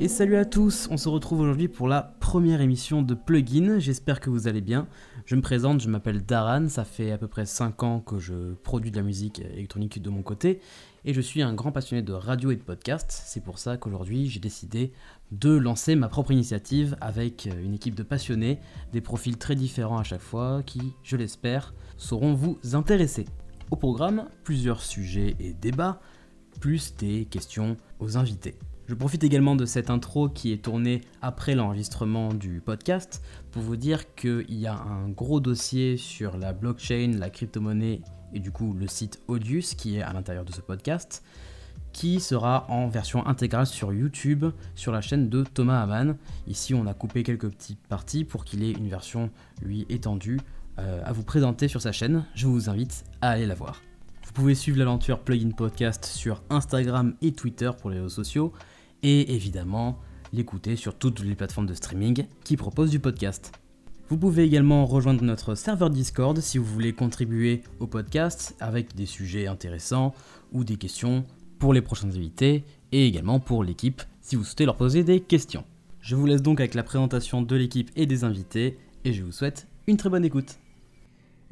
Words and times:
Et 0.00 0.08
salut 0.08 0.36
à 0.36 0.44
tous, 0.44 0.88
on 0.90 0.96
se 0.96 1.08
retrouve 1.08 1.40
aujourd'hui 1.40 1.68
pour 1.68 1.86
la 1.86 2.02
première 2.02 2.60
émission 2.60 3.02
de 3.02 3.14
Plugin, 3.14 3.78
j'espère 3.78 4.20
que 4.20 4.30
vous 4.30 4.48
allez 4.48 4.60
bien. 4.60 4.88
Je 5.26 5.36
me 5.36 5.42
présente, 5.42 5.80
je 5.80 5.88
m'appelle 5.88 6.24
Daran, 6.24 6.68
ça 6.68 6.84
fait 6.84 7.12
à 7.12 7.18
peu 7.18 7.28
près 7.28 7.46
5 7.46 7.82
ans 7.84 8.00
que 8.00 8.18
je 8.18 8.54
produis 8.54 8.90
de 8.90 8.96
la 8.96 9.04
musique 9.04 9.40
électronique 9.40 10.02
de 10.02 10.10
mon 10.10 10.22
côté, 10.22 10.60
et 11.04 11.14
je 11.14 11.20
suis 11.20 11.40
un 11.40 11.54
grand 11.54 11.70
passionné 11.70 12.02
de 12.02 12.12
radio 12.12 12.50
et 12.50 12.56
de 12.56 12.62
podcast, 12.62 13.22
c'est 13.26 13.44
pour 13.44 13.58
ça 13.58 13.76
qu'aujourd'hui 13.76 14.28
j'ai 14.28 14.40
décidé 14.40 14.92
de 15.30 15.50
lancer 15.50 15.94
ma 15.94 16.08
propre 16.08 16.32
initiative 16.32 16.96
avec 17.00 17.48
une 17.62 17.74
équipe 17.74 17.94
de 17.94 18.02
passionnés, 18.02 18.58
des 18.92 19.00
profils 19.00 19.38
très 19.38 19.54
différents 19.54 19.98
à 19.98 20.04
chaque 20.04 20.20
fois, 20.20 20.62
qui, 20.64 20.94
je 21.04 21.16
l'espère, 21.16 21.74
sauront 21.96 22.34
vous 22.34 22.58
intéresser. 22.72 23.26
Au 23.70 23.76
programme, 23.76 24.28
plusieurs 24.44 24.82
sujets 24.82 25.36
et 25.38 25.54
débats, 25.54 26.00
plus 26.60 26.94
des 26.96 27.26
questions 27.26 27.76
aux 28.00 28.16
invités. 28.16 28.54
Je 28.88 28.94
profite 28.94 29.24
également 29.24 29.54
de 29.56 29.64
cette 29.64 29.90
intro 29.90 30.28
qui 30.28 30.52
est 30.52 30.62
tournée 30.62 31.00
après 31.22 31.54
l'enregistrement 31.54 32.34
du 32.34 32.60
podcast 32.60 33.22
pour 33.52 33.62
vous 33.62 33.76
dire 33.76 34.14
qu'il 34.14 34.44
y 34.48 34.66
a 34.66 34.74
un 34.74 35.08
gros 35.08 35.40
dossier 35.40 35.96
sur 35.96 36.36
la 36.36 36.52
blockchain, 36.52 37.12
la 37.18 37.30
crypto-monnaie 37.30 38.00
et 38.34 38.40
du 38.40 38.50
coup 38.50 38.74
le 38.74 38.88
site 38.88 39.20
Audius 39.28 39.74
qui 39.74 39.96
est 39.96 40.02
à 40.02 40.12
l'intérieur 40.12 40.44
de 40.44 40.52
ce 40.52 40.60
podcast 40.60 41.22
qui 41.92 42.20
sera 42.20 42.66
en 42.68 42.88
version 42.88 43.26
intégrale 43.26 43.66
sur 43.66 43.92
YouTube 43.92 44.46
sur 44.74 44.92
la 44.92 45.00
chaîne 45.00 45.28
de 45.28 45.44
Thomas 45.44 45.82
Hamann. 45.82 46.16
Ici 46.46 46.74
on 46.74 46.86
a 46.86 46.94
coupé 46.94 47.22
quelques 47.22 47.50
petites 47.50 47.86
parties 47.86 48.24
pour 48.24 48.44
qu'il 48.44 48.64
ait 48.64 48.72
une 48.72 48.88
version 48.88 49.30
lui 49.62 49.86
étendue 49.88 50.40
euh, 50.78 51.02
à 51.04 51.12
vous 51.12 51.22
présenter 51.22 51.68
sur 51.68 51.80
sa 51.80 51.92
chaîne. 51.92 52.24
Je 52.34 52.46
vous 52.46 52.68
invite 52.68 53.04
à 53.20 53.30
aller 53.30 53.46
la 53.46 53.54
voir. 53.54 53.80
Vous 54.32 54.40
pouvez 54.40 54.54
suivre 54.54 54.78
l'aventure 54.78 55.18
Plugin 55.18 55.50
Podcast 55.50 56.06
sur 56.06 56.42
Instagram 56.48 57.14
et 57.20 57.32
Twitter 57.32 57.70
pour 57.78 57.90
les 57.90 57.98
réseaux 57.98 58.08
sociaux 58.08 58.54
et 59.02 59.34
évidemment 59.34 59.98
l'écouter 60.32 60.74
sur 60.74 60.94
toutes 60.94 61.20
les 61.20 61.34
plateformes 61.34 61.66
de 61.66 61.74
streaming 61.74 62.24
qui 62.42 62.56
proposent 62.56 62.88
du 62.88 62.98
podcast. 62.98 63.52
Vous 64.08 64.16
pouvez 64.16 64.44
également 64.44 64.86
rejoindre 64.86 65.22
notre 65.22 65.54
serveur 65.54 65.90
Discord 65.90 66.40
si 66.40 66.56
vous 66.56 66.64
voulez 66.64 66.94
contribuer 66.94 67.60
au 67.78 67.86
podcast 67.86 68.56
avec 68.58 68.94
des 68.94 69.04
sujets 69.04 69.48
intéressants 69.48 70.14
ou 70.50 70.64
des 70.64 70.76
questions 70.76 71.26
pour 71.58 71.74
les 71.74 71.82
prochains 71.82 72.08
invités 72.08 72.64
et 72.90 73.06
également 73.06 73.38
pour 73.38 73.62
l'équipe 73.62 74.00
si 74.22 74.36
vous 74.36 74.44
souhaitez 74.44 74.64
leur 74.64 74.76
poser 74.76 75.04
des 75.04 75.20
questions. 75.20 75.64
Je 76.00 76.16
vous 76.16 76.24
laisse 76.24 76.40
donc 76.40 76.58
avec 76.58 76.72
la 76.72 76.84
présentation 76.84 77.42
de 77.42 77.54
l'équipe 77.54 77.90
et 77.96 78.06
des 78.06 78.24
invités 78.24 78.78
et 79.04 79.12
je 79.12 79.24
vous 79.24 79.32
souhaite 79.32 79.68
une 79.86 79.98
très 79.98 80.08
bonne 80.08 80.24
écoute. 80.24 80.61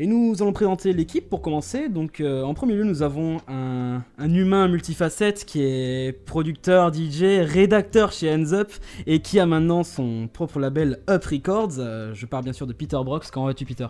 Et 0.02 0.06
nous 0.06 0.34
allons 0.40 0.54
présenter 0.54 0.94
l'équipe 0.94 1.28
pour 1.28 1.42
commencer. 1.42 1.90
Donc, 1.90 2.22
euh, 2.22 2.42
en 2.42 2.54
premier 2.54 2.72
lieu, 2.72 2.84
nous 2.84 3.02
avons 3.02 3.36
un, 3.48 4.00
humain 4.18 4.66
multifacette 4.66 5.44
qui 5.44 5.60
est 5.60 6.24
producteur, 6.24 6.90
DJ, 6.90 7.42
rédacteur 7.42 8.10
chez 8.10 8.32
Hands 8.32 8.54
Up 8.54 8.72
et 9.06 9.20
qui 9.20 9.38
a 9.38 9.44
maintenant 9.44 9.82
son 9.82 10.26
propre 10.32 10.58
label 10.58 11.00
Up 11.10 11.22
Records. 11.26 11.74
Euh, 11.76 12.14
je 12.14 12.24
parle 12.24 12.44
bien 12.44 12.54
sûr 12.54 12.66
de 12.66 12.72
Peter 12.72 12.96
Brox. 13.04 13.30
Comment 13.30 13.44
vas-tu, 13.44 13.66
Peter? 13.66 13.88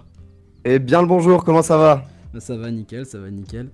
Eh 0.64 0.80
bien 0.80 1.00
le 1.00 1.06
bonjour, 1.06 1.44
comment 1.44 1.62
ça 1.62 1.76
va? 1.76 2.02
Ça 2.38 2.56
va 2.56 2.70
nickel, 2.70 3.06
ça 3.06 3.18
va 3.18 3.30
nickel. 3.30 3.68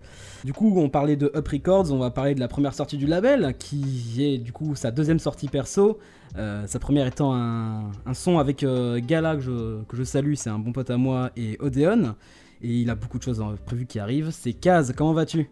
Du 0.45 0.53
coup, 0.53 0.73
on 0.77 0.89
parlait 0.89 1.17
de 1.17 1.31
Up 1.35 1.49
Records, 1.49 1.93
on 1.93 1.99
va 1.99 2.11
parler 2.11 2.35
de 2.35 2.41
la 2.41 2.49
première 2.49 2.75
sortie 2.75 2.97
du 2.97 3.07
label, 3.07 3.55
qui 3.59 4.25
est 4.25 4.39
du 4.39 4.53
coup 4.53 4.75
sa 4.75 4.91
deuxième 4.91 5.19
sortie 5.19 5.49
perso. 5.49 5.99
Euh, 6.39 6.67
sa 6.67 6.79
première 6.79 7.07
étant 7.07 7.34
un, 7.34 7.93
son 8.12 8.39
avec 8.39 8.62
euh, 8.62 9.01
Gala, 9.01 9.37
que 9.37 9.97
je, 9.97 10.05
salue, 10.05 10.34
c'est 10.34 10.51
un 10.51 10.59
bon 10.59 10.73
pote 10.73 10.91
à 10.91 10.97
moi, 10.97 11.31
et 11.37 11.57
Odeon. 11.61 12.15
Et 12.62 12.81
il 12.81 12.91
a 12.91 12.95
beaucoup 12.95 13.19
de 13.19 13.23
choses 13.23 13.43
prévues 13.65 13.87
qui 13.87 13.99
arrivent. 13.99 14.31
C'est 14.31 14.53
Kaz, 14.53 14.93
comment 14.97 15.12
vas-tu? 15.12 15.49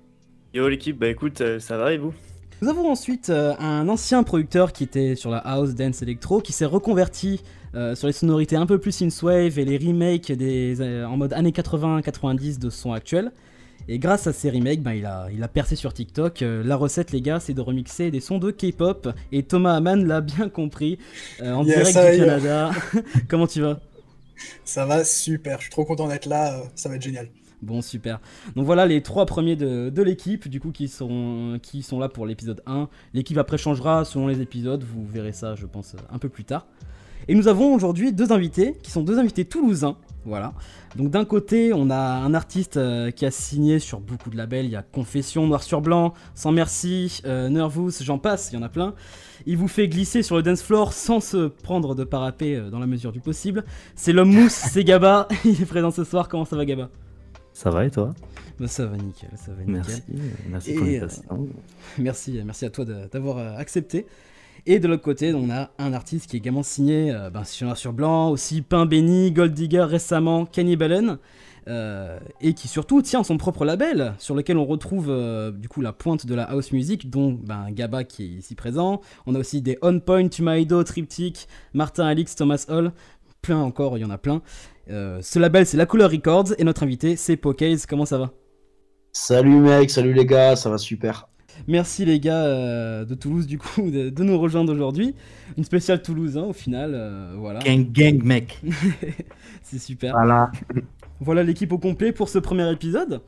Yo 0.53 0.69
l'équipe, 0.69 0.99
bah 0.99 1.09
écoute, 1.09 1.41
euh, 1.41 1.59
ça 1.59 1.77
va 1.77 1.93
et 1.93 1.99
vous? 1.99 2.15
Nous 2.63 2.69
avons 2.69 2.91
ensuite 2.91 3.31
un 3.31 3.89
ancien 3.89 4.23
producteur 4.23 4.73
qui 4.73 4.85
était 4.85 5.17
sur 5.17 5.31
la 5.31 5.39
house 5.39 5.75
dance 5.75 6.03
electro 6.03 6.41
qui 6.41 6.53
s'est 6.53 6.65
reconverti 6.65 7.41
euh, 7.75 7.97
sur 7.97 8.07
les 8.07 8.13
sonorités 8.13 8.55
un 8.55 8.67
peu 8.67 8.79
plus 8.79 8.93
synthwave 8.93 9.59
et 9.59 9.65
les 9.65 9.79
remakes 9.79 10.31
des, 10.31 10.81
euh, 10.81 11.05
en 11.07 11.17
mode 11.17 11.33
années 11.33 11.51
80-90 11.51 12.61
de 12.61 12.71
son 12.71 12.93
actuel. 12.93 13.33
Et 13.89 13.99
grâce 13.99 14.29
à 14.29 14.33
ces 14.33 14.49
remakes, 14.49 14.81
ben, 14.81 14.93
il, 14.93 15.05
a, 15.05 15.27
il 15.33 15.43
a 15.43 15.49
percé 15.49 15.75
sur 15.75 15.93
TikTok. 15.93 16.43
Euh, 16.43 16.63
la 16.65 16.77
recette, 16.77 17.11
les 17.11 17.21
gars, 17.21 17.41
c'est 17.41 17.53
de 17.53 17.61
remixer 17.61 18.13
des 18.13 18.21
sons 18.21 18.39
de 18.39 18.53
K-pop. 18.53 19.09
Et 19.33 19.43
Thomas 19.43 19.75
Hamann 19.75 20.07
l'a 20.07 20.21
bien 20.21 20.49
compris 20.49 20.99
en 21.43 21.65
direct 21.65 21.89
du 21.89 22.19
Canada. 22.21 22.71
Comment 23.29 23.49
tu 23.49 23.61
vas? 23.61 23.81
Ça 24.65 24.87
va 24.87 25.05
super, 25.05 25.59
je 25.59 25.65
suis 25.65 25.71
trop 25.71 25.85
content 25.85 26.09
d'être 26.09 26.27
là, 26.27 26.61
ça 26.75 26.89
va 26.89 26.97
être 26.97 27.03
génial. 27.03 27.29
Bon, 27.65 27.83
super. 27.83 28.21
Donc 28.57 28.67
voilà 28.67 28.87
les 28.87 29.03
trois 29.03 29.27
premiers 29.27 29.57
de, 29.57 30.03
l'équipe, 30.03 30.49
du 30.49 30.61
coup, 30.61 30.71
qui 30.71 30.89
sont, 30.89 31.59
qui 31.63 31.83
sont 31.83 31.99
là 31.99 32.09
pour 32.09 32.27
l'épisode 32.27 32.63
1. 32.67 32.89
L'équipe 33.15 33.39
après 33.39 33.59
changera 33.59 34.05
selon 34.05 34.29
les 34.29 34.41
épisodes, 34.41 34.85
vous 34.85 35.07
verrez 35.07 35.33
ça, 35.33 35.55
je 35.55 35.67
pense, 35.67 35.97
un 36.11 36.19
peu 36.19 36.29
plus 36.29 36.45
tard. 36.45 36.67
Et 37.27 37.35
nous 37.35 37.49
avons 37.49 37.75
aujourd'hui 37.75 38.13
deux 38.13 38.33
invités, 38.33 38.77
qui 38.83 38.91
sont 38.91 39.03
deux 39.03 39.19
invités 39.19 39.45
toulousains. 39.45 39.97
Voilà. 40.27 40.53
Donc 40.97 41.11
d'un 41.11 41.25
côté, 41.25 41.73
on 41.75 41.91
a 41.91 41.97
un 41.97 42.35
artiste 42.35 42.77
euh, 42.77 43.11
qui 43.11 43.27
a 43.27 43.31
signé 43.31 43.79
sur 43.79 44.01
beaucoup 44.01 44.31
de 44.31 44.37
labels. 44.37 44.65
Il 44.67 44.71
y 44.71 44.77
a 44.77 44.83
Confession, 44.83 45.47
Noir 45.47 45.63
sur 45.63 45.81
Blanc, 45.81 46.15
Sans 46.35 46.53
Merci, 46.53 47.21
euh, 47.27 47.49
Nervous, 47.49 47.91
j'en 48.01 48.19
passe, 48.19 48.51
il 48.53 48.57
y 48.57 48.59
en 48.59 48.63
a 48.63 48.69
plein. 48.69 48.95
Il 49.47 49.59
vous 49.59 49.69
fait 49.69 49.89
glisser 49.89 50.23
sur 50.23 50.37
le 50.37 50.43
dance 50.43 50.63
floor 50.63 50.93
sans 50.93 51.21
se 51.21 51.49
prendre 51.49 51.95
de 51.95 52.05
parapet 52.05 52.57
euh, 52.57 52.71
dans 52.71 52.79
la 52.79 52.87
mesure 52.87 53.13
du 53.13 53.21
possible. 53.21 53.65
C'est 53.97 54.13
l'homme 54.13 54.33
mousse, 54.33 54.53
c'est 54.53 54.85
Gaba. 54.85 55.29
il 55.45 55.61
est 55.61 55.67
présent 55.67 55.91
ce 55.91 56.05
soir. 56.05 56.29
Comment 56.29 56.45
ça 56.45 56.57
va, 56.57 56.65
Gaba? 56.65 56.89
Ça 57.55 57.71
va 57.71 57.87
et 57.87 57.91
toi? 57.91 58.13
Bah, 58.59 58.67
Ça 58.67 58.85
va 58.85 58.97
nickel, 58.97 59.31
ça 59.37 59.53
va 59.53 59.63
nickel. 59.63 59.73
Merci, 59.75 60.03
merci 60.49 60.75
pour 60.75 60.85
l'invitation. 60.85 61.49
merci, 61.99 62.41
merci 62.45 62.65
à 62.65 62.71
toi 62.71 62.85
d'avoir 62.85 63.59
accepté. 63.59 64.07
Et 64.67 64.81
de 64.81 64.89
l'autre 64.89 65.03
côté, 65.03 65.33
on 65.35 65.49
a 65.51 65.71
un 65.79 65.93
artiste 65.93 66.29
qui 66.29 66.37
est 66.37 66.41
également 66.41 66.65
signé 66.65 67.13
euh, 67.13 67.31
ben, 67.31 67.45
sur 67.45 67.67
noir 67.67 67.77
sur 67.77 67.93
blanc, 67.93 68.31
aussi 68.31 68.61
Pain 68.61 68.87
Béni, 68.87 69.31
Gold 69.31 69.55
Digger 69.55 69.83
récemment, 69.83 70.47
Kenny 70.47 70.77
Bellen. 70.77 71.19
Euh, 71.67 72.19
et 72.43 72.53
qui 72.53 72.69
surtout 72.69 73.01
tient 73.01 73.23
son 73.23 73.39
propre 73.39 73.65
label 73.65 74.13
sur 74.19 74.35
lequel 74.35 74.59
on 74.59 74.67
retrouve 74.67 75.07
euh, 75.09 75.51
du 75.51 75.67
coup 75.67 75.81
la 75.81 75.95
pointe 75.95 76.27
de 76.27 76.35
la 76.35 76.43
house 76.43 76.73
music 76.73 77.09
dont 77.09 77.33
ben, 77.33 77.71
Gaba 77.71 78.05
qui 78.05 78.23
est 78.23 78.39
ici 78.41 78.55
présent 78.55 79.01
on 79.25 79.35
a 79.35 79.39
aussi 79.39 79.63
des 79.63 79.79
On 79.81 79.99
Point, 79.99 80.29
Tumaido, 80.29 80.85
Triptych, 80.85 81.49
Martin 81.73 82.05
Alix, 82.05 82.37
Thomas 82.37 82.67
Hall 82.69 82.93
plein 83.41 83.61
encore, 83.61 83.97
il 83.99 84.01
y 84.01 84.05
en 84.05 84.11
a 84.11 84.19
plein 84.19 84.43
ce 84.89 85.39
label 85.39 85.67
c'est 85.67 85.77
La 85.77 85.87
Couleur 85.87 86.11
Records 86.11 86.55
et 86.59 86.65
notre 86.65 86.83
invité 86.83 87.17
c'est 87.17 87.37
Pokéz, 87.37 87.87
comment 87.87 88.07
ça 88.07 88.19
va? 88.19 88.33
Salut 89.13 89.61
mec, 89.61 89.91
salut 89.91 90.13
les 90.13 90.27
gars, 90.27 90.57
ça 90.57 90.71
va 90.71 90.79
super 90.79 91.29
Merci 91.67 92.05
les 92.05 92.21
gars 92.21 92.45
euh, 92.45 93.05
de 93.05 93.15
Toulouse 93.15 93.47
du 93.47 93.59
coup 93.59 93.91
de, 93.91 94.23
nous 94.23 94.39
rejoindre 94.39 94.73
aujourd'hui. 94.73 95.15
Une 95.57 95.65
spéciale 95.65 96.03
Toulouse 96.03 96.37
hein, 96.37 96.43
au 96.43 96.53
final, 96.53 96.93
euh, 96.95 97.35
voilà. 97.39 97.61
Gang 97.61 97.91
gang 97.91 98.23
mec. 98.23 98.61
c'est 99.63 99.79
super. 99.79 100.13
Voilà. 100.13 100.51
Voilà 101.21 101.43
l'équipe 101.43 101.73
au 101.73 101.79
complet 101.79 102.13
pour 102.13 102.29
ce 102.29 102.39
premier 102.39 102.71
épisode. 102.71 103.23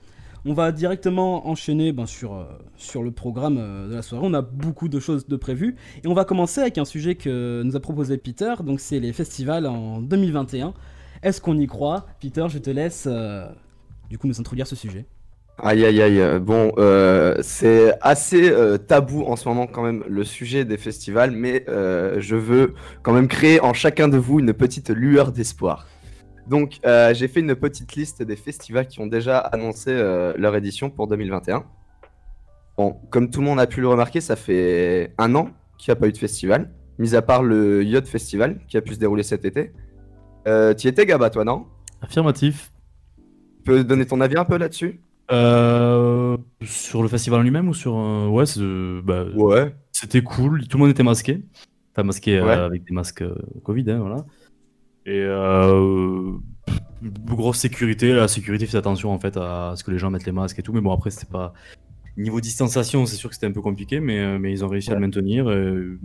On 0.44 0.54
va 0.54 0.70
directement 0.70 1.48
enchaîner 1.48 1.92
ben, 1.92 2.06
sur, 2.06 2.34
euh, 2.34 2.44
sur 2.76 3.02
le 3.02 3.10
programme 3.10 3.56
de 3.88 3.94
la 3.94 4.02
soirée. 4.02 4.24
On 4.26 4.34
a 4.34 4.42
beaucoup 4.42 4.88
de 4.88 5.00
choses 5.00 5.26
de 5.26 5.36
prévues. 5.36 5.76
Et 6.04 6.08
on 6.08 6.14
va 6.14 6.24
commencer 6.24 6.60
avec 6.60 6.78
un 6.78 6.84
sujet 6.84 7.16
que 7.16 7.62
nous 7.64 7.74
a 7.74 7.80
proposé 7.80 8.16
Peter. 8.16 8.54
Donc 8.64 8.80
c'est 8.80 9.00
les 9.00 9.12
festivals 9.12 9.66
en 9.66 10.00
2021. 10.00 10.74
Est-ce 11.22 11.40
qu'on 11.40 11.58
y 11.58 11.66
croit 11.66 12.06
Peter, 12.20 12.46
je 12.48 12.58
te 12.58 12.70
laisse 12.70 13.08
du 14.08 14.18
coup 14.18 14.26
nous 14.26 14.40
introduire 14.40 14.66
ce 14.66 14.76
sujet. 14.76 15.06
Aïe 15.58 15.86
aïe 15.86 16.02
aïe, 16.02 16.38
bon, 16.38 16.70
euh, 16.76 17.36
c'est 17.40 17.94
assez 18.02 18.50
euh, 18.50 18.76
tabou 18.76 19.22
en 19.22 19.36
ce 19.36 19.48
moment 19.48 19.66
quand 19.66 19.82
même 19.82 20.04
le 20.06 20.22
sujet 20.22 20.66
des 20.66 20.76
festivals, 20.76 21.30
mais 21.30 21.64
euh, 21.68 22.16
je 22.20 22.36
veux 22.36 22.74
quand 23.02 23.14
même 23.14 23.26
créer 23.26 23.58
en 23.60 23.72
chacun 23.72 24.06
de 24.08 24.18
vous 24.18 24.38
une 24.38 24.52
petite 24.52 24.90
lueur 24.90 25.32
d'espoir. 25.32 25.86
Donc 26.46 26.78
j'ai 26.84 27.26
fait 27.26 27.40
une 27.40 27.56
petite 27.56 27.96
liste 27.96 28.22
des 28.22 28.36
festivals 28.36 28.86
qui 28.86 29.00
ont 29.00 29.06
déjà 29.06 29.38
annoncé 29.38 29.92
leur 30.36 30.54
édition 30.54 30.90
pour 30.90 31.08
2021. 31.08 31.64
Bon, 32.76 33.00
comme 33.10 33.30
tout 33.30 33.40
le 33.40 33.46
monde 33.46 33.58
a 33.58 33.66
pu 33.66 33.80
le 33.80 33.88
remarquer, 33.88 34.20
ça 34.20 34.36
fait 34.36 35.12
un 35.18 35.34
an 35.34 35.48
qu'il 35.76 35.90
n'y 35.90 35.96
a 35.96 36.00
pas 36.00 36.06
eu 36.06 36.12
de 36.12 36.18
festival, 36.18 36.70
mis 36.98 37.16
à 37.16 37.22
part 37.22 37.42
le 37.42 37.82
Yacht 37.82 38.06
Festival 38.06 38.60
qui 38.68 38.76
a 38.76 38.80
pu 38.80 38.94
se 38.94 39.00
dérouler 39.00 39.24
cet 39.24 39.44
été. 39.44 39.72
Tu 40.76 40.88
étais 40.88 41.06
Gaba 41.06 41.30
toi, 41.30 41.44
non 41.44 41.66
Affirmatif. 42.00 42.72
Tu 43.16 43.62
peux 43.64 43.84
donner 43.84 44.06
ton 44.06 44.20
avis 44.20 44.36
un 44.36 44.44
peu 44.44 44.56
là-dessus 44.56 45.00
euh, 45.32 46.36
sur 46.62 47.02
le 47.02 47.08
festival 47.08 47.40
en 47.40 47.42
lui-même 47.42 47.68
ou 47.68 47.74
sur 47.74 47.98
euh, 47.98 48.28
ouais, 48.28 48.44
bah, 49.02 49.24
ouais. 49.34 49.74
c'était 49.90 50.22
cool. 50.22 50.68
Tout 50.68 50.78
le 50.78 50.84
monde 50.84 50.90
était 50.90 51.02
masqué, 51.02 51.42
enfin 51.92 52.04
masqué 52.04 52.38
euh, 52.38 52.66
avec 52.66 52.84
des 52.84 52.94
masques 52.94 53.24
Covid, 53.64 53.90
hein, 53.90 53.98
voilà. 53.98 54.24
Et 55.04 55.26
grosse 57.26 57.58
sécurité. 57.58 58.12
La 58.12 58.28
sécurité 58.28 58.66
fait 58.66 58.78
attention 58.78 59.12
en 59.12 59.18
fait 59.18 59.36
à 59.36 59.74
ce 59.76 59.82
que 59.82 59.90
les 59.90 59.98
gens 59.98 60.10
mettent 60.10 60.26
les 60.26 60.32
masques 60.32 60.58
et 60.60 60.62
tout. 60.62 60.72
Mais 60.72 60.80
bon 60.80 60.92
après 60.92 61.10
c'était 61.10 61.30
pas 61.30 61.52
niveau 62.16 62.40
distanciation, 62.40 63.06
c'est 63.06 63.16
sûr 63.16 63.28
que 63.28 63.34
c'était 63.34 63.46
un 63.46 63.52
peu 63.52 63.62
compliqué, 63.62 64.00
mais, 64.00 64.38
mais 64.38 64.52
ils 64.52 64.64
ont 64.64 64.68
réussi 64.68 64.90
à 64.90 64.94
le 64.94 65.00
maintenir. 65.00 65.46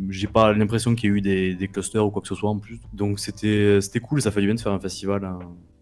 J'ai 0.10 0.28
pas 0.28 0.54
l'impression 0.54 0.94
qu'il 0.96 1.10
y 1.10 1.14
ait 1.14 1.18
eu 1.18 1.22
des, 1.22 1.56
des, 1.56 1.68
clusters 1.68 2.06
ou 2.06 2.12
quoi 2.12 2.22
que 2.22 2.28
ce 2.28 2.36
soit 2.36 2.50
en 2.50 2.60
plus. 2.60 2.80
Donc 2.94 3.20
c'était 3.20 3.80
c'était 3.82 4.00
cool. 4.00 4.22
Ça 4.22 4.32
fait 4.32 4.42
du 4.42 4.48
bien 4.48 4.56
de 4.56 4.60
faire 4.60 4.74
un 4.74 4.80
festival, 4.80 5.22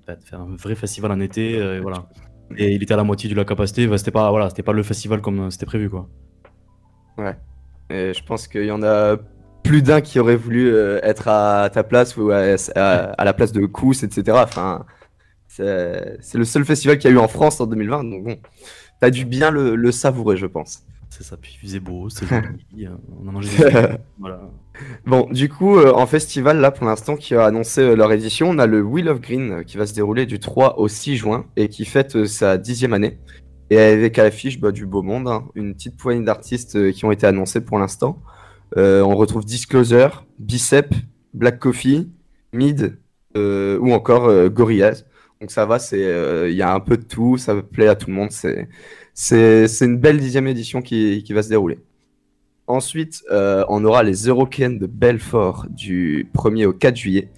de 0.08 0.24
faire 0.24 0.42
un 0.42 0.56
vrai 0.56 0.76
festival 0.76 1.12
en 1.12 1.20
été. 1.20 1.80
voilà 1.81 2.08
et 2.58 2.74
il 2.74 2.84
était 2.84 2.94
à 2.94 2.98
la 2.98 3.04
moitié 3.04 3.30
de 3.30 3.36
la 3.36 3.46
capacité. 3.46 3.88
c'était 3.98 4.12
pas, 4.12 4.30
voilà, 4.30 4.50
pas 4.50 4.74
le 4.74 4.84
festival 4.84 5.22
comme 5.22 5.52
c'était 5.52 5.66
prévu, 5.66 5.90
quoi. 5.90 6.10
Ouais. 7.18 7.36
Et 7.90 8.14
je 8.14 8.24
pense 8.24 8.48
qu'il 8.48 8.66
y 8.66 8.72
en 8.72 8.84
a 8.84 9.18
plus 9.64 9.82
d'un 9.82 10.02
qui 10.02 10.20
aurait 10.20 10.36
voulu 10.36 10.74
euh, 10.74 11.00
être 11.04 11.28
à 11.28 11.70
ta 11.72 11.84
place 11.84 12.18
ou 12.18 12.32
à, 12.32 12.56
à- 12.75 13.12
à 13.12 13.25
la 13.25 13.34
place 13.34 13.52
de 13.52 13.66
Kous, 13.66 14.04
etc. 14.04 14.38
Enfin, 14.44 14.86
c'est 15.48 16.36
le 16.36 16.46
seul 16.46 16.64
festival 16.66 16.98
qu'il 16.98 17.10
y 17.10 17.14
a 17.14 17.16
eu 17.16 17.20
en 17.20 17.28
France 17.28 17.60
en 17.60 17.68
2020. 17.68 18.04
Donc 18.06 18.24
bon, 18.24 18.38
t'as 19.00 19.10
dû 19.10 19.25
bien 19.25 19.51
le, 19.51 19.75
le 19.75 19.92
savourer, 19.92 20.38
je 20.38 20.46
pense. 20.46 20.84
C'est 21.10 21.24
ça, 21.24 21.38
puis 21.38 21.57
il 21.60 21.66
faisait 21.68 21.80
beau, 21.80 22.07
c'est 22.10 22.28
joli, 22.28 22.86
euh, 22.86 22.90
on 23.19 23.28
a 23.28 23.31
mangé 23.31 23.50
des 23.57 23.88
voilà. 24.19 24.42
Bon, 25.06 25.28
du 25.31 25.50
coup, 25.50 25.78
euh, 25.78 25.92
en 25.92 26.06
festival, 26.06 26.60
là, 26.60 26.72
pour 26.72 26.86
l'instant, 26.86 27.16
qui 27.16 27.36
a 27.36 27.46
annoncé 27.46 27.81
euh, 27.81 27.96
leur 27.96 28.12
édition, 28.12 28.50
on 28.50 28.60
a 28.60 28.68
le 28.68 28.81
Wheel 28.81 29.10
of 29.10 29.19
Green 29.19 29.51
euh, 29.51 29.63
qui 29.63 29.78
va 29.78 29.86
se 29.86 29.94
dérouler 29.94 30.25
du 30.25 30.40
3 30.40 30.80
au 30.80 30.88
6 30.88 31.18
juin 31.18 31.46
et 31.56 31.68
qui 31.68 31.86
fête 31.86 32.25
sa 32.25 32.57
dixième 32.57 32.94
année. 32.94 33.18
Et 33.72 33.80
avec 33.80 34.18
à 34.19 34.24
l'affiche 34.24 34.60
bah, 34.60 34.72
du 34.72 34.86
beau 34.86 35.01
monde, 35.01 35.28
hein, 35.28 35.46
une 35.56 35.74
petite 35.74 35.98
poignée 35.98 36.24
d'artistes 36.24 36.92
qui 36.92 37.06
ont 37.06 37.12
été 37.12 37.25
annoncés 37.28 37.62
pour 37.62 37.80
l'instant. 37.80 38.22
On 38.75 39.16
retrouve 39.16 39.46
Disclosure, 39.46 40.25
Bicep, 40.38 40.94
Black 41.34 41.60
Coffee, 41.60 42.10
Mid 42.54 42.98
ou 43.36 43.94
encore 43.94 44.50
Gorillaz. 44.50 45.06
Donc 45.41 45.51
ça 45.51 45.65
va, 45.65 45.80
c'est 45.80 46.03
euh, 46.03 46.50
il 46.50 46.57
y 46.57 46.62
a 46.62 46.74
un 46.74 46.81
peu 46.81 46.97
de 46.97 47.03
tout, 47.03 47.38
ça 47.38 47.56
plaît 47.62 47.88
à 47.88 47.95
tout 47.95 48.07
le 48.07 48.13
monde. 48.13 48.31
C'est 48.31 48.68
c'est 49.13 49.86
une 49.86 49.97
belle 49.97 50.19
dixième 50.19 50.47
édition 50.47 50.81
qui, 50.81 51.24
qui 51.24 51.33
va 51.33 51.44
se 51.44 51.50
dérouler. 51.50 51.80
Ensuite, 52.68 53.24
euh, 53.31 53.65
on 53.69 53.83
aura 53.83 54.03
les 54.03 54.27
Eurocaines 54.27 54.80
de 54.80 54.86
Belfort 54.86 55.68
du 55.69 56.30
1er 56.36 56.65
au 56.68 56.74
4 56.74 56.95
juillet, 56.95 57.30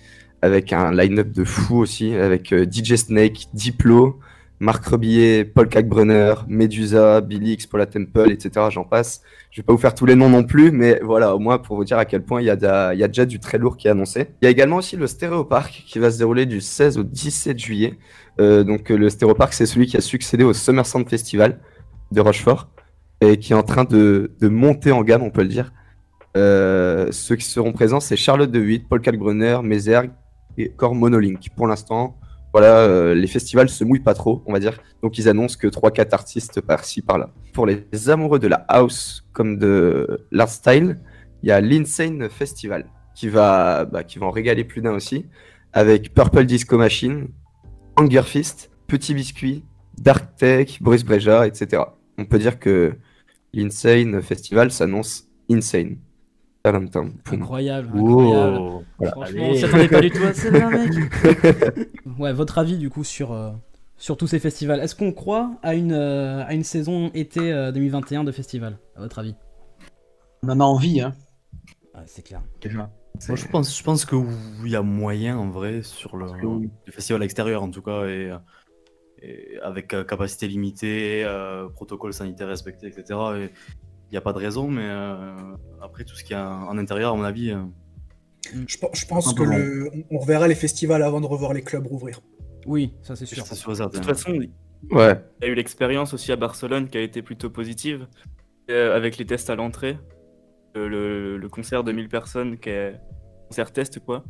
avec 0.41 0.73
un 0.73 0.91
line-up 0.91 1.31
de 1.31 1.43
fou 1.43 1.77
aussi, 1.77 2.13
avec 2.15 2.51
euh, 2.53 2.65
DJ 2.69 2.95
Snake, 2.95 3.47
Diplo, 3.53 4.19
Marc 4.61 4.85
Rebillet, 4.85 5.43
Paul 5.43 5.67
Kalkbrenner, 5.67 6.35
Medusa, 6.47 7.19
Billy 7.21 7.53
X, 7.53 7.65
Paula 7.65 7.87
Temple, 7.87 8.31
etc. 8.31 8.67
J'en 8.69 8.83
passe. 8.83 9.23
Je 9.49 9.59
vais 9.59 9.65
pas 9.65 9.73
vous 9.73 9.79
faire 9.79 9.95
tous 9.95 10.05
les 10.05 10.13
noms 10.13 10.29
non 10.29 10.43
plus, 10.43 10.71
mais 10.71 10.99
voilà, 11.03 11.35
au 11.35 11.39
moins 11.39 11.57
pour 11.57 11.77
vous 11.77 11.83
dire 11.83 11.97
à 11.97 12.05
quel 12.05 12.23
point 12.23 12.41
il 12.41 12.45
y, 12.45 12.49
a 12.51 13.07
déjà 13.07 13.25
du 13.25 13.39
très 13.39 13.57
lourd 13.57 13.75
qui 13.75 13.87
est 13.87 13.89
annoncé. 13.89 14.27
Il 14.39 14.45
y 14.45 14.47
a 14.47 14.51
également 14.51 14.75
aussi 14.75 14.97
le 14.97 15.07
Stéréo 15.07 15.45
Park 15.45 15.83
qui 15.87 15.97
va 15.97 16.11
se 16.11 16.19
dérouler 16.19 16.45
du 16.45 16.61
16 16.61 16.99
au 16.99 17.03
17 17.03 17.57
juillet. 17.57 17.97
Euh, 18.39 18.63
donc 18.63 18.89
le 18.89 19.09
Stéréo 19.09 19.33
Park, 19.33 19.53
c'est 19.53 19.65
celui 19.65 19.87
qui 19.87 19.97
a 19.97 20.01
succédé 20.01 20.43
au 20.43 20.53
Summer 20.53 20.85
Sound 20.85 21.09
Festival 21.09 21.59
de 22.11 22.21
Rochefort 22.21 22.69
et 23.19 23.37
qui 23.37 23.53
est 23.53 23.55
en 23.55 23.63
train 23.63 23.83
de, 23.83 24.31
monter 24.43 24.91
en 24.91 25.01
gamme, 25.01 25.23
on 25.23 25.31
peut 25.31 25.41
le 25.41 25.47
dire. 25.47 25.73
Euh, 26.37 27.07
ceux 27.11 27.35
qui 27.35 27.45
seront 27.45 27.73
présents, 27.73 27.99
c'est 27.99 28.15
Charlotte 28.15 28.51
de 28.51 28.59
Witt, 28.59 28.87
Paul 28.87 29.01
Kalkbrenner, 29.01 29.57
Mézergue 29.63 30.11
et 30.59 30.71
encore 30.71 30.93
Monolink. 30.93 31.49
Pour 31.55 31.65
l'instant, 31.65 32.19
voilà, 32.53 32.79
euh, 32.79 33.13
les 33.13 33.27
festivals 33.27 33.69
se 33.69 33.83
mouillent 33.83 33.99
pas 33.99 34.13
trop, 34.13 34.43
on 34.45 34.53
va 34.53 34.59
dire. 34.59 34.77
Donc 35.01 35.17
ils 35.17 35.29
annoncent 35.29 35.57
que 35.57 35.67
3-4 35.67 36.13
artistes 36.13 36.61
par-ci, 36.61 37.01
par-là. 37.01 37.29
Pour 37.53 37.65
les 37.65 38.09
amoureux 38.09 38.39
de 38.39 38.47
la 38.47 38.65
house 38.67 39.25
comme 39.33 39.57
de 39.57 40.25
l'art 40.31 40.49
style, 40.49 40.99
il 41.43 41.49
y 41.49 41.51
a 41.51 41.61
l'Insane 41.61 42.29
Festival 42.29 42.85
qui 43.15 43.29
va, 43.29 43.85
bah, 43.85 44.03
en 44.21 44.31
régaler 44.31 44.63
plus 44.63 44.81
d'un 44.81 44.93
aussi, 44.93 45.25
avec 45.73 46.13
Purple 46.13 46.45
Disco 46.45 46.77
Machine, 46.77 47.27
Hunger 47.97 48.23
Fist, 48.23 48.71
Petit 48.87 49.13
Biscuit, 49.13 49.63
Dark 49.99 50.35
Tech, 50.35 50.81
Brice 50.81 51.03
Breja, 51.03 51.47
etc. 51.47 51.83
On 52.17 52.25
peut 52.25 52.39
dire 52.39 52.59
que 52.59 52.93
l'Insane 53.53 54.21
Festival 54.21 54.71
s'annonce 54.71 55.27
insane. 55.49 55.97
Incroyable, 56.63 57.17
incroyable. 57.25 57.89
Wow. 57.97 58.83
Franchement, 59.03 59.23
Allez. 59.23 59.41
on 59.41 59.53
s'y 59.55 59.65
attendait 59.65 59.87
pas 59.87 60.01
du 60.01 60.11
tout 60.11 60.23
à 60.23 60.33
ça, 60.33 60.51
mec. 60.69 60.93
ouais, 62.19 62.33
votre 62.33 62.57
avis 62.59 62.77
du 62.77 62.89
coup 62.89 63.03
sur, 63.03 63.31
euh, 63.31 63.51
sur 63.97 64.15
tous 64.17 64.27
ces 64.27 64.39
festivals. 64.39 64.79
Est-ce 64.79 64.95
qu'on 64.95 65.11
croit 65.11 65.51
à 65.63 65.73
une, 65.75 65.91
euh, 65.93 66.45
à 66.45 66.53
une 66.53 66.63
saison 66.63 67.09
été 67.13 67.51
euh, 67.51 67.71
2021 67.71 68.23
de 68.23 68.31
festival, 68.31 68.77
à 68.95 68.99
votre 69.01 69.19
avis? 69.19 69.35
On 70.43 70.49
en 70.49 70.59
a 70.59 70.63
envie, 70.63 71.01
hein. 71.01 71.13
Ah, 71.93 72.03
C'est 72.05 72.23
clair. 72.23 72.41
Déjà. 72.61 72.89
Moi, 73.27 73.35
je 73.35 73.47
pense, 73.47 73.77
je 73.77 73.83
pense 73.83 74.05
que 74.05 74.15
il 74.63 74.71
y 74.71 74.75
a 74.75 74.81
moyen 74.81 75.37
en 75.37 75.49
vrai 75.49 75.81
sur 75.83 76.15
le, 76.15 76.25
que 76.27 76.45
oui. 76.45 76.69
le 76.85 76.91
festival 76.91 77.21
extérieur 77.23 77.61
en 77.61 77.69
tout 77.69 77.81
cas 77.81 78.05
et, 78.05 78.31
et 79.21 79.59
avec 79.61 79.93
euh, 79.93 80.03
capacité 80.03 80.47
limitée, 80.47 81.23
euh, 81.25 81.67
protocole 81.69 82.13
sanitaire 82.13 82.47
respecté, 82.47 82.87
etc. 82.87 83.19
Et 83.37 83.49
n'y 84.11 84.17
a 84.17 84.21
pas 84.21 84.33
de 84.33 84.37
raison, 84.39 84.67
mais 84.69 84.83
euh, 84.85 85.35
après 85.81 86.03
tout 86.03 86.15
ce 86.15 86.23
qu'il 86.23 86.35
y 86.35 86.39
a 86.39 86.49
en 86.49 86.77
intérieur, 86.77 87.13
à 87.13 87.15
mon 87.15 87.23
avis, 87.23 87.51
euh, 87.51 87.61
Je, 88.67 88.77
pe- 88.77 88.87
je 88.93 89.05
pense 89.05 89.33
que 89.33 89.43
le, 89.43 89.89
on 90.11 90.19
reverra 90.19 90.47
les 90.47 90.55
festivals 90.55 91.03
avant 91.03 91.21
de 91.21 91.25
revoir 91.27 91.53
les 91.53 91.61
clubs 91.61 91.85
rouvrir. 91.87 92.21
Oui, 92.65 92.93
ça 93.01 93.15
c'est 93.15 93.25
sûr. 93.25 93.43
De 93.43 93.89
toute 93.89 94.05
façon, 94.05 94.33
il 94.33 94.49
Ouais. 94.91 95.19
y 95.41 95.45
a 95.45 95.47
eu 95.47 95.53
l'expérience 95.55 96.13
aussi 96.13 96.31
à 96.31 96.35
Barcelone 96.35 96.87
qui 96.89 96.97
a 96.97 97.01
été 97.01 97.21
plutôt 97.21 97.49
positive, 97.49 98.07
euh, 98.69 98.95
avec 98.95 99.17
les 99.17 99.25
tests 99.25 99.49
à 99.49 99.55
l'entrée. 99.55 99.97
Euh, 100.77 100.87
le, 100.87 101.37
le 101.37 101.49
concert 101.49 101.83
de 101.83 101.91
1000 101.91 102.07
personnes, 102.09 102.57
qui 102.57 102.69
est 102.69 102.95
concert 103.49 103.71
test 103.73 103.99
quoi, 103.99 104.23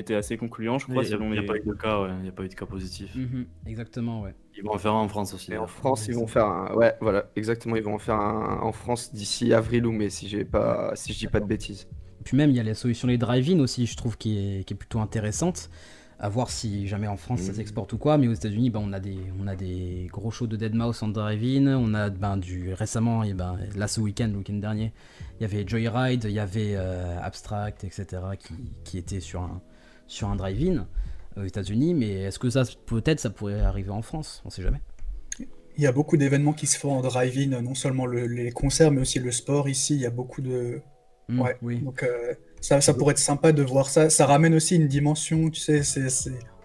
était 0.00 0.14
assez 0.14 0.36
concluant, 0.36 0.78
je 0.78 0.86
crois, 0.86 1.04
Il 1.04 1.08
n'y 1.08 1.38
a, 1.38 1.42
pas 1.42 1.56
eu 1.56 1.60
de 1.60 1.72
cas, 1.72 2.02
ouais, 2.02 2.10
il 2.20 2.26
y 2.26 2.28
a 2.28 2.32
pas 2.32 2.44
eu 2.44 2.48
de 2.48 2.54
cas 2.54 2.66
positifs. 2.66 3.14
Mhm, 3.14 3.46
exactement, 3.66 4.22
ouais. 4.22 4.34
Ils 4.56 4.64
vont 4.64 4.74
en 4.74 4.78
faire 4.78 4.92
un 4.92 5.00
en 5.02 5.08
France 5.08 5.32
aussi. 5.34 5.52
Et 5.52 5.58
en. 5.58 5.66
France, 5.66 6.06
ils 6.08 6.14
vont 6.14 6.26
faire 6.26 6.46
un. 6.46 6.74
Ouais, 6.74 6.94
voilà, 7.00 7.30
exactement. 7.36 7.76
Ils 7.76 7.82
vont 7.82 7.94
en 7.94 7.98
faire 7.98 8.16
un 8.16 8.60
en 8.60 8.72
France 8.72 9.14
d'ici 9.14 9.54
avril 9.54 9.86
ou 9.86 9.92
mai, 9.92 10.10
si 10.10 10.28
j'ai 10.28 10.44
pas, 10.44 10.92
si 10.96 11.12
je 11.12 11.18
dis 11.20 11.26
pas 11.28 11.40
de 11.40 11.46
bêtises. 11.46 11.86
Puis 12.24 12.36
même, 12.36 12.50
il 12.50 12.56
y 12.56 12.60
a 12.60 12.62
la 12.64 12.74
solution 12.74 13.08
des 13.08 13.16
drive-in 13.16 13.60
aussi, 13.60 13.86
je 13.86 13.96
trouve, 13.96 14.18
qui 14.18 14.36
est, 14.38 14.64
qui 14.64 14.74
est 14.74 14.76
plutôt 14.76 15.00
intéressante. 15.00 15.70
À 16.22 16.28
voir 16.28 16.50
si 16.50 16.86
jamais 16.86 17.06
en 17.06 17.16
France 17.16 17.40
ça 17.40 17.52
Mhm. 17.52 17.56
s'exporte 17.56 17.94
ou 17.94 17.96
quoi, 17.96 18.18
mais 18.18 18.28
aux 18.28 18.34
États-Unis, 18.34 18.68
ben, 18.68 18.82
on, 18.84 18.92
a 18.92 19.00
des, 19.00 19.16
on 19.40 19.46
a 19.46 19.56
des 19.56 20.06
gros 20.12 20.30
shows 20.30 20.46
de 20.46 20.54
Deadmau5 20.58 21.04
en 21.04 21.08
drive-in. 21.08 21.66
On 21.78 21.94
a 21.94 22.10
ben, 22.10 22.36
du 22.36 22.74
récemment, 22.74 23.22
et 23.24 23.32
ben, 23.32 23.56
là 23.74 23.88
ce 23.88 24.02
week-end, 24.02 24.28
le 24.30 24.36
week-end 24.36 24.52
dernier, 24.56 24.92
il 25.38 25.42
y 25.42 25.46
avait 25.46 25.66
Joyride, 25.66 26.24
il 26.24 26.32
y 26.32 26.38
avait 26.38 26.74
euh, 26.76 27.18
Abstract, 27.22 27.84
etc., 27.84 28.04
qui, 28.38 28.52
qui 28.84 28.98
étaient 28.98 29.20
sur 29.20 29.40
un, 29.40 29.62
sur 30.10 30.28
un 30.28 30.36
drive-in 30.36 30.86
aux 31.36 31.44
États-Unis. 31.44 31.94
Mais 31.94 32.10
est-ce 32.22 32.38
que 32.38 32.50
ça, 32.50 32.64
peut-être, 32.86 33.20
ça 33.20 33.30
pourrait 33.30 33.60
arriver 33.60 33.90
en 33.90 34.02
France? 34.02 34.42
On 34.44 34.50
sait 34.50 34.62
jamais. 34.62 34.80
Il 35.76 35.84
y 35.84 35.86
a 35.86 35.92
beaucoup 35.92 36.16
d'événements 36.16 36.52
qui 36.52 36.66
se 36.66 36.78
font 36.78 36.92
en 36.92 37.00
drive-in, 37.00 37.62
non 37.62 37.74
seulement 37.74 38.04
le- 38.04 38.26
les 38.26 38.50
concerts, 38.50 38.90
mais 38.90 39.00
aussi 39.00 39.18
le 39.20 39.30
sport 39.32 39.68
ici. 39.68 39.94
Il 39.94 40.00
y 40.00 40.06
a 40.06 40.10
beaucoup 40.10 40.42
de. 40.42 40.80
Hmm, 41.28 41.40
Ouais. 41.40 41.56
Oui. 41.62 41.78
Donc 41.78 42.02
euh, 42.02 42.34
ça, 42.60 42.80
ça 42.80 42.92
pourrait 42.92 43.12
être 43.12 43.18
sympa 43.18 43.52
de 43.52 43.62
voir 43.62 43.88
ça. 43.88 44.10
Ça 44.10 44.26
ramène 44.26 44.52
aussi 44.54 44.76
une 44.76 44.88
dimension, 44.88 45.48
tu 45.48 45.60
sais, 45.60 45.82
c'est- 45.84 46.08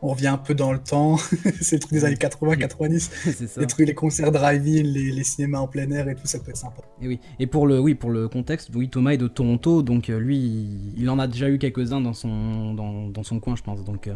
on 0.06 0.10
revient 0.10 0.28
un 0.28 0.38
peu 0.38 0.54
dans 0.54 0.72
le 0.72 0.80
temps. 0.80 1.18
c'est 1.62 1.74
le 1.78 1.80
truc 1.80 1.94
des 1.94 2.06
années 2.06 2.16
80-90. 2.16 3.00
c'est 3.34 3.48
ça. 3.48 3.62
Les 3.62 3.68
trucs, 3.68 3.88
les 3.88 3.94
concerts 3.96 4.32
drive-in, 4.32 4.84
les, 4.84 5.12
les 5.12 5.24
cinémas 5.24 5.60
en 5.60 5.68
plein 5.68 5.90
air 5.92 6.08
et 6.10 6.16
tout, 6.16 6.26
ça 6.28 6.40
peut 6.40 6.52
être 6.52 6.58
sympa. 6.58 6.82
Et 7.02 7.08
oui. 7.08 7.20
Et 7.40 7.48
pour 7.48 7.68
le, 7.68 7.80
oui, 7.80 7.96
pour 7.96 8.10
le 8.12 8.28
contexte, 8.28 8.70
oui, 8.76 8.90
Thomas 8.90 9.12
est 9.12 9.18
de 9.18 9.28
Toronto, 9.28 9.82
donc 9.84 10.10
euh, 10.10 10.20
lui, 10.20 10.94
il, 10.96 11.10
en 11.10 11.20
a 11.20 11.28
déjà 11.28 11.50
eu 11.50 11.58
quelques-uns 11.58 12.02
dans 12.02 12.14
son, 12.14 12.74
dans, 12.74 13.08
dans 13.10 13.24
son 13.24 13.40
coin, 13.40 13.56
je 13.56 13.64
pense. 13.64 13.84
Donc, 13.84 14.08
euh, 14.08 14.14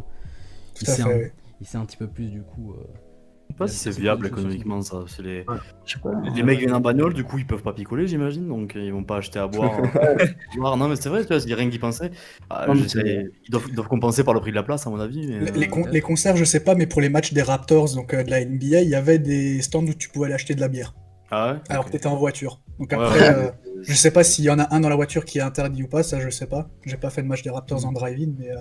Tout 0.76 0.86
il, 0.86 0.90
à 0.90 0.94
sait 0.94 1.04
fait. 1.04 1.26
un, 1.26 1.30
il 1.62 1.68
sait 1.68 1.78
un 1.78 1.86
petit 1.86 1.98
peu 1.98 2.08
plus 2.08 2.28
du 2.28 2.42
coup. 2.42 2.74
euh, 2.74 2.84
sais 3.50 3.58
pas 3.58 3.68
si 3.68 3.78
c'est 3.78 3.92
viable 3.92 4.28
économiquement 4.28 4.82
ça. 4.82 5.04
C'est 5.08 5.22
les... 5.24 5.46
Je 5.86 5.94
sais 5.94 6.00
pas. 6.00 6.12
les 6.24 6.44
mecs 6.44 6.60
viennent 6.60 6.74
en 6.74 6.80
bagnole, 6.80 7.14
du 7.14 7.24
coup 7.24 7.38
ils 7.38 7.46
peuvent 7.48 7.64
pas 7.64 7.74
picoler, 7.74 8.08
j'imagine, 8.08 8.48
donc 8.48 8.74
ils 8.76 8.92
vont 8.94 9.04
pas 9.04 9.18
acheter 9.18 9.40
à 9.40 9.48
boire. 9.48 9.82
Non, 10.58 10.88
mais 10.88 10.96
c'est 10.96 11.10
vrai, 11.10 11.22
tu 11.22 11.28
vois, 11.28 11.38
il 11.38 11.50
y 11.50 11.54
a 11.54 11.56
rien 11.56 11.70
qui 11.70 11.80
pensait. 11.80 12.12
Ah, 12.50 12.66
Non, 12.68 12.74
je 12.76 12.84
ils, 12.84 13.30
doivent, 13.50 13.66
ils 13.70 13.76
doivent 13.76 13.88
compenser 13.88 14.24
par 14.24 14.34
le 14.34 14.40
prix 14.40 14.52
de 14.52 14.56
la 14.56 14.64
place, 14.64 14.86
à 14.88 14.90
mon 14.90 15.00
avis. 15.00 15.28
Mais, 15.28 15.40
Les, 15.40 15.52
euh, 15.52 15.54
les 15.56 15.68
con- 15.68 15.82
peut-être. 15.82 15.94
les 15.94 16.02
concerts, 16.02 16.36
je 16.38 16.44
sais 16.44 16.60
pas, 16.62 16.76
mais 16.76 16.88
pour 16.88 17.02
les 17.02 17.10
matchs 17.10 17.34
des 17.34 17.42
Raptors, 17.42 17.94
donc 17.94 18.14
euh, 18.14 18.24
de 18.24 18.30
la 18.32 18.42
NBA, 18.42 18.82
il 18.82 18.90
y 18.90 18.96
avait 18.96 19.20
des 19.20 19.62
stands 19.62 19.86
où 19.86 19.94
tu 19.94 20.10
pouvais 20.10 20.26
aller 20.26 20.34
acheter 20.36 20.56
de 20.56 20.62
la 20.62 20.68
bière, 20.68 20.94
Ah 21.32 21.54
ouais? 21.54 21.60
Alors 21.70 21.86
Ok. 21.86 21.88
que 21.88 21.92
tu 21.92 21.98
étais 21.98 22.08
en 22.08 22.18
voiture. 22.18 22.62
Donc 22.80 22.94
après, 22.94 23.30
ouais, 23.30 23.36
euh, 23.36 23.52
je 23.84 23.94
sais 23.94 24.12
pas 24.12 24.24
s'il 24.24 24.46
y 24.46 24.50
en 24.50 24.60
a 24.60 24.74
un 24.76 24.80
dans 24.80 24.90
la 24.90 24.96
voiture 24.96 25.26
qui 25.26 25.38
est 25.38 25.42
interdit 25.42 25.84
ou 25.84 25.88
pas, 25.88 26.04
ça 26.04 26.20
je 26.20 26.30
sais 26.30 26.48
pas. 26.48 26.70
J'ai 26.86 26.98
pas 26.98 27.10
fait 27.10 27.22
de 27.22 27.28
match 27.28 27.44
des 27.44 27.50
Raptors 27.52 27.86
en 27.86 27.92
drive-in, 27.92 28.32
mais 28.38 28.50
euh, 28.52 28.56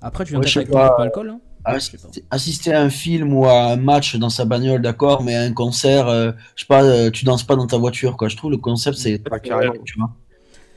Après, 0.00 0.24
tu 0.24 0.32
viens 0.32 0.40
Ouais, 0.40 0.44
peut-être 0.44 0.54
je 0.54 0.58
avec 0.60 0.70
pas. 0.70 0.96
hein 1.28 1.40
Assister, 1.76 2.24
assister 2.30 2.72
à 2.72 2.82
un 2.82 2.90
film 2.90 3.32
ou 3.32 3.46
à 3.46 3.72
un 3.72 3.76
match 3.76 4.16
dans 4.16 4.30
sa 4.30 4.44
bagnole, 4.44 4.80
d'accord, 4.82 5.22
mais 5.22 5.34
à 5.34 5.42
un 5.42 5.52
concert, 5.52 6.08
euh, 6.08 6.32
je 6.56 6.62
sais 6.62 6.66
pas, 6.66 6.82
euh, 6.82 7.10
tu 7.10 7.24
danses 7.24 7.44
pas 7.44 7.56
dans 7.56 7.66
ta 7.66 7.76
voiture, 7.76 8.16
quoi. 8.16 8.28
Je 8.28 8.36
trouve 8.36 8.50
le 8.50 8.56
concept, 8.58 8.96
c'est 8.98 9.22
Ah, 9.30 9.38
carrément. 9.38 9.74
tu 9.84 9.98
vois. 9.98 10.10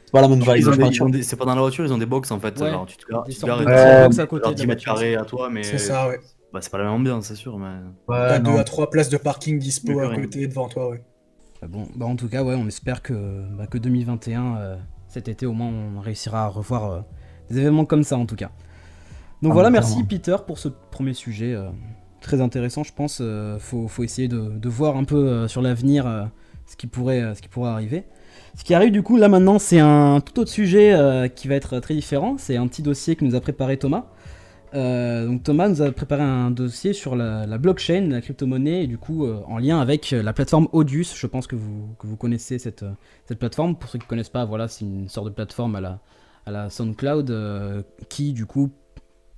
C'est 0.06 0.12
pas 0.12 0.22
la 0.22 0.28
même 0.28 0.40
vibe. 0.42 1.22
C'est 1.24 1.36
pas 1.38 1.46
dans 1.46 1.56
la 1.56 1.62
voiture, 1.62 1.86
ils 1.86 1.94
ont 1.94 1.98
des 1.98 2.06
box 2.06 2.32
en 2.32 2.40
fait. 2.40 2.60
Ouais. 2.60 2.68
Alors, 2.68 2.86
tu 2.86 2.98
te 2.98 3.10
gares, 3.10 3.24
tu 3.24 3.34
te 3.34 3.46
Euh, 3.46 4.10
à 4.10 4.28
côté 4.28 4.44
genre 4.44 4.52
de 4.52 4.56
10 4.58 4.62
la 4.64 4.68
mètres 4.68 4.84
voiture. 4.84 4.94
carrés 4.94 5.16
à 5.16 5.24
toi, 5.24 5.50
mais 5.50 5.64
c'est 5.64 5.78
ça, 5.78 6.10
ouais. 6.10 6.20
bah, 6.52 6.60
c'est 6.62 6.70
pas 6.72 6.78
la 6.80 6.84
même 6.86 6.94
ambiance, 6.94 7.26
c'est 7.28 7.36
sûr. 7.36 7.58
Mais... 7.58 7.68
Ouais, 8.10 8.28
T'as 8.28 8.40
deux 8.40 8.58
à 8.58 8.64
trois 8.66 8.90
places 8.90 9.10
de 9.10 9.18
parking 9.18 9.58
dispo 9.58 9.98
à 10.00 10.10
rien. 10.10 10.22
côté 10.22 10.46
devant 10.48 10.68
toi, 10.68 10.90
ouais. 10.90 11.02
Ah 11.64 11.68
Bon, 11.68 11.88
bah 11.96 12.08
en 12.08 12.16
tout 12.18 12.28
cas, 12.28 12.44
ouais, 12.44 12.56
on 12.56 12.68
espère 12.68 13.02
que, 13.02 13.14
bah, 13.58 13.68
que 13.68 13.78
2021, 13.78 14.56
euh, 14.58 14.76
cet 15.08 15.28
été 15.30 15.46
au 15.46 15.54
moins, 15.54 15.70
on 15.70 16.02
réussira 16.02 16.44
à 16.46 16.48
revoir 16.48 16.92
euh, 16.92 17.00
des 17.50 17.60
événements 17.60 17.86
comme 17.86 18.04
ça 18.04 18.18
en 18.18 18.26
tout 18.26 18.36
cas. 18.36 18.50
Donc 19.42 19.52
Ah, 19.52 19.54
voilà, 19.54 19.70
merci. 19.70 20.04
Peter 20.04 20.36
pour 20.46 20.60
ce 20.60 20.68
premier 20.68 21.14
sujet. 21.14 21.54
euh, 21.54 21.70
très 22.22 22.42
intéressant, 22.42 22.84
je 22.84 22.94
pense. 22.94 23.20
euh, 23.22 23.58
faut, 23.60 23.88
faut 23.88 24.04
essayer 24.04 24.28
de, 24.28 24.50
de 24.58 24.70
voir 24.70 24.96
un 24.98 25.04
peu 25.04 25.16
euh, 25.28 25.48
sur 25.48 25.62
l'avenir 25.64 26.06
euh, 26.06 26.26
ce, 26.68 26.76
qui 26.76 26.86
pourrait, 26.88 27.34
ce 27.36 27.42
qui 27.42 27.48
pourrait 27.48 27.72
arriver. 27.72 28.04
Ce 28.56 28.64
qui 28.64 28.74
arrive 28.76 28.92
du 28.92 29.02
coup 29.02 29.18
là 29.18 29.28
maintenant, 29.30 29.58
c'est 29.60 29.80
un 29.80 30.20
tout 30.20 30.40
autre 30.40 30.52
sujet 30.52 30.94
qui 31.36 31.48
va 31.48 31.56
être 31.56 31.80
très 31.80 31.94
différent. 31.96 32.36
C'est 32.38 32.58
un 32.58 32.68
petit 32.68 32.82
dossier 32.82 33.16
que 33.16 33.24
nous 33.24 33.34
a 33.36 33.40
préparé 33.42 33.78
Thomas. 33.78 34.08
Donc 34.74 35.44
Thomas 35.44 35.70
nous 35.70 35.82
a 35.82 35.90
préparé 35.92 36.22
un 36.24 36.52
dossier 36.52 36.92
sur 36.94 37.16
la, 37.16 37.46
la 37.46 37.58
blockchain, 37.58 38.08
la 38.10 38.20
crypto-monnaie, 38.20 38.84
et 38.84 38.88
du 38.88 38.98
coup 38.98 39.26
en 39.26 39.58
lien 39.58 39.80
avec 39.80 40.12
la 40.12 40.34
plateforme 40.34 40.68
Audius. 40.74 41.16
Je 41.18 41.28
pense 41.28 41.48
que 41.48 41.56
vous, 41.56 41.96
que 41.98 42.08
vous 42.08 42.18
connaissez 42.18 42.60
cette, 42.60 42.84
cette 43.26 43.40
plateforme. 43.40 43.78
Pour 43.78 43.90
ceux 43.90 44.00
qui 44.00 44.06
ne 44.06 44.10
connaissent 44.10 44.30
pas, 44.30 44.44
voilà, 44.44 44.68
c'est 44.68 44.84
une 44.84 45.08
sorte 45.08 45.28
de 45.28 45.34
plateforme 45.34 45.76
à 45.78 45.82
la, 45.82 46.00
à 46.46 46.52
la 46.52 46.70
SoundCloud 46.70 47.32
euh, 47.32 47.84
qui 48.10 48.34
du 48.34 48.46
coup 48.46 48.70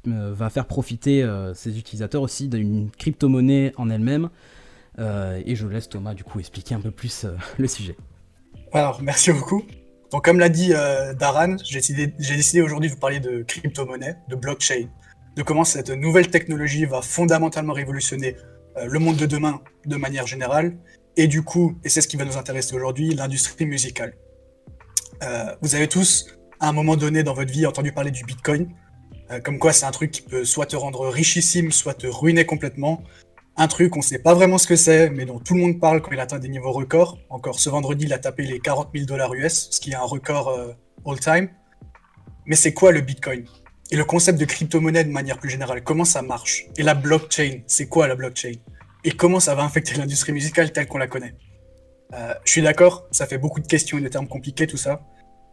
va 0.06 0.50
faire 0.50 0.66
profiter 0.66 1.24
euh, 1.24 1.54
ses 1.54 1.78
utilisateurs 1.78 2.22
aussi 2.22 2.48
d'une 2.48 2.92
crypto-monnaie 2.92 3.74
en 3.78 3.90
elle-même. 3.90 4.30
Euh, 5.00 5.42
et 5.46 5.56
je 5.56 5.68
laisse 5.68 5.90
Thomas 5.90 6.14
du 6.14 6.24
coup 6.24 6.40
expliquer 6.40 6.76
un 6.76 6.82
peu 6.82 6.92
plus 6.92 7.26
euh, 7.26 7.36
le 7.58 7.68
sujet. 7.68 7.96
Alors, 8.74 9.02
merci 9.02 9.32
beaucoup. 9.32 9.64
Donc, 10.14 10.26
comme 10.26 10.38
l'a 10.38 10.50
dit 10.50 10.74
euh, 10.74 11.16
Daran, 11.16 11.56
j'ai 11.64 11.80
décidé, 11.80 12.62
aujourd'hui 12.62 12.90
de 12.90 12.94
vous 12.94 13.00
parler 13.00 13.20
de 13.20 13.42
crypto-monnaie, 13.42 14.18
de 14.30 14.36
blockchain, 14.36 14.88
de 15.36 15.42
comment 15.42 15.64
cette 15.64 15.90
nouvelle 15.90 16.30
technologie 16.30 16.86
va 16.86 17.02
fondamentalement 17.02 17.74
révolutionner 17.74 18.38
euh, 18.78 18.86
le 18.86 19.00
monde 19.00 19.16
de 19.16 19.26
demain 19.26 19.60
de 19.88 19.96
manière 19.96 20.28
générale, 20.28 20.78
et 21.18 21.26
du 21.26 21.42
coup, 21.42 21.80
et 21.84 21.90
c'est 21.90 22.02
ce 22.02 22.08
qui 22.08 22.16
va 22.16 22.26
nous 22.26 22.38
intéresser 22.38 22.76
aujourd'hui, 22.76 23.16
l'industrie 23.16 23.66
musicale. 23.66 24.14
Euh, 25.24 25.56
vous 25.62 25.74
avez 25.74 25.88
tous, 25.88 26.28
à 26.60 26.70
un 26.70 26.74
moment 26.74 26.96
donné 26.96 27.24
dans 27.24 27.34
votre 27.34 27.52
vie, 27.52 27.66
entendu 27.66 27.92
parler 27.92 28.12
du 28.12 28.24
Bitcoin, 28.24 28.70
euh, 29.32 29.40
comme 29.40 29.60
quoi 29.60 29.74
c'est 29.74 29.86
un 29.86 29.92
truc 29.92 30.12
qui 30.12 30.22
peut 30.22 30.46
soit 30.46 30.66
te 30.66 30.76
rendre 30.76 31.08
richissime, 31.08 31.72
soit 31.72 31.94
te 31.94 32.08
ruiner 32.08 32.46
complètement. 32.46 33.04
Un 33.56 33.68
truc, 33.68 33.96
on 33.96 34.02
sait 34.02 34.20
pas 34.20 34.34
vraiment 34.34 34.58
ce 34.58 34.66
que 34.66 34.76
c'est, 34.76 35.12
mais 35.12 35.26
dont 35.26 35.40
tout 35.40 35.54
le 35.54 35.62
monde 35.62 35.80
parle 35.80 36.02
quand 36.02 36.12
il 36.12 36.20
atteint 36.20 36.40
des 36.40 36.50
niveaux 36.50 36.72
records. 36.72 37.20
Encore 37.30 37.60
ce 37.60 37.70
vendredi, 37.70 38.06
il 38.06 38.14
a 38.14 38.18
tapé 38.18 38.44
les 38.44 38.60
40 38.60 38.90
000 38.94 39.06
dollars 39.06 39.34
US, 39.36 39.70
ce 39.70 39.80
qui 39.80 39.92
est 39.92 39.96
un 39.96 40.02
record 40.02 40.50
euh, 40.50 40.74
all-time. 41.06 41.50
Mais 42.46 42.56
c'est 42.56 42.74
quoi 42.74 42.92
le 42.92 43.02
Bitcoin? 43.02 43.46
Et 43.92 43.96
le 43.96 44.06
concept 44.06 44.40
de 44.40 44.46
crypto-monnaie 44.46 45.04
de 45.04 45.12
manière 45.12 45.38
plus 45.38 45.52
générale, 45.52 45.84
comment 45.84 46.06
ça 46.06 46.24
marche? 46.24 46.66
Et 46.78 46.84
la 46.84 46.96
blockchain, 46.96 47.62
c'est 47.68 47.86
quoi 47.88 48.08
la 48.08 48.16
blockchain? 48.16 48.54
Et 49.04 49.12
comment 49.12 49.40
ça 49.40 49.54
va 49.54 49.64
infecter 49.64 49.96
l'industrie 49.96 50.32
musicale 50.32 50.72
telle 50.72 50.88
qu'on 50.88 50.98
la 50.98 51.08
connaît? 51.08 51.36
Euh, 52.14 52.34
Je 52.46 52.52
suis 52.52 52.62
d'accord, 52.62 53.06
ça 53.12 53.28
fait 53.28 53.38
beaucoup 53.38 53.60
de 53.60 53.68
questions 53.68 54.00
et 54.00 54.02
de 54.02 54.08
termes 54.08 54.28
compliqués 54.28 54.66
tout 54.66 54.78
ça. 54.78 55.06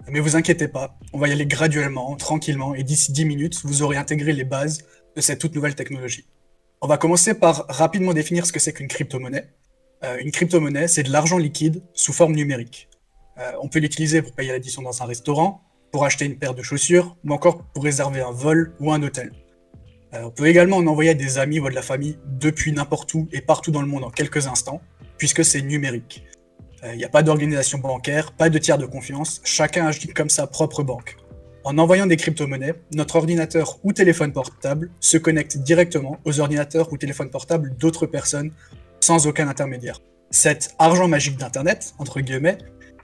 Mais 0.08 0.20
vous 0.20 0.36
inquiétez 0.36 0.68
pas, 0.68 0.98
on 1.12 1.18
va 1.18 1.28
y 1.28 1.32
aller 1.32 1.46
graduellement, 1.46 2.16
tranquillement, 2.16 2.74
et 2.74 2.82
d'ici 2.82 3.12
10 3.12 3.24
minutes, 3.24 3.60
vous 3.64 3.82
aurez 3.82 3.96
intégré 3.96 4.32
les 4.32 4.44
bases 4.44 4.84
de 5.14 5.20
cette 5.20 5.38
toute 5.38 5.54
nouvelle 5.54 5.74
technologie. 5.74 6.26
On 6.80 6.86
va 6.86 6.96
commencer 6.96 7.34
par 7.34 7.66
rapidement 7.68 8.14
définir 8.14 8.46
ce 8.46 8.52
que 8.52 8.58
c'est 8.58 8.72
qu'une 8.72 8.88
crypto-monnaie. 8.88 9.50
Euh, 10.02 10.16
une 10.18 10.30
crypto-monnaie, 10.30 10.88
c'est 10.88 11.02
de 11.02 11.12
l'argent 11.12 11.36
liquide 11.36 11.82
sous 11.92 12.12
forme 12.12 12.34
numérique. 12.34 12.88
Euh, 13.38 13.52
on 13.60 13.68
peut 13.68 13.78
l'utiliser 13.78 14.22
pour 14.22 14.32
payer 14.32 14.50
l'addition 14.52 14.82
dans 14.82 15.02
un 15.02 15.06
restaurant, 15.06 15.62
pour 15.92 16.04
acheter 16.04 16.24
une 16.24 16.38
paire 16.38 16.54
de 16.54 16.62
chaussures, 16.62 17.16
ou 17.24 17.32
encore 17.32 17.64
pour 17.64 17.84
réserver 17.84 18.20
un 18.20 18.32
vol 18.32 18.74
ou 18.80 18.92
un 18.92 19.02
hôtel. 19.02 19.32
Euh, 20.14 20.22
on 20.24 20.30
peut 20.30 20.46
également 20.46 20.78
en 20.78 20.86
envoyer 20.86 21.14
des 21.14 21.38
amis 21.38 21.60
ou 21.60 21.68
de 21.68 21.74
la 21.74 21.82
famille 21.82 22.18
depuis 22.26 22.72
n'importe 22.72 23.12
où 23.14 23.28
et 23.32 23.40
partout 23.40 23.70
dans 23.70 23.82
le 23.82 23.86
monde 23.86 24.04
en 24.04 24.10
quelques 24.10 24.46
instants, 24.46 24.80
puisque 25.18 25.44
c'est 25.44 25.62
numérique. 25.62 26.24
Il 26.82 26.96
n'y 26.96 27.04
a 27.04 27.08
pas 27.08 27.22
d'organisation 27.22 27.78
bancaire, 27.78 28.32
pas 28.32 28.48
de 28.48 28.58
tiers 28.58 28.78
de 28.78 28.86
confiance, 28.86 29.40
chacun 29.44 29.86
agit 29.86 30.08
comme 30.08 30.30
sa 30.30 30.46
propre 30.46 30.82
banque. 30.82 31.16
En 31.62 31.76
envoyant 31.76 32.06
des 32.06 32.16
crypto-monnaies, 32.16 32.74
notre 32.94 33.16
ordinateur 33.16 33.78
ou 33.82 33.92
téléphone 33.92 34.32
portable 34.32 34.90
se 34.98 35.18
connecte 35.18 35.58
directement 35.58 36.18
aux 36.24 36.40
ordinateurs 36.40 36.90
ou 36.90 36.96
téléphones 36.96 37.28
portables 37.28 37.76
d'autres 37.76 38.06
personnes 38.06 38.52
sans 39.00 39.26
aucun 39.26 39.46
intermédiaire. 39.46 40.00
Cet 40.30 40.74
argent 40.78 41.06
magique 41.06 41.36
d'Internet, 41.36 41.92
entre 41.98 42.20
guillemets, 42.20 42.56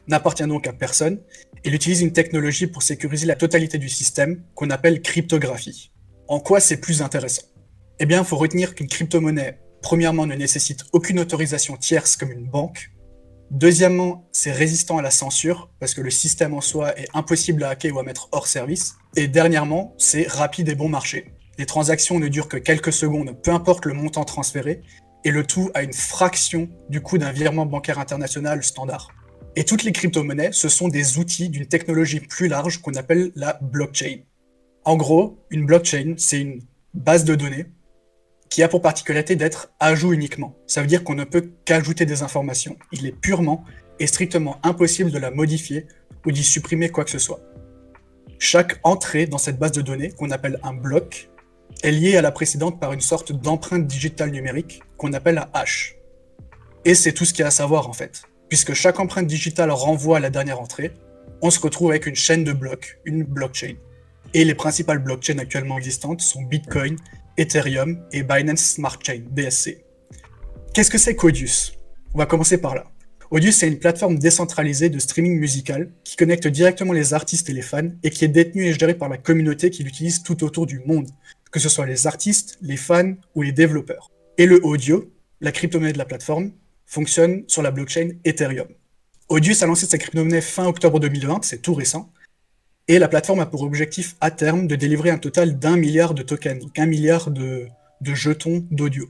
n'appartient 0.08 0.46
donc 0.46 0.66
à 0.66 0.72
personne. 0.72 1.18
Il 1.64 1.74
utilise 1.74 2.00
une 2.00 2.12
technologie 2.12 2.66
pour 2.66 2.82
sécuriser 2.82 3.26
la 3.26 3.34
totalité 3.34 3.76
du 3.76 3.90
système 3.90 4.42
qu'on 4.54 4.70
appelle 4.70 5.02
cryptographie. 5.02 5.92
En 6.28 6.40
quoi 6.40 6.60
c'est 6.60 6.78
plus 6.78 7.02
intéressant? 7.02 7.42
Eh 7.98 8.06
bien, 8.06 8.20
il 8.20 8.24
faut 8.24 8.36
retenir 8.36 8.74
qu'une 8.74 8.88
crypto-monnaie, 8.88 9.58
premièrement, 9.82 10.26
ne 10.26 10.34
nécessite 10.34 10.84
aucune 10.92 11.18
autorisation 11.18 11.76
tierce 11.76 12.16
comme 12.16 12.32
une 12.32 12.46
banque. 12.46 12.90
Deuxièmement, 13.50 14.28
c'est 14.32 14.50
résistant 14.50 14.98
à 14.98 15.02
la 15.02 15.12
censure, 15.12 15.70
parce 15.78 15.94
que 15.94 16.00
le 16.00 16.10
système 16.10 16.52
en 16.52 16.60
soi 16.60 16.98
est 16.98 17.08
impossible 17.14 17.62
à 17.62 17.70
hacker 17.70 17.94
ou 17.94 18.00
à 18.00 18.02
mettre 18.02 18.28
hors 18.32 18.48
service. 18.48 18.96
Et 19.14 19.28
dernièrement, 19.28 19.94
c'est 19.98 20.26
rapide 20.26 20.68
et 20.68 20.74
bon 20.74 20.88
marché. 20.88 21.32
Les 21.56 21.64
transactions 21.64 22.18
ne 22.18 22.28
durent 22.28 22.48
que 22.48 22.56
quelques 22.56 22.92
secondes, 22.92 23.40
peu 23.42 23.52
importe 23.52 23.86
le 23.86 23.94
montant 23.94 24.24
transféré, 24.24 24.82
et 25.24 25.30
le 25.30 25.44
tout 25.44 25.70
à 25.74 25.82
une 25.82 25.92
fraction 25.92 26.68
du 26.88 27.00
coût 27.00 27.18
d'un 27.18 27.32
virement 27.32 27.66
bancaire 27.66 27.98
international 27.98 28.62
standard. 28.62 29.08
Et 29.54 29.64
toutes 29.64 29.84
les 29.84 29.92
crypto-monnaies, 29.92 30.50
ce 30.52 30.68
sont 30.68 30.88
des 30.88 31.18
outils 31.18 31.48
d'une 31.48 31.66
technologie 31.66 32.20
plus 32.20 32.48
large 32.48 32.82
qu'on 32.82 32.94
appelle 32.94 33.32
la 33.36 33.58
blockchain. 33.62 34.18
En 34.84 34.96
gros, 34.96 35.38
une 35.50 35.66
blockchain, 35.66 36.14
c'est 36.16 36.40
une 36.40 36.62
base 36.94 37.24
de 37.24 37.34
données 37.34 37.66
qui 38.50 38.62
a 38.62 38.68
pour 38.68 38.82
particularité 38.82 39.36
d'être 39.36 39.72
ajout 39.80 40.12
uniquement. 40.12 40.56
Ça 40.66 40.80
veut 40.80 40.86
dire 40.86 41.04
qu'on 41.04 41.14
ne 41.14 41.24
peut 41.24 41.52
qu'ajouter 41.64 42.06
des 42.06 42.22
informations. 42.22 42.76
Il 42.92 43.06
est 43.06 43.12
purement 43.12 43.64
et 43.98 44.06
strictement 44.06 44.58
impossible 44.62 45.10
de 45.10 45.18
la 45.18 45.30
modifier 45.30 45.86
ou 46.24 46.32
d'y 46.32 46.44
supprimer 46.44 46.88
quoi 46.90 47.04
que 47.04 47.10
ce 47.10 47.18
soit. 47.18 47.40
Chaque 48.38 48.78
entrée 48.82 49.26
dans 49.26 49.38
cette 49.38 49.58
base 49.58 49.72
de 49.72 49.80
données, 49.80 50.10
qu'on 50.10 50.30
appelle 50.30 50.60
un 50.62 50.74
bloc, 50.74 51.30
est 51.82 51.90
liée 51.90 52.16
à 52.16 52.22
la 52.22 52.32
précédente 52.32 52.80
par 52.80 52.92
une 52.92 53.00
sorte 53.00 53.32
d'empreinte 53.32 53.86
digitale 53.86 54.30
numérique 54.30 54.82
qu'on 54.96 55.12
appelle 55.12 55.38
un 55.38 55.48
hash. 55.52 55.96
Et 56.84 56.94
c'est 56.94 57.12
tout 57.12 57.24
ce 57.24 57.32
qu'il 57.32 57.40
y 57.40 57.44
a 57.44 57.48
à 57.48 57.50
savoir 57.50 57.88
en 57.88 57.92
fait. 57.92 58.22
Puisque 58.48 58.74
chaque 58.74 59.00
empreinte 59.00 59.26
digitale 59.26 59.70
renvoie 59.70 60.18
à 60.18 60.20
la 60.20 60.30
dernière 60.30 60.60
entrée, 60.60 60.92
on 61.42 61.50
se 61.50 61.60
retrouve 61.60 61.90
avec 61.90 62.06
une 62.06 62.14
chaîne 62.14 62.44
de 62.44 62.52
blocs, 62.52 62.98
une 63.04 63.24
blockchain. 63.24 63.74
Et 64.36 64.44
les 64.44 64.54
principales 64.54 64.98
blockchains 64.98 65.38
actuellement 65.38 65.78
existantes 65.78 66.20
sont 66.20 66.42
Bitcoin, 66.42 66.96
Ethereum 67.38 68.06
et 68.12 68.22
Binance 68.22 68.74
Smart 68.74 68.98
Chain, 69.02 69.22
BSC. 69.30 69.82
Qu'est-ce 70.74 70.90
que 70.90 70.98
c'est 70.98 71.16
qu'Audius 71.16 71.72
On 72.12 72.18
va 72.18 72.26
commencer 72.26 72.58
par 72.58 72.74
là. 72.74 72.84
Audius, 73.30 73.56
c'est 73.56 73.66
une 73.66 73.78
plateforme 73.78 74.18
décentralisée 74.18 74.90
de 74.90 74.98
streaming 74.98 75.38
musical 75.40 75.90
qui 76.04 76.16
connecte 76.16 76.48
directement 76.48 76.92
les 76.92 77.14
artistes 77.14 77.48
et 77.48 77.54
les 77.54 77.62
fans 77.62 77.88
et 78.02 78.10
qui 78.10 78.26
est 78.26 78.28
détenue 78.28 78.66
et 78.66 78.74
gérée 78.74 78.92
par 78.92 79.08
la 79.08 79.16
communauté 79.16 79.70
qui 79.70 79.84
l'utilise 79.84 80.22
tout 80.22 80.44
autour 80.44 80.66
du 80.66 80.80
monde, 80.80 81.08
que 81.50 81.58
ce 81.58 81.70
soit 81.70 81.86
les 81.86 82.06
artistes, 82.06 82.58
les 82.60 82.76
fans 82.76 83.14
ou 83.34 83.40
les 83.40 83.52
développeurs. 83.52 84.10
Et 84.36 84.44
le 84.44 84.62
audio, 84.66 85.10
la 85.40 85.50
crypto-monnaie 85.50 85.94
de 85.94 85.98
la 85.98 86.04
plateforme, 86.04 86.52
fonctionne 86.84 87.44
sur 87.46 87.62
la 87.62 87.70
blockchain 87.70 88.10
Ethereum. 88.26 88.68
Audius 89.30 89.62
a 89.62 89.66
lancé 89.66 89.86
sa 89.86 89.96
crypto-monnaie 89.96 90.42
fin 90.42 90.66
octobre 90.66 91.00
2020, 91.00 91.42
c'est 91.42 91.62
tout 91.62 91.72
récent, 91.72 92.12
et 92.88 92.98
la 92.98 93.08
plateforme 93.08 93.40
a 93.40 93.46
pour 93.46 93.62
objectif 93.62 94.16
à 94.20 94.30
terme 94.30 94.66
de 94.66 94.76
délivrer 94.76 95.10
un 95.10 95.18
total 95.18 95.58
d'un 95.58 95.76
milliard 95.76 96.14
de 96.14 96.22
tokens, 96.22 96.62
donc 96.62 96.78
un 96.78 96.86
milliard 96.86 97.30
de, 97.30 97.68
jetons 98.02 98.64
d'audio. 98.70 99.06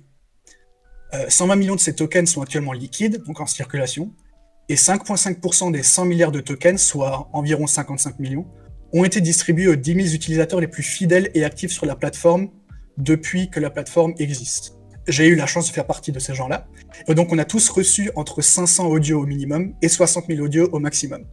Euh, 1.14 1.26
120 1.28 1.56
millions 1.56 1.74
de 1.74 1.80
ces 1.80 1.94
tokens 1.94 2.28
sont 2.28 2.42
actuellement 2.42 2.72
liquides, 2.72 3.22
donc 3.24 3.40
en 3.40 3.46
circulation, 3.46 4.12
et 4.68 4.74
5,5% 4.74 5.72
des 5.72 5.82
100 5.82 6.06
milliards 6.06 6.32
de 6.32 6.40
tokens, 6.40 6.80
soit 6.80 7.28
environ 7.32 7.66
55 7.66 8.18
millions, 8.18 8.46
ont 8.92 9.04
été 9.04 9.20
distribués 9.20 9.68
aux 9.68 9.76
10 9.76 9.94
000 9.94 10.14
utilisateurs 10.14 10.60
les 10.60 10.68
plus 10.68 10.82
fidèles 10.82 11.30
et 11.34 11.44
actifs 11.44 11.70
sur 11.70 11.86
la 11.86 11.96
plateforme 11.96 12.48
depuis 12.96 13.50
que 13.50 13.60
la 13.60 13.70
plateforme 13.70 14.14
existe. 14.18 14.74
J'ai 15.06 15.28
eu 15.28 15.36
la 15.36 15.46
chance 15.46 15.68
de 15.68 15.72
faire 15.72 15.86
partie 15.86 16.10
de 16.12 16.18
ces 16.18 16.34
gens-là, 16.34 16.66
et 17.06 17.14
donc 17.14 17.30
on 17.30 17.38
a 17.38 17.44
tous 17.44 17.68
reçu 17.68 18.10
entre 18.16 18.40
500 18.40 18.86
audios 18.86 19.20
au 19.20 19.26
minimum 19.26 19.74
et 19.82 19.88
60 19.88 20.26
000 20.28 20.40
audios 20.40 20.68
au 20.72 20.80
maximum. 20.80 21.26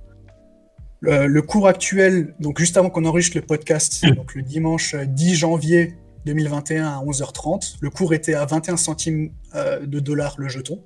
Le, 1.05 1.27
le 1.27 1.41
cours 1.41 1.67
actuel, 1.67 2.33
donc 2.39 2.59
juste 2.59 2.77
avant 2.77 2.89
qu'on 2.89 3.03
enregistre 3.03 3.37
le 3.37 3.45
podcast, 3.45 4.05
donc 4.15 4.35
le 4.35 4.41
dimanche 4.41 4.95
10 4.95 5.35
janvier 5.35 5.97
2021 6.25 6.85
à 6.87 7.03
11h30. 7.03 7.75
Le 7.81 7.89
cours 7.89 8.13
était 8.13 8.33
à 8.35 8.45
21 8.45 8.77
centimes 8.77 9.31
euh, 9.53 9.85
de 9.85 9.99
dollars 9.99 10.35
le 10.37 10.47
jeton. 10.47 10.81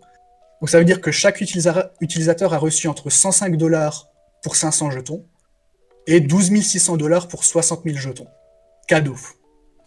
Donc 0.60 0.70
ça 0.72 0.80
veut 0.80 0.86
dire 0.86 1.02
que 1.02 1.12
chaque 1.12 1.40
utilisa- 1.40 1.92
utilisateur 2.02 2.52
a 2.56 2.58
reçu 2.58 2.88
entre 2.88 3.12
105 3.12 3.58
dollars 3.58 4.08
pour 4.42 4.56
500 4.56 4.90
jetons 4.90 5.24
et 6.08 6.20
12 6.20 6.62
600 6.64 6.98
dollars 6.98 7.28
pour 7.28 7.44
60 7.44 7.84
000 7.86 7.98
jetons. 7.98 8.28
Cadeau. 8.88 9.16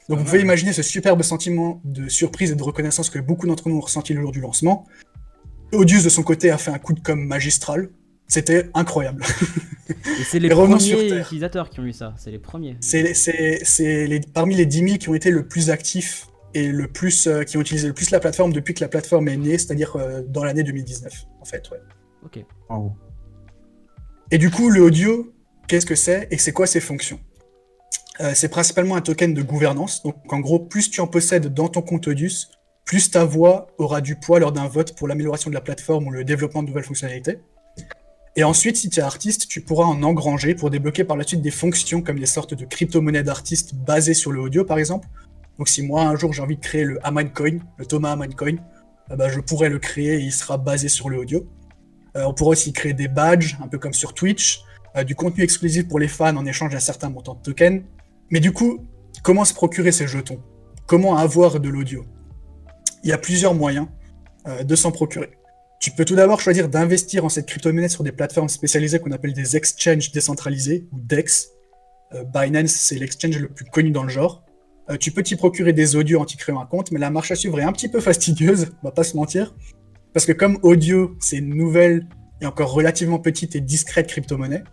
Donc 0.09 0.19
vous 0.19 0.25
pouvez 0.25 0.41
imaginer 0.41 0.73
ce 0.73 0.83
superbe 0.83 1.23
sentiment 1.23 1.81
de 1.85 2.09
surprise 2.09 2.53
et 2.53 2.55
de 2.55 2.63
reconnaissance 2.63 3.11
que 3.11 3.19
beaucoup 3.19 3.49
d'entre 3.49 3.69
nous 3.69 3.77
ont 3.79 3.81
ressenti 3.81 4.15
le 4.15 4.21
jour 4.21 4.31
du 4.31 4.41
lancement. 4.41 4.87
Audius 5.73 6.05
de 6.05 6.09
son 6.09 6.23
côté 6.23 6.51
a 6.51 6.59
fait 6.59 6.71
un 6.71 6.79
coup 6.79 6.93
de 6.93 7.01
com 7.01 7.19
magistral. 7.21 7.91
C'était 8.31 8.71
incroyable. 8.75 9.23
Et 9.91 10.23
c'est 10.25 10.39
les 10.39 10.49
premiers 10.49 10.79
Terre. 10.79 11.27
utilisateurs 11.27 11.69
qui 11.69 11.81
ont 11.81 11.85
eu 11.85 11.93
ça, 11.93 12.15
c'est 12.17 12.31
les 12.31 12.39
premiers. 12.39 12.77
C'est 12.81 13.13
c'est- 13.13 13.61
c'est 13.65 14.07
les, 14.07 14.21
parmi 14.21 14.55
les 14.55 14.65
10 14.67 14.79
000 14.87 14.99
qui 14.99 15.09
ont 15.09 15.15
été 15.15 15.31
le 15.33 15.47
plus 15.49 15.69
actifs 15.71 16.29
et 16.55 16.69
le 16.69 16.87
plus, 16.87 17.27
euh, 17.27 17.43
qui 17.43 17.57
ont 17.57 17.61
utilisé 17.61 17.89
le 17.89 17.93
plus 17.93 18.11
la 18.11 18.21
plateforme 18.21 18.53
depuis 18.53 18.73
que 18.73 18.81
la 18.83 18.89
plateforme 18.89 19.27
est 19.29 19.37
née, 19.37 19.59
c'est-à-dire 19.59 19.97
euh, 19.97 20.23
dans 20.27 20.45
l'année 20.45 20.63
2019, 20.63 21.13
en 21.41 21.45
fait. 21.45 21.69
Ouais. 21.71 21.79
Ok. 22.25 22.45
Et 24.31 24.39
du 24.39 24.51
coup, 24.51 24.71
le 24.71 24.81
audio, 24.81 25.33
qu'est-ce 25.67 25.87
que 25.87 25.97
c'est 25.97 26.29
et 26.31 26.39
c'est 26.39 26.53
quoi 26.53 26.67
ses 26.69 26.81
fonctions? 26.81 27.19
Euh, 28.21 28.33
C'est 28.35 28.49
principalement 28.49 28.95
un 28.97 29.01
token 29.01 29.35
de 29.35 29.43
gouvernance. 29.43 30.03
Donc, 30.05 30.17
en 30.33 30.39
gros, 30.41 30.61
plus 30.61 30.89
tu 30.91 31.01
en 31.01 31.07
possèdes 31.09 31.53
dans 31.53 31.69
ton 31.69 31.83
compte 31.83 32.07
Audius, 32.07 32.49
plus 32.85 33.11
ta 33.11 33.25
voix 33.25 33.69
aura 33.79 34.01
du 34.01 34.15
poids 34.17 34.39
lors 34.39 34.53
d'un 34.53 34.69
vote 34.69 34.95
pour 34.97 35.09
l'amélioration 35.09 35.51
de 35.51 35.55
la 35.55 35.61
plateforme 35.61 36.07
ou 36.07 36.11
le 36.11 36.23
développement 36.25 36.63
de 36.63 36.69
nouvelles 36.69 36.85
fonctionnalités. 36.85 37.39
Et 38.37 38.45
ensuite, 38.45 38.77
si 38.77 38.89
tu 38.89 39.01
es 39.01 39.03
artiste, 39.03 39.49
tu 39.49 39.61
pourras 39.61 39.87
en 39.87 40.03
engranger 40.03 40.55
pour 40.55 40.71
débloquer 40.71 41.03
par 41.03 41.17
la 41.17 41.25
suite 41.25 41.43
des 41.43 41.51
fonctions 41.51 42.01
comme 42.01 42.19
des 42.19 42.27
sortes 42.27 42.55
de 42.55 42.65
crypto-monnaies 42.65 43.25
d'artistes 43.25 43.75
basées 43.75 44.15
sur 44.15 44.31
le 44.31 44.41
audio, 44.41 44.65
par 44.65 44.79
exemple, 44.79 45.09
Donc 45.59 45.69
si 45.69 45.83
moi 45.83 46.03
un 46.05 46.17
jour 46.17 46.33
j'ai 46.33 46.41
envie 46.41 46.57
de 46.57 46.61
créer 46.63 46.85
le 46.85 46.99
Coin, 47.35 47.59
le 47.77 47.85
Thomas 47.85 48.17
Coin, 48.37 48.57
euh, 49.11 49.17
bah, 49.17 49.29
je 49.29 49.41
pourrais 49.41 49.69
le 49.69 49.79
créer 49.79 50.15
et 50.15 50.21
il 50.21 50.33
sera 50.33 50.57
basé 50.59 50.89
sur 50.89 51.11
le 51.11 51.19
audio. 51.19 51.47
Euh, 52.17 52.25
on 52.25 52.33
pourrait 52.33 52.53
aussi 52.53 52.73
créer 52.73 52.95
des 52.95 53.09
badges, 53.09 53.57
un 53.63 53.69
peu 53.69 53.79
comme 53.79 53.93
sur 53.93 54.15
Twitch, 54.15 54.63
euh, 54.97 55.05
du 55.05 55.15
contenu 55.15 55.43
exclusif 55.43 55.89
pour 55.89 55.99
les 55.99 56.09
fans 56.09 56.37
en 56.37 56.47
échange 56.47 56.73
d'un 56.73 56.81
certain 56.81 57.11
montant 57.11 57.35
de 57.35 57.43
tokens. 57.43 57.83
Mais 58.31 58.41
du 58.41 58.53
coup, 58.53 58.87
comment 59.23 59.45
se 59.45 59.53
procurer 59.53 59.93
ces 59.93 60.07
jetons? 60.07 60.41
Comment 60.87 61.17
avoir 61.17 61.61
de 61.61 61.69
l'audio? 61.69 62.07
Il 63.03 63.11
y 63.11 63.13
a 63.13 63.19
plusieurs 63.19 63.55
moyens 63.55 63.89
de 64.65 64.75
s'en 64.75 64.91
procurer. 64.91 65.40
Tu 65.81 65.91
peux 65.91 66.05
tout 66.05 66.15
d'abord 66.15 66.43
choisir 66.43 66.69
d'investir 66.69 67.25
en 67.25 67.31
cette 67.31 67.47
crypto-monnaie 67.47 67.89
sur 67.89 68.05
des 68.05 68.13
plateformes 68.13 68.51
spécialisées 68.51 68.99
qu'on 68.99 69.13
appelle 69.13 69.33
des 69.33 69.57
exchanges 69.57 70.13
décentralisés, 70.13 70.87
ou 70.93 71.01
DEX. 71.01 71.53
Binance, 72.35 72.73
c'est 72.73 72.97
l'exchange 72.97 73.39
le 73.39 73.49
plus 73.49 73.65
connu 73.65 73.91
dans 73.91 74.03
le 74.03 74.11
genre. 74.11 74.45
Euh, 74.91 74.97
tu 74.99 75.11
peux 75.11 75.23
t'y 75.23 75.37
procurer 75.37 75.73
des 75.73 75.97
audios 75.97 76.21
en 76.21 76.27
t'y 76.27 76.37
créant 76.37 76.61
un 76.61 76.67
compte, 76.67 76.91
mais 76.91 76.99
la 76.99 77.11
marche 77.11 77.31
à 77.31 77.35
suivre 77.35 77.59
est 77.61 77.63
un 77.63 77.73
petit 77.73 77.89
peu 77.89 78.01
fastidieuse, 78.01 78.73
on 78.83 78.89
va 78.89 78.93
pas 78.93 79.05
se 79.05 79.17
mentir. 79.17 79.55
Parce 80.13 80.27
que 80.27 80.33
comme 80.33 80.59
audio, 80.63 81.17
c'est 81.19 81.37
une 81.39 81.55
nouvelle 81.55 82.07
et 82.43 82.47
encore 82.47 82.73
relativement 82.73 83.19
petite 83.19 83.57
et 83.57 83.61
discrète 83.61 84.09
crypto-monnaie, 84.09 84.65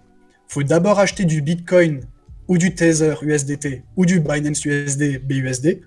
faut 0.47 0.63
d'abord 0.63 0.99
acheter 0.99 1.23
du 1.23 1.41
Bitcoin 1.41 2.01
ou 2.47 2.57
du 2.57 2.75
Tether 2.75 3.15
USDT 3.21 3.83
ou 3.95 4.05
du 4.05 4.19
Binance 4.19 4.65
USD 4.65 5.21
BUSD 5.25 5.81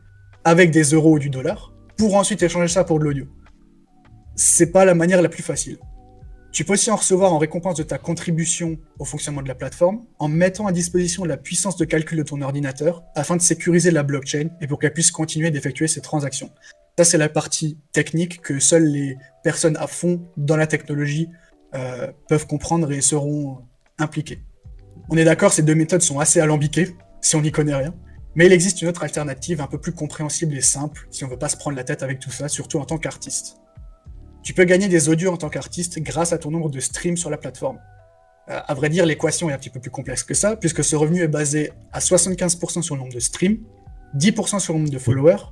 avec 0.45 0.71
des 0.71 0.83
euros 0.83 1.15
ou 1.15 1.19
du 1.19 1.29
dollar 1.29 1.75
pour 1.97 2.15
ensuite 2.15 2.43
échanger 2.43 2.73
ça 2.73 2.85
pour 2.85 2.99
de 3.01 3.05
l'audio. 3.05 3.27
C'est 4.35 4.73
pas 4.73 4.85
la 4.85 4.95
manière 4.95 5.23
la 5.23 5.29
plus 5.29 5.43
facile. 5.43 5.79
Tu 6.53 6.65
peux 6.65 6.73
aussi 6.73 6.91
en 6.91 6.97
recevoir 6.97 7.33
en 7.33 7.39
récompense 7.39 7.77
de 7.77 7.85
ta 7.85 7.99
contribution 7.99 8.77
au 8.99 9.05
fonctionnement 9.05 9.43
de 9.43 9.49
la 9.49 9.55
plateforme 9.55 10.05
en 10.19 10.29
mettant 10.29 10.67
à 10.67 10.73
disposition 10.73 11.25
la 11.25 11.37
puissance 11.37 11.77
de 11.77 11.85
calcul 11.85 12.19
de 12.19 12.25
ton 12.25 12.43
ordinateur 12.43 13.05
afin 13.15 13.37
de 13.37 13.43
sécuriser 13.43 13.93
la 13.93 14.03
blockchain 14.03 14.49
et 14.61 14.67
pour 14.67 14.81
qu'elle 14.81 14.93
puisse 14.93 15.13
continuer 15.13 15.53
d'effectuer 15.53 15.87
ses 15.87 16.01
transactions. 16.01 16.51
Ça, 16.99 17.05
c'est 17.05 17.19
la 17.19 17.29
partie 17.29 17.79
technique 17.93 18.41
que 18.41 18.59
seules 18.59 18.87
les 18.87 19.17
personnes 19.45 19.77
à 19.77 19.87
fond 19.87 20.27
dans 20.37 20.57
la 20.57 20.67
technologie 20.67 21.29
euh, 21.75 22.11
peuvent 22.29 22.49
comprendre 22.49 22.91
et 22.91 23.01
seront 23.01 23.59
impliquées. 23.99 24.43
On 25.09 25.17
est 25.17 25.25
d'accord, 25.25 25.53
ces 25.53 25.63
deux 25.63 25.77
méthodes 25.77 26.03
sont 26.03 26.19
assez 26.19 26.41
alambiquées 26.41 26.97
si 27.21 27.37
on 27.37 27.43
n'y 27.43 27.53
connaît 27.53 27.77
rien, 27.77 27.95
mais 28.35 28.47
il 28.47 28.53
existe 28.53 28.83
une 28.83 28.89
autre 28.89 29.05
alternative 29.05 29.61
un 29.61 29.67
peu 29.67 29.79
plus 29.79 29.93
compréhensible 29.93 30.57
et 30.57 30.61
simple 30.61 31.07
si 31.11 31.25
on 31.25 31.29
veut 31.29 31.39
pas 31.39 31.49
se 31.49 31.57
prendre 31.57 31.77
la 31.77 31.85
tête 31.85 32.03
avec 32.03 32.19
tout 32.19 32.31
ça, 32.31 32.49
surtout 32.49 32.79
en 32.79 32.85
tant 32.85 32.99
qu'artiste. 32.99 33.61
Tu 34.43 34.55
peux 34.55 34.65
gagner 34.65 34.89
des 34.89 35.09
audios 35.09 35.33
en 35.33 35.37
tant 35.37 35.49
qu'artiste 35.49 35.99
grâce 36.01 36.33
à 36.33 36.39
ton 36.39 36.51
nombre 36.51 36.71
de 36.71 36.81
streams 36.81 37.17
sur 37.17 37.31
la 37.31 37.37
plateforme. 37.37 37.79
Euh, 38.49 38.61
à 38.67 38.75
vrai 38.75 38.89
dire, 38.89 39.07
l'équation 39.07 39.51
est 39.51 39.53
un 39.53 39.59
petit 39.59 39.71
peu 39.71 39.81
plus 39.81 39.91
complexe 39.91 40.23
que 40.23 40.35
ça, 40.35 40.57
puisque 40.57 40.83
ce 40.83 40.97
revenu 40.97 41.23
est 41.23 41.29
basé 41.29 41.73
à 41.93 42.01
75% 42.01 42.83
sur 42.83 42.95
le 42.95 43.01
nombre 43.01 43.13
de 43.13 43.21
streams, 43.21 43.59
10% 44.17 44.59
sur 44.59 44.73
le 44.73 44.81
nombre 44.81 44.91
de 44.91 44.99
followers, 44.99 45.45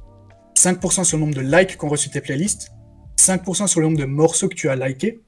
5% 0.57 1.05
sur 1.05 1.17
le 1.17 1.25
nombre 1.25 1.35
de 1.35 1.43
likes 1.43 1.77
qu'ont 1.77 1.89
reçu 1.89 2.11
tes 2.11 2.21
playlists, 2.21 2.71
5% 3.19 3.67
sur 3.67 3.81
le 3.81 3.87
nombre 3.87 3.99
de 3.99 4.05
morceaux 4.05 4.49
que 4.49 4.55
tu 4.55 4.69
as 4.69 4.77
likés, 4.77 5.21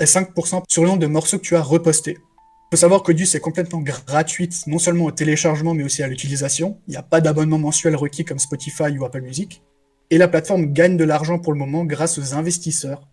et 0.00 0.04
5% 0.04 0.62
sur 0.68 0.82
le 0.82 0.88
nombre 0.88 1.00
de 1.00 1.06
morceaux 1.06 1.38
que 1.38 1.44
tu 1.44 1.56
as 1.56 1.62
repostés. 1.62 2.16
Il 2.18 2.76
faut 2.76 2.80
savoir 2.80 3.02
qu'Audius 3.02 3.34
est 3.34 3.40
complètement 3.40 3.80
gratuite, 3.80 4.66
non 4.66 4.78
seulement 4.78 5.04
au 5.04 5.10
téléchargement, 5.10 5.74
mais 5.74 5.84
aussi 5.84 6.02
à 6.02 6.08
l'utilisation. 6.08 6.80
Il 6.88 6.92
n'y 6.92 6.96
a 6.96 7.02
pas 7.02 7.20
d'abonnement 7.20 7.58
mensuel 7.58 7.94
requis 7.94 8.24
comme 8.24 8.38
Spotify 8.38 8.96
ou 8.98 9.04
Apple 9.04 9.20
Music. 9.20 9.62
Et 10.10 10.18
la 10.18 10.28
plateforme 10.28 10.72
gagne 10.72 10.96
de 10.96 11.04
l'argent 11.04 11.38
pour 11.38 11.52
le 11.52 11.58
moment 11.58 11.84
grâce 11.84 12.18
aux 12.18 12.34
investisseurs. 12.34 13.08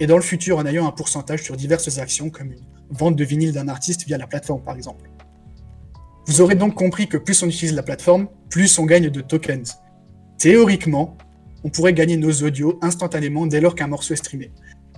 Et 0.00 0.06
dans 0.06 0.16
le 0.16 0.22
futur, 0.22 0.58
en 0.58 0.66
ayant 0.66 0.86
un 0.86 0.92
pourcentage 0.92 1.42
sur 1.42 1.56
diverses 1.56 1.98
actions, 1.98 2.30
comme 2.30 2.52
une 2.52 2.60
vente 2.90 3.16
de 3.16 3.24
vinyle 3.24 3.52
d'un 3.52 3.68
artiste 3.68 4.04
via 4.06 4.18
la 4.18 4.26
plateforme 4.26 4.62
par 4.62 4.76
exemple. 4.76 5.10
Vous 6.26 6.40
aurez 6.40 6.56
donc 6.56 6.74
compris 6.74 7.08
que 7.08 7.16
plus 7.16 7.42
on 7.42 7.46
utilise 7.46 7.74
la 7.74 7.82
plateforme, 7.82 8.28
plus 8.50 8.78
on 8.78 8.84
gagne 8.84 9.10
de 9.10 9.20
tokens. 9.20 9.78
Théoriquement, 10.38 11.16
on 11.64 11.70
pourrait 11.70 11.94
gagner 11.94 12.16
nos 12.16 12.32
audios 12.42 12.78
instantanément 12.82 13.46
dès 13.46 13.60
lors 13.60 13.74
qu'un 13.74 13.86
morceau 13.86 14.12
est 14.12 14.18
streamé. 14.18 14.52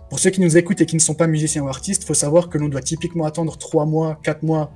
Pour 0.08 0.18
ceux 0.18 0.30
qui 0.30 0.40
nous 0.40 0.56
écoutent 0.56 0.80
et 0.80 0.86
qui 0.86 0.96
ne 0.96 1.00
sont 1.00 1.14
pas 1.14 1.26
musiciens 1.26 1.62
ou 1.62 1.68
artistes, 1.68 2.02
il 2.02 2.06
faut 2.06 2.14
savoir 2.14 2.48
que 2.48 2.58
l'on 2.58 2.68
doit 2.68 2.80
typiquement 2.80 3.24
attendre 3.24 3.56
3 3.56 3.84
mois, 3.84 4.18
4 4.22 4.42
mois, 4.42 4.72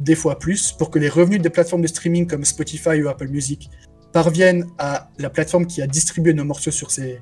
des 0.00 0.14
fois 0.14 0.38
plus, 0.38 0.72
pour 0.72 0.90
que 0.90 0.98
les 0.98 1.08
revenus 1.08 1.40
des 1.40 1.50
plateformes 1.50 1.82
de 1.82 1.86
streaming 1.86 2.26
comme 2.26 2.44
Spotify 2.44 3.02
ou 3.02 3.08
Apple 3.08 3.28
Music 3.28 3.70
parviennent 4.16 4.64
à 4.78 5.10
la 5.18 5.28
plateforme 5.28 5.66
qui 5.66 5.82
a 5.82 5.86
distribué 5.86 6.32
nos 6.32 6.44
morceaux 6.44 6.70
sur 6.70 6.90
ces 6.90 7.20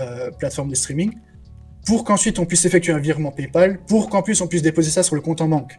euh, 0.00 0.32
plateformes 0.32 0.68
de 0.68 0.74
streaming, 0.74 1.12
pour 1.86 2.02
qu'ensuite 2.02 2.40
on 2.40 2.44
puisse 2.44 2.64
effectuer 2.64 2.92
un 2.92 2.98
virement 2.98 3.30
PayPal, 3.30 3.78
pour 3.86 4.10
qu'en 4.10 4.20
plus 4.20 4.40
on 4.40 4.48
puisse 4.48 4.62
déposer 4.62 4.90
ça 4.90 5.04
sur 5.04 5.14
le 5.14 5.20
compte 5.20 5.40
en 5.40 5.46
banque. 5.46 5.78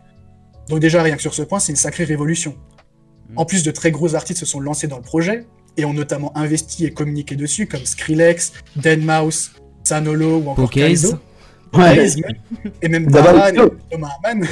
Donc 0.69 0.79
déjà, 0.79 1.03
rien 1.03 1.17
que 1.17 1.21
sur 1.21 1.33
ce 1.33 1.41
point, 1.41 1.59
c'est 1.59 1.73
une 1.73 1.75
sacrée 1.75 2.05
révolution. 2.05 2.55
Mm. 3.31 3.33
En 3.35 3.43
plus, 3.43 3.63
de 3.63 3.71
très 3.71 3.91
gros 3.91 4.15
artistes 4.15 4.39
se 4.39 4.45
sont 4.45 4.61
lancés 4.61 4.87
dans 4.87 4.95
le 4.95 5.03
projet 5.03 5.45
et 5.75 5.83
ont 5.83 5.93
notamment 5.93 6.31
investi 6.37 6.85
et 6.85 6.93
communiqué 6.93 7.35
dessus, 7.35 7.67
comme 7.67 7.83
Skrillex, 7.83 8.53
Deadmau5, 8.79 9.49
Sanolo 9.83 10.37
ou 10.37 10.49
encore 10.51 10.69
Kaizo. 10.69 11.19
Ouais. 11.73 12.07
Et 12.81 12.87
même 12.87 13.07
Daran 13.07 13.47
et 13.47 13.91
Thomas 13.91 14.13
Haman. 14.23 14.47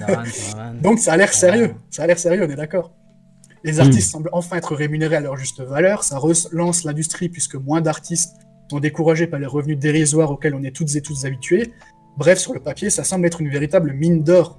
Donc 0.82 1.00
ça 1.00 1.14
a 1.14 1.16
l'air 1.16 1.34
sérieux. 1.34 1.74
Ça 1.90 2.04
a 2.04 2.06
l'air 2.06 2.18
sérieux, 2.20 2.46
on 2.48 2.52
est 2.52 2.54
d'accord. 2.54 2.92
Les 3.64 3.78
hmm. 3.78 3.80
artistes 3.80 4.10
semblent 4.10 4.30
enfin 4.32 4.56
être 4.56 4.74
rémunérés 4.74 5.16
à 5.16 5.20
leur 5.20 5.36
juste 5.36 5.60
valeur. 5.60 6.04
Ça 6.04 6.18
relance 6.18 6.84
l'industrie 6.84 7.28
puisque 7.28 7.54
moins 7.54 7.80
d'artistes 7.80 8.36
sont 8.70 8.80
découragés 8.80 9.26
par 9.26 9.40
les 9.40 9.46
revenus 9.46 9.78
dérisoires 9.78 10.30
auxquels 10.30 10.54
on 10.54 10.62
est 10.62 10.74
toutes 10.74 10.94
et 10.96 11.00
tous 11.00 11.24
habitués. 11.24 11.72
Bref, 12.16 12.38
sur 12.38 12.52
le 12.52 12.60
papier, 12.60 12.90
ça 12.90 13.04
semble 13.04 13.26
être 13.26 13.40
une 13.40 13.48
véritable 13.48 13.92
mine 13.92 14.22
d'or. 14.22 14.58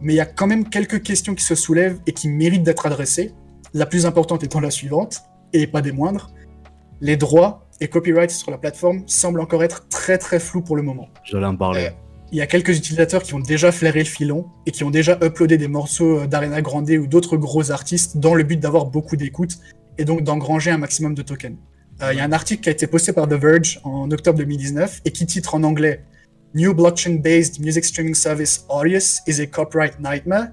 Mais 0.00 0.14
il 0.14 0.16
y 0.16 0.20
a 0.20 0.26
quand 0.26 0.46
même 0.46 0.68
quelques 0.68 1.02
questions 1.02 1.34
qui 1.34 1.44
se 1.44 1.54
soulèvent 1.54 1.98
et 2.06 2.12
qui 2.12 2.28
méritent 2.28 2.62
d'être 2.62 2.86
adressées. 2.86 3.32
La 3.74 3.86
plus 3.86 4.04
importante 4.04 4.42
étant 4.42 4.60
la 4.60 4.70
suivante, 4.70 5.22
et 5.52 5.66
pas 5.66 5.80
des 5.80 5.92
moindres. 5.92 6.30
Les 7.00 7.16
droits 7.16 7.66
et 7.80 7.88
copyrights 7.88 8.30
sur 8.30 8.50
la 8.50 8.58
plateforme 8.58 9.02
semblent 9.06 9.40
encore 9.40 9.64
être 9.64 9.88
très 9.88 10.18
très 10.18 10.38
flous 10.38 10.62
pour 10.62 10.76
le 10.76 10.82
moment. 10.82 11.08
J'allais 11.24 11.46
en 11.46 11.56
parler. 11.56 11.90
Il 12.32 12.38
y 12.38 12.40
a 12.40 12.46
quelques 12.46 12.74
utilisateurs 12.74 13.22
qui 13.22 13.34
ont 13.34 13.40
déjà 13.40 13.70
flairé 13.72 13.98
le 13.98 14.06
filon 14.06 14.46
et 14.64 14.70
qui 14.70 14.84
ont 14.84 14.90
déjà 14.90 15.18
uploadé 15.22 15.58
des 15.58 15.68
morceaux 15.68 16.20
euh, 16.20 16.26
d'Arena 16.26 16.62
Grande 16.62 16.88
ou 16.88 17.06
d'autres 17.06 17.36
gros 17.36 17.70
artistes 17.70 18.16
dans 18.16 18.34
le 18.34 18.42
but 18.42 18.58
d'avoir 18.58 18.86
beaucoup 18.86 19.16
d'écoute 19.16 19.58
et 19.98 20.06
donc 20.06 20.22
d'engranger 20.22 20.70
un 20.70 20.78
maximum 20.78 21.14
de 21.14 21.20
tokens. 21.20 21.58
Euh, 22.00 22.14
il 22.14 22.16
y 22.16 22.20
a 22.22 22.24
un 22.24 22.32
article 22.32 22.62
qui 22.62 22.70
a 22.70 22.72
été 22.72 22.86
posté 22.86 23.12
par 23.12 23.28
The 23.28 23.34
Verge 23.34 23.80
en 23.84 24.10
octobre 24.10 24.38
2019 24.38 25.02
et 25.04 25.10
qui 25.10 25.26
titre 25.26 25.54
en 25.54 25.62
anglais 25.62 26.04
New 26.54 26.72
blockchain-based 26.72 27.60
music 27.60 27.84
streaming 27.84 28.14
service 28.14 28.64
Audius 28.70 29.20
is 29.26 29.38
a 29.42 29.46
copyright 29.46 30.00
nightmare. 30.00 30.48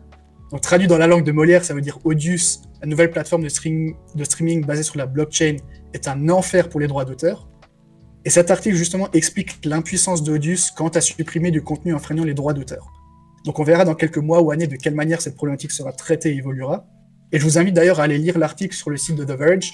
Donc 0.52 0.60
traduit 0.60 0.88
dans 0.88 0.98
la 0.98 1.08
langue 1.08 1.24
de 1.24 1.32
Molière, 1.32 1.64
ça 1.64 1.74
veut 1.74 1.82
dire 1.82 2.00
Audius, 2.04 2.62
la 2.82 2.88
nouvelle 2.88 3.10
plateforme 3.10 3.44
de 3.44 3.50
streaming 4.24 4.66
basée 4.66 4.84
sur 4.84 4.98
la 4.98 5.06
blockchain, 5.06 5.56
est 5.94 6.10
un 6.10 6.28
enfer 6.28 6.68
pour 6.68 6.82
les 6.82 6.88
droits 6.88 7.06
d'auteur. 7.06 7.48
Et 8.26 8.30
cet 8.30 8.52
article 8.52 8.76
justement 8.76 9.10
explique 9.14 9.66
l'impuissance 9.66 10.24
d'Odius 10.24 10.72
quant 10.72 10.90
à 10.90 11.02
supprimer 11.02 11.52
du 11.52 11.62
contenu 11.62 11.94
enfreignant 11.94 12.26
les 12.26 12.34
droits 12.34 12.54
d'auteur. 12.54 12.92
Donc 13.46 13.60
on 13.60 13.64
verra 13.64 13.86
dans 13.86 13.96
quelques 13.96 14.18
mois 14.18 14.42
ou 14.42 14.52
années 14.52 14.68
de 14.68 14.76
quelle 14.76 14.96
manière 14.96 15.22
cette 15.22 15.36
problématique 15.36 15.72
sera 15.72 15.94
traitée 15.94 16.34
et 16.34 16.38
évoluera. 16.38 16.86
Et 17.32 17.40
je 17.40 17.44
vous 17.46 17.58
invite 17.58 17.74
d'ailleurs 17.74 18.00
à 18.00 18.04
aller 18.04 18.18
lire 18.18 18.38
l'article 18.38 18.76
sur 18.76 18.90
le 18.90 18.98
site 18.98 19.16
de 19.16 19.24
The 19.24 19.38
Verge. 19.38 19.72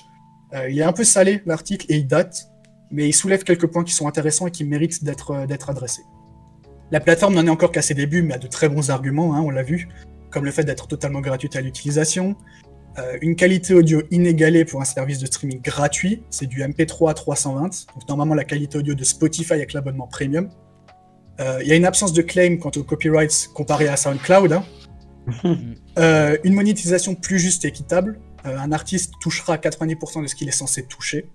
Euh, 0.53 0.69
il 0.69 0.77
est 0.79 0.83
un 0.83 0.93
peu 0.93 1.03
salé 1.03 1.41
l'article 1.45 1.85
et 1.89 1.97
il 1.97 2.07
date, 2.07 2.49
mais 2.91 3.07
il 3.07 3.13
soulève 3.13 3.43
quelques 3.43 3.67
points 3.67 3.83
qui 3.83 3.93
sont 3.93 4.07
intéressants 4.07 4.47
et 4.47 4.51
qui 4.51 4.63
méritent 4.63 5.03
d'être 5.03 5.31
euh, 5.31 5.45
adressés. 5.67 6.03
La 6.91 6.99
plateforme 6.99 7.33
n'en 7.33 7.47
est 7.47 7.49
encore 7.49 7.71
qu'à 7.71 7.81
ses 7.81 7.95
débuts, 7.95 8.21
mais 8.21 8.35
a 8.35 8.37
de 8.37 8.47
très 8.47 8.69
bons 8.69 8.91
arguments, 8.91 9.33
hein, 9.35 9.41
on 9.41 9.49
l'a 9.49 9.63
vu, 9.63 9.89
comme 10.29 10.45
le 10.45 10.51
fait 10.51 10.63
d'être 10.63 10.87
totalement 10.87 11.21
gratuite 11.21 11.55
à 11.55 11.61
l'utilisation, 11.61 12.35
euh, 12.97 13.17
une 13.21 13.35
qualité 13.35 13.73
audio 13.73 14.01
inégalée 14.09 14.63
pour 14.63 14.81
un 14.81 14.85
service 14.85 15.19
de 15.19 15.25
streaming 15.25 15.61
gratuit, 15.61 16.23
c'est 16.29 16.45
du 16.45 16.61
MP3 16.61 17.11
à 17.11 17.13
320, 17.13 17.61
donc 17.93 18.07
normalement 18.07 18.35
la 18.35 18.45
qualité 18.45 18.77
audio 18.77 18.93
de 18.93 19.03
Spotify 19.03 19.53
avec 19.53 19.73
l'abonnement 19.73 20.07
premium. 20.07 20.49
Euh, 21.41 21.59
il 21.61 21.67
y 21.67 21.73
a 21.73 21.75
une 21.75 21.85
absence 21.85 22.13
de 22.13 22.21
claim 22.21 22.57
quant 22.57 22.71
aux 22.77 22.83
copyrights 22.83 23.49
comparé 23.53 23.89
à 23.89 23.97
SoundCloud. 23.97 24.53
Hein. 24.53 24.63
Euh, 25.97 26.37
une 26.43 26.53
monétisation 26.53 27.15
plus 27.15 27.39
juste 27.39 27.63
et 27.63 27.69
équitable. 27.69 28.19
un 28.43 28.73
artiste 28.73 29.13
touchera 29.21 29.55
90% 29.55 30.21
de 30.21 30.27
ce 30.27 30.35
qu'il 30.35 30.49
est 30.49 30.51
censé 30.51 30.83
toucher. 30.83 31.29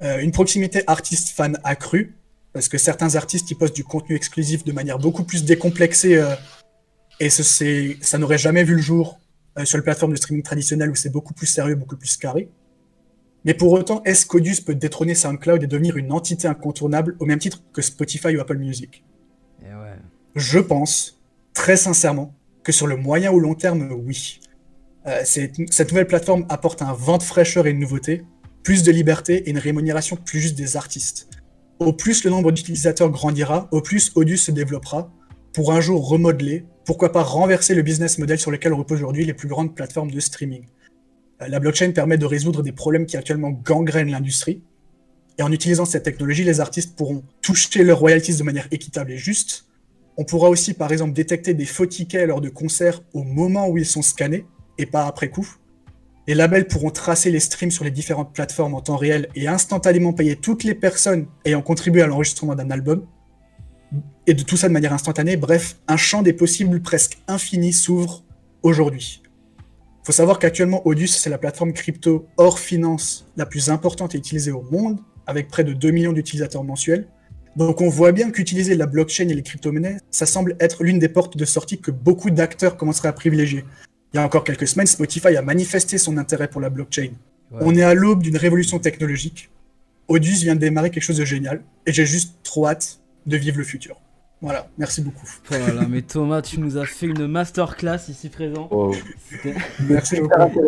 une 0.00 0.32
proximité 0.32 0.82
artiste-fan 0.86 1.58
accrue, 1.62 2.16
parce 2.54 2.70
que 2.70 2.78
certains 2.78 3.14
artistes 3.14 3.50
y 3.50 3.54
postent 3.54 3.76
du 3.76 3.84
contenu 3.84 4.16
exclusif 4.16 4.64
de 4.64 4.72
manière 4.72 4.98
beaucoup 4.98 5.24
plus 5.24 5.44
décomplexée 5.44 6.24
et 7.20 7.28
ça 7.28 8.18
n'aurait 8.18 8.38
jamais 8.38 8.64
vu 8.64 8.76
le 8.76 8.80
jour 8.80 9.20
euh, 9.58 9.64
sur 9.64 9.78
les 9.78 9.84
plateformes 9.84 10.12
de 10.12 10.16
streaming 10.16 10.42
traditionnelles 10.42 10.90
où 10.90 10.94
c'est 10.94 11.10
beaucoup 11.10 11.34
plus 11.34 11.46
sérieux, 11.46 11.74
beaucoup 11.74 11.96
plus 11.96 12.16
carré. 12.16 12.48
Mais 13.44 13.54
pour 13.54 13.72
autant, 13.72 14.02
est-ce 14.04 14.24
qu'Audius 14.24 14.60
peut 14.60 14.74
détrôner 14.74 15.14
SoundCloud 15.14 15.62
et 15.62 15.66
devenir 15.66 15.96
une 15.96 16.12
entité 16.12 16.46
incontournable 16.46 17.16
au 17.18 17.26
même 17.26 17.38
titre 17.38 17.62
que 17.72 17.82
Spotify 17.82 18.36
ou 18.36 18.40
Apple 18.40 18.58
Music? 18.58 19.04
Eh 19.62 19.74
ouais. 19.74 19.96
Je 20.36 20.58
pense, 20.60 21.20
très 21.52 21.76
sincèrement, 21.76 22.34
que 22.62 22.72
sur 22.72 22.86
le 22.86 22.96
moyen 22.96 23.32
ou 23.32 23.40
long 23.40 23.54
terme, 23.54 23.90
oui. 23.92 24.40
Euh, 25.06 25.22
cette 25.24 25.90
nouvelle 25.90 26.06
plateforme 26.06 26.46
apporte 26.48 26.82
un 26.82 26.92
vent 26.92 27.18
de 27.18 27.24
fraîcheur 27.24 27.66
et 27.66 27.70
une 27.70 27.80
nouveauté, 27.80 28.24
plus 28.62 28.84
de 28.84 28.92
liberté 28.92 29.38
et 29.38 29.50
une 29.50 29.58
rémunération 29.58 30.16
plus 30.16 30.40
juste 30.40 30.54
des 30.54 30.76
artistes. 30.76 31.28
Au 31.80 31.92
plus 31.92 32.22
le 32.22 32.30
nombre 32.30 32.52
d'utilisateurs 32.52 33.10
grandira, 33.10 33.68
au 33.72 33.80
plus 33.80 34.12
Audius 34.14 34.44
se 34.44 34.52
développera, 34.52 35.12
pour 35.52 35.72
un 35.72 35.80
jour 35.80 36.08
remodeler 36.08 36.64
pourquoi 36.84 37.12
pas 37.12 37.22
renverser 37.22 37.74
le 37.74 37.82
business 37.82 38.18
model 38.18 38.38
sur 38.38 38.50
lequel 38.50 38.72
reposent 38.72 38.98
aujourd'hui 38.98 39.24
les 39.24 39.34
plus 39.34 39.48
grandes 39.48 39.74
plateformes 39.74 40.10
de 40.10 40.20
streaming. 40.20 40.66
Euh, 41.40 41.48
La 41.48 41.60
blockchain 41.60 41.92
permet 41.92 42.18
de 42.18 42.26
résoudre 42.26 42.62
des 42.62 42.72
problèmes 42.72 43.06
qui 43.06 43.16
actuellement 43.16 43.50
gangrènent 43.50 44.10
l'industrie. 44.10 44.62
Et 45.38 45.42
en 45.42 45.52
utilisant 45.52 45.84
cette 45.84 46.02
technologie, 46.02 46.44
les 46.44 46.60
artistes 46.60 46.96
pourront 46.96 47.22
toucher 47.40 47.84
leurs 47.84 47.98
royalties 47.98 48.36
de 48.36 48.42
manière 48.42 48.68
équitable 48.70 49.12
et 49.12 49.16
juste. 49.16 49.66
On 50.18 50.24
pourra 50.24 50.50
aussi, 50.50 50.74
par 50.74 50.92
exemple, 50.92 51.14
détecter 51.14 51.54
des 51.54 51.64
faux 51.64 51.86
tickets 51.86 52.28
lors 52.28 52.40
de 52.40 52.50
concerts 52.50 53.00
au 53.14 53.22
moment 53.22 53.68
où 53.68 53.78
ils 53.78 53.86
sont 53.86 54.02
scannés 54.02 54.44
et 54.76 54.86
pas 54.86 55.06
après 55.06 55.30
coup. 55.30 55.56
Les 56.28 56.34
labels 56.34 56.68
pourront 56.68 56.90
tracer 56.90 57.30
les 57.30 57.40
streams 57.40 57.70
sur 57.70 57.84
les 57.84 57.90
différentes 57.90 58.32
plateformes 58.32 58.74
en 58.74 58.80
temps 58.80 58.96
réel 58.96 59.28
et 59.34 59.48
instantanément 59.48 60.12
payer 60.12 60.36
toutes 60.36 60.64
les 60.64 60.74
personnes 60.74 61.26
ayant 61.44 61.62
contribué 61.62 62.02
à 62.02 62.06
l'enregistrement 62.06 62.54
d'un 62.54 62.70
album. 62.70 63.06
Et 64.26 64.34
de 64.34 64.42
tout 64.42 64.56
ça 64.56 64.68
de 64.68 64.72
manière 64.72 64.92
instantanée. 64.92 65.36
Bref, 65.36 65.76
un 65.88 65.96
champ 65.96 66.22
des 66.22 66.32
possibles 66.32 66.80
presque 66.80 67.18
infini 67.28 67.72
s'ouvre 67.72 68.24
aujourd'hui. 68.62 69.22
Il 70.02 70.06
faut 70.06 70.12
savoir 70.12 70.38
qu'actuellement, 70.38 70.86
Audius, 70.86 71.16
c'est 71.16 71.30
la 71.30 71.38
plateforme 71.38 71.72
crypto 71.72 72.26
hors 72.36 72.58
finance 72.58 73.26
la 73.36 73.46
plus 73.46 73.70
importante 73.70 74.14
et 74.14 74.18
utilisée 74.18 74.50
au 74.50 74.62
monde, 74.62 74.98
avec 75.26 75.48
près 75.48 75.62
de 75.62 75.72
2 75.72 75.90
millions 75.90 76.12
d'utilisateurs 76.12 76.64
mensuels. 76.64 77.06
Donc 77.56 77.80
on 77.80 77.88
voit 77.88 78.12
bien 78.12 78.30
qu'utiliser 78.30 78.74
la 78.74 78.86
blockchain 78.86 79.28
et 79.28 79.34
les 79.34 79.42
crypto-monnaies, 79.42 79.98
ça 80.10 80.26
semble 80.26 80.56
être 80.58 80.82
l'une 80.82 80.98
des 80.98 81.08
portes 81.08 81.36
de 81.36 81.44
sortie 81.44 81.78
que 81.78 81.90
beaucoup 81.90 82.30
d'acteurs 82.30 82.76
commenceraient 82.76 83.08
à 83.08 83.12
privilégier. 83.12 83.64
Il 84.12 84.16
y 84.16 84.20
a 84.20 84.24
encore 84.24 84.44
quelques 84.44 84.66
semaines, 84.66 84.86
Spotify 84.86 85.36
a 85.36 85.42
manifesté 85.42 85.98
son 85.98 86.16
intérêt 86.16 86.48
pour 86.48 86.60
la 86.60 86.70
blockchain. 86.70 87.10
Ouais. 87.50 87.60
On 87.60 87.74
est 87.74 87.82
à 87.82 87.94
l'aube 87.94 88.22
d'une 88.22 88.36
révolution 88.36 88.78
technologique. 88.78 89.50
Audius 90.08 90.42
vient 90.42 90.54
de 90.54 90.60
démarrer 90.60 90.90
quelque 90.90 91.02
chose 91.02 91.18
de 91.18 91.24
génial, 91.24 91.62
et 91.86 91.92
j'ai 91.92 92.06
juste 92.06 92.36
trop 92.42 92.66
hâte 92.66 93.01
de 93.26 93.36
vivre 93.36 93.58
le 93.58 93.64
futur. 93.64 93.96
Voilà, 94.40 94.66
merci 94.76 95.02
beaucoup. 95.02 95.26
Voilà, 95.48 95.82
mais 95.88 96.02
Thomas, 96.12 96.42
tu 96.42 96.58
nous 96.58 96.76
as 96.76 96.84
fait 96.84 97.06
une 97.06 97.26
masterclass 97.28 98.08
ici 98.08 98.28
présent. 98.28 98.66
Wow. 98.70 98.94
Merci 99.88 100.20
beaucoup. 100.20 100.62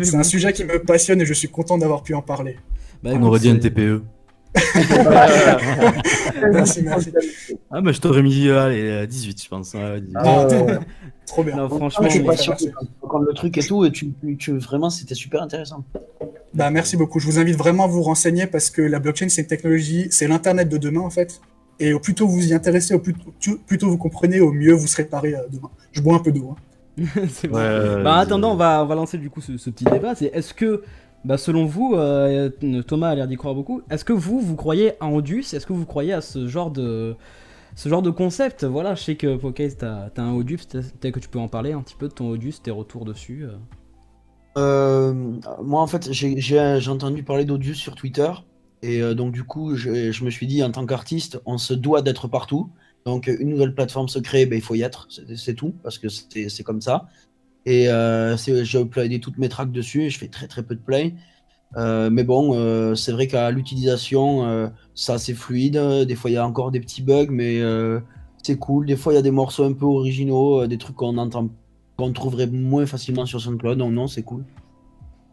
C'est 0.00 0.16
un 0.16 0.22
sujet 0.22 0.52
qui 0.54 0.64
me 0.64 0.78
passionne 0.82 1.20
et 1.20 1.26
je 1.26 1.34
suis 1.34 1.48
content 1.48 1.76
d'avoir 1.76 2.02
pu 2.02 2.14
en 2.14 2.22
parler. 2.22 2.56
Bah, 3.02 3.10
On 3.14 3.22
aurait 3.24 3.40
dit 3.40 3.50
un 3.50 3.56
TPE. 3.56 4.02
Merci, 6.52 6.82
merci. 6.82 7.12
Ah, 7.70 7.80
mais 7.80 7.92
je 7.92 8.00
t'aurais 8.00 8.22
mis 8.22 8.48
euh, 8.48 8.60
allez, 8.66 8.82
euh, 8.82 9.06
18, 9.06 9.42
je 9.44 9.48
pense. 9.48 9.74
ouais, 9.74 10.00
18. 10.00 10.12
Ah, 10.16 10.46
Euh, 10.50 10.78
Trop 11.26 11.42
bien. 11.44 11.56
Non, 11.56 11.68
Franchement, 11.68 12.06
je 12.08 12.12
suis 12.14 12.22
pas 12.24 12.36
sûr 12.36 12.56
que 12.56 12.64
quand 13.00 13.20
le 13.20 13.32
truc 13.32 13.56
et 13.56 13.62
tout, 13.62 13.84
et 13.84 13.92
tu, 13.92 14.12
tu- 14.38 14.58
vraiment, 14.58 14.90
c'était 14.90 15.14
super 15.14 15.40
intéressant. 15.42 15.84
Bah, 16.52 16.70
merci 16.70 16.96
beaucoup. 16.96 17.18
Je 17.20 17.26
vous 17.26 17.38
invite 17.38 17.56
vraiment 17.56 17.84
à 17.84 17.86
vous 17.86 18.02
renseigner 18.02 18.46
parce 18.46 18.68
que 18.70 18.82
la 18.82 18.98
blockchain, 18.98 19.28
c'est 19.28 19.42
une 19.42 19.46
technologie, 19.48 20.08
c'est 20.10 20.26
l'Internet 20.28 20.68
de 20.68 20.76
demain 20.76 21.00
en 21.00 21.10
fait. 21.10 21.40
Et 21.82 21.92
au 21.92 22.00
plus 22.00 22.14
tôt 22.14 22.28
vous 22.28 22.48
y 22.48 22.54
intéressez, 22.54 22.94
au 22.94 23.00
plus, 23.00 23.14
tôt 23.78 23.88
vous 23.90 23.98
comprenez, 23.98 24.40
au 24.40 24.52
mieux 24.52 24.72
vous 24.72 24.86
serez 24.86 25.04
paré 25.04 25.34
euh, 25.34 25.40
demain. 25.50 25.70
Je 25.92 26.00
bois 26.00 26.16
un 26.16 26.20
peu 26.20 26.30
d'eau. 26.32 26.54
hein. 26.98 27.04
c'est 27.28 27.48
bon. 27.48 27.56
Ouais, 27.56 28.02
Bah, 28.02 28.14
en 28.16 28.18
attendant, 28.18 28.52
on 28.52 28.56
va, 28.56 28.82
on 28.82 28.86
va 28.86 28.94
lancer 28.94 29.18
du 29.18 29.30
coup 29.30 29.40
ce, 29.40 29.56
ce 29.56 29.70
petit 29.70 29.84
débat. 29.86 30.14
C'est 30.14 30.26
est-ce 30.26 30.54
que, 30.54 30.82
bah, 31.24 31.38
selon 31.38 31.64
vous, 31.66 31.94
euh, 31.96 32.50
Thomas 32.86 33.08
a 33.10 33.14
l'air 33.14 33.26
d'y 33.26 33.36
croire 33.36 33.54
beaucoup, 33.54 33.82
est-ce 33.90 34.04
que 34.04 34.12
vous, 34.12 34.40
vous 34.40 34.56
croyez 34.56 34.92
à 35.00 35.08
Odus 35.08 35.40
Est-ce 35.54 35.66
que 35.66 35.72
vous 35.72 35.86
croyez 35.86 36.12
à 36.12 36.20
ce 36.20 36.46
genre 36.48 36.70
de, 36.70 37.16
ce 37.74 37.88
genre 37.88 38.02
de 38.02 38.10
concept? 38.10 38.64
Voilà, 38.64 38.94
je 38.94 39.02
sais 39.02 39.16
que 39.16 39.36
Pokéz, 39.36 39.76
t'as 39.78 40.08
as 40.16 40.22
un 40.22 40.34
Odus, 40.34 40.58
peut-être 40.70 41.14
que 41.14 41.20
tu 41.20 41.28
peux 41.28 41.38
en 41.40 41.48
parler 41.48 41.72
un 41.72 41.80
petit 41.82 41.96
peu 41.96 42.08
de 42.08 42.12
ton 42.14 42.30
Odus, 42.30 42.54
tes 42.62 42.70
retours 42.70 43.04
dessus. 43.04 43.44
euh. 43.44 43.56
Euh, 44.58 45.12
moi, 45.62 45.80
en 45.80 45.86
fait, 45.86 46.12
j'ai 46.12 46.88
entendu 46.88 47.22
parler 47.22 47.44
d'Audius 47.44 47.78
sur 47.78 47.94
Twitter. 47.94 48.30
Et 48.82 49.00
euh, 49.00 49.14
donc, 49.14 49.32
du 49.32 49.44
coup, 49.44 49.76
je, 49.76 50.24
me 50.24 50.30
suis 50.30 50.46
dit, 50.46 50.62
en 50.62 50.70
tant 50.70 50.84
qu'artiste, 50.86 51.40
on 51.46 51.58
se 51.58 51.74
doit 51.74 52.02
d'être 52.02 52.28
partout. 52.28 52.70
Donc, 53.06 53.26
une 53.26 53.50
nouvelle 53.50 53.74
plateforme 53.74 54.08
se 54.08 54.18
crée, 54.18 54.46
ben, 54.46 54.56
il 54.56 54.62
faut 54.62 54.74
y 54.74 54.82
être. 54.82 55.08
C'est 55.36 55.54
tout, 55.54 55.74
parce 55.82 55.98
que 55.98 56.08
c'est 56.08 56.62
comme 56.62 56.80
ça. 56.80 57.08
Et 57.64 57.88
euh, 57.88 58.36
j'ai 58.36 58.80
uploadé 58.80 59.20
toutes 59.20 59.38
mes 59.38 59.48
tracks 59.48 59.70
dessus 59.70 60.10
je 60.10 60.18
fais 60.18 60.26
très 60.26 60.48
très 60.48 60.62
peu 60.62 60.74
de 60.74 60.80
play. 60.80 61.14
Euh, 61.76 62.10
mais 62.10 62.24
bon, 62.24 62.54
euh, 62.54 62.94
c'est 62.94 63.12
vrai 63.12 63.28
qu'à 63.28 63.50
l'utilisation, 63.50 64.70
ça 64.94 65.18
c'est 65.18 65.34
fluide. 65.34 65.78
Des 66.06 66.14
fois, 66.14 66.30
il 66.30 66.34
y 66.34 66.36
a 66.36 66.46
encore 66.46 66.70
des 66.70 66.80
petits 66.80 67.02
bugs, 67.02 67.30
mais 67.30 67.60
c'est 68.42 68.58
cool. 68.58 68.86
Des 68.86 68.96
fois, 68.96 69.12
il 69.12 69.16
y 69.16 69.18
a 69.18 69.22
des 69.22 69.30
morceaux 69.30 69.64
un 69.64 69.72
peu 69.72 69.86
originaux, 69.86 70.66
des 70.66 70.78
trucs 70.78 70.96
qu'on 70.96 71.18
entend, 71.18 71.48
qu'on 71.96 72.12
trouverait 72.12 72.48
moins 72.48 72.86
facilement 72.86 73.26
sur 73.26 73.40
SoundCloud. 73.40 73.78
Donc 73.78 73.92
non, 73.92 74.06
c'est 74.08 74.22
cool. 74.22 74.44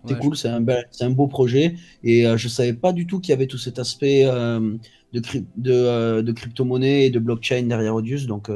C'est 0.08 0.14
Ouais, 0.14 0.20
cool, 0.20 0.38
c'est 0.38 0.48
un, 0.50 0.62
bel- 0.62 0.88
c'est 0.92 1.04
un 1.04 1.10
beau 1.10 1.28
projet. 1.28 1.76
Et 2.04 2.26
euh, 2.26 2.38
je 2.38 2.48
savais 2.48 2.74
pas 2.74 2.94
du 2.94 3.06
tout 3.06 3.20
qu'il 3.20 3.32
y 3.32 3.34
avait 3.34 3.48
tout 3.48 3.58
cet 3.58 3.80
aspect 3.80 4.24
euh, 4.26 4.78
de, 5.14 5.20
cryp- 5.20 5.48
de, 5.58 5.74
euh, 5.74 6.22
de 6.22 6.32
crypto-monnaie 6.32 7.06
et 7.06 7.10
de 7.10 7.20
blockchain 7.20 7.64
derrière 7.64 7.96
Audius. 7.96 8.26
Donc, 8.26 8.50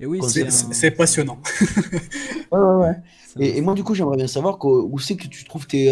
Et 0.00 0.06
oui, 0.06 0.20
C'est- 0.28 0.44
passionnant. 0.90 1.38
ouais, 2.52 2.58
ouais, 2.60 2.94
Et, 3.40 3.58
et 3.58 3.60
moi, 3.60 3.74
du 3.74 3.84
coup, 3.84 3.94
j'aimerais 3.94 4.16
bien 4.16 4.26
savoir 4.26 4.58
où 4.64 4.98
c'est 4.98 5.16
que 5.16 5.26
tu 5.28 5.44
trouves 5.44 5.66
tes, 5.66 5.86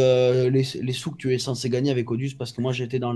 les, 0.51 0.67
les 0.81 0.93
sous 0.93 1.11
que 1.13 1.17
tu 1.17 1.35
es 1.35 1.39
censé 1.39 1.69
gagner 1.69 1.91
avec 1.91 2.11
Audius? 2.11 2.35
Parce 2.35 2.53
que 2.53 2.61
moi, 2.61 2.73
j'étais 2.73 2.99
dans 2.99 3.13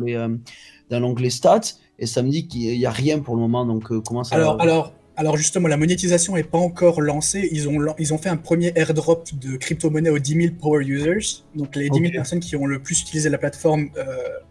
l'onglet 0.90 1.30
stats 1.30 1.60
et 1.98 2.06
ça 2.06 2.22
me 2.22 2.30
dit 2.30 2.48
qu'il 2.48 2.76
n'y 2.76 2.86
a 2.86 2.90
rien 2.90 3.20
pour 3.20 3.34
le 3.36 3.40
moment. 3.40 3.64
Donc, 3.64 3.84
comment 4.04 4.24
ça 4.24 4.36
Alors, 4.36 4.60
alors, 4.60 4.92
alors 5.22 5.36
justement, 5.36 5.68
la 5.68 5.76
monétisation 5.76 6.34
n'est 6.34 6.42
pas 6.42 6.58
encore 6.58 7.00
lancée. 7.00 7.48
Ils 7.52 7.68
ont, 7.68 7.78
lan- 7.78 7.94
ils 8.00 8.12
ont 8.12 8.18
fait 8.18 8.28
un 8.28 8.36
premier 8.36 8.72
airdrop 8.74 9.28
de 9.38 9.56
crypto-monnaie 9.56 10.10
aux 10.10 10.18
10 10.18 10.34
000 10.34 10.54
power 10.60 10.84
users. 10.84 11.44
Donc 11.54 11.76
les 11.76 11.88
10 11.90 11.94
000 11.98 12.06
Ok. 12.08 12.12
personnes 12.12 12.40
qui 12.40 12.56
ont 12.56 12.66
le 12.66 12.80
plus 12.82 13.00
utilisé 13.00 13.28
la 13.30 13.38
plateforme, 13.38 13.88
euh, 13.96 14.04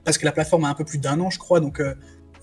parce 0.06 0.18
que 0.18 0.24
la 0.24 0.32
plateforme 0.32 0.64
a 0.64 0.70
un 0.70 0.74
peu 0.74 0.86
plus 0.86 0.98
d'un 0.98 1.20
an, 1.20 1.30
je 1.30 1.40
crois. 1.40 1.60
Donc 1.60 1.82
euh, 1.82 1.94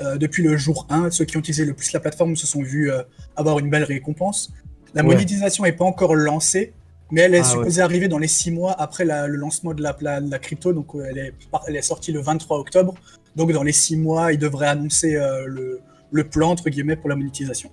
euh, 0.02 0.18
depuis 0.18 0.42
le 0.42 0.58
jour 0.58 0.86
1, 0.90 1.10
ceux 1.10 1.24
qui 1.24 1.38
ont 1.38 1.40
utilisé 1.40 1.64
le 1.64 1.72
plus 1.72 1.90
la 1.92 2.00
plateforme 2.00 2.36
se 2.36 2.46
sont 2.46 2.62
vus 2.62 2.90
avoir 3.34 3.58
une 3.60 3.70
belle 3.70 3.84
récompense. 3.84 4.52
La 4.94 5.00
Ouais. 5.02 5.08
monétisation 5.08 5.64
n'est 5.64 5.72
pas 5.72 5.86
encore 5.86 6.14
lancée, 6.14 6.74
mais 7.10 7.22
elle 7.22 7.34
est 7.34 7.40
Ah, 7.40 7.44
supposée 7.44 7.80
arriver 7.80 8.08
dans 8.08 8.18
les 8.18 8.28
6 8.28 8.50
mois 8.50 8.72
après 8.78 9.06
la- 9.06 9.26
le 9.26 9.36
lancement 9.36 9.72
de 9.72 9.82
la, 9.82 9.96
la 10.20 10.38
crypto. 10.38 10.74
Donc 10.74 10.88
elle, 11.08 11.16
est, 11.16 11.32
par- 11.50 11.64
elle 11.66 11.76
est 11.76 11.82
sortie 11.82 12.12
le 12.12 12.20
23 12.20 12.58
octobre. 12.58 12.94
Donc 13.36 13.52
dans 13.52 13.62
les 13.62 13.72
6 13.72 13.96
mois, 13.96 14.34
ils 14.34 14.38
devraient 14.38 14.66
annoncer 14.68 15.12
le, 15.46 15.80
le 16.10 16.24
plan, 16.24 16.50
entre 16.50 16.68
guillemets, 16.70 16.96
pour 16.96 17.08
la 17.08 17.16
monétisation. 17.16 17.70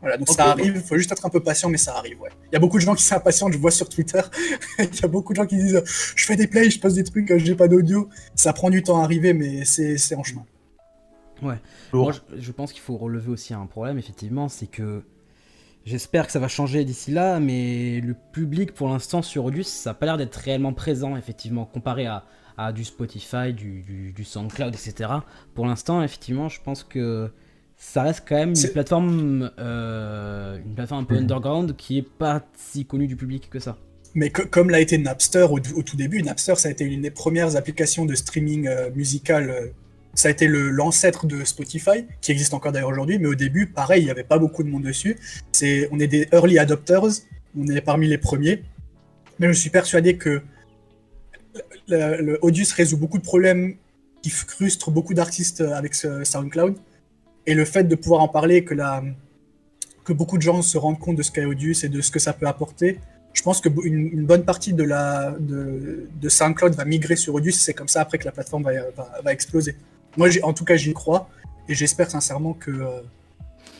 Voilà, 0.00 0.16
donc 0.16 0.28
ça 0.28 0.46
arrive, 0.46 0.72
il 0.76 0.82
faut 0.82 0.96
juste 0.96 1.12
être 1.12 1.26
un 1.26 1.28
peu 1.28 1.40
patient, 1.40 1.68
mais 1.68 1.76
ça 1.76 1.96
arrive, 1.96 2.20
ouais. 2.20 2.30
Il 2.50 2.54
y 2.54 2.56
a 2.56 2.58
beaucoup 2.58 2.78
de 2.78 2.82
gens 2.82 2.94
qui 2.94 3.02
s'impatientent, 3.02 3.52
je 3.52 3.58
vois 3.58 3.70
sur 3.70 3.88
Twitter, 3.88 4.20
il 4.78 5.00
y 5.00 5.04
a 5.04 5.08
beaucoup 5.08 5.34
de 5.34 5.36
gens 5.36 5.46
qui 5.46 5.56
disent 5.56 5.76
euh, 5.76 5.84
je 6.16 6.24
fais 6.24 6.36
des 6.36 6.46
plays, 6.46 6.70
je 6.70 6.80
poste 6.80 6.96
des 6.96 7.04
trucs, 7.04 7.30
euh, 7.30 7.38
j'ai 7.38 7.54
pas 7.54 7.68
d'audio. 7.68 8.08
Ça 8.34 8.52
prend 8.52 8.70
du 8.70 8.82
temps 8.82 9.00
à 9.00 9.04
arriver, 9.04 9.34
mais 9.34 9.64
c'est 9.64 9.98
c'est 9.98 10.14
en 10.14 10.22
chemin. 10.22 10.44
Moi, 11.42 11.58
je, 11.92 12.18
je 12.38 12.52
pense 12.52 12.72
qu'il 12.72 12.82
faut 12.82 12.96
relever 12.96 13.30
aussi 13.30 13.54
un 13.54 13.66
problème, 13.66 13.98
effectivement, 13.98 14.48
c'est 14.48 14.66
que 14.66 15.02
j'espère 15.84 16.26
que 16.26 16.32
ça 16.32 16.38
va 16.38 16.48
changer 16.48 16.84
d'ici 16.84 17.10
là, 17.10 17.40
mais 17.40 18.00
le 18.00 18.14
public 18.32 18.72
pour 18.72 18.88
l'instant 18.88 19.22
sur 19.22 19.44
Odus, 19.44 19.64
ça 19.64 19.90
n'a 19.90 19.94
pas 19.94 20.06
l'air 20.06 20.16
d'être 20.16 20.36
réellement 20.36 20.72
présent, 20.72 21.16
effectivement, 21.16 21.64
comparé 21.64 22.06
à, 22.06 22.24
à 22.56 22.72
du 22.72 22.84
Spotify, 22.84 23.52
du, 23.52 23.82
du, 23.82 24.12
du 24.12 24.24
SoundCloud, 24.24 24.74
etc. 24.74 25.10
Pour 25.54 25.66
l'instant, 25.66 26.02
effectivement, 26.02 26.48
je 26.48 26.60
pense 26.60 26.84
que 26.84 27.30
ça 27.82 28.02
reste 28.02 28.24
quand 28.28 28.36
même 28.36 28.50
une 28.54 28.68
plateforme, 28.68 29.50
euh, 29.58 30.58
une 30.64 30.74
plateforme 30.74 31.00
un 31.02 31.04
peu 31.04 31.16
underground 31.16 31.74
qui 31.76 31.96
est 31.98 32.08
pas 32.08 32.44
si 32.56 32.84
connue 32.84 33.06
du 33.06 33.16
public 33.16 33.48
que 33.50 33.58
ça. 33.58 33.78
Mais 34.14 34.28
co- 34.30 34.46
comme 34.50 34.68
l'a 34.68 34.80
été 34.80 34.98
Napster 34.98 35.46
au, 35.50 35.58
au 35.58 35.82
tout 35.82 35.96
début, 35.96 36.22
Napster, 36.22 36.54
ça 36.56 36.68
a 36.68 36.72
été 36.72 36.84
une 36.84 37.00
des 37.00 37.10
premières 37.10 37.56
applications 37.56 38.04
de 38.04 38.14
streaming 38.14 38.68
euh, 38.68 38.90
musical. 38.94 39.48
euh, 39.50 39.66
ça 40.12 40.28
a 40.28 40.30
été 40.30 40.46
l'ancêtre 40.48 41.26
de 41.26 41.44
Spotify, 41.44 42.04
qui 42.20 42.32
existe 42.32 42.52
encore 42.52 42.72
d'ailleurs 42.72 42.90
aujourd'hui, 42.90 43.18
mais 43.18 43.28
au 43.28 43.36
début, 43.36 43.66
pareil, 43.66 44.02
il 44.02 44.04
n'y 44.06 44.10
avait 44.10 44.24
pas 44.24 44.38
beaucoup 44.38 44.62
de 44.62 44.68
monde 44.68 44.82
dessus. 44.82 45.16
C'est, 45.52 45.88
on 45.92 46.00
est 46.00 46.08
des 46.08 46.28
early 46.32 46.58
adopters, 46.58 47.22
on 47.56 47.66
est 47.68 47.80
parmi 47.80 48.08
les 48.08 48.18
premiers. 48.18 48.62
Mais 49.38 49.46
je 49.46 49.52
suis 49.52 49.70
persuadé 49.70 50.16
que 50.16 50.42
le, 51.88 52.20
le 52.20 52.38
Audius 52.42 52.72
résout 52.72 52.98
beaucoup 52.98 53.18
de 53.18 53.22
problèmes 53.22 53.76
qui 54.22 54.30
frustrent 54.30 54.90
beaucoup 54.90 55.14
d'artistes 55.14 55.60
avec 55.60 55.94
ce 55.94 56.24
SoundCloud. 56.24 56.74
Et 57.46 57.54
le 57.54 57.64
fait 57.64 57.84
de 57.84 57.94
pouvoir 57.94 58.20
en 58.20 58.28
parler, 58.28 58.64
que, 58.64 58.74
la, 58.74 59.02
que 60.04 60.12
beaucoup 60.12 60.36
de 60.36 60.42
gens 60.42 60.62
se 60.62 60.78
rendent 60.78 60.98
compte 60.98 61.16
de 61.16 61.22
ce 61.22 61.30
qu'est 61.30 61.44
Audius 61.44 61.84
et 61.84 61.88
de 61.88 62.00
ce 62.00 62.10
que 62.10 62.18
ça 62.18 62.32
peut 62.32 62.46
apporter, 62.46 62.98
je 63.32 63.42
pense 63.42 63.60
qu'une 63.60 63.94
une 63.94 64.26
bonne 64.26 64.44
partie 64.44 64.72
de, 64.72 64.82
la, 64.82 65.34
de, 65.38 66.08
de 66.20 66.28
SoundCloud 66.28 66.74
va 66.74 66.84
migrer 66.84 67.16
sur 67.16 67.34
Audius. 67.34 67.60
C'est 67.60 67.74
comme 67.74 67.88
ça 67.88 68.00
après 68.00 68.18
que 68.18 68.24
la 68.24 68.32
plateforme 68.32 68.64
va, 68.64 68.72
va, 69.24 69.32
exploser. 69.32 69.76
Moi, 70.16 70.28
en 70.42 70.52
tout 70.52 70.64
cas, 70.64 70.76
j'y 70.76 70.92
crois 70.92 71.28
et 71.68 71.74
j'espère 71.74 72.10
sincèrement 72.10 72.54
que, 72.54 72.72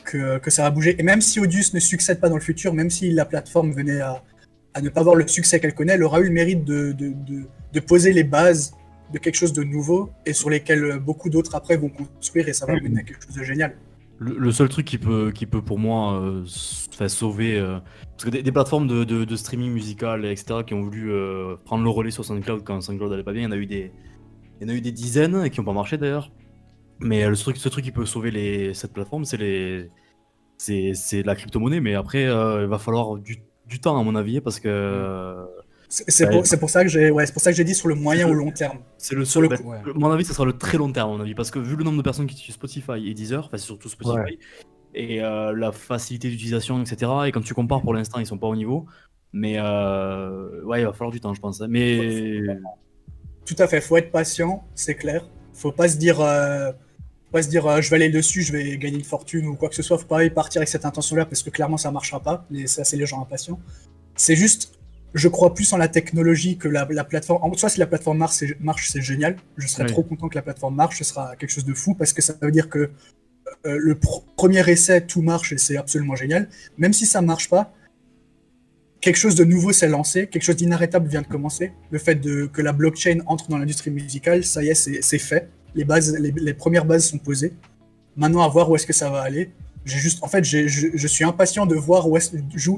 que, 0.05 0.39
que 0.39 0.51
ça 0.51 0.63
va 0.63 0.71
bouger. 0.71 0.97
Et 0.99 1.03
même 1.03 1.21
si 1.21 1.41
Audius 1.41 1.75
ne 1.75 1.81
succède 1.81 2.21
pas 2.21 2.29
dans 2.29 2.37
le 2.37 2.43
futur, 2.43 2.73
même 2.73 2.91
si 2.91 3.11
la 3.11 3.25
plateforme 3.25 3.73
venait 3.73 4.01
à, 4.01 4.23
à 4.75 4.81
ne 4.81 4.89
pas 4.89 5.01
avoir 5.01 5.17
le 5.17 5.27
succès 5.27 5.59
qu'elle 5.59 5.75
connaît, 5.75 5.95
elle 5.95 6.05
aura 6.05 6.21
eu 6.21 6.25
le 6.25 6.31
mérite 6.31 6.65
de, 6.65 6.93
de, 6.93 7.13
de 7.73 7.81
poser 7.81 8.13
les 8.13 8.25
bases 8.25 8.73
de 9.13 9.19
quelque 9.19 9.35
chose 9.37 9.53
de 9.53 9.63
nouveau 9.63 10.11
et 10.27 10.33
sur 10.33 10.51
lesquels 10.51 10.99
beaucoup 10.99 11.31
d'autres 11.31 11.55
après 11.55 11.77
vont 11.77 11.89
construire 11.89 12.49
et 12.49 12.53
ça 12.53 12.67
va 12.67 12.75
mener 12.75 13.01
à 13.01 13.03
quelque 13.03 13.25
chose 13.25 13.35
de 13.37 13.43
génial. 13.43 13.77
Le, 14.19 14.37
le 14.39 14.53
seul 14.53 14.69
truc 14.69 14.87
qui 14.87 14.99
peut, 14.99 15.33
qui 15.33 15.47
peut 15.47 15.63
pour 15.63 15.79
moi 15.79 16.21
euh, 16.21 16.45
sauver. 17.09 17.59
euh, 17.59 17.79
parce 18.13 18.25
que 18.25 18.31
des, 18.31 18.43
des 18.43 18.53
plateformes 18.53 18.87
de, 18.87 19.05
de- 19.05 19.25
de 19.25 19.37
streaming 19.37 19.73
musical, 19.73 20.25
etc., 20.27 20.63
qui 20.63 20.75
ont 20.75 20.83
voulu 20.83 21.11
euh, 21.13 21.57
prendre 21.65 21.83
le 21.85 21.91
relais 21.91 22.11
sur 22.11 22.25
SoundCloud 22.25 22.63
quand 22.63 22.81
SoundCloud 22.83 23.13
allait 23.13 23.23
pas 23.25 23.33
bien, 23.33 23.43
il 23.43 23.45
y 23.45 23.49
en 23.49 23.53
a 23.53 23.57
eu 23.57 23.67
des, 23.67 23.93
il 24.61 24.67
y 24.67 24.71
en 24.71 24.75
a 24.75 24.77
eu 24.77 24.83
des 24.83 24.93
dizaines 24.93 25.43
et 25.45 25.51
qui 25.51 25.59
n'ont 25.61 25.65
pas 25.67 25.73
marché 25.73 25.97
d'ailleurs. 25.99 26.31
Mais 27.01 27.25
euh, 27.25 27.31
le 27.31 27.37
truc, 27.37 27.57
ce 27.57 27.69
truc 27.71 27.85
qui 27.85 27.93
peut 27.93 28.07
sauver 28.07 28.31
les, 28.31 28.75
cette 28.75 28.93
plateforme, 28.93 29.25
c'est 29.25 29.39
les, 29.39 29.91
c'est, 30.59 30.93
c'est 30.95 31.23
la 31.23 31.35
crypto-monnaie. 31.35 31.81
Mais 31.81 31.95
après, 31.95 32.27
euh, 32.27 32.63
il 32.63 32.69
va 32.69 32.79
falloir 32.79 33.17
du, 33.19 33.39
du 33.67 33.81
temps, 33.81 33.99
à 33.99 34.03
mon 34.05 34.15
avis, 34.17 34.41
parce 34.41 34.61
que. 34.61 34.69
euh, 34.69 35.45
C'est 35.93 36.31
pour, 36.31 36.47
c'est 36.47 36.59
pour 36.59 36.71
ça 36.71 36.85
que 36.85 36.89
j'ai 36.89 37.11
ouais, 37.11 37.27
c'est 37.27 37.33
pour 37.33 37.43
ça 37.43 37.51
que 37.51 37.57
j'ai 37.57 37.65
dit 37.65 37.75
sur 37.75 37.89
le 37.89 37.97
moyen 37.97 38.29
ou 38.29 38.33
long 38.33 38.53
terme. 38.53 38.79
C'est 38.97 39.17
le 39.17 39.25
Sur 39.25 39.33
seul. 39.35 39.43
le 39.43 39.49
bah, 39.49 39.57
coup, 39.57 39.71
ouais. 39.71 39.79
à 39.79 39.99
mon 39.99 40.11
avis, 40.13 40.25
ce 40.25 40.33
sera 40.33 40.45
le 40.45 40.57
très 40.57 40.79
long 40.79 40.93
terme, 40.93 41.11
à 41.11 41.13
mon 41.17 41.21
avis, 41.21 41.35
parce 41.35 41.51
que 41.51 41.59
vu 41.59 41.75
le 41.75 41.83
nombre 41.83 41.97
de 41.99 42.03
personnes 42.03 42.27
qui 42.29 42.37
utilisent 42.37 42.55
Spotify 42.55 42.93
et 43.09 43.13
Deezer, 43.13 43.45
enfin 43.47 43.59
c'est 43.59 43.65
surtout 43.67 43.89
Spotify, 43.89 44.39
et 44.95 45.21
euh, 45.23 45.53
la 45.53 45.73
facilité 45.73 46.29
d'utilisation, 46.31 46.81
etc. 46.81 47.11
Et 47.27 47.33
quand 47.33 47.41
tu 47.41 47.55
compares, 47.55 47.83
pour 47.83 47.93
l'instant, 47.93 48.21
ils 48.21 48.27
sont 48.27 48.39
pas 48.39 48.47
au 48.47 48.55
niveau. 48.57 48.87
Mais 49.33 49.57
euh, 49.59 50.63
ouais, 50.65 50.81
il 50.81 50.85
va 50.87 50.93
falloir 50.93 51.11
du 51.11 51.21
temps, 51.21 51.35
je 51.35 51.41
pense. 51.41 51.61
hein. 51.61 51.67
Mais 51.69 52.41
Tout 53.45 53.57
à 53.59 53.67
fait, 53.67 53.81
faut 53.81 53.97
être 53.97 54.13
patient, 54.13 54.65
c'est 54.77 54.95
clair. 54.95 55.29
Faut 55.55 55.73
pas 55.73 55.89
se 55.89 55.97
dire, 55.97 56.21
euh, 56.21 56.71
faut 56.71 57.33
pas 57.33 57.43
se 57.43 57.49
dire, 57.49 57.67
euh, 57.67 57.81
je 57.81 57.91
vais 57.91 57.97
aller 57.97 58.11
dessus, 58.11 58.43
je 58.43 58.53
vais 58.53 58.77
gagner 58.79 58.99
une 58.99 59.05
fortune 59.05 59.47
ou 59.47 59.57
quoi 59.57 59.69
que 59.69 59.75
ce 59.75 59.83
soit. 59.83 59.99
Faut 59.99 60.07
pas 60.07 60.25
y 60.25 60.31
partir 60.31 60.61
avec 60.61 60.69
cette 60.69 60.85
intention-là 60.85 61.27
parce 61.27 61.43
que 61.43 61.51
clairement 61.51 61.77
ça 61.77 61.91
marchera 61.91 62.21
pas. 62.21 62.47
Mais 62.51 62.67
ça, 62.69 62.85
c'est 62.85 62.97
les 62.97 63.07
gens 63.07 63.21
impatients. 63.21 63.59
C'est 64.17 64.37
juste, 64.37 64.79
je 65.15 65.29
crois 65.29 65.55
plus 65.55 65.73
en 65.73 65.77
la 65.77 65.89
technologie 65.89 66.57
que 66.57 66.69
la, 66.69 66.87
la 66.91 67.05
plateforme. 67.05 67.43
En 67.43 67.53
soi, 67.55 67.69
si 67.69 67.79
la 67.81 67.87
plateforme 67.87 68.19
marche, 68.19 68.89
c'est, 68.89 69.03
génial. 69.03 69.37
Je 69.57 69.67
serais 69.67 69.85
Oui. 69.85 69.91
trop 69.91 70.03
content 70.03 70.29
que 70.29 70.37
la 70.37 70.43
plateforme 70.43 70.77
marche. 70.77 70.99
Ce 70.99 71.05
sera 71.05 71.35
quelque 71.37 71.51
chose 71.51 71.65
de 71.65 71.75
fou 71.75 71.95
parce 71.95 72.13
que 72.13 72.23
ça 72.23 72.35
veut 72.41 72.51
dire 72.53 72.69
que 72.69 72.79
euh, 72.79 73.77
le 73.79 73.95
pr- 73.95 74.23
premier 74.37 74.69
essai, 74.71 75.01
tout 75.05 75.23
marche 75.23 75.53
et 75.53 75.59
c'est 75.59 75.77
absolument 75.77 76.15
génial. 76.15 76.49
Même 76.79 76.93
si 76.93 77.07
ça 77.07 77.21
marche 77.23 77.49
pas, 77.51 77.75
quelque 79.01 79.17
chose 79.17 79.35
de 79.35 79.45
nouveau 79.45 79.73
s'est 79.73 79.89
lancé, 79.89 80.29
quelque 80.29 80.43
chose 80.45 80.57
d'inarrêtable 80.57 81.09
vient 81.09 81.23
de 81.23 81.27
commencer. 81.27 81.73
Le 81.91 81.99
fait 81.99 82.15
de, 82.15 82.47
que 82.47 82.63
la 82.63 82.73
blockchain 82.73 83.19
entre 83.27 83.49
dans 83.49 83.59
l'industrie 83.59 83.91
musicale, 83.91 84.45
ça 84.45 84.63
y 84.63 84.69
est, 84.69 84.75
c'est 84.75 85.19
fait. 85.19 85.49
Les, 85.75 85.85
bases, 85.85 86.15
les, 86.19 86.33
les 86.33 86.55
premières 86.55 86.85
bases 86.85 87.07
sont 87.07 87.19
posées. 87.19 87.53
Maintenant, 88.17 88.43
à 88.43 88.49
voir 88.49 88.71
où 88.71 88.77
est-ce 88.77 88.87
que 88.87 88.93
ça 88.93 89.11
va 89.11 89.23
aller. 89.23 89.51
J'ai 89.85 89.99
juste, 89.99 90.23
en 90.23 90.29
fait, 90.29 90.45
je, 90.45 90.67
je 90.69 91.07
suis 91.07 91.25
impatient 91.25 91.65
de 91.65 91.75
voir 91.75 92.07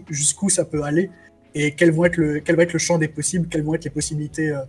jusqu'où 0.08 0.48
ça 0.48 0.64
peut 0.64 0.82
aller 0.84 1.10
et 1.54 1.72
quel, 1.72 1.90
vont 1.92 2.04
être 2.04 2.16
le, 2.16 2.40
quel 2.40 2.56
va 2.56 2.62
être 2.64 2.72
le 2.72 2.78
champ 2.78 2.98
des 2.98 3.08
possibles, 3.08 3.48
quelles 3.48 3.62
vont 3.62 3.74
être 3.74 3.84
les 3.84 3.90
possibilités. 3.90 4.50
euh, 4.50 4.60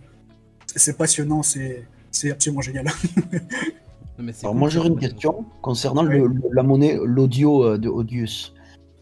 c'est 0.76 0.96
passionnant, 0.96 1.42
c'est 1.42 1.84
c'est 2.10 2.30
absolument 2.30 2.62
génial. 2.62 2.86
Non, 4.16 4.24
mais 4.26 4.32
c'est 4.32 4.44
Alors 4.46 4.52
cool 4.52 4.60
moi 4.60 4.68
j'aurais 4.68 4.88
une 4.90 4.98
question 5.00 5.44
concernant 5.60 6.06
Oui. 6.06 6.18
le- 6.20 6.28
le- 6.28 6.42
la 6.52 6.62
monnaie, 6.62 6.96
l'audio 7.02 7.64
euh, 7.64 7.78
de 7.78 7.88
Audius. 7.88 8.54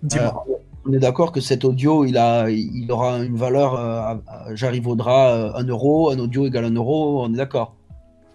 Dis-moi. 0.02 0.44
Euh, 0.48 0.52
on 0.86 0.92
est 0.94 0.98
d'accord 0.98 1.32
que 1.32 1.40
cet 1.42 1.66
audio, 1.66 2.06
il, 2.06 2.16
a, 2.16 2.48
il 2.48 2.90
aura 2.90 3.18
une 3.18 3.36
valeur, 3.36 3.74
euh, 3.74 3.98
à- 4.00 4.20
à- 4.26 4.54
j'arriverai 4.54 5.52
1 5.54 5.64
euro, 5.68 6.10
un 6.10 6.18
audio 6.18 6.46
égale 6.46 6.64
1 6.64 6.70
euro, 6.76 7.22
on 7.24 7.32
est 7.34 7.36
d'accord? 7.36 7.76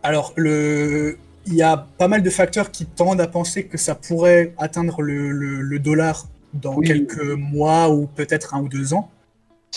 Alors, 0.04 0.34
le... 0.36 1.18
il 1.48 1.56
y 1.56 1.64
a 1.64 1.78
pas 1.98 2.08
mal 2.08 2.22
de 2.22 2.30
facteurs 2.30 2.70
qui 2.70 2.86
tendent 2.86 3.22
à 3.22 3.28
penser 3.28 3.66
que 3.66 3.80
ça 3.80 3.96
pourrait 3.96 4.54
atteindre 4.60 5.02
le, 5.02 5.32
le- 5.32 5.62
le 5.62 5.80
dollar 5.80 6.28
dans 6.54 6.76
Oui. 6.76 6.86
quelques 6.88 7.24
mois 7.38 7.90
ou 7.90 8.06
peut-être 8.06 8.54
un 8.54 8.62
ou 8.62 8.70
deux 8.70 8.94
ans. 8.94 9.10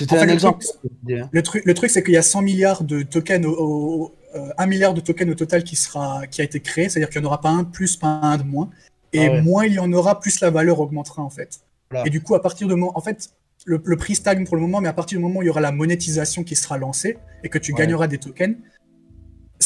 C'était 0.00 0.16
fait, 0.16 0.22
un 0.22 0.26
le 0.26 0.32
exemple. 0.32 0.64
truc, 0.64 0.92
Le 1.32 1.42
truc, 1.42 1.62
le 1.64 1.74
truc 1.74 1.90
c'est 1.90 2.02
qu'il 2.02 2.14
y 2.14 2.16
a 2.16 2.22
100 2.22 2.42
milliards 2.42 2.82
de 2.84 3.02
tokens, 3.02 3.44
au, 3.46 3.50
au- 3.52 4.14
euh, 4.36 4.48
1 4.58 4.66
milliard 4.66 4.94
de 4.94 5.00
tokens 5.00 5.30
au 5.30 5.34
total 5.34 5.64
qui, 5.64 5.76
sera, 5.76 6.26
qui 6.26 6.40
a 6.40 6.44
été 6.44 6.60
créé, 6.60 6.88
c'est-à-dire 6.88 7.10
qu'il 7.10 7.20
n'y 7.20 7.26
en 7.26 7.30
aura 7.30 7.40
pas 7.40 7.48
un 7.50 7.62
de 7.64 7.68
plus, 7.68 7.96
pas 7.96 8.08
un 8.22 8.36
de 8.38 8.44
moins. 8.44 8.70
Et 9.12 9.26
Ah 9.26 9.30
ouais. 9.32 9.42
moins 9.42 9.64
il 9.66 9.72
y 9.74 9.78
en 9.78 9.92
aura, 9.92 10.20
plus 10.20 10.40
la 10.40 10.50
valeur 10.50 10.80
augmentera 10.80 11.22
en 11.22 11.30
fait. 11.30 11.60
Voilà. 11.90 12.06
Et 12.06 12.10
du 12.10 12.20
coup, 12.22 12.34
à 12.36 12.42
partir 12.42 12.68
de 12.68 12.74
moment, 12.74 12.92
en 12.96 13.00
fait, 13.00 13.30
le, 13.66 13.80
le 13.84 13.96
prix 13.96 14.14
stagne 14.14 14.44
pour 14.46 14.54
le 14.56 14.62
moment, 14.62 14.80
mais 14.80 14.88
à 14.88 14.92
partir 14.92 15.18
du 15.18 15.22
moment 15.24 15.40
où 15.40 15.42
il 15.42 15.46
y 15.46 15.50
aura 15.50 15.60
la 15.60 15.72
monétisation 15.72 16.44
qui 16.44 16.54
sera 16.56 16.78
lancée 16.78 17.18
et 17.42 17.48
que 17.48 17.58
tu 17.58 17.72
Ouais. 17.72 17.78
gagneras 17.80 18.06
des 18.06 18.18
tokens, 18.18 18.54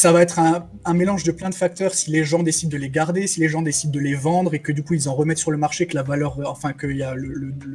ça 0.05 0.13
va 0.13 0.21
être 0.21 0.39
un, 0.39 0.93
mélange 0.93 1.25
de 1.25 1.33
plein 1.33 1.49
de 1.49 1.55
facteurs. 1.55 1.95
Si 1.95 2.11
les 2.11 2.25
gens 2.25 2.43
décident 2.43 2.71
de 2.71 2.77
les 2.77 2.91
garder, 2.91 3.27
si 3.27 3.41
les 3.41 3.49
gens 3.49 3.63
décident 3.63 3.91
de 3.91 4.01
les 4.01 4.15
vendre 4.15 4.53
et 4.53 4.59
que 4.59 4.71
du 4.71 4.85
coup 4.85 4.93
ils 4.93 5.09
en 5.09 5.15
remettent 5.15 5.39
sur 5.39 5.51
le 5.51 5.57
marché, 5.57 5.87
que 5.87 5.95
la 5.95 6.03
valeur, 6.03 6.39
enfin 6.45 6.75
que 6.75 6.87
y 6.87 7.03
a 7.03 7.15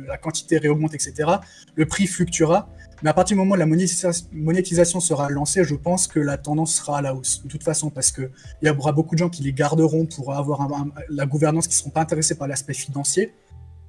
la 0.06 0.18
quantité 0.20 0.60
réaugmente, 0.60 0.94
etc. 0.94 1.28
Le 1.74 1.88
prix 1.88 2.06
fluctuera. 2.06 2.70
Mais 3.02 3.10
à 3.10 3.16
partir 3.16 3.36
du 3.36 3.40
moment 3.40 3.56
où 3.56 3.58
la 3.58 3.66
monétisa- 3.66 4.28
monétisation 4.32 5.00
sera 5.00 5.28
lancée, 5.32 5.64
je 5.64 5.74
pense 5.74 6.06
que 6.06 6.20
la 6.20 6.38
tendance 6.38 6.76
sera 6.76 7.00
à 7.00 7.02
la 7.02 7.16
hausse. 7.16 7.42
De 7.42 7.50
toute 7.50 7.64
façon, 7.64 7.90
parce 7.90 8.12
que 8.12 8.30
il 8.62 8.68
y 8.68 8.70
aura 8.70 8.92
beaucoup 8.92 9.16
de 9.16 9.20
gens 9.20 9.30
qui 9.32 9.42
les 9.42 9.52
garderont 9.52 10.06
pour 10.06 10.32
avoir 10.32 10.68
la 11.10 11.26
gouvernance, 11.26 11.68
qui 11.68 11.74
ne 11.74 11.80
seront 11.80 11.90
pas 11.90 12.02
intéressés 12.02 12.36
par 12.36 12.48
l'aspect 12.48 12.76
financier. 12.76 13.34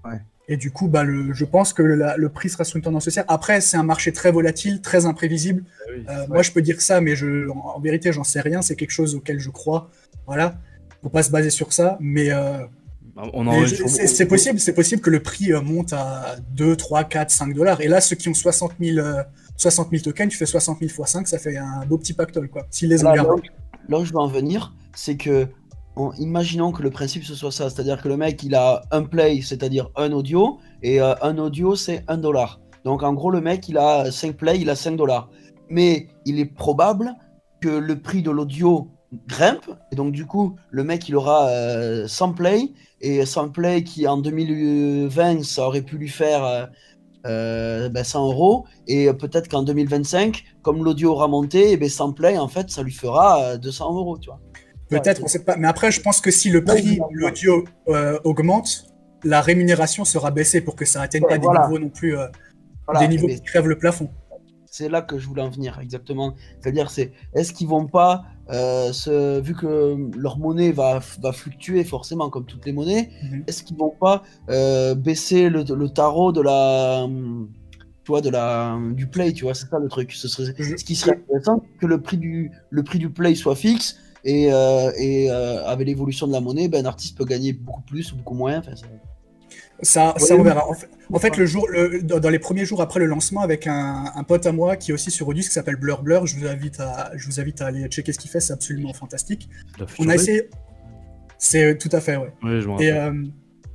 Ouais. 0.02 0.22
Et 0.52 0.56
du 0.56 0.70
coup, 0.72 0.88
bah, 0.88 1.04
le, 1.04 1.32
je 1.32 1.44
pense 1.44 1.72
que 1.72 1.82
la- 1.82 2.16
le 2.16 2.28
prix 2.28 2.48
sera 2.50 2.64
sur 2.64 2.76
une 2.76 2.82
tendance 2.82 3.06
haussière. 3.06 3.24
Après, 3.28 3.60
c'est 3.60 3.76
un 3.76 3.82
marché 3.84 4.12
très 4.12 4.32
volatile, 4.32 4.80
très 4.82 5.06
imprévisible. 5.06 5.62
Euh, 6.10 6.26
Moi, 6.28 6.42
je 6.42 6.50
peux 6.50 6.60
dire 6.60 6.80
ça, 6.80 7.00
mais 7.00 7.14
je, 7.16 7.48
en, 7.48 7.76
en 7.76 7.80
vérité, 7.80 8.12
j'en 8.12 8.24
sais 8.24 8.40
rien. 8.40 8.60
C'est 8.60 8.74
quelque 8.76 8.90
chose 8.90 9.14
auquel 9.14 9.38
je 9.38 9.48
crois. 9.50 9.88
Voilà. 10.26 10.58
Faut 11.02 11.08
pas 11.08 11.22
se 11.22 11.30
baser 11.30 11.50
sur 11.50 11.72
ça. 11.72 11.96
Mais, 12.00 12.32
euh, 12.32 12.66
je- 13.66 13.76
c'est 14.06 14.26
possible, 14.26 14.58
c'est 14.58 14.72
possible 14.74 15.00
que 15.02 15.10
le 15.10 15.20
prix 15.20 15.52
euh, 15.52 15.60
monte 15.60 15.92
à 15.92 16.36
2, 16.52 16.74
3, 16.76 17.04
4, 17.04 17.30
5 17.30 17.54
dollars. 17.54 17.80
Et 17.80 17.86
là, 17.88 18.00
ceux 18.00 18.16
qui 18.16 18.28
ont 18.28 18.34
60 18.34 18.72
000, 18.80 18.98
euh, 18.98 19.22
60 19.56 19.90
000 19.90 20.02
tokens, 20.02 20.30
tu 20.30 20.36
fais 20.36 20.46
60 20.46 20.78
000 20.80 20.90
x 20.90 21.10
5, 21.12 21.28
ça 21.28 21.38
fait 21.38 21.56
un 21.58 21.84
beau 21.86 21.96
petit 21.98 22.12
pactole, 22.14 22.48
quoi. 22.48 22.66
S'ils 22.70 22.88
les 22.88 23.02
ont 23.04 23.08
Là, 23.16 23.22
là 23.88 23.98
où 24.00 24.04
je 24.04 24.10
veux 24.12 24.18
en 24.18 24.26
venir, 24.28 24.74
c'est 24.96 25.16
que, 25.16 25.46
imaginons 26.18 26.72
que 26.72 26.82
le 26.82 26.90
principe 26.90 27.24
ce 27.24 27.34
soit 27.34 27.52
ça, 27.52 27.70
c'est-à-dire 27.70 28.00
que 28.02 28.08
le 28.08 28.16
mec 28.16 28.42
il 28.42 28.54
a 28.54 28.82
un 28.90 29.02
play, 29.02 29.40
c'est-à-dire 29.42 29.90
un 29.96 30.12
audio, 30.12 30.58
et 30.82 31.00
euh, 31.00 31.14
un 31.22 31.38
audio 31.38 31.74
c'est 31.74 32.04
un 32.08 32.18
dollar. 32.18 32.60
Donc 32.84 33.02
en 33.02 33.12
gros, 33.14 33.30
le 33.30 33.40
mec 33.40 33.68
il 33.68 33.78
a 33.78 34.10
5 34.10 34.36
plays, 34.36 34.58
il 34.60 34.70
a 34.70 34.74
5 34.76 34.96
dollars. 34.96 35.28
Mais 35.68 36.08
il 36.26 36.38
est 36.40 36.46
probable 36.46 37.14
que 37.60 37.68
le 37.68 38.00
prix 38.00 38.22
de 38.22 38.30
l'audio 38.30 38.88
grimpe, 39.28 39.66
et 39.92 39.96
donc 39.96 40.12
du 40.12 40.24
coup, 40.26 40.56
le 40.70 40.84
mec 40.84 41.08
il 41.08 41.16
aura 41.16 41.48
euh, 41.48 42.06
100 42.08 42.32
plays, 42.34 42.72
et 43.00 43.24
100 43.26 43.50
plays 43.50 43.84
qui 43.84 44.06
en 44.06 44.18
2020 44.18 45.44
ça 45.44 45.66
aurait 45.66 45.82
pu 45.82 45.98
lui 45.98 46.08
faire. 46.08 46.44
euh, 46.44 46.66
euh, 47.26 47.90
ben, 47.90 48.02
100 48.02 48.28
euros 48.30 48.64
et 48.86 49.12
peut-être 49.12 49.46
qu'en 49.48 49.62
2025 49.62 50.42
comme 50.62 50.82
l'audio 50.82 51.12
aura 51.12 51.28
monté 51.28 51.72
et 51.72 51.76
ben 51.76 51.88
100 51.90 52.12
play 52.14 52.38
en 52.38 52.48
fait 52.48 52.70
ça 52.70 52.82
lui 52.82 52.92
fera 52.92 53.42
euh, 53.42 53.58
200 53.58 53.94
euros 53.94 54.16
tu 54.18 54.30
vois 54.30 54.40
Peut-être, 54.90 55.28
sait 55.28 55.44
pas. 55.44 55.56
Mais 55.56 55.68
après, 55.68 55.90
je 55.90 56.00
pense 56.00 56.20
que 56.20 56.30
si 56.30 56.50
le 56.50 56.64
prix 56.64 56.96
de 56.96 57.02
l'audio 57.12 57.64
euh, 57.88 58.18
augmente, 58.24 58.86
la 59.24 59.40
rémunération 59.40 60.04
sera 60.04 60.30
baissée 60.30 60.60
pour 60.60 60.74
que 60.76 60.84
ça 60.84 61.00
atteigne 61.02 61.22
Ouais, 61.24 61.38
pas 61.38 61.38
des 61.38 61.48
niveaux 61.48 61.78
non 61.78 61.90
plus, 61.90 62.16
euh, 62.18 62.26
Voilà, 62.86 63.00
des 63.00 63.08
niveaux 63.08 63.28
qui 63.28 63.40
crèvent 63.42 63.68
le 63.68 63.78
plafond. 63.78 64.10
c'est 64.66 64.88
là 64.88 65.02
que 65.02 65.18
je 65.18 65.26
voulais 65.26 65.42
en 65.42 65.50
venir 65.50 65.78
exactement 65.82 66.34
c'est 66.60 66.68
à 66.68 66.72
dire 66.72 66.90
c'est 66.90 67.12
est-ce 67.34 67.52
qu'ils 67.52 67.66
vont 67.68 67.86
pas 67.86 68.22
euh, 68.50 68.92
se, 68.92 69.40
vu 69.40 69.52
que 69.54 69.96
leur 70.16 70.38
monnaie 70.38 70.70
va, 70.72 71.00
va 71.22 71.32
fluctuer 71.32 71.82
forcément 71.84 72.30
comme 72.30 72.46
toutes 72.46 72.64
les 72.66 72.72
monnaies 72.72 73.10
Mhm. 73.24 73.44
est-ce 73.48 73.62
qu'ils 73.64 73.76
vont 73.76 73.94
pas 74.00 74.22
baisser 74.94 75.50
le, 75.50 75.64
le 75.64 75.88
tarot 75.88 76.32
de 76.32 76.40
la 76.40 77.06
tu 78.04 78.12
vois 78.12 78.20
de 78.22 78.30
la 78.30 78.78
du 78.92 79.06
play 79.08 79.32
tu 79.32 79.44
vois 79.44 79.54
c'est 79.54 79.68
ça 79.68 79.78
le 79.78 79.88
truc 79.88 80.12
ce 80.12 80.28
serait 80.28 80.54
ce 80.56 80.84
qui 80.84 80.94
serait 80.96 81.18
intéressant 81.22 81.62
que 81.80 81.86
le 81.86 82.00
prix 82.00 82.16
du 82.16 82.50
le 82.70 82.82
prix 82.82 82.98
du 82.98 83.10
play 83.10 83.34
soit 83.34 83.56
fixe 83.56 83.96
et, 84.24 84.52
euh, 84.52 84.90
et 84.96 85.30
euh, 85.30 85.64
avec 85.66 85.86
l'évolution 85.86 86.26
de 86.26 86.32
la 86.32 86.40
monnaie 86.40 86.68
ben 86.68 86.84
un 86.84 86.88
artiste 86.88 87.16
peut 87.16 87.24
gagner 87.24 87.52
beaucoup 87.52 87.82
plus 87.82 88.12
ou 88.12 88.16
beaucoup 88.16 88.34
moins 88.34 88.58
enfin, 88.58 88.72
Ça, 89.82 90.12
Ouais, 90.14 90.20
ça 90.20 90.34
on 90.36 90.42
verra. 90.42 90.68
En 90.68 90.74
fait, 90.74 90.88
en 91.12 91.18
fait, 91.18 91.36
le 91.38 91.46
jour, 91.46 91.66
le- 91.68 92.02
dans 92.02 92.28
les 92.28 92.38
premiers 92.38 92.64
jours 92.66 92.82
après 92.82 93.00
le 93.00 93.06
lancement, 93.06 93.40
avec 93.40 93.66
un, 93.66 94.12
un 94.14 94.24
pote 94.24 94.44
à 94.46 94.52
moi 94.52 94.76
qui 94.76 94.90
est 94.90 94.94
aussi 94.94 95.10
sur 95.10 95.26
Odus, 95.28 95.42
qui 95.44 95.50
s'appelle 95.50 95.76
Blur 95.76 96.02
Blur, 96.02 96.26
je 96.26 96.36
vous 96.38 96.46
invite 96.46 96.80
à, 96.80 97.10
je 97.16 97.26
vous 97.26 97.40
invite 97.40 97.62
à 97.62 97.66
aller 97.66 97.86
checker 97.88 98.12
ce 98.12 98.18
qu'il 98.18 98.30
fait, 98.30 98.40
c'est 98.40 98.52
absolument 98.52 98.92
fantastique. 98.92 99.48
On 99.98 100.08
a 100.08 100.14
essayé. 100.16 100.50
C'est 101.38 101.78
tout 101.78 101.88
à 101.92 102.00
fait, 102.02 102.16
ouais. 102.16 102.32
Ouais, 102.42 102.60
je 102.60 102.68
Et, 102.82 102.92
euh, 102.92 103.12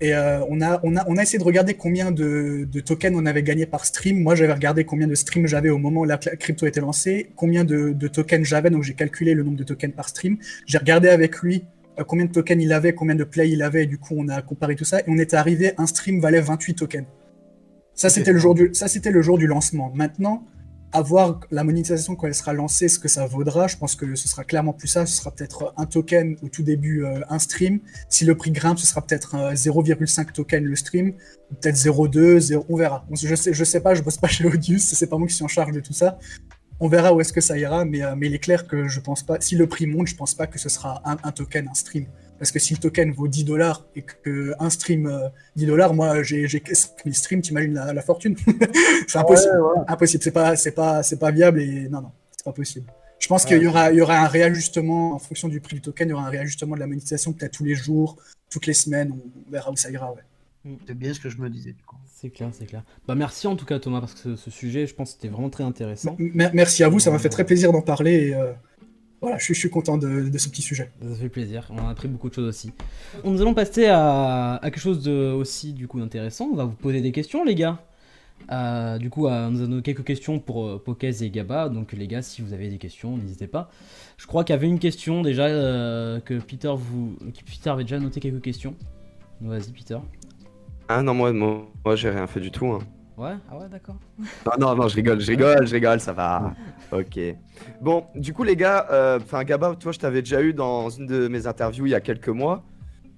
et 0.08 0.14
euh, 0.14 0.40
on, 0.50 0.62
a, 0.62 0.80
on, 0.84 0.96
a, 0.96 1.04
on 1.08 1.18
a 1.18 1.22
essayé 1.24 1.40
de 1.40 1.44
regarder 1.44 1.74
combien 1.76 2.12
de, 2.12 2.68
de 2.72 2.80
tokens 2.80 3.16
on 3.16 3.26
avait 3.26 3.44
gagné 3.44 3.66
par 3.66 3.86
stream. 3.86 4.22
Moi, 4.22 4.36
j'avais 4.36 4.54
regardé 4.54 4.84
combien 4.84 5.08
de 5.08 5.16
streams 5.16 5.48
j'avais 5.48 5.70
au 5.70 5.78
moment 5.78 6.02
où 6.02 6.06
la 6.06 6.18
crypto 6.18 6.66
était 6.66 6.82
lancée, 6.82 7.32
combien 7.36 7.64
de, 7.64 7.92
de 7.92 8.08
tokens 8.08 8.46
j'avais, 8.46 8.70
donc 8.70 8.84
j'ai 8.84 8.94
calculé 8.94 9.34
le 9.34 9.44
nombre 9.44 9.58
de 9.58 9.64
tokens 9.64 9.94
par 9.96 10.10
stream. 10.10 10.38
J'ai 10.66 10.78
regardé 10.78 11.10
avec 11.10 11.38
lui 11.40 11.64
euh, 12.00 12.04
combien 12.04 12.26
de 12.26 12.32
tokens 12.32 12.62
il 12.62 12.74
avait, 12.74 12.94
combien 12.94 13.16
de 13.16 13.24
plays 13.24 13.50
il 13.50 13.62
avait, 13.64 13.84
et 13.84 13.88
du 13.88 13.98
coup, 13.98 14.16
on 14.18 14.28
a 14.30 14.42
comparé 14.42 14.76
tout 14.76 14.86
ça, 14.86 15.00
et 15.00 15.04
on 15.08 15.18
était 15.18 15.38
arrivé, 15.38 15.74
un 15.78 15.86
stream 15.88 16.20
valait 16.20 16.42
28 16.42 16.76
tokens. 16.76 17.06
Ça, 17.94 18.10
c'était 18.10 18.34
le, 18.34 18.40
jour 18.40 18.54
du- 18.56 18.72
ça, 18.74 18.88
c'était 18.90 19.12
le 19.12 19.22
jour 19.22 19.38
du 19.38 19.48
lancement. 19.48 19.92
Maintenant, 19.96 20.44
à 20.92 21.02
voir 21.02 21.42
la 21.52 21.64
monétisation 21.64 22.16
quand 22.16 22.28
elle 22.28 22.36
sera 22.36 22.54
lancée, 22.54 22.88
ce 22.88 23.00
que 23.00 23.08
ça 23.08 23.26
vaudra. 23.26 23.68
Je 23.68 23.78
pense 23.78 23.96
que 23.96 24.16
ce 24.16 24.28
sera 24.28 24.44
clairement 24.44 24.74
plus 24.74 24.88
ça. 24.88 25.06
Ce 25.06 25.18
sera 25.18 25.32
peut-être 25.32 25.74
un 25.78 25.86
token 25.86 26.38
au 26.42 26.50
tout 26.50 26.64
début, 26.64 27.04
euh, 27.04 27.20
un 27.30 27.40
stream. 27.40 27.80
Si 28.10 28.26
le 28.26 28.36
prix 28.36 28.52
grimpe, 28.52 28.80
ce 28.80 28.88
sera 28.88 29.02
peut-être 29.02 29.36
euh, 29.36 29.54
0,5 29.54 30.32
token 30.32 30.64
le 30.64 30.76
stream, 30.76 31.14
peut-être 31.62 31.76
0,2, 31.76 32.40
0, 32.40 32.66
on 32.70 32.76
verra. 32.76 33.06
Je 33.12 33.36
sais, 33.36 33.54
je 33.54 33.64
sais 33.64 33.82
pas, 33.82 33.94
je 33.94 34.02
bosse 34.02 34.18
pas 34.18 34.28
chez 34.30 34.46
Audius, 34.46 34.84
c'est 34.84 35.08
pas 35.08 35.18
moi 35.18 35.28
qui 35.28 35.34
suis 35.34 35.44
en 35.44 35.50
charge 35.50 35.72
de 35.74 35.80
tout 35.80 35.94
ça. 35.94 36.18
On 36.80 36.88
verra 36.88 37.14
où 37.14 37.22
est-ce 37.22 37.32
que 37.32 37.42
ça 37.42 37.58
ira, 37.58 37.86
mais, 37.86 38.04
euh, 38.04 38.16
mais 38.18 38.28
il 38.28 38.34
est 38.34 38.40
clair 38.40 38.68
que 38.68 38.88
je 38.88 39.00
pense 39.00 39.24
pas. 39.24 39.40
Si 39.40 39.56
le 39.56 39.68
prix 39.68 39.88
monte, 39.88 40.08
je 40.08 40.16
pense 40.16 40.34
pas 40.34 40.48
que 40.48 40.60
ce 40.60 40.70
sera 40.70 41.02
un 41.06 41.32
token, 41.32 41.68
un 41.70 41.74
stream. 41.74 42.08
Parce 42.38 42.52
que 42.52 42.60
si 42.60 42.74
le 42.74 42.80
token 42.80 43.12
vaut 43.14 43.28
10 43.28 43.46
dollars 43.46 43.86
et 43.96 44.02
que 44.02 44.54
un 44.60 44.70
stream 44.70 45.08
euh, 45.08 45.30
10 45.56 45.66
dollars, 45.68 45.94
moi 45.94 46.22
j'ai 46.24 46.48
j'ai 46.48 46.62
5000 46.72 47.16
streams, 47.16 47.42
t'imagines 47.42 47.74
la, 47.74 47.94
la 47.94 48.02
fortune 48.02 48.36
C'est 49.08 49.18
impossible 49.18 49.54
Ouais, 49.62 49.80
ouais. 49.80 49.86
impossible. 49.88 50.24
C'est 50.24 50.32
pas, 50.32 50.56
c'est 50.56 50.72
pas, 50.72 51.02
c'est 51.04 51.18
pas 51.18 51.32
viable 51.32 51.62
et 51.62 51.88
non, 51.90 52.02
non, 52.02 52.12
c'est 52.36 52.44
pas 52.44 52.52
possible. 52.54 52.92
Je 53.20 53.28
pense 53.28 53.46
qu'il 53.46 53.62
y 53.62 53.68
aura, 53.68 53.92
il 53.92 53.98
y 53.98 54.02
aura 54.02 54.18
un 54.20 54.28
réajustement 54.28 55.14
en 55.14 55.20
fonction 55.20 55.48
du 55.48 55.62
prix 55.62 55.76
du 55.76 55.82
token. 55.82 56.10
Il 56.10 56.12
y 56.12 56.14
aura 56.14 56.28
un 56.28 56.30
réajustement 56.30 56.76
de 56.76 56.82
la 56.82 56.88
monétisation 56.88 57.32
peut-être 57.32 57.54
tous 57.54 57.64
les 57.64 57.74
jours, 57.76 58.18
toutes 58.50 58.68
les 58.68 58.74
semaines. 58.74 59.14
On 59.48 59.52
verra 59.52 59.72
où 59.72 59.76
ça 59.78 59.90
ira. 59.90 60.12
Ouais. 60.12 60.22
C'est 60.88 60.98
bien 60.98 61.14
ce 61.14 61.20
que 61.20 61.30
je 61.30 61.38
me 61.38 61.50
disais. 61.50 61.72
Du 61.72 61.84
coup. 61.84 61.96
C'est 62.14 62.30
clair, 62.30 62.50
c'est 62.52 62.66
clair. 62.66 62.84
Bah 63.08 63.16
merci 63.16 63.48
en 63.48 63.56
tout 63.56 63.66
cas 63.66 63.80
Thomas, 63.80 64.00
parce 64.02 64.14
que 64.14 64.20
ce, 64.20 64.36
ce 64.36 64.52
sujet, 64.52 64.86
je 64.88 64.94
pense, 64.96 65.12
c'était 65.12 65.30
vraiment 65.30 65.50
très 65.50 65.64
intéressant. 65.64 66.16
M- 66.20 66.50
merci 66.54 66.84
à 66.84 66.90
vous, 66.90 67.00
ça 67.00 67.12
m'a 67.12 67.20
fait 67.20 67.30
très 67.30 67.46
plaisir 67.46 67.72
d'en 67.72 67.82
parler. 67.82 68.28
Et, 68.30 68.36
euh, 68.36 68.52
voilà, 69.26 69.38
je 69.40 69.44
suis, 69.46 69.54
je 69.56 69.60
suis 69.60 69.70
content 69.70 69.98
de, 69.98 70.30
de 70.30 70.38
ce 70.38 70.48
petit 70.50 70.62
sujet. 70.62 70.92
Ça 71.02 71.16
fait 71.16 71.30
plaisir, 71.30 71.68
on 71.72 71.80
a 71.88 71.90
appris 71.90 72.08
beaucoup 72.08 72.30
de 72.30 72.36
choses 72.36 72.48
aussi. 72.48 72.72
Nous 73.24 73.42
allons 73.42 73.56
passer 73.56 73.88
à, 73.88 74.56
à 74.56 74.70
quelque 74.70 74.80
chose 74.80 75.04
de, 75.04 75.32
aussi 75.32 75.74
du 75.74 75.88
coup 75.88 76.00
intéressant. 76.00 76.46
On 76.54 76.56
va 76.56 76.66
vous 76.66 76.76
poser 76.76 77.02
des 77.02 77.12
questions, 77.12 77.44
les 77.44 77.56
gars. 77.56 77.80
Euh, 78.52 78.98
du 79.00 79.10
coup, 79.10 79.28
euh, 79.28 79.50
nous 79.50 79.62
avons 79.62 79.82
quelques 79.82 80.04
questions 80.04 80.40
pour 80.40 80.66
euh, 80.66 80.82
Pokez 80.84 81.24
et 81.24 81.30
Gaba. 81.32 81.70
Donc, 81.70 81.94
les 81.94 82.08
gars, 82.08 82.22
si 82.22 82.42
vous 82.44 82.54
avez 82.54 82.70
des 82.70 82.78
questions, 82.78 83.18
n'hésitez 83.18 83.48
pas. 83.48 83.72
Je 84.18 84.28
crois 84.28 84.44
qu'il 84.44 84.54
y 84.54 84.58
avait 84.58 84.68
une 84.68 84.78
question 84.78 85.22
déjà 85.22 85.46
euh, 85.46 86.20
que 86.20 86.36
Peter 86.40 86.74
vous, 86.78 87.16
que 87.20 87.44
Peter 87.50 87.70
avait 87.72 87.84
déjà 87.86 88.00
noté 88.00 88.20
quelques 88.20 88.44
questions. 88.44 88.76
Vas-y, 89.42 89.72
Peter. 89.72 89.98
Ah 90.88 91.02
non, 91.02 91.14
moi, 91.16 91.34
moi, 91.34 91.66
moi, 91.84 91.96
j'ai 91.96 92.10
rien 92.12 92.28
fait 92.28 92.42
du 92.42 92.52
tout. 92.52 92.68
hein. 92.68 92.80
Ouais, 93.18 93.34
ah 93.50 93.58
ouais, 93.58 93.70
d'accord. 93.70 93.96
Non, 94.20 94.54
non, 94.60 94.76
non, 94.76 94.88
je 94.90 94.96
rigole, 94.96 95.22
je 95.22 95.28
rigole, 95.32 95.66
je 95.66 95.74
rigole, 95.74 96.00
ça 96.02 96.12
va. 96.12 96.54
Ok. 96.92 97.18
Bon, 97.82 98.06
du 98.14 98.34
coup, 98.34 98.44
les 98.44 98.58
gars, 98.58 98.88
euh, 98.92 99.20
enfin, 99.22 99.44
Gaba, 99.46 99.74
toi, 99.76 99.92
je 99.94 100.00
t'avais 100.00 100.22
déjà 100.22 100.42
eu 100.42 100.54
dans 100.54 100.90
une 100.90 101.06
de 101.06 101.28
mes 101.30 101.48
interviews 101.48 101.86
il 101.86 101.92
y 101.92 101.96
a 101.96 102.02
quelques 102.02 102.28
mois. 102.30 102.64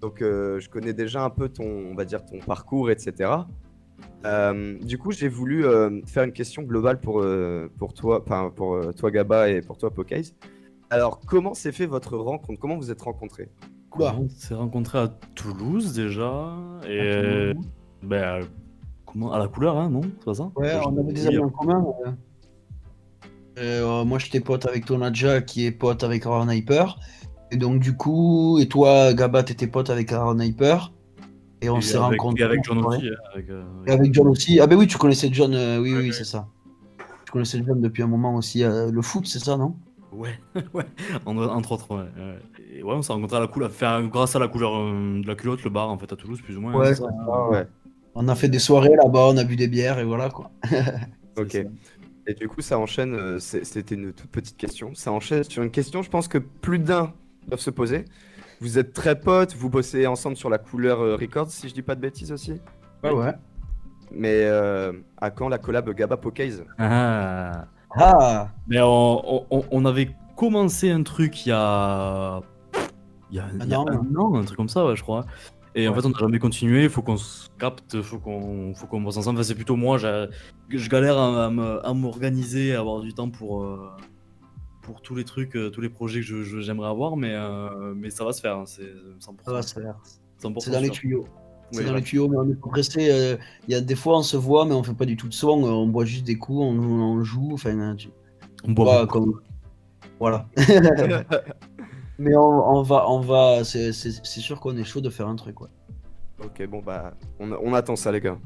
Donc, 0.01 0.21
euh, 0.21 0.59
je 0.59 0.69
connais 0.69 0.93
déjà 0.93 1.23
un 1.23 1.31
peu 1.31 1.49
ton, 1.49 1.65
on 1.91 1.95
va 1.95 2.05
dire, 2.05 2.23
ton 2.23 2.37
parcours, 2.39 2.91
etc. 2.91 3.31
Euh, 4.25 4.77
du 4.79 4.99
coup, 4.99 5.11
j'ai 5.11 5.27
voulu 5.29 5.65
euh, 5.65 6.01
faire 6.05 6.23
une 6.23 6.31
question 6.31 6.61
globale 6.61 6.99
pour, 6.99 7.21
euh, 7.21 7.67
pour 7.79 7.95
toi, 7.95 8.21
enfin, 8.23 8.51
pour 8.55 8.75
euh, 8.75 8.91
toi, 8.91 9.09
Gaba, 9.09 9.49
et 9.49 9.61
pour 9.61 9.77
toi, 9.79 9.89
Pokaze. 9.89 10.35
Alors, 10.91 11.19
comment 11.25 11.55
s'est 11.55 11.71
fait 11.71 11.87
votre 11.87 12.15
rencontre? 12.17 12.59
Comment 12.59 12.77
vous 12.77 12.91
êtes 12.91 13.01
rencontrés? 13.01 13.49
Bah, 13.97 14.15
On 14.19 14.29
s'est 14.29 14.53
rencontrés 14.53 14.99
à 14.99 15.07
Toulouse 15.33 15.93
déjà. 15.93 16.53
Et 16.87 16.99
À 16.99 17.03
euh, 17.03 17.51
Toulouse. 17.53 17.67
ben, 18.03 18.39
comment, 19.19 19.33
à 19.33 19.39
la 19.39 19.47
couleur, 19.47 19.77
hein, 19.77 19.89
non 19.89 20.01
C'est 20.03 20.25
pas 20.25 20.33
ça 20.33 20.51
Ouais, 20.55 20.73
on 20.85 20.97
avait 20.97 21.13
des 21.13 21.27
amis 21.27 21.37
en 21.39 21.49
commun. 21.49 21.85
euh. 22.05 22.11
Euh, 23.59 24.05
moi, 24.05 24.19
j'étais 24.19 24.39
pote 24.39 24.65
avec 24.67 24.85
Tonadja, 24.85 25.41
qui 25.41 25.65
est 25.65 25.71
pote 25.71 26.03
avec 26.03 26.25
Aaron 26.25 26.49
Hyper. 26.49 26.99
Et 27.51 27.57
donc, 27.57 27.79
du 27.79 27.95
coup, 27.95 28.59
et 28.59 28.67
toi, 28.67 29.13
Gaba, 29.13 29.41
t'étais 29.43 29.67
pote 29.67 29.89
avec 29.89 30.11
Aaron 30.11 30.39
Hyper. 30.39 30.93
Et 31.61 31.69
on 31.69 31.81
s'est 31.81 31.97
rencontrés. 31.97 32.41
Et 32.43 32.45
avec 32.45 32.63
John 32.63 32.77
aussi. 32.85 33.09
Avec, 33.33 33.49
euh, 33.49 33.63
Et 33.87 33.91
avec 33.91 34.13
John 34.13 34.27
aussi. 34.27 34.59
Ah, 34.59 34.67
ben 34.67 34.77
oui, 34.77 34.85
tu 34.85 34.97
connaissais 34.99 35.29
John, 35.31 35.53
euh, 35.55 35.79
oui, 35.79 35.89
oui, 35.89 35.93
Ouais, 35.95 35.99
oui, 36.01 36.07
ouais. 36.07 36.11
c'est 36.13 36.23
ça. 36.23 36.47
Tu 37.25 37.31
connaissais 37.31 37.63
John 37.65 37.81
depuis 37.81 38.03
un 38.03 38.07
moment 38.07 38.35
aussi. 38.35 38.63
euh, 38.63 38.91
le 38.91 39.01
foot, 39.01 39.25
c'est 39.25 39.39
ça, 39.39 39.57
non? 39.57 39.75
Ouais, 40.11 40.39
ouais, 40.73 40.85
en- 41.25 41.37
entre 41.37 41.71
autres, 41.73 41.91
ouais. 41.95 42.01
ouais. 42.03 42.39
Et 42.75 42.83
ouais, 42.83 42.93
on 42.93 43.01
s'est 43.01 43.11
rencontrés 43.11 43.37
à 43.37 43.41
la 43.41 43.47
couleur, 43.47 43.69
enfin, 43.71 44.03
grâce 44.07 44.35
à 44.35 44.39
la 44.39 44.47
couleur 44.47 44.71
euh, 44.75 45.19
de 45.21 45.27
la 45.27 45.35
culotte, 45.35 45.63
le 45.63 45.69
bar 45.69 45.89
en 45.89 45.97
fait 45.97 46.11
à 46.13 46.15
Toulouse, 46.15 46.39
plus 46.41 46.55
ou 46.57 46.61
moins. 46.61 46.73
Ouais, 46.75 46.89
hein, 46.89 46.93
ça. 46.95 47.03
ça. 47.25 47.49
Ouais. 47.49 47.67
On 48.19 48.27
a 48.27 48.35
fait 48.35 48.49
des 48.49 48.57
soirées 48.59 48.95
là-bas, 48.95 49.27
on 49.31 49.37
a 49.37 49.43
bu 49.43 49.55
des 49.55 49.67
bières 49.67 49.99
et 49.99 50.03
voilà 50.03 50.29
quoi. 50.29 50.51
Ok. 51.37 51.51
Ça. 51.51 51.59
Et 52.29 52.33
du 52.33 52.47
coup, 52.49 52.61
ça 52.61 52.77
enchaîne, 52.79 53.13
euh, 53.13 53.37
c'était 53.39 53.93
une 53.95 54.11
toute 54.11 54.29
petite 54.31 54.57
question, 54.57 54.93
ça 54.95 55.11
enchaîne 55.11 55.43
sur 55.43 55.61
une 55.63 55.69
question, 55.69 56.01
je 56.01 56.09
pense 56.09 56.27
que 56.27 56.39
plus 56.39 56.79
d'un 56.79 57.13
doivent 57.47 57.59
se 57.61 57.69
poser. 57.69 58.05
Vous 58.59 58.79
êtes 58.79 58.91
très 58.91 59.17
potes, 59.19 59.55
vous 59.55 59.69
bossez 59.69 60.07
ensemble 60.07 60.35
sur 60.35 60.49
la 60.49 60.57
couleur 60.57 60.99
euh, 60.99 61.15
Records, 61.15 61.51
si 61.51 61.69
je 61.69 61.73
dis 61.75 61.83
pas 61.83 61.93
de 61.95 62.01
bêtises 62.01 62.31
aussi. 62.31 62.59
Ouais, 63.03 63.11
ouais. 63.11 63.33
Mais 64.11 64.41
euh, 64.45 64.93
à 65.21 65.29
quand 65.29 65.47
la 65.47 65.59
collab 65.59 65.87
Gaba 65.93 66.17
Pokaze 66.17 66.65
Ah. 66.79 67.65
Ah 67.95 68.49
Mais 68.67 68.81
on, 68.81 69.45
on- 69.55 69.63
on 69.71 69.85
avait 69.85 70.09
commencé 70.35 70.89
un 70.91 71.03
truc 71.03 71.45
il 71.45 71.49
y 71.49 71.53
a. 71.53 72.41
Il 73.29 73.35
y 73.37 73.39
a, 73.39 73.45
il 73.61 73.69
y 73.69 73.73
a 73.73 73.79
an, 73.79 73.85
un 73.89 74.15
an, 74.15 74.35
un 74.35 74.43
truc 74.43 74.57
comme 74.57 74.69
ça, 74.69 74.85
ouais, 74.85 74.95
je 74.95 75.03
crois. 75.03 75.25
Et 75.79 75.87
en 75.87 75.93
fait, 75.93 76.05
on 76.05 76.09
n'a 76.09 76.17
jamais 76.19 76.39
continué. 76.39 76.83
Il 76.85 76.89
faut 76.89 77.01
qu'on 77.03 77.17
se 77.17 77.47
capte, 77.59 78.01
faut 78.01 78.17
qu'on 78.19 78.73
faut 78.73 78.87
qu'on 78.87 78.99
bosse 79.01 79.17
ensemble. 79.17 79.37
Enfin, 79.39 79.47
c'est 79.47 79.55
plutôt 79.55 79.75
moi, 79.75 79.97
je 79.97 80.89
galère 80.89 81.17
à, 81.17 81.45
à 81.45 81.93
m'organiser, 81.93 82.73
à 82.75 82.79
avoir 82.79 83.01
du 83.01 83.13
temps 83.13 83.29
pour, 83.29 83.63
euh, 83.63 83.87
pour 84.81 85.01
tous 85.01 85.13
les 85.15 85.23
trucs, 85.23 85.55
euh, 85.55 85.69
tous 85.69 85.81
les 85.81 85.89
projets 85.89 86.21
que 86.21 86.25
je- 86.25 86.61
j'aimerais 86.61 86.89
avoir. 86.89 87.15
Mais, 87.15 87.33
euh, 87.33 87.93
mais 87.95 88.09
ça 88.09 88.25
va 88.25 88.33
se 88.33 88.41
faire, 88.41 88.57
hein, 88.57 88.63
c'est 88.65 88.91
100%. 89.19 89.45
Ça 89.45 89.51
va 89.53 89.61
se 89.61 89.73
faire. 89.75 89.95
100% 90.39 90.59
C'est 90.65 90.71
dans 90.71 90.79
les 90.79 90.89
tuyaux. 90.89 91.25
C'est 91.71 91.79
Oui, 91.79 91.85
dans 91.85 91.91
ouais. 91.91 91.97
les 91.97 92.03
tuyaux, 92.03 92.27
mais 92.29 92.37
on 92.37 92.49
est 92.49 92.59
compressé. 92.59 93.09
euh, 93.11 93.35
Il 93.67 93.73
y 93.73 93.75
a 93.75 93.81
des 93.81 93.95
fois, 93.95 94.17
on 94.17 94.23
se 94.23 94.37
voit, 94.37 94.65
mais 94.65 94.73
on 94.73 94.81
fait 94.83 94.93
pas 94.93 95.05
du 95.05 95.17
tout 95.17 95.27
de 95.27 95.33
son. 95.33 95.49
On 95.49 95.87
boit 95.87 96.05
juste 96.05 96.25
des 96.25 96.37
coups, 96.37 96.59
on, 96.59 96.79
on 96.79 97.23
joue. 97.23 97.49
Enfin, 97.53 97.95
tu- 97.97 98.09
On 98.63 98.71
boit 98.71 99.05
comme- 99.05 99.41
Voilà. 100.19 100.47
mais 102.19 102.35
on, 102.35 102.77
on 102.77 102.81
va, 102.81 103.09
on 103.09 103.19
va. 103.19 103.63
C'est 103.63 103.91
sûr 103.91 104.59
qu'on 104.59 104.75
est 104.77 104.83
chaud 104.83 105.01
de 105.01 105.09
faire 105.09 105.27
un 105.27 105.35
truc, 105.35 105.61
ouais. 105.61 105.69
ok, 106.43 106.67
bon 106.67 106.81
bah, 106.81 107.13
on, 107.39 107.51
on 107.51 107.73
attend 107.73 107.95
ça 107.95 108.11
les 108.11 108.21
gars. 108.21 108.37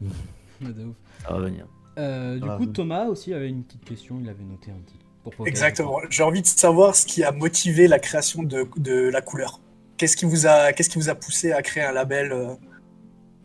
De 0.60 0.84
ouf. 0.84 0.96
Ça 1.22 1.32
va 1.32 1.40
venir. 1.40 1.66
Euh, 1.98 2.38
du 2.38 2.48
coup, 2.48 2.66
Thomas 2.66 3.06
aussi 3.06 3.32
avait 3.34 3.48
une 3.48 3.64
petite 3.64 3.84
question, 3.84 4.18
il 4.20 4.28
avait 4.28 4.44
noté 4.44 4.70
un 4.70 4.80
petit. 4.80 4.98
Pour 5.22 5.34
Pokez. 5.34 5.50
Exactement. 5.50 5.98
J'ai 6.08 6.22
envie 6.22 6.42
de 6.42 6.46
savoir 6.46 6.94
ce 6.94 7.04
qui 7.04 7.24
a 7.24 7.32
motivé 7.32 7.88
la 7.88 7.98
création 7.98 8.42
de, 8.42 8.66
de 8.76 9.08
la 9.10 9.20
couleur. 9.20 9.60
Qu'est-ce 9.96 10.16
qui 10.16 10.24
vous 10.24 10.46
a, 10.46 10.72
qu'est-ce 10.72 10.88
qui 10.88 10.98
vous 10.98 11.10
a 11.10 11.14
poussé 11.14 11.52
à 11.52 11.60
créer 11.62 11.82
un 11.82 11.92
label 11.92 12.32
euh, 12.32 12.54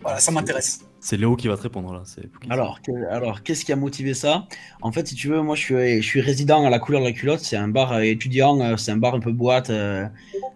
Voilà, 0.01 0.19
ça 0.19 0.31
m'intéresse. 0.31 0.84
C'est 1.05 1.17
Léo 1.17 1.35
qui 1.35 1.47
va 1.47 1.55
te 1.55 1.61
répondre 1.61 1.93
là. 1.93 2.01
Alors, 2.49 2.81
que- 2.81 3.07
alors 3.11 3.43
qu'est-ce 3.43 3.63
qui 3.63 3.71
a 3.71 3.75
motivé 3.75 4.15
ça? 4.15 4.47
En 4.81 4.91
fait, 4.91 5.07
si 5.07 5.13
tu 5.13 5.27
veux, 5.27 5.39
moi 5.43 5.55
je 5.55 5.61
suis, 5.61 6.01
je 6.01 6.07
suis 6.07 6.19
résident 6.19 6.65
à 6.65 6.71
la 6.71 6.79
couleur 6.79 7.01
de 7.01 7.05
la 7.05 7.11
culotte. 7.11 7.41
C'est 7.41 7.57
un 7.57 7.67
bar 7.67 7.91
euh, 7.93 7.99
étudiant, 7.99 8.59
euh, 8.59 8.75
c'est 8.75 8.91
un 8.91 8.97
bar 8.97 9.13
un 9.13 9.19
peu 9.19 9.31
boîte 9.31 9.69
euh, 9.69 10.07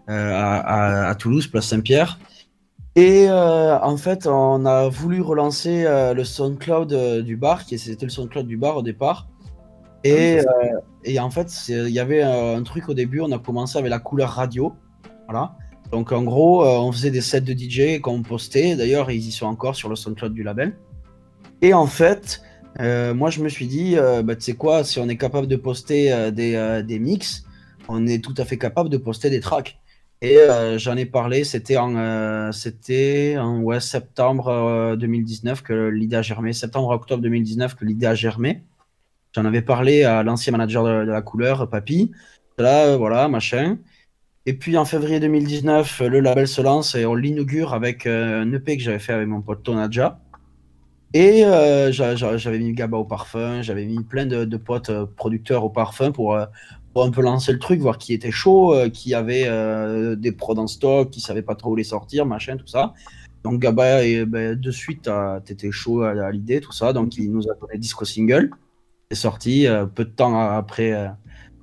à, 0.08 0.56
à- 0.56 1.10
à 1.10 1.14
Toulouse, 1.14 1.46
place 1.46 1.68
Saint-Pierre. 1.68 2.20
Et 2.96 3.28
euh, 3.30 3.78
en 3.80 3.96
fait, 3.98 4.26
on 4.26 4.66
a 4.66 4.90
voulu 4.90 5.22
relancer 5.22 5.84
euh, 5.86 6.16
le 6.16 6.24
SoundCloud 6.24 7.22
du 7.22 7.38
bar, 7.38 7.66
qui 7.66 7.78
c'était 7.78 8.08
le 8.08 8.12
SoundCloud 8.12 8.48
du 8.48 8.58
bar 8.58 8.76
au 8.78 8.82
départ. 8.82 9.28
Et, 10.04 10.40
euh, 10.40 10.44
et 11.04 11.20
en 11.20 11.30
fait, 11.30 11.54
il 11.70 11.90
y 11.90 12.00
avait 12.00 12.24
un 12.24 12.64
truc 12.64 12.90
au 12.90 12.96
début, 12.96 13.22
on 13.22 13.32
a 13.32 13.38
commencé 13.38 13.78
avec 13.78 13.92
la 13.92 14.00
couleur 14.00 14.32
radio. 14.32 14.74
Voilà. 15.28 15.54
Donc 15.92 16.12
en 16.12 16.24
gros, 16.24 16.64
euh, 16.64 16.78
on 16.80 16.92
faisait 16.92 17.12
des 17.12 17.22
sets 17.22 17.42
de 17.42 17.54
DJ 17.54 18.00
qu'on 18.00 18.22
postait. 18.22 18.76
D'ailleurs, 18.76 19.10
ils 19.12 19.28
y 19.28 19.32
sont 19.32 19.48
encore 19.48 19.76
sur 19.76 19.90
le 19.90 19.96
SoundCloud 19.96 20.34
du 20.34 20.44
label. 20.44 20.76
Et 21.62 21.74
en 21.74 21.88
fait, 21.88 22.42
euh, 22.80 23.14
moi 23.14 23.30
je 23.30 23.42
me 23.42 23.50
suis 23.50 23.68
dit, 23.68 23.98
euh, 23.98 24.22
bah, 24.22 24.36
tu 24.36 24.42
sais 24.42 24.54
quoi, 24.54 24.84
si 24.84 25.00
on 25.00 25.10
est 25.10 25.18
capable 25.18 25.48
de 25.48 25.56
poster 25.56 26.12
euh, 26.12 26.32
des, 26.32 26.84
des 26.86 27.00
mix, 27.00 27.44
on 27.88 28.06
est 28.08 28.24
tout 28.24 28.36
à 28.38 28.46
fait 28.46 28.58
capable 28.58 28.90
de 28.90 28.98
poster 28.98 29.30
des 29.30 29.40
tracks. 29.40 29.78
Et 30.22 30.38
j'en 30.76 30.98
ai 30.98 31.06
parlé, 31.06 31.46
c'était 31.46 31.78
en, 31.78 32.52
c'était 32.52 33.38
en 33.38 33.62
ouais, 33.62 33.80
septembre 33.80 34.50
euh, 34.50 34.96
2019 34.98 35.62
que 35.64 35.88
l'idée 35.88 36.18
a 36.18 36.22
germé, 36.22 36.52
septembre-octobre 36.52 37.24
2019 37.24 37.76
que 37.76 37.86
l'idée 37.86 38.06
a 38.06 38.16
germé. 38.16 38.64
J'en 39.34 39.46
avais 39.46 39.62
parlé 39.62 40.04
à 40.04 40.22
l'ancien 40.24 40.52
manager 40.52 40.84
de, 40.84 41.06
de 41.06 41.12
la 41.12 41.22
couleur, 41.22 41.70
Papy. 41.70 42.12
Là, 42.58 42.98
voilà, 42.98 43.30
machin. 43.30 43.78
Et 44.50 44.54
puis 44.54 44.78
en 44.78 44.86
février 44.86 45.20
2019, 45.20 46.02
le 46.08 46.22
label 46.22 46.48
se 46.48 46.60
lance 46.60 46.96
et 46.96 47.06
on 47.06 47.14
l'inaugure 47.14 47.76
avec 47.76 48.08
euh, 48.08 48.42
un 48.42 48.52
EP 48.52 48.78
que 48.78 48.82
j'avais 48.82 48.98
fait 48.98 49.14
avec 49.14 49.28
mon 49.28 49.42
pote 49.42 49.62
Tonadja. 49.62 50.20
Et 51.14 51.46
euh, 51.46 51.92
j'a- 51.92 52.16
j'a- 52.16 52.36
j'avais 52.36 52.58
mis 52.58 52.74
Gaba 52.74 52.98
au 52.98 53.06
parfum, 53.06 53.62
j'avais 53.62 53.86
mis 53.86 54.04
plein 54.04 54.26
de, 54.26 54.58
potes 54.58 54.90
euh, 54.90 55.06
producteurs 55.06 55.64
au 55.64 55.70
parfum 55.70 56.12
pour, 56.12 56.34
euh, 56.34 56.48
un 56.96 57.12
peu 57.12 57.22
lancer 57.22 57.54
le 57.54 57.60
truc, 57.60 57.80
voir 57.80 58.00
qui 58.00 58.12
était 58.12 58.32
chaud, 58.32 58.74
euh, 58.74 58.90
qui 58.90 59.14
avait 59.14 59.44
euh, 59.46 60.16
des 60.16 60.32
prods 60.32 60.58
en 60.58 60.66
stock, 60.66 61.12
qui 61.12 61.22
savait 61.22 61.44
pas 61.44 61.54
trop 61.54 61.74
où 61.74 61.76
les 61.76 61.84
sortir, 61.84 62.26
machin, 62.26 62.58
tout 62.58 62.66
ça. 62.66 62.96
Donc 63.44 63.60
Gaba, 63.62 64.02
ben, 64.26 64.60
de 64.60 64.72
suite, 64.72 65.08
euh, 65.08 65.40
t'étais 65.42 65.70
chaud 65.70 66.02
à, 66.02 66.32
l'idée, 66.32 66.60
tout 66.60 66.72
ça. 66.72 66.92
Donc 66.92 67.18
il 67.18 67.32
nous 67.32 67.44
a 67.52 67.54
donné 67.54 67.78
disco 67.78 68.04
single. 68.04 68.50
C'est 69.12 69.18
sorti 69.20 69.68
euh, 69.68 69.86
peu 69.86 70.06
de 70.06 70.10
temps 70.10 70.40
après, 70.40 70.94
euh, 70.94 71.10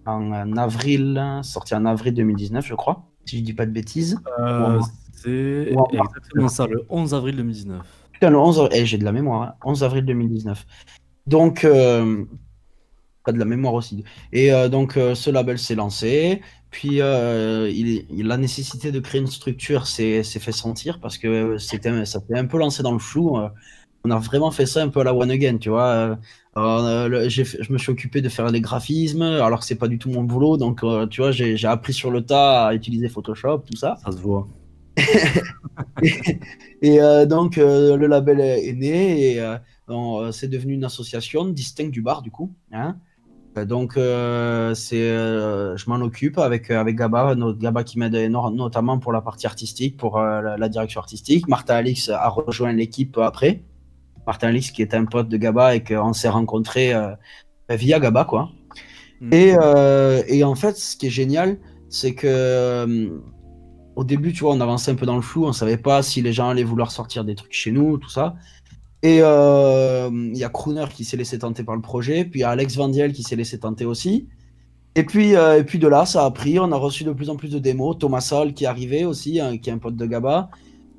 en, 0.07 0.57
avril, 0.57 1.41
sorti 1.43 1.75
en 1.75 1.85
avril 1.85 2.15
2019, 2.15 2.67
je 2.67 2.75
crois, 2.75 3.05
si 3.25 3.39
je 3.39 3.43
dis 3.45 3.53
pas 3.55 3.67
de 3.67 3.73
bêtises. 3.73 4.19
Euh, 4.41 4.81
c'est 5.13 5.73
exactement 5.93 6.49
ça, 6.49 6.67
le 6.67 6.85
11 6.89 7.15
avril 7.15 7.37
2019. 7.37 7.83
Putain, 8.13 8.31
le 8.31 8.39
11 8.39 8.61
avril, 8.61 8.79
eh, 8.81 8.87
j'ai 8.87 8.99
de 8.99 9.05
la 9.05 9.13
mémoire, 9.13 9.43
hein. 9.43 9.55
11 9.65 9.83
avril 9.85 10.05
2019. 10.05 10.67
Donc, 11.27 11.65
euh, 11.65 12.25
pas 13.25 13.33
de 13.33 13.39
la 13.39 13.45
mémoire 13.45 13.75
aussi. 13.75 14.05
Et 14.33 14.53
euh, 14.53 14.69
donc, 14.69 14.97
euh, 14.97 15.15
ce 15.15 15.31
label 15.31 15.59
s'est 15.59 15.75
lancé. 15.75 16.41
Puis, 16.71 16.99
il, 16.99 18.05
il- 18.11 18.27
la 18.27 18.37
nécessité 18.37 18.93
de 18.93 19.01
créer 19.01 19.21
une 19.21 19.27
structure 19.27 19.87
s'est 19.87 20.23
fait 20.23 20.53
sentir 20.53 21.01
parce 21.01 21.19
que 21.19 21.57
c'était, 21.59 22.05
ça 22.05 22.21
s'est 22.21 22.39
un 22.39 22.47
peu 22.47 22.59
lancé 22.59 22.83
dans 22.83 22.93
le 22.93 22.99
flou. 22.99 23.39
On 24.05 24.11
a 24.11 24.19
vraiment 24.19 24.51
fait 24.51 24.67
ça 24.67 24.83
un 24.83 24.89
peu 24.89 25.01
à 25.01 25.05
la 25.05 25.15
One 25.15 25.31
Again, 25.31 25.59
tu 25.59 25.71
vois. 25.71 26.19
Euh. 26.57 27.09
Le- 27.09 27.29
fait- 27.29 27.63
je 27.63 27.73
me 27.73 27.79
suis 27.79 27.91
occupé 27.91 28.21
de 28.23 28.29
faire 28.29 28.49
les 28.51 28.61
graphismes, 28.61 29.23
alors 29.23 29.61
que 29.61 29.67
c'est 29.67 29.75
pas 29.77 29.89
du 29.89 29.99
tout 29.99 30.11
mon 30.11 30.23
boulot. 30.25 30.57
Donc, 30.57 30.83
euh, 30.83 31.07
tu 31.07 31.21
vois, 31.21 31.31
j'ai 31.31 31.65
appris 31.67 31.93
sur 31.93 32.11
le 32.11 32.23
tas 32.25 32.67
à 32.67 32.75
utiliser 32.75 33.09
Photoshop, 33.09 33.59
tout 33.71 33.77
ça. 33.77 33.97
Ça 34.05 34.13
se 34.13 34.19
voit. 34.19 34.47
Et 36.83 37.01
euh, 37.01 37.27
donc, 37.27 37.57
le 37.57 38.07
label 38.07 38.41
est 38.41 38.73
né 38.73 39.35
et 39.37 39.57
c'est 40.33 40.49
devenu 40.49 40.75
une 40.75 40.85
association 40.85 41.45
distincte 41.47 41.91
du 41.93 42.03
bar, 42.03 42.23
du 42.23 42.31
coup. 42.31 42.53
hein. 42.73 42.97
Donc, 43.67 43.93
c'est, 43.95 44.99
je 44.99 45.89
m'en 45.91 45.97
occupe 45.97 46.39
avec, 46.39 46.71
avec 46.71 46.97
Gaba, 46.97 47.35
notre 47.35 47.59
Gaba 47.59 47.85
qui 47.85 47.99
m'aide 47.99 48.15
notamment 48.31 48.99
pour 48.99 49.13
la 49.13 49.23
partie 49.23 49.47
artistique, 49.47 49.97
pour 49.97 50.19
la, 50.19 50.59
la 50.59 50.69
direction 50.69 51.01
artistique. 51.01 51.49
Martin 51.49 51.77
Alix 51.77 52.11
a 52.11 52.29
rejoint 52.29 52.73
l'équipe 52.73 53.17
après. 53.19 53.63
Martin 54.27 54.49
Alix 54.49 54.71
qui 54.71 54.83
est 54.83 54.95
un 54.95 55.05
pote 55.05 55.29
de 55.29 55.37
Gaba 55.37 55.75
et 55.75 55.85
qu'on 55.85 56.13
s'est 56.13 56.29
rencontrés 56.29 56.93
euh, 56.93 57.15
via 57.71 58.01
Gaba, 58.01 58.25
quoi. 58.25 58.51
Et, 59.33 59.55
euh, 59.59 60.23
et 60.29 60.45
en 60.45 60.55
fait, 60.55 60.77
ce 60.77 60.97
qui 60.97 61.07
est 61.07 61.11
génial, 61.11 61.59
c'est 61.89 62.15
que 62.15 62.27
euh, 62.27 63.09
au 63.95 64.05
début, 64.05 64.33
tu 64.33 64.41
vois, 64.41 64.53
on 64.53 64.61
avançait 64.61 64.91
un 64.91 64.95
peu 64.95 65.07
dans 65.07 65.17
le 65.17 65.23
flou, 65.23 65.47
on 65.47 65.53
savait 65.53 65.79
pas 65.79 66.03
si 66.03 66.21
les 66.21 66.33
gens 66.33 66.51
allaient 66.51 66.65
vouloir 66.65 66.91
sortir 66.91 67.25
des 67.25 67.35
trucs 67.35 67.55
chez 67.55 67.73
nous, 67.73 67.97
tout 67.97 68.11
ça. 68.11 68.35
Et 69.03 69.21
euh, 69.23 70.11
il 70.13 70.37
y 70.37 70.45
a 70.45 70.49
Crooner 70.49 70.87
qui 70.93 71.05
s'est 71.05 71.17
laissé 71.17 71.39
tenter 71.39 71.65
par 71.65 71.77
le 71.77 71.83
projet, 71.83 72.25
puis 72.25 72.41
il 72.41 72.43
y 72.43 72.45
a 72.45 72.51
Alex 72.51 72.77
Vandiel 72.77 73.13
qui 73.13 73.23
s'est 73.23 73.37
laissé 73.37 73.59
tenter 73.59 73.85
aussi. 73.85 74.29
Et 74.95 75.05
puis, 75.05 75.37
euh, 75.37 75.59
et 75.59 75.65
puis 75.65 75.79
de 75.79 75.89
là, 75.89 76.07
ça 76.07 76.25
a 76.25 76.31
pris, 76.31 76.59
on 76.59 76.73
a 76.73 76.77
reçu 76.77 77.05
de 77.05 77.13
plus 77.13 77.31
en 77.31 77.37
plus 77.37 77.51
de 77.51 77.59
démos. 77.59 77.99
Thomas 77.99 78.21
Sol 78.21 78.55
qui 78.55 78.65
est 78.65 78.67
arrivé 78.67 79.05
aussi, 79.05 79.41
hein, 79.41 79.59
qui 79.59 79.71
est 79.71 79.73
un 79.73 79.79
pote 79.79 79.97
de 79.97 80.07
Gaba, 80.07 80.51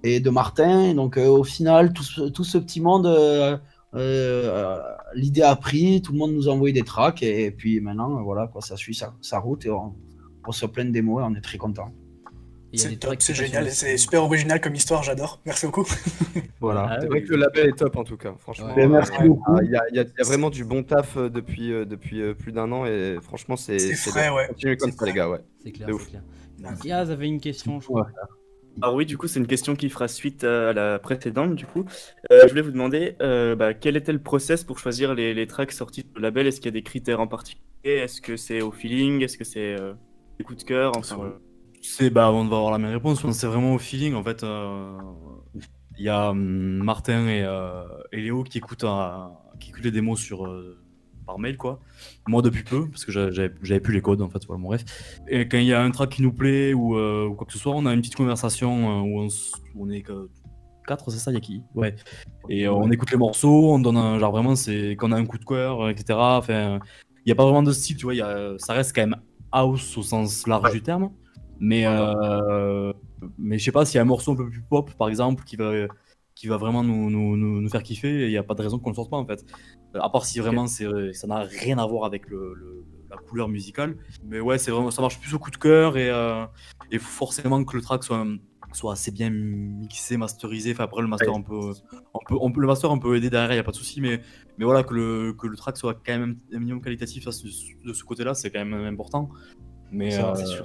et 0.04 0.20
de 0.20 0.30
Martin. 0.30 0.84
Et 0.86 0.94
donc 0.94 1.18
euh, 1.18 1.28
au 1.28 1.44
final, 1.44 1.94
tout 1.94 2.04
ce, 2.04 2.22
tout 2.30 2.44
ce 2.44 2.58
petit 2.58 2.82
monde, 2.82 3.06
euh, 3.08 3.58
euh, 3.96 4.80
l'idée 5.14 5.42
a 5.42 5.56
pris, 5.56 6.02
tout 6.02 6.12
le 6.14 6.18
monde 6.20 6.34
nous 6.34 6.50
a 6.50 6.52
envoyé 6.54 6.74
des 6.74 6.84
tracks, 6.84 7.24
et, 7.24 7.52
puis 7.52 7.80
maintenant, 7.80 8.22
voilà, 8.24 8.48
quoi, 8.48 8.62
ça 8.62 8.76
suit 8.76 8.96
sa, 8.96 9.14
sa 9.22 9.40
route, 9.40 9.66
et 9.66 9.70
on, 9.72 9.96
on 10.44 10.48
reçoit 10.48 10.72
plein 10.72 10.86
de 10.86 10.92
démos, 10.92 11.22
et 11.22 11.26
on 11.26 11.36
est 11.36 11.42
très 11.42 11.58
content. 11.58 11.92
C'est 12.74 12.90
des 12.90 12.98
top, 12.98 13.16
c'est 13.20 13.34
génial, 13.34 13.72
c'est 13.72 13.98
super 13.98 14.22
original 14.24 14.60
comme 14.62 14.76
histoire, 14.76 15.02
j'adore. 15.02 15.42
Merci 15.46 15.66
beaucoup. 15.66 15.86
Voilà. 16.60 16.88
Ah 16.90 16.98
C'est 17.00 17.08
oui. 17.08 17.20
vrai 17.20 17.22
que 17.24 17.30
le 17.32 17.38
label 17.38 17.70
est 17.70 17.78
top 17.78 17.96
en 17.96 18.04
tout 18.04 18.18
cas, 18.18 18.34
franchement. 18.38 18.74
Ouais, 18.76 18.88
merci 18.88 19.12
Euh, 19.22 19.28
beaucoup. 19.28 19.58
Il 19.64 19.72
y, 19.72 19.76
a- 19.76 19.84
il 19.90 19.96
y 19.96 20.00
a 20.00 20.04
il 20.04 20.08
y 20.18 20.22
a 20.22 20.24
vraiment 20.26 20.50
du 20.50 20.66
bon 20.66 20.84
taf 20.84 21.18
depuis, 21.18 21.72
euh, 21.72 21.86
depuis 21.86 22.22
euh, 22.22 22.34
plus 22.34 22.52
d'un 22.52 22.72
an 22.72 22.86
et 22.86 23.18
franchement, 23.22 23.56
c'est. 23.56 23.80
C'est 23.80 23.96
frais, 24.12 24.24
bien. 24.24 24.34
ouais. 24.36 24.48
Continuez 24.50 24.78
comme 24.78 24.92
ça, 24.92 25.06
les 25.06 25.14
gars, 25.14 25.30
ouais. 25.30 25.40
C'est 25.64 25.72
clair, 25.72 25.88
c'est 26.00 26.10
clair. 26.10 26.22
Diaz 26.82 27.10
avait 27.10 27.28
une 27.28 27.40
question, 27.40 27.80
je 27.80 27.86
crois. 27.86 28.02
Ouais. 28.02 28.12
Alors 28.82 28.96
oui, 28.96 29.06
du 29.06 29.18
coup, 29.18 29.28
c'est 29.28 29.40
une 29.40 29.48
question 29.48 29.76
qui 29.76 29.90
fera 29.90 30.08
suite 30.08 30.44
à 30.44 30.72
la 30.74 31.00
précédente, 31.00 31.56
du 31.56 31.66
coup. 31.66 31.86
Euh, 32.32 32.44
je 32.44 32.50
voulais 32.50 32.62
vous 32.62 32.72
demander, 32.72 33.16
euh, 33.22 33.56
bah, 33.56 33.74
quel 33.74 33.98
était 33.98 34.14
le 34.14 34.20
process 34.22 34.64
pour 34.64 34.78
choisir 34.78 35.16
les, 35.16 35.34
les 35.34 35.48
tracks 35.48 35.72
sortis 35.72 36.04
du 36.04 36.22
label? 36.22 36.46
Est-ce 36.48 36.58
qu'il 36.62 36.68
y 36.68 36.70
a 36.70 36.80
des 36.80 36.84
critères 36.84 37.20
en 37.20 37.28
particulier? 37.28 37.64
Est-ce 37.84 38.22
que 38.22 38.38
c'est 38.38 38.62
au 38.62 38.72
feeling? 38.72 39.24
Est-ce 39.24 39.38
que 39.38 39.44
c'est 39.44 39.76
euh, 39.80 39.94
des 40.38 40.44
coups 40.44 40.60
de 40.60 40.64
cœur? 40.64 40.92
Enfin, 40.96 41.16
voilà. 41.16 41.34
C'est 41.82 42.10
bah 42.10 42.32
on 42.32 42.46
va 42.48 42.58
avoir 42.58 42.72
la 42.72 42.78
même 42.78 42.92
réponse. 42.92 43.26
C'est 43.32 43.48
vraiment 43.48 43.74
au 43.74 43.80
feeling 43.80 44.14
en 44.14 44.24
fait. 44.24 44.44
euh, 44.44 44.98
Il 45.98 46.06
y 46.06 46.10
a 46.10 46.30
hum, 46.30 46.84
Martin 46.84 47.28
et, 47.28 47.46
et 48.12 48.22
Léo 48.22 48.44
qui 48.44 48.58
écoutent, 48.60 48.86
qui 49.60 49.70
écoutent 49.70 49.86
les 49.86 49.92
démos 49.92 50.20
sur 50.20 50.46
par 51.28 51.38
mail 51.38 51.58
quoi. 51.58 51.80
Moi 52.28 52.42
depuis 52.42 52.64
peu 52.64 52.90
parce 52.90 53.06
que 53.06 53.12
j'a- 53.12 53.30
j'avais 53.30 53.80
plus 53.80 53.94
les 53.94 54.02
codes 54.02 54.22
en 54.22 54.30
fait. 54.30 54.40
Voilà, 54.48 54.60
bon, 54.62 54.70
bref. 54.70 54.84
Et 55.28 55.48
quand 55.48 55.58
il 55.60 55.66
y 55.66 55.74
a 55.74 55.84
un 55.84 55.92
track 55.92 56.10
qui 56.10 56.24
nous 56.24 56.34
plaît 56.34 56.74
ou, 56.74 56.98
euh, 56.98 57.28
ou 57.28 57.36
quoi 57.36 57.46
que 57.46 57.54
ce 57.54 57.60
soit, 57.60 57.74
on 57.76 57.86
a 57.86 57.94
une 57.94 58.00
petite 58.02 58.16
conversation 58.16 58.72
euh, 58.72 59.02
où 59.04 59.22
on, 59.22 59.28
où 59.76 59.86
on 59.86 59.90
est 59.92 60.02
que 60.02 60.30
quatre, 60.88 61.12
c'est 61.12 61.20
ça, 61.20 61.32
il 61.32 61.36
y 61.36 61.38
a 61.38 61.42
qui? 61.42 61.62
Ouais. 61.76 61.94
Et 62.50 62.66
euh, 62.66 62.74
on 62.74 62.90
écoute 62.90 63.12
les 63.12 63.18
morceaux, 63.18 63.74
on 63.74 63.80
donne 63.80 63.98
un 63.98 64.18
genre 64.18 64.32
vraiment 64.32 64.56
c'est 64.56 64.92
quand 64.92 65.10
on 65.10 65.12
a 65.12 65.18
un 65.18 65.26
coup 65.26 65.38
de 65.38 65.46
cœur, 65.46 65.90
etc. 65.90 66.18
Enfin, 66.38 66.80
il 67.26 67.30
y 67.30 67.32
a 67.32 67.36
pas 67.36 67.44
vraiment 67.44 67.62
de 67.64 67.74
style, 67.74 67.98
tu 67.98 68.06
vois. 68.06 68.16
il 68.16 68.18
Y 68.18 68.22
a, 68.22 68.54
ça 68.58 68.74
reste 68.74 68.96
quand 68.96 69.02
même 69.02 69.18
house 69.52 69.98
au 69.98 70.04
sens 70.04 70.48
large 70.48 70.72
du 70.72 70.82
terme. 70.82 71.12
Mais, 71.60 71.86
euh, 71.88 72.94
mais 73.38 73.58
je 73.58 73.66
sais 73.66 73.72
pas 73.72 73.84
s'il 73.84 73.96
y 73.96 74.00
a 74.00 74.04
un 74.04 74.06
morceau 74.06 74.32
un 74.32 74.36
peu 74.36 74.48
plus 74.50 74.62
pop, 74.62 74.92
par 74.94 75.10
exemple, 75.10 75.44
qui 75.44 75.56
va, 75.56 75.72
qui 76.38 76.48
va 76.48 76.58
vraiment 76.58 76.84
nous, 76.84 77.10
nous, 77.10 77.36
nous, 77.36 77.62
nous 77.62 77.70
faire 77.70 77.82
kiffer, 77.82 78.26
il 78.26 78.30
n'y 78.30 78.38
a 78.38 78.44
pas 78.44 78.54
de 78.54 78.62
raison 78.62 78.78
qu'on 78.78 78.92
le 78.92 78.96
sorte 78.96 79.10
pas, 79.10 79.18
en 79.18 79.26
fait. 79.26 79.44
Euh, 79.96 80.00
À 80.02 80.10
part 80.10 80.26
si 80.26 80.40
vraiment 80.40 80.68
c'est, 80.68 80.86
ça 81.14 81.26
n'a 81.26 81.40
rien 81.40 81.80
à 81.80 81.86
voir 81.88 82.06
avec 82.06 82.30
le, 82.30 82.54
le- 82.54 82.86
la 83.10 83.18
couleur 83.18 83.48
musicale. 83.48 83.98
Mais 84.24 84.40
ouais, 84.40 84.58
c'est 84.60 84.70
vraiment, 84.70 84.92
ça 84.92 85.02
marche 85.02 85.20
plus 85.20 85.34
au 85.34 85.40
coup 85.40 85.50
de 85.50 85.58
cœur 85.58 85.98
et, 85.98 86.10
euh, 86.10 86.46
et 86.92 87.00
forcément 87.00 87.64
que 87.64 87.76
le 87.76 87.82
track 87.82 88.04
soit, 88.04 88.24
soit 88.74 88.94
assez 88.94 89.12
bien 89.12 89.30
mixé, 89.32 90.18
masterisé. 90.18 90.74
Enfin, 90.74 90.84
après, 90.84 91.02
le 91.02 91.08
master, 91.08 91.34
on 91.34 91.42
peut, 91.42 91.72
on 92.14 92.20
peut, 92.28 92.36
on 92.40 92.52
peut- 92.52 92.62
le 92.62 92.68
master, 92.68 92.92
on 92.92 93.00
peut 93.00 93.16
aider 93.16 93.30
derrière, 93.32 93.52
il 93.52 93.56
n'y 93.56 93.60
a 93.60 93.64
pas 93.64 93.72
de 93.72 93.78
souci. 93.78 94.00
Mais, 94.02 94.22
mais 94.60 94.66
voilà, 94.66 94.84
que 94.84 94.94
le, 94.94 95.34
que 95.34 95.48
le 95.48 95.58
track 95.58 95.76
soit 95.78 95.96
quand 95.96 96.18
même 96.20 96.36
un 96.54 96.60
minimum 96.60 96.82
qualitatif 96.84 97.28
à 97.28 97.32
ce- 97.32 97.48
de 97.84 97.94
ce 97.94 98.04
côté-là, 98.04 98.34
c'est 98.36 98.52
quand 98.52 98.64
même 98.64 98.74
important. 98.86 99.30
Mais, 99.92 100.12
vrai, 100.22 100.44
euh, 100.44 100.64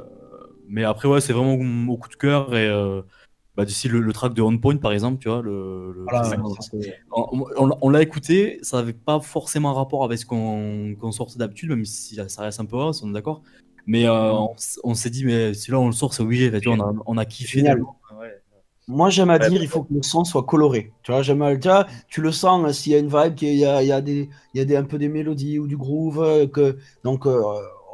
mais 0.68 0.84
après, 0.84 1.08
ouais, 1.08 1.20
c'est 1.22 1.32
vraiment 1.32 1.54
au 1.54 1.96
coup 1.96 2.08
de 2.10 2.16
cœur. 2.16 2.54
Et 2.56 2.66
euh, 2.66 3.02
bah, 3.56 3.64
d'ici 3.64 3.88
le, 3.88 4.00
le 4.00 4.12
track 4.12 4.34
de 4.34 4.42
On 4.42 4.58
Point, 4.58 4.76
par 4.78 4.92
exemple, 4.92 5.18
tu 5.20 5.28
vois, 5.28 5.42
le, 5.42 5.92
Voilà, 6.10 6.42
on, 7.12 7.46
on- 7.56 7.78
on 7.80 7.88
l'a 7.90 8.02
écouté, 8.02 8.58
ça 8.62 8.78
n'avait 8.78 8.92
pas 8.92 9.20
forcément 9.20 9.70
un 9.70 9.74
rapport 9.74 10.04
avec 10.04 10.18
ce 10.18 10.26
qu'on 10.26 11.12
sortait 11.12 11.38
d'habitude, 11.38 11.70
même 11.70 11.84
si 11.84 12.16
ça 12.28 12.42
reste 12.42 12.60
un 12.60 12.64
peu 12.66 12.76
house, 12.78 13.02
on 13.02 13.10
est 13.10 13.12
d'accord. 13.12 13.42
Mais 13.86 14.06
euh, 14.06 14.32
on, 14.84 14.94
s'est 14.94 15.10
dit, 15.10 15.24
mais 15.24 15.54
celui-là, 15.54 15.80
on 15.80 15.86
le 15.86 15.92
sort, 15.92 16.14
c'est 16.14 16.22
obligé. 16.22 16.50
Tu 16.60 16.68
vois, 16.68 16.76
on, 16.78 16.80
a, 16.80 17.02
on 17.06 17.18
a 17.18 17.24
kiffé. 17.24 17.62
Moi, 18.88 19.10
j'aime 19.10 19.30
à 19.30 19.38
Ouais, 19.38 19.48
dire, 19.48 19.62
il 19.62 19.68
faut 19.68 19.84
que 19.84 19.94
le 19.94 20.02
son 20.02 20.24
soit 20.24 20.42
coloré. 20.44 20.92
Tu 21.02 21.12
vois, 21.12 21.22
j'aime 21.22 21.42
à 21.42 21.54
tu 22.08 22.20
le 22.20 22.32
sens 22.32 22.64
euh, 22.68 22.72
s'il 22.72 22.92
y 22.92 22.94
a 22.96 22.98
une 22.98 23.08
vibe, 23.08 23.34
qu'il 23.36 23.54
y 23.54 23.64
a, 23.64 23.82
il 23.82 23.88
y 23.88 23.92
a, 23.92 24.00
des, 24.00 24.28
il 24.54 24.58
y 24.58 24.60
a 24.60 24.64
des, 24.64 24.76
un 24.76 24.84
peu 24.84 24.98
des 24.98 25.08
mélodies 25.08 25.58
ou 25.58 25.66
du 25.68 25.76
groove. 25.76 26.20
euh, 26.22 26.46
que, 26.48 26.76
donc, 27.04 27.26
euh, 27.26 27.40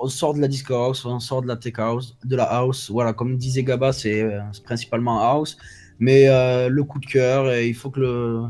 on 0.00 0.08
sort 0.08 0.34
de 0.34 0.40
la 0.40 0.48
disco 0.48 0.74
house, 0.74 1.04
on 1.04 1.20
sort 1.20 1.42
de 1.42 1.46
la 1.48 1.56
tech 1.56 1.74
house, 1.78 2.16
de 2.24 2.36
la 2.36 2.44
house. 2.44 2.90
Voilà, 2.90 3.12
comme 3.12 3.36
disait 3.36 3.62
Gaba, 3.64 3.92
c'est 3.92 4.22
euh, 4.22 4.40
c'est 4.52 4.64
principalement 4.64 5.20
house. 5.20 5.56
Mais 5.98 6.28
euh, 6.28 6.68
le 6.68 6.84
coup 6.84 6.98
de 7.00 7.06
cœur, 7.06 7.52
il 7.56 7.74
faut 7.74 7.90
que 7.90 8.00
le. 8.00 8.42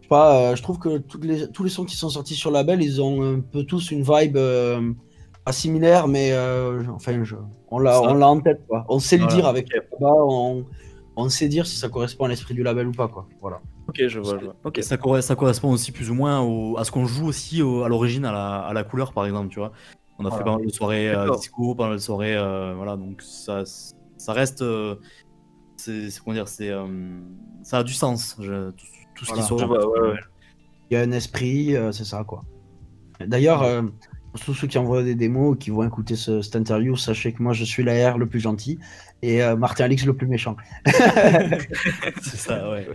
Je 0.00 0.02
sais 0.02 0.08
pas, 0.08 0.36
euh, 0.52 0.56
je 0.56 0.62
trouve 0.62 0.78
que 0.78 0.98
toutes 0.98 1.24
les, 1.24 1.50
tous 1.50 1.64
les 1.64 1.70
sons 1.70 1.84
qui 1.84 1.96
sont 1.96 2.10
sortis 2.10 2.34
sur 2.34 2.50
le 2.50 2.54
label, 2.54 2.82
ils 2.82 3.00
ont 3.00 3.22
un 3.22 3.40
peu 3.40 3.64
tous 3.64 3.90
une 3.90 4.02
vibe 4.02 4.36
euh, 4.36 4.92
pas 5.44 5.52
similaire, 5.52 6.06
mais 6.08 6.32
euh, 6.32 6.82
enfin, 6.94 7.24
je, 7.24 7.36
on 7.70 7.78
l'a 7.78 7.94
Ça. 7.94 8.02
on 8.02 8.14
l'a 8.14 8.28
en 8.28 8.40
tête. 8.40 8.60
Quoi. 8.68 8.84
On 8.88 8.98
sait 8.98 9.16
le 9.16 9.26
dire 9.26 9.46
avec 9.46 9.68
Gaba, 9.68 10.12
on, 10.12 10.66
on 11.16 11.28
sait 11.30 11.48
dire 11.48 11.66
si 11.66 11.76
ça 11.76 11.88
correspond 11.88 12.26
à 12.26 12.28
l'esprit 12.28 12.54
du 12.54 12.62
label 12.62 12.86
ou 12.88 12.92
pas. 12.92 13.08
Quoi. 13.08 13.26
Voilà. 13.40 13.60
Ok, 13.88 14.02
je 14.06 14.20
vois, 14.20 14.38
je 14.38 14.44
vois. 14.46 14.56
Ok, 14.64 14.78
Et 14.78 14.82
ça, 14.82 14.96
ça 15.22 15.34
correspond 15.36 15.70
aussi 15.72 15.90
plus 15.92 16.10
ou 16.10 16.14
moins 16.14 16.40
au- 16.40 16.76
à 16.78 16.84
ce 16.84 16.90
qu'on 16.92 17.06
joue 17.06 17.26
aussi 17.26 17.60
au- 17.62 17.82
à 17.82 17.88
l'origine, 17.88 18.24
à 18.24 18.32
la, 18.32 18.58
à 18.60 18.72
la 18.72 18.84
couleur, 18.84 19.12
par 19.12 19.26
exemple, 19.26 19.48
tu 19.48 19.58
vois. 19.58 19.72
On 20.18 20.24
a 20.26 20.30
fait 20.30 20.44
pas 20.44 20.56
mal 20.56 20.64
de 20.66 20.70
soirées 20.72 21.08
euh, 21.10 21.30
disco, 21.36 21.74
pas 21.74 21.86
mal 21.88 21.96
de 21.96 22.00
soirées, 22.00 22.36
euh, 22.36 22.72
voilà, 22.76 22.96
donc 22.96 23.20
ça, 23.22 23.62
ça 24.16 24.32
reste. 24.32 24.62
euh, 24.62 24.94
c'est 25.76 26.08
c'est- 26.10 26.20
comment 26.22 26.34
dire, 26.34 26.48
c'est. 26.48 26.70
euh, 26.70 26.86
ça 27.62 27.78
a 27.78 27.82
du 27.82 27.92
sens, 27.92 28.36
je- 28.40 28.70
tout, 28.70 28.86
tout 29.16 29.24
ce 29.24 29.30
Voilà. 29.30 29.42
qui 29.42 29.48
sort. 29.48 29.70
ouais, 29.70 30.00
ouais. 30.10 30.14
Il 30.90 30.94
y 30.94 30.96
a 30.96 31.00
un 31.02 31.10
esprit, 31.12 31.74
euh, 31.76 31.90
c'est 31.92 32.04
ça. 32.04 32.22
quoi. 32.24 32.42
D'ailleurs, 33.26 33.62
euh, 33.62 33.82
pour 34.32 34.40
tous 34.40 34.54
ceux 34.54 34.66
qui 34.68 34.78
envoient 34.78 35.02
des 35.02 35.14
démos, 35.14 35.56
qui 35.58 35.70
vont 35.70 35.82
écouter 35.84 36.14
ce, 36.16 36.42
cette 36.42 36.56
interview, 36.56 36.96
sachez 36.96 37.32
que 37.32 37.42
moi, 37.42 37.52
je 37.52 37.64
suis 37.64 37.82
l'AR 37.82 38.18
le 38.18 38.26
plus 38.26 38.40
gentil 38.40 38.78
et 39.22 39.42
euh, 39.42 39.56
Martin 39.56 39.84
Alix 39.84 40.04
le 40.04 40.14
plus 40.14 40.26
méchant. 40.26 40.56
C'est 42.22 42.36
ça, 42.36 42.70
ouais. 42.70 42.86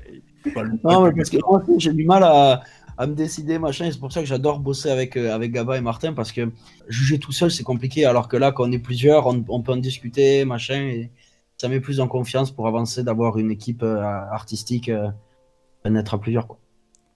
Le- 0.46 0.80
Non, 0.84 1.04
mais 1.04 1.12
parce 1.12 1.30
que 1.30 1.38
moi 1.48 1.62
j'ai 1.78 1.94
du 1.94 2.06
mal 2.06 2.24
à, 2.24 2.62
à 3.00 3.08
me 3.08 3.16
décider, 3.16 3.60
machin, 3.60 3.86
et 3.86 3.92
c'est 3.94 4.00
pour 4.00 4.12
ça 4.12 4.20
que 4.20 4.28
j'adore 4.28 4.60
bosser 4.60 4.90
avec, 4.90 5.16
euh, 5.16 5.34
avec 5.34 5.54
Gaba 5.54 5.78
et 5.78 5.82
Martin, 5.82 6.12
parce 6.12 6.34
que 6.34 6.52
juger 6.90 7.18
tout 7.18 7.32
seul, 7.32 7.50
c'est 7.50 7.64
compliqué, 7.64 8.04
alors 8.04 8.28
que 8.28 8.36
là, 8.36 8.52
quand 8.52 8.68
on 8.68 8.72
est 8.74 8.78
plusieurs, 8.78 9.26
on, 9.26 9.44
on 9.48 9.62
peut 9.62 9.72
en 9.72 9.78
discuter, 9.78 10.44
machin, 10.44 10.82
et 10.82 11.10
ça 11.56 11.70
met 11.70 11.80
plus 11.80 12.02
en 12.02 12.10
confiance 12.10 12.52
pour 12.52 12.68
avancer, 12.68 13.02
d'avoir 13.04 13.38
une 13.38 13.52
équipe 13.52 13.84
euh, 13.84 14.02
artistique, 14.02 14.90
euh, 14.90 15.10
d'être 15.86 16.14
à 16.14 16.20
plusieurs, 16.20 16.46
quoi. 16.46 16.60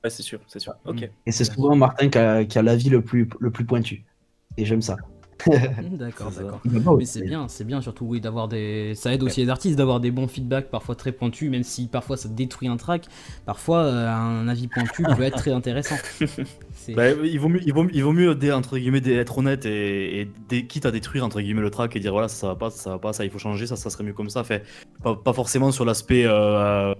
Ouais, 0.05 0.09
c'est 0.09 0.23
sûr, 0.23 0.39
c'est 0.47 0.59
sûr. 0.59 0.73
Ok. 0.85 1.09
Et 1.25 1.31
c'est 1.33 1.45
souvent 1.45 1.75
Martin 1.75 2.09
qui 2.09 2.17
a, 2.17 2.45
qui 2.45 2.57
a 2.57 2.61
l'avis 2.61 2.89
le 2.89 3.01
plus, 3.01 3.29
le 3.39 3.51
plus 3.51 3.65
pointu. 3.65 4.05
Et 4.57 4.65
j'aime 4.65 4.81
ça. 4.81 4.95
D'accord, 5.91 6.27
C'est 6.31 6.37
ça. 6.43 6.43
d'accord. 6.43 6.97
Mais 6.97 7.05
c'est 7.05 7.23
bien, 7.23 7.47
c'est 7.47 7.63
bien 7.63 7.81
surtout 7.81 8.05
oui 8.05 8.21
d'avoir 8.21 8.47
des. 8.47 8.93
Ça 8.95 9.13
aide 9.13 9.23
aussi 9.23 9.41
les 9.41 9.49
artistes 9.49 9.77
d'avoir 9.77 9.99
des 9.99 10.11
bons 10.11 10.27
feedbacks 10.27 10.69
parfois 10.69 10.95
très 10.95 11.11
pointus, 11.11 11.49
même 11.49 11.63
si 11.63 11.87
parfois 11.87 12.17
ça 12.17 12.29
détruit 12.29 12.67
un 12.67 12.77
track. 12.77 13.07
Parfois 13.45 13.79
euh, 13.83 14.09
un 14.09 14.47
avis 14.47 14.67
pointu 14.67 15.03
peut 15.03 15.23
être 15.23 15.37
très 15.37 15.51
intéressant. 15.51 15.95
C'est- 16.73 16.93
Bah, 16.93 17.11
il, 17.11 17.39
vaut 17.39 17.49
mieux, 17.49 17.61
il, 17.65 17.73
vaut, 17.73 17.87
il 17.93 18.03
vaut 18.03 18.11
mieux 18.13 18.35
entre 18.53 18.77
guillemets, 18.77 19.01
être 19.07 19.37
honnête 19.37 19.65
et, 19.65 20.29
quitte 20.67 20.85
à 20.85 20.91
détruire 20.91 21.23
entre 21.25 21.41
guillemets 21.41 21.61
le 21.61 21.69
track 21.71 21.95
et 21.95 21.99
dire 21.99 22.11
voilà 22.11 22.27
ça, 22.27 22.35
ça 22.35 22.47
va 22.47 22.55
pas, 22.55 22.69
ça 22.69 22.89
va 22.91 22.99
pas, 22.99 23.13
ça 23.13 23.23
il 23.25 23.31
faut 23.31 23.39
changer, 23.39 23.67
ça, 23.67 23.75
ça 23.75 23.89
serait 23.89 24.03
mieux 24.03 24.13
comme 24.13 24.29
ça. 24.29 24.43
Fait, 24.43 24.63
pas, 25.01 25.15
pas 25.15 25.33
forcément 25.33 25.71
sur 25.71 25.85
l'aspect 25.85 26.25
euh, 26.25 26.93
ad- 26.93 26.97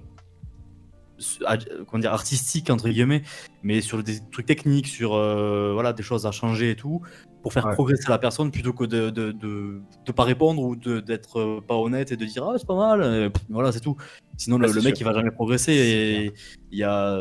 comment 1.88 2.00
dire, 2.02 2.14
artistique 2.14 2.70
entre 2.70 2.90
guillemets, 2.90 3.24
mais 3.64 3.82
sur 3.82 4.02
des 4.04 4.20
trucs 4.32 4.46
techniques, 4.46 4.88
sur 4.88 5.14
euh, 5.16 5.72
voilà 5.74 5.94
des 5.94 6.04
choses 6.04 6.26
à 6.26 6.32
changer 6.32 6.72
et 6.72 6.76
tout, 6.76 7.02
pour 7.42 7.54
faire 7.54 7.66
Ouais. 7.66 7.74
progresser 7.74 8.10
la 8.10 8.18
personne 8.18 8.52
plutôt 8.52 8.74
que 8.74 8.84
de 8.86 9.10
de, 9.10 9.32
de, 9.32 9.82
de 10.06 10.12
pas 10.12 10.24
répondre 10.24 10.62
ou 10.62 10.76
d'être 10.76 11.40
euh, 11.40 11.62
pas 11.62 11.76
honnête 11.76 12.12
et 12.12 12.18
de 12.18 12.26
dire 12.26 12.44
ah 12.46 12.56
c'est 12.58 12.68
pas 12.68 12.76
mal, 12.76 13.02
euh, 13.02 13.30
pff, 13.30 13.44
voilà 13.50 13.72
c'est 13.72 13.80
tout. 13.82 13.96
Sinon 14.38 14.58
le, 14.58 14.68
Ouais, 14.68 14.74
le 14.74 14.82
c'est 14.82 14.88
mec 14.90 15.00
il 15.00 15.04
va 15.04 15.14
jamais 15.14 15.32
progresser 15.32 15.74
et 15.74 16.34
il 16.72 16.78
y 16.78 16.84
a 16.84 17.18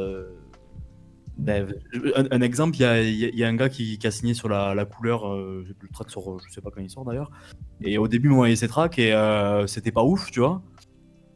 ben, 1.38 1.66
un, 2.14 2.26
un 2.30 2.40
exemple, 2.42 2.76
il 2.76 2.82
y 2.82 2.84
a, 2.84 3.02
y 3.02 3.42
a- 3.42 3.48
un 3.48 3.56
gars 3.56 3.68
qui, 3.70 3.98
qui 3.98 4.06
a 4.06 4.10
signé 4.10 4.34
sur 4.34 4.48
la, 4.48 4.74
la 4.74 4.84
couleur, 4.84 5.26
euh, 5.32 5.64
le 5.80 5.88
track 5.88 6.10
sort, 6.10 6.38
je 6.46 6.52
sais 6.52 6.60
pas 6.60 6.70
quand 6.70 6.82
il 6.82 6.90
sort 6.90 7.04
d'ailleurs. 7.04 7.30
Et 7.80 7.96
au 7.98 8.06
début, 8.06 8.28
moi, 8.28 8.50
il 8.50 8.56
ses 8.56 8.68
tracks 8.68 8.98
et 8.98 9.12
euh, 9.14 9.66
c'était 9.66 9.92
pas 9.92 10.04
ouf, 10.04 10.30
tu 10.30 10.40
vois. 10.40 10.62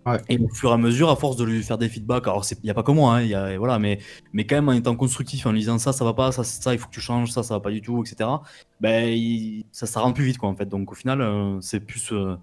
Ouais. 0.07 0.21
Et 0.29 0.39
au 0.39 0.49
fur 0.49 0.71
et 0.71 0.73
à 0.73 0.77
mesure, 0.79 1.11
à 1.11 1.17
force 1.17 1.37
de 1.37 1.45
lui 1.45 1.63
faire 1.65 1.79
des 1.79 1.89
feedbacks, 1.89 2.29
alors 2.29 2.45
il 2.51 2.59
n'y 2.63 2.71
a 2.71 2.75
pas 2.75 2.85
que 2.85 2.93
moi, 2.93 3.17
hein, 3.17 3.23
y 3.23 3.35
a, 3.35 3.59
voilà, 3.59 3.79
mais, 3.81 3.99
mais 4.33 4.47
quand 4.47 4.55
même 4.57 4.69
en 4.69 4.73
étant 4.73 4.95
constructif, 4.95 5.47
en 5.47 5.53
lui 5.53 5.61
disant 5.61 5.79
ça, 5.79 5.93
ça 5.93 6.05
va 6.05 6.15
pas, 6.15 6.31
ça, 6.31 6.45
ça, 6.45 6.73
il 6.75 6.79
faut 6.79 6.87
que 6.87 6.93
tu 6.95 7.01
changes, 7.01 7.33
ça, 7.33 7.43
ça 7.43 7.55
va 7.55 7.61
pas 7.61 7.71
du 7.73 7.83
tout, 7.83 8.05
etc. 8.05 8.45
Ben, 8.81 9.09
il- 9.09 9.67
ça, 9.73 9.87
ça 9.87 10.01
rend 10.01 10.13
plus 10.13 10.25
vite, 10.25 10.39
quoi, 10.39 10.49
en 10.49 10.55
fait. 10.57 10.67
Donc 10.67 10.93
au 10.93 10.95
final, 10.95 11.21
euh, 11.21 11.61
c'est 11.61 11.81
plus. 11.81 12.13
euh, 12.13 12.37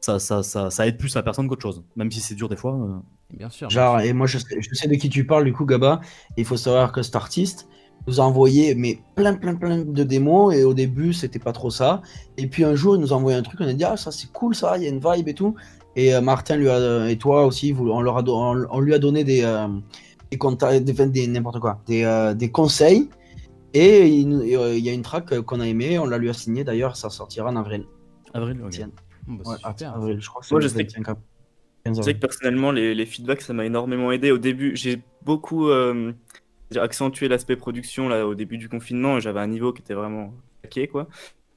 ça, 0.00 0.18
ça, 0.20 0.42
ça, 0.44 0.70
ça 0.70 0.86
aide 0.86 0.96
plus 0.96 1.14
la 1.16 1.22
personne 1.24 1.48
qu'autre 1.48 1.62
chose. 1.62 1.82
Même 1.96 2.10
si 2.12 2.20
c'est 2.20 2.34
dur 2.36 2.48
des 2.48 2.56
fois. 2.56 2.74
euh. 2.74 2.98
Bien 3.36 3.50
sûr. 3.50 3.68
Genre, 3.68 4.00
et 4.00 4.12
moi 4.12 4.26
je 4.26 4.38
sais, 4.38 4.56
je 4.60 4.74
sais 4.74 4.88
de 4.88 4.94
qui 4.94 5.08
tu 5.10 5.26
parles 5.26 5.44
du 5.44 5.52
coup, 5.52 5.66
Gaba. 5.66 6.00
Il 6.36 6.44
faut 6.44 6.56
savoir 6.56 6.92
que 6.92 7.02
cet 7.02 7.16
artiste 7.16 7.68
nous 8.06 8.20
a 8.20 8.24
envoyé 8.24 8.74
mais 8.74 9.00
plein, 9.16 9.34
plein, 9.34 9.54
plein 9.56 9.78
de 9.84 10.04
démos. 10.04 10.54
Et 10.54 10.62
au 10.64 10.72
début, 10.72 11.12
c'était 11.12 11.38
pas 11.40 11.52
trop 11.52 11.70
ça. 11.70 12.00
Et 12.36 12.46
puis 12.46 12.64
un 12.64 12.74
jour, 12.76 12.94
il 12.96 13.00
nous 13.00 13.12
a 13.12 13.16
envoyé 13.16 13.36
un 13.36 13.42
truc. 13.42 13.60
On 13.60 13.68
a 13.68 13.72
dit, 13.74 13.84
ah, 13.84 13.96
ça 13.96 14.12
c'est 14.12 14.30
cool, 14.32 14.54
ça, 14.54 14.78
il 14.78 14.84
y 14.84 14.86
a 14.86 14.90
une 14.90 15.00
vibe 15.00 15.28
et 15.28 15.34
tout. 15.34 15.54
Et 15.98 16.14
euh, 16.14 16.20
Martin 16.20 16.56
lui 16.56 16.68
a, 16.68 17.10
et 17.10 17.16
toi 17.18 17.44
aussi, 17.44 17.72
vous- 17.72 17.90
on, 17.90 18.00
leur 18.00 18.16
a, 18.18 18.22
do- 18.22 18.36
on, 18.36 18.66
on 18.70 18.80
lui 18.80 18.94
a 18.94 18.98
donné 19.00 19.24
des, 19.24 19.42
euh, 19.42 19.66
des 20.30 20.38
contacts, 20.38 20.84
des, 20.84 21.06
des- 21.06 21.26
n'importe 21.26 21.58
quoi, 21.58 21.80
des, 21.86 22.04
euh, 22.04 22.34
des 22.34 22.50
conseils. 22.50 23.08
Et 23.74 24.06
il, 24.06 24.32
euh, 24.56 24.78
y 24.78 24.88
a 24.88 24.92
une 24.92 25.02
track 25.02 25.32
euh, 25.32 25.42
qu'on 25.42 25.58
a 25.60 25.66
aimé, 25.66 25.98
on 25.98 26.06
la 26.06 26.18
lui 26.18 26.30
a 26.30 26.32
signé 26.32 26.62
d'ailleurs, 26.62 26.94
ça 26.96 27.10
sortira 27.10 27.50
en 27.50 27.56
avril. 27.56 27.84
Avril, 28.32 28.60
ok. 28.62 28.70
Tiens. 28.70 28.90
Bon, 29.26 29.34
bah, 29.34 29.42
Ouais, 29.50 29.56
c'est 29.60 29.68
super. 29.70 29.94
avril, 29.96 30.18
je 30.20 30.28
crois 30.28 30.40
que 30.40 30.46
c'est 30.46 30.54
Moi, 30.54 30.60
je 30.60 30.68
sais 30.68 30.86
que- 30.86 30.92
25 30.96 31.04
15 31.04 31.16
Je 31.86 31.92
sais 31.94 32.00
avril. 32.00 32.14
que 32.14 32.20
personnellement, 32.20 32.70
les, 32.70 32.94
les 32.94 33.06
feedbacks, 33.06 33.40
ça 33.42 33.52
m'a 33.52 33.64
énormément 33.66 34.12
aidé. 34.12 34.30
Au 34.30 34.38
début, 34.38 34.76
j'ai 34.76 35.02
beaucoup 35.22 35.68
euh, 35.68 36.12
accentué 36.76 37.26
l'aspect 37.28 37.56
production 37.56 38.08
là, 38.08 38.24
au 38.26 38.34
début 38.36 38.56
du 38.58 38.68
confinement. 38.68 39.18
J'avais 39.20 39.40
un 39.40 39.46
niveau 39.48 39.72
qui 39.72 39.82
était 39.82 39.94
vraiment 39.94 40.32
hacké, 40.64 40.86
quoi. 40.86 41.08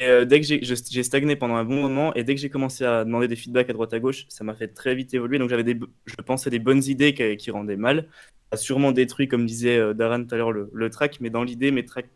Et 0.01 0.07
euh, 0.07 0.25
dès 0.25 0.41
que 0.41 0.47
j'ai 0.47 1.03
stagné 1.03 1.35
pendant 1.35 1.55
un 1.55 1.63
bon 1.63 1.79
moment, 1.79 2.11
et 2.15 2.23
dès 2.23 2.33
que 2.33 2.41
j'ai 2.41 2.49
commencé 2.49 2.83
à 2.83 3.05
demander 3.05 3.27
des 3.27 3.35
feedbacks 3.35 3.69
à 3.69 3.73
droite 3.73 3.93
à 3.93 3.99
gauche, 3.99 4.25
ça 4.29 4.43
m'a 4.43 4.55
fait 4.55 4.67
très 4.67 4.95
vite 4.95 5.13
évoluer. 5.13 5.37
Donc 5.37 5.49
j'avais 5.49 5.63
des, 5.63 5.79
je 6.05 6.15
pensais 6.15 6.49
des 6.49 6.57
bonnes 6.57 6.83
idées 6.83 7.13
qui, 7.13 7.37
qui 7.37 7.51
rendaient 7.51 7.77
mal. 7.77 8.07
Ça 8.51 8.55
a 8.55 8.57
sûrement 8.57 8.91
détruit, 8.91 9.27
comme 9.27 9.45
disait 9.45 9.77
euh, 9.77 9.93
Darren 9.93 10.25
tout 10.25 10.33
à 10.33 10.37
l'heure, 10.39 10.51
le, 10.51 10.71
le 10.73 10.89
track, 10.89 11.19
mais 11.21 11.29
dans 11.29 11.43
l'idée, 11.43 11.69
mes 11.69 11.85
tracks 11.85 12.09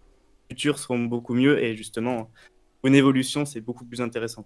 futurs 0.50 0.80
seront 0.80 1.00
beaucoup 1.00 1.36
mieux. 1.36 1.64
Et 1.64 1.76
justement, 1.76 2.32
une 2.84 2.96
évolution, 2.96 3.46
c'est 3.46 3.62
beaucoup 3.62 3.86
plus 3.86 4.02
intéressant. 4.02 4.46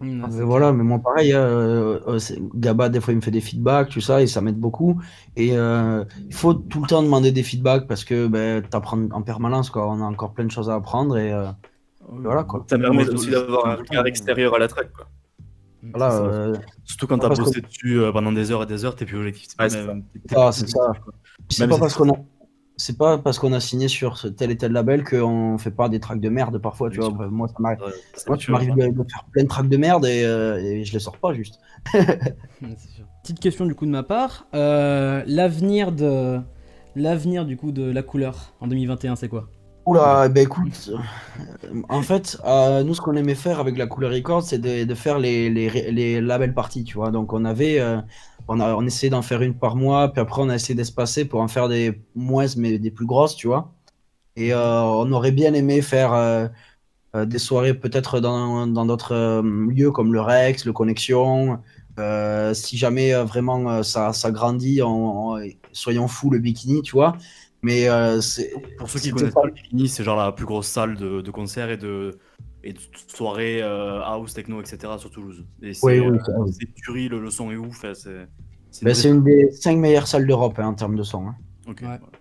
Mmh, 0.00 0.26
mais 0.32 0.42
voilà, 0.42 0.72
mais 0.72 0.82
moi 0.82 0.98
pareil, 0.98 1.32
euh, 1.32 2.00
euh, 2.08 2.18
Gaba 2.56 2.88
des 2.88 3.00
fois 3.00 3.12
il 3.12 3.16
me 3.18 3.20
fait 3.20 3.30
des 3.30 3.40
feedbacks, 3.40 3.90
tout 3.90 4.00
ça, 4.00 4.20
et 4.20 4.26
ça 4.26 4.40
m'aide 4.40 4.58
beaucoup. 4.58 5.00
Et 5.36 5.50
euh, 5.56 6.04
il 6.26 6.34
faut 6.34 6.54
tout 6.54 6.80
le 6.82 6.88
temps 6.88 7.04
demander 7.04 7.30
des 7.30 7.44
feedbacks 7.44 7.86
parce 7.86 8.04
que 8.04 8.26
ben, 8.26 8.62
tu 8.62 8.76
apprends 8.76 9.08
en 9.12 9.22
permanence, 9.22 9.70
quoi. 9.70 9.88
On 9.88 10.00
a 10.00 10.04
encore 10.04 10.32
plein 10.32 10.44
de 10.46 10.50
choses 10.50 10.68
à 10.68 10.74
apprendre 10.74 11.16
et 11.16 11.32
euh, 11.32 11.46
voilà 12.08 12.44
quoi. 12.44 12.64
Ça 12.68 12.78
permet 12.78 13.08
aussi 13.08 13.30
d'avoir 13.30 13.66
un 13.66 13.74
regard 13.76 14.06
extérieur 14.06 14.54
à 14.54 14.58
la 14.58 14.68
track. 14.68 14.92
Quoi. 14.92 15.06
Mmh, 15.82 15.90
Voilà, 15.94 16.14
euh, 16.20 16.54
Surtout 16.84 17.06
quand 17.06 17.18
t'as 17.18 17.28
parce 17.28 17.40
bossé 17.40 17.60
dessus 17.60 18.00
euh, 18.00 18.12
pendant 18.12 18.32
des 18.32 18.50
heures 18.52 18.62
et 18.62 18.66
des 18.66 18.84
heures, 18.84 18.94
t'es 18.96 19.04
plus 19.04 19.16
objectif. 19.18 19.48
C'est 19.68 19.86
même- 19.86 20.04
Ah, 20.36 20.52
c'est 20.52 20.68
ça. 20.68 20.92
c'est 21.48 21.66
pas 21.68 21.78
parce 21.78 21.94
qu'on 21.94 22.10
a, 22.10 22.16
c'est 22.76 22.96
pas 22.96 23.18
parce 23.18 23.38
qu'on 23.38 23.52
a 23.52 23.60
signé 23.60 23.88
sur 23.88 24.16
ce 24.16 24.28
tel 24.28 24.50
et 24.50 24.56
tel 24.56 24.72
label 24.72 25.04
qu'on 25.04 25.58
fait 25.58 25.70
pas 25.70 25.88
des 25.88 26.00
tracks 26.00 26.20
de 26.20 26.28
merde 26.28 26.58
parfois, 26.58 26.88
tu 26.90 27.00
vois. 27.00 27.10
Moi, 27.28 27.48
ça 27.48 27.54
m'arrive, 27.58 27.80
Ouais, 27.80 27.92
moi, 28.28 28.36
sûr, 28.38 28.46
ça 28.46 28.52
m'arrive 28.52 28.68
ça. 28.82 28.88
de, 28.90 28.92
de 29.02 29.10
faire 29.10 29.24
plein 29.32 29.42
de 29.42 29.48
tracks 29.48 29.68
de 29.68 29.76
merde 29.76 30.06
et, 30.06 30.24
euh, 30.24 30.56
et 30.58 30.84
je 30.84 30.92
les 30.92 30.98
sors 31.00 31.16
pas 31.18 31.32
juste. 31.34 31.58
Sûr. 31.94 33.04
Petite 33.22 33.40
question 33.40 33.66
du 33.66 33.74
coup 33.74 33.86
de 33.86 33.90
ma 33.90 34.02
part. 34.02 34.46
Euh, 34.54 35.22
l'avenir 35.26 35.92
de 35.92 36.38
l'avenir 36.96 37.44
du 37.44 37.56
coup 37.56 37.72
de 37.72 37.90
la 37.90 38.02
couleur 38.02 38.52
en 38.60 38.66
2021, 38.66 39.16
c'est 39.16 39.28
quoi? 39.28 39.48
Oula, 39.84 40.28
ben 40.28 40.44
écoute, 40.44 40.90
euh, 40.92 41.82
en 41.88 42.02
fait, 42.02 42.38
euh, 42.44 42.84
nous 42.84 42.94
ce 42.94 43.00
qu'on 43.00 43.16
aimait 43.16 43.34
faire 43.34 43.58
avec 43.60 43.76
la 43.76 43.86
Couleur 43.88 44.12
Records, 44.12 44.42
c'est 44.44 44.58
de, 44.58 44.94
faire 44.94 45.18
les, 45.18 45.50
les, 45.50 45.90
les 45.92 46.20
labels 46.20 46.54
parties, 46.54 46.84
tu 46.84 46.94
vois. 46.96 47.10
Donc 47.10 47.32
on 47.32 47.44
avait, 47.44 47.80
euh, 47.80 48.00
on 48.48 48.60
a, 48.60 48.74
on 48.76 48.86
essayait 48.86 49.10
d'en 49.10 49.22
faire 49.22 49.42
une 49.42 49.58
par 49.58 49.76
mois, 49.76 50.12
puis 50.12 50.20
après 50.20 50.42
on 50.42 50.48
a 50.50 50.54
essayé 50.54 50.74
d'espacer 50.76 51.24
pour 51.24 51.40
en 51.40 51.48
faire 51.48 51.68
des 51.68 52.00
moins 52.14 52.46
mais 52.56 52.78
des 52.78 52.90
plus 52.92 53.06
grosses, 53.06 53.36
tu 53.36 53.48
vois. 53.48 53.72
Et 54.36 54.54
on 54.54 55.12
aurait 55.12 55.32
bien 55.32 55.54
aimé 55.54 55.82
faire 55.82 56.50
des 57.14 57.38
soirées 57.38 57.74
peut-être 57.74 58.20
dans 58.20 58.86
d'autres 58.86 59.42
lieux 59.70 59.90
comme 59.90 60.12
le 60.14 60.20
Rex, 60.20 60.64
le 60.64 60.72
Connexion. 60.72 61.60
Si 62.54 62.76
jamais 62.78 63.12
vraiment 63.24 63.82
ça, 63.82 64.12
ça 64.12 64.30
grandit, 64.30 64.82
on, 64.82 65.32
on- 65.34 65.40
soyons 65.72 66.08
fous 66.08 66.30
le 66.30 66.38
bikini, 66.38 66.82
tu 66.82 66.92
vois. 66.92 67.16
Mais 67.62 67.88
euh, 67.88 68.20
c'est 68.20 68.52
Pour 68.76 68.90
ceux 68.90 68.98
qui 68.98 69.10
connaissent 69.10 69.34
pas- 69.34 69.42
pas 69.42 69.46
le 69.46 69.52
Bikini, 69.52 69.88
c'est 69.88 70.02
genre 70.04 70.16
la 70.16 70.32
plus 70.32 70.46
grosse 70.46 70.66
salle 70.66 70.96
de, 70.96 71.20
de 71.20 71.30
concert 71.30 71.70
et 71.70 71.76
de, 71.76 72.18
et 72.64 72.72
de 72.72 72.80
soirées 73.08 73.62
euh, 73.62 74.00
house, 74.02 74.34
techno, 74.34 74.60
etc. 74.60 74.98
sur 74.98 75.10
Toulouse. 75.10 75.44
Et 75.62 75.72
c'est 75.72 75.86
Oui, 75.86 76.00
oui, 76.00 76.16
euh, 76.16 76.24
ça, 76.24 76.32
oui. 76.40 76.52
c'est 76.58 76.74
tuerie, 76.74 77.08
le, 77.08 77.20
le 77.20 77.30
son 77.30 77.50
est 77.52 77.56
ouf. 77.56 77.84
hein, 77.84 77.92
C'est 77.94 78.26
c'est 78.70 78.84
Ben, 78.84 78.90
une 78.90 78.94
c'est 78.94 79.08
une 79.10 79.22
des 79.22 79.50
cinq 79.52 79.76
meilleures 79.78 80.08
salles 80.08 80.26
d'Europe 80.26 80.58
hein, 80.58 80.66
en 80.68 80.74
termes 80.74 80.96
de 80.96 81.02
son. 81.02 81.28
hein. 81.28 81.36
Ok, 81.68 81.82
Ouais. 81.82 81.98
voilà. 81.98 82.18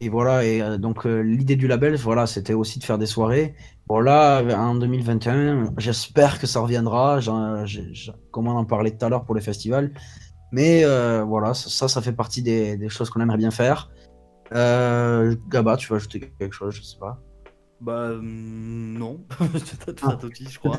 Et 0.00 0.08
voilà, 0.10 0.44
et 0.44 0.60
euh, 0.60 0.76
donc 0.76 1.06
euh, 1.06 1.22
l'idée 1.22 1.56
du 1.56 1.66
label, 1.66 1.96
voilà, 1.96 2.26
c'était 2.26 2.52
aussi 2.52 2.78
de 2.78 2.84
faire 2.84 2.98
des 2.98 3.06
soirées. 3.06 3.54
Bon 3.86 4.00
là, 4.00 4.42
en 4.58 4.74
2021, 4.74 5.72
j'espère 5.78 6.38
que 6.38 6.46
ça 6.46 6.60
reviendra. 6.60 7.20
Comme 8.30 8.48
on 8.48 8.52
en 8.56 8.64
parlait 8.64 8.90
tout 8.96 9.04
à 9.04 9.08
l'heure 9.08 9.24
pour 9.24 9.34
les 9.34 9.40
festivals. 9.40 9.92
Mais 10.52 10.84
euh, 10.84 11.24
voilà, 11.24 11.54
ça, 11.54 11.88
ça 11.88 12.02
fait 12.02 12.12
partie 12.12 12.42
des, 12.42 12.76
des 12.76 12.88
choses 12.88 13.08
qu'on 13.10 13.20
aimerait 13.20 13.38
bien 13.38 13.50
faire. 13.50 13.90
Euh, 14.54 15.34
Gaba, 15.48 15.76
tu 15.76 15.88
veux 15.88 15.96
ajouter 15.96 16.20
quelque 16.38 16.52
chose, 16.54 16.74
je 16.74 16.82
sais 16.82 16.98
pas. 16.98 17.20
Bah 17.80 18.12
hum, 18.12 18.96
non, 18.96 19.20
Toti, 20.20 20.46
je 20.48 20.58
crois. 20.58 20.78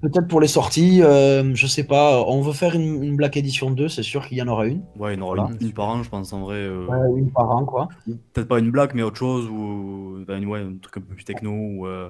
Peut-être 0.00 0.28
pour 0.28 0.40
les 0.40 0.46
sorties, 0.48 1.02
euh, 1.02 1.54
je 1.54 1.66
sais 1.66 1.84
pas. 1.84 2.22
On 2.26 2.40
veut 2.40 2.52
faire 2.52 2.74
une, 2.74 3.02
une 3.02 3.16
Black 3.16 3.36
Edition 3.36 3.70
2, 3.70 3.88
c'est 3.88 4.02
sûr 4.04 4.26
qu'il 4.26 4.38
y 4.38 4.42
en 4.42 4.48
aura 4.48 4.66
une. 4.66 4.82
Ouais, 4.96 5.14
il 5.14 5.18
y 5.18 5.22
en 5.22 5.26
aura 5.26 5.34
Voilà. 5.36 5.50
une, 5.60 5.66
une 5.66 5.72
par 5.74 5.88
an, 5.88 6.02
je 6.02 6.08
pense 6.08 6.32
en 6.32 6.42
vrai. 6.44 6.54
euh, 6.56 6.86
Ouais, 6.86 7.18
une 7.18 7.30
par 7.32 7.50
an, 7.50 7.64
quoi. 7.64 7.88
Peut-être 8.32 8.48
pas 8.48 8.58
une 8.60 8.70
blague, 8.70 8.92
mais 8.94 9.02
autre 9.02 9.16
chose 9.18 9.48
ou 9.50 10.24
ouais, 10.26 10.60
un 10.60 10.78
truc 10.78 10.96
un 10.98 11.00
peu 11.00 11.14
plus 11.14 11.24
techno 11.24 11.50
ou, 11.50 11.86
euh, 11.86 12.08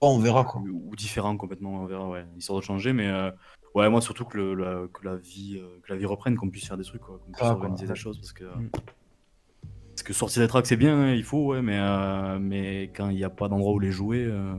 Bon, 0.00 0.14
on 0.16 0.18
verra, 0.20 0.44
quoi. 0.44 0.60
ou, 0.62 0.90
ou 0.90 0.96
différent 0.96 1.36
complètement. 1.36 1.82
On 1.82 1.86
verra, 1.86 2.08
ouais, 2.08 2.24
histoire 2.38 2.60
de 2.60 2.64
changer. 2.64 2.92
Mais 2.92 3.08
euh, 3.08 3.30
ouais, 3.74 3.90
moi 3.90 4.00
surtout 4.00 4.24
que, 4.24 4.38
le, 4.38 4.54
la, 4.54 4.86
que 4.92 5.04
la 5.04 5.16
vie, 5.16 5.58
euh, 5.58 5.80
que 5.82 5.92
la 5.92 5.98
vie 5.98 6.06
reprenne, 6.06 6.36
qu'on 6.36 6.48
puisse 6.50 6.68
faire 6.68 6.76
des 6.78 6.84
trucs, 6.84 7.02
quoi, 7.02 7.18
qu'on 7.18 7.32
puisse 7.32 7.38
Ah, 7.42 7.46
quoi, 7.48 7.54
organiser 7.54 7.86
ouais. 7.86 7.92
des 7.92 7.98
choses, 7.98 8.18
parce 8.18 8.32
que 8.32 8.44
Mm. 8.44 8.70
Parce 9.96 10.02
que 10.02 10.12
sortir 10.12 10.42
des 10.42 10.48
tracks 10.48 10.66
c'est 10.66 10.76
bien, 10.76 10.94
hein, 10.98 11.12
il 11.14 11.24
faut, 11.24 11.46
ouais, 11.46 11.62
mais 11.62 11.78
euh, 11.80 12.38
mais 12.38 12.84
quand 12.94 13.08
il 13.08 13.16
n'y 13.16 13.24
a 13.24 13.30
pas 13.30 13.48
d'endroit 13.48 13.72
où 13.72 13.78
les 13.78 13.90
jouer, 13.90 14.24
euh, 14.24 14.54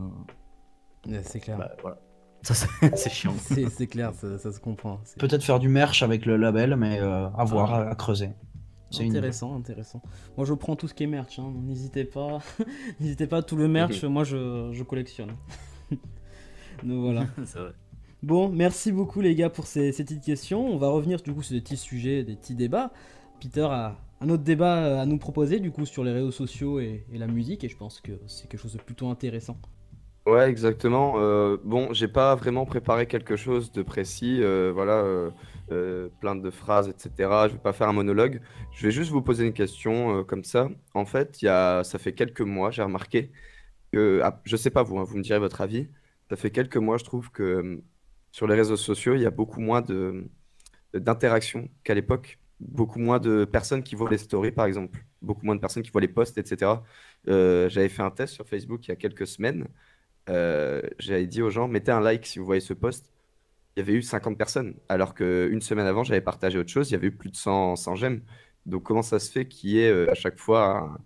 Ouais, 1.07 1.21
C'est 1.23 1.39
clair. 1.39 1.57
bah 1.57 1.71
voilà, 1.81 1.97
ça 2.41 2.53
c'est 2.53 2.67
c'est 2.97 3.09
chiant. 3.11 3.33
C'est 3.37 3.69
c'est 3.69 3.87
clair, 3.87 4.13
ça, 4.15 4.37
ça 4.39 4.51
se 4.51 4.59
comprend. 4.59 4.99
C'est 5.05 5.19
Peut-être 5.19 5.43
faire 5.43 5.59
du 5.59 5.69
merch 5.69 6.01
avec 6.03 6.25
le 6.25 6.35
label, 6.37 6.75
mais 6.75 6.99
euh, 6.99 7.29
à 7.29 7.43
voir, 7.45 7.73
Ah. 7.73 7.77
à, 7.83 7.89
à 7.91 7.95
creuser. 7.95 8.31
C'est 8.89 9.03
une 9.03 9.11
intéressant, 9.11 9.53
intéressant. 9.55 10.01
Moi, 10.37 10.45
je 10.45 10.53
prends 10.53 10.75
tout 10.77 10.87
ce 10.87 10.93
qui 10.93 11.03
est 11.03 11.07
merch. 11.07 11.39
hein. 11.39 11.53
N'hésitez 11.65 12.05
pas, 12.05 12.39
n'hésitez 12.99 13.27
pas. 13.27 13.41
Tout 13.43 13.57
le 13.57 13.67
merch, 13.67 14.03
moi, 14.05 14.23
je, 14.23 14.69
je 14.71 14.83
collectionne. 14.83 15.31
Donc 16.83 17.01
voilà. 17.01 17.25
c'est 17.45 17.59
vrai. 17.59 17.71
Bon, 18.23 18.49
merci 18.49 18.91
beaucoup 18.91 19.21
les 19.21 19.35
gars 19.35 19.49
pour 19.49 19.67
ces, 19.67 19.91
ces 19.91 20.03
petites 20.03 20.23
questions. 20.23 20.65
On 20.65 20.77
va 20.77 20.89
revenir 20.89 21.21
du 21.21 21.33
coup 21.33 21.43
sur 21.43 21.53
des 21.55 21.61
petits 21.61 21.77
sujets, 21.77 22.23
des 22.23 22.35
petits 22.35 22.55
débats. 22.55 22.91
Peter 23.39 23.67
a 23.69 23.97
un 24.21 24.29
autre 24.29 24.43
débat 24.43 24.77
euh, 24.83 25.01
à 25.01 25.05
nous 25.05 25.17
proposer 25.17 25.59
du 25.59 25.71
coup 25.71 25.85
sur 25.85 26.03
les 26.03 26.11
réseaux 26.11 26.31
sociaux 26.31 26.79
et, 26.79 27.05
la 27.11 27.27
musique 27.27 27.63
et 27.63 27.69
je 27.69 27.77
pense 27.77 28.01
que 28.01 28.13
c'est 28.27 28.47
quelque 28.49 28.61
chose 28.61 28.73
de 28.73 28.79
plutôt 28.79 29.09
intéressant. 29.09 29.57
Ouais, 30.25 30.49
exactement. 30.49 31.13
Euh, 31.17 31.57
bon, 31.63 31.93
j'ai 31.93 32.09
pas 32.09 32.35
vraiment 32.35 32.65
préparé 32.65 33.07
quelque 33.07 33.37
chose 33.37 33.71
de 33.71 33.81
précis. 33.81 34.39
euh, 34.41 34.71
voilà, 34.73 35.05
euh, 35.71 36.09
plein 36.19 36.35
de 36.35 36.49
phrases, 36.49 36.89
etc. 36.89 37.11
Je 37.47 37.53
vais 37.53 37.59
pas 37.59 37.71
faire 37.71 37.87
un 37.87 37.93
monologue. 37.93 38.41
Je 38.73 38.87
vais 38.87 38.91
juste 38.91 39.11
vous 39.11 39.21
poser 39.21 39.45
une 39.45 39.53
question 39.53 40.23
comme 40.25 40.43
ça. 40.43 40.69
En 40.93 41.05
fait, 41.05 41.41
y 41.41 41.47
a, 41.47 41.83
ça 41.85 41.97
fait 41.97 42.13
quelques 42.13 42.41
mois, 42.41 42.71
j'ai 42.71 42.83
remarqué 42.83 43.31
que, 43.91 44.21
ah, 44.23 44.41
je 44.45 44.55
sais 44.57 44.69
pas 44.69 44.83
vous, 44.83 44.97
hein, 44.99 45.03
vous 45.03 45.17
me 45.17 45.23
direz 45.23 45.39
votre 45.39 45.61
avis. 45.61 45.87
Ça 46.29 46.35
fait 46.35 46.51
quelques 46.51 46.77
mois, 46.77 46.97
je 46.97 47.05
trouve 47.05 47.31
que 47.31 47.43
euh, 47.43 47.83
sur 48.31 48.47
les 48.47 48.55
réseaux 48.55 48.77
sociaux, 48.77 49.15
il 49.15 49.21
y 49.21 49.25
a 49.25 49.31
beaucoup 49.31 49.61
moins 49.61 49.81
de 49.81 50.29
d'interactions 50.93 51.69
qu'à 51.83 51.93
l'époque. 51.95 52.39
Beaucoup 52.59 52.99
moins 52.99 53.19
de 53.19 53.45
personnes 53.45 53.83
qui 53.83 53.95
voient 53.95 54.09
les 54.09 54.17
stories, 54.17 54.51
par 54.51 54.65
exemple. 54.65 54.99
Beaucoup 55.21 55.45
moins 55.45 55.55
de 55.55 55.61
personnes 55.61 55.83
qui 55.83 55.91
voient 55.91 56.01
les 56.01 56.07
posts, 56.07 56.37
etc. 56.37 56.71
Euh, 57.27 57.69
j'avais 57.69 57.89
fait 57.89 58.01
un 58.01 58.11
test 58.11 58.33
sur 58.33 58.47
Facebook 58.47 58.85
il 58.87 58.89
y 58.89 58.91
a 58.91 58.95
quelques 58.95 59.27
semaines. 59.27 59.67
Euh, 60.29 60.81
j'avais 60.99 61.27
dit 61.27 61.41
aux 61.41 61.49
gens, 61.49 61.67
mettez 61.67 61.91
un 61.91 62.01
like 62.01 62.25
si 62.25 62.39
vous 62.39 62.45
voyez 62.45 62.61
ce 62.61 62.73
post. 62.73 63.11
Il 63.75 63.79
y 63.79 63.83
avait 63.83 63.93
eu 63.93 64.01
50 64.01 64.37
personnes, 64.37 64.75
alors 64.89 65.13
qu'une 65.13 65.61
semaine 65.61 65.85
avant, 65.85 66.03
j'avais 66.03 66.21
partagé 66.21 66.57
autre 66.57 66.69
chose, 66.71 66.89
il 66.89 66.93
y 66.93 66.95
avait 66.95 67.07
eu 67.07 67.15
plus 67.15 67.29
de 67.29 67.35
100, 67.35 67.75
100 67.75 67.95
j'aime. 67.95 68.21
Donc 68.65 68.83
comment 68.83 69.03
ça 69.03 69.19
se 69.19 69.31
fait 69.31 69.47
qu'il 69.47 69.69
y 69.71 69.79
ait 69.79 69.89
euh, 69.91 70.11
à 70.11 70.15
chaque 70.15 70.39
fois 70.39 70.97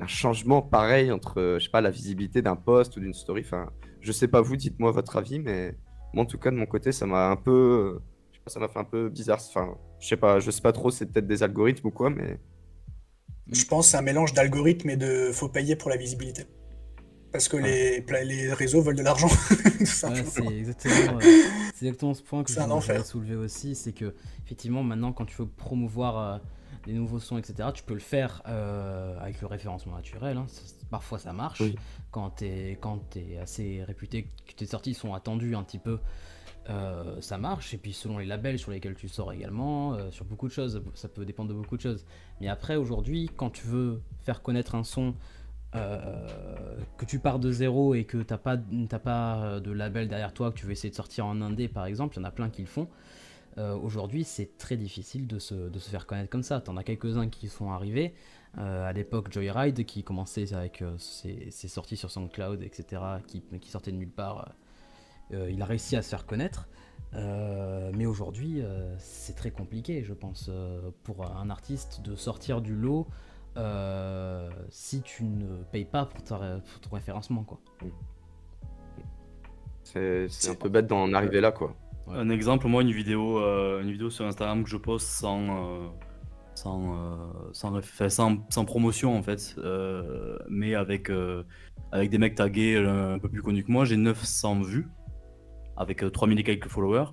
un, 0.00 0.06
changement 0.08 0.60
pareil 0.60 1.12
entre, 1.12 1.56
je 1.58 1.64
sais 1.64 1.70
pas, 1.70 1.80
la 1.80 1.90
visibilité 1.90 2.42
d'un 2.42 2.56
post 2.56 2.96
ou 2.96 3.00
d'une 3.00 3.14
story? 3.14 3.42
Enfin, 3.44 3.70
Je 4.00 4.12
sais 4.12 4.28
pas 4.28 4.40
vous, 4.40 4.56
dites-moi 4.56 4.90
votre 4.90 5.16
avis, 5.16 5.38
mais 5.38 5.76
moi 6.12 6.24
en 6.24 6.26
tout 6.26 6.38
cas 6.38 6.50
de 6.50 6.56
mon 6.56 6.66
côté, 6.66 6.92
ça 6.92 7.06
m'a 7.06 7.28
un 7.28 7.36
peu... 7.36 8.00
je 8.32 8.38
sais 8.38 8.42
pas, 8.44 8.50
ça 8.50 8.60
m'a 8.60 8.68
fait 8.68 8.78
un 8.80 8.84
peu 8.84 9.08
bizarre. 9.08 9.38
Enfin, 9.48 9.76
je 10.00 10.06
sais 10.08 10.16
pas, 10.16 10.40
je 10.40 10.50
sais 10.50 10.60
pas 10.62 10.72
trop, 10.72 10.90
c'est 10.90 11.06
peut-être 11.06 11.26
des 11.26 11.42
algorithmes 11.42 11.86
ou 11.88 11.90
quoi, 11.90 12.10
mais... 12.10 12.38
Je 13.50 13.64
pense 13.64 13.86
que 13.86 13.90
c'est 13.92 13.96
un 13.96 14.02
mélange 14.02 14.34
d'algorithmes 14.34 14.90
et 14.90 14.96
de 14.96 15.30
faut 15.32 15.48
payer 15.48 15.76
pour 15.76 15.90
la 15.90 15.96
visibilité. 15.96 16.46
Parce 17.32 17.48
que 17.48 17.56
les, 17.56 18.00
les 18.24 18.52
réseaux 18.52 18.80
veulent 18.82 18.96
de 18.96 19.02
l'argent. 19.02 19.28
tout 19.48 19.84
Ouais, 20.08 20.24
simplement. 20.24 20.30
c'est 20.30 20.46
exactement, 20.46 21.18
euh, 21.18 21.20
c'est 21.74 21.86
exactement 21.86 22.14
ce 22.14 22.22
point 22.22 22.42
que 22.44 22.52
je 22.52 22.58
voulais 22.60 23.02
soulever 23.04 23.34
aussi, 23.36 23.74
c'est 23.74 23.92
que 23.92 24.14
effectivement 24.44 24.82
maintenant 24.82 25.12
quand 25.12 25.26
tu 25.26 25.36
veux 25.36 25.46
promouvoir 25.46 26.18
euh, 26.18 26.38
des 26.86 26.92
nouveaux 26.94 27.18
sons, 27.20 27.36
etc., 27.38 27.68
tu 27.74 27.82
peux 27.82 27.94
le 27.94 28.00
faire 28.00 28.42
euh, 28.48 29.18
avec 29.20 29.40
le 29.40 29.46
référencement 29.48 29.96
naturel. 29.96 30.36
hein. 30.38 30.46
Parfois 30.90 31.18
ça 31.18 31.32
marche 31.32 31.60
Oui. 31.60 31.76
quand 32.10 32.30
t'es 32.30 32.78
quand 32.80 32.98
t'es 33.10 33.38
assez 33.42 33.82
réputé, 33.84 34.30
que 34.46 34.54
tes 34.54 34.66
sorties 34.66 34.94
sont 34.94 35.12
attendues 35.12 35.56
un 35.56 35.62
petit 35.64 35.78
peu. 35.78 35.98
Euh, 36.68 37.20
ça 37.20 37.38
marche 37.38 37.74
et 37.74 37.76
puis 37.78 37.92
selon 37.92 38.18
les 38.18 38.26
labels 38.26 38.58
sur 38.58 38.72
lesquels 38.72 38.96
tu 38.96 39.08
sors 39.08 39.32
également, 39.32 39.94
euh, 39.94 40.10
sur 40.10 40.24
beaucoup 40.24 40.48
de 40.48 40.52
choses, 40.52 40.82
ça 40.94 41.08
peut 41.08 41.24
dépendre 41.24 41.50
de 41.50 41.54
beaucoup 41.54 41.76
de 41.76 41.82
choses. 41.82 42.04
Mais 42.40 42.48
après 42.48 42.76
aujourd'hui, 42.76 43.30
quand 43.36 43.50
tu 43.50 43.66
veux 43.66 44.00
faire 44.22 44.42
connaître 44.42 44.74
un 44.74 44.82
son 44.82 45.14
euh, 45.76 46.76
que 46.96 47.04
tu 47.04 47.20
pars 47.20 47.38
de 47.38 47.52
zéro 47.52 47.94
et 47.94 48.04
que 48.04 48.18
t'as 48.18 48.38
pas, 48.38 48.56
pas 48.56 49.60
de 49.60 49.70
label 49.70 50.08
derrière 50.08 50.32
toi, 50.32 50.50
que 50.50 50.58
tu 50.58 50.66
veux 50.66 50.72
essayer 50.72 50.90
de 50.90 50.96
sortir 50.96 51.26
en 51.26 51.40
indé 51.40 51.68
par 51.68 51.86
exemple, 51.86 52.16
il 52.16 52.20
y 52.20 52.22
en 52.22 52.24
a 52.24 52.32
plein 52.32 52.50
qui 52.50 52.62
le 52.62 52.68
font. 52.68 52.88
Aujourd'hui, 53.82 54.24
c'est 54.24 54.58
très 54.58 54.76
difficile 54.76 55.26
de 55.26 55.38
se, 55.38 55.54
de 55.54 55.78
se 55.78 55.88
faire 55.88 56.04
connaître 56.06 56.28
comme 56.28 56.42
ça. 56.42 56.60
T'en 56.60 56.76
as 56.76 56.84
quelques-uns 56.84 57.30
qui 57.30 57.48
sont 57.48 57.70
arrivés. 57.70 58.12
À 58.58 58.92
l'époque, 58.92 59.32
Joyride, 59.32 59.86
qui 59.86 60.04
commençait 60.04 60.52
avec 60.52 60.84
ses, 60.98 61.50
sorties 61.50 61.96
sur 61.96 62.10
SoundCloud, 62.10 62.62
etc., 62.62 63.00
qui, 63.26 63.40
qui 63.58 63.70
sortait 63.70 63.92
de 63.92 63.96
nulle 63.96 64.10
part, 64.10 64.54
il 65.30 65.60
a 65.62 65.64
réussi 65.64 65.96
à 65.96 66.02
se 66.02 66.08
faire 66.10 66.26
connaître. 66.26 66.68
Euh, 67.14 67.90
mais 67.94 68.04
aujourd'hui, 68.06 68.60
euh, 68.60 68.94
c'est 68.98 69.34
très 69.36 69.50
compliqué, 69.50 70.02
je 70.04 70.12
pense, 70.12 70.48
euh, 70.50 70.90
pour 71.04 71.24
un 71.36 71.48
artiste 71.50 72.02
de 72.02 72.14
sortir 72.16 72.60
du 72.60 72.74
lot 72.74 73.06
euh, 73.56 74.50
si 74.68 75.00
tu 75.02 75.24
ne 75.24 75.62
payes 75.72 75.86
pas 75.86 76.04
pour, 76.04 76.22
ta 76.22 76.36
ré- 76.36 76.60
pour 76.70 76.80
ton 76.80 76.94
référencement. 76.94 77.42
Quoi. 77.44 77.58
C'est 79.84 80.26
c'est 80.28 80.50
un 80.50 80.54
peu 80.54 80.68
bête 80.68 80.86
d'en 80.88 81.12
arriver 81.14 81.40
là, 81.40 81.52
quoi. 81.52 81.74
Ouais. 82.06 82.16
Un 82.18 82.28
exemple, 82.28 82.66
moi, 82.66 82.82
une 82.82 82.92
vidéo, 82.92 83.38
euh, 83.38 83.80
une 83.82 83.90
vidéo 83.92 84.10
sur 84.10 84.26
Instagram 84.26 84.62
que 84.64 84.68
je 84.70 84.76
poste 84.76 85.08
sans, 85.08 85.40
euh, 85.40 85.88
sans, 86.54 86.94
euh, 86.96 87.16
sans, 87.52 87.80
sans, 88.08 88.36
sans 88.50 88.64
promotion 88.64 89.16
en 89.16 89.22
fait, 89.22 89.54
euh, 89.58 90.38
mais 90.48 90.74
avec, 90.74 91.08
euh, 91.10 91.44
avec 91.92 92.10
des 92.10 92.18
mecs 92.18 92.34
tagués 92.34 92.76
euh, 92.76 93.14
un 93.14 93.18
peu 93.18 93.28
plus 93.28 93.42
connus 93.42 93.64
que 93.64 93.72
moi, 93.72 93.84
j'ai 93.84 93.96
900 93.96 94.60
vues, 94.62 94.88
avec 95.76 96.02
euh, 96.02 96.10
3000 96.10 96.38
et 96.40 96.42
quelques 96.44 96.68
followers. 96.68 97.06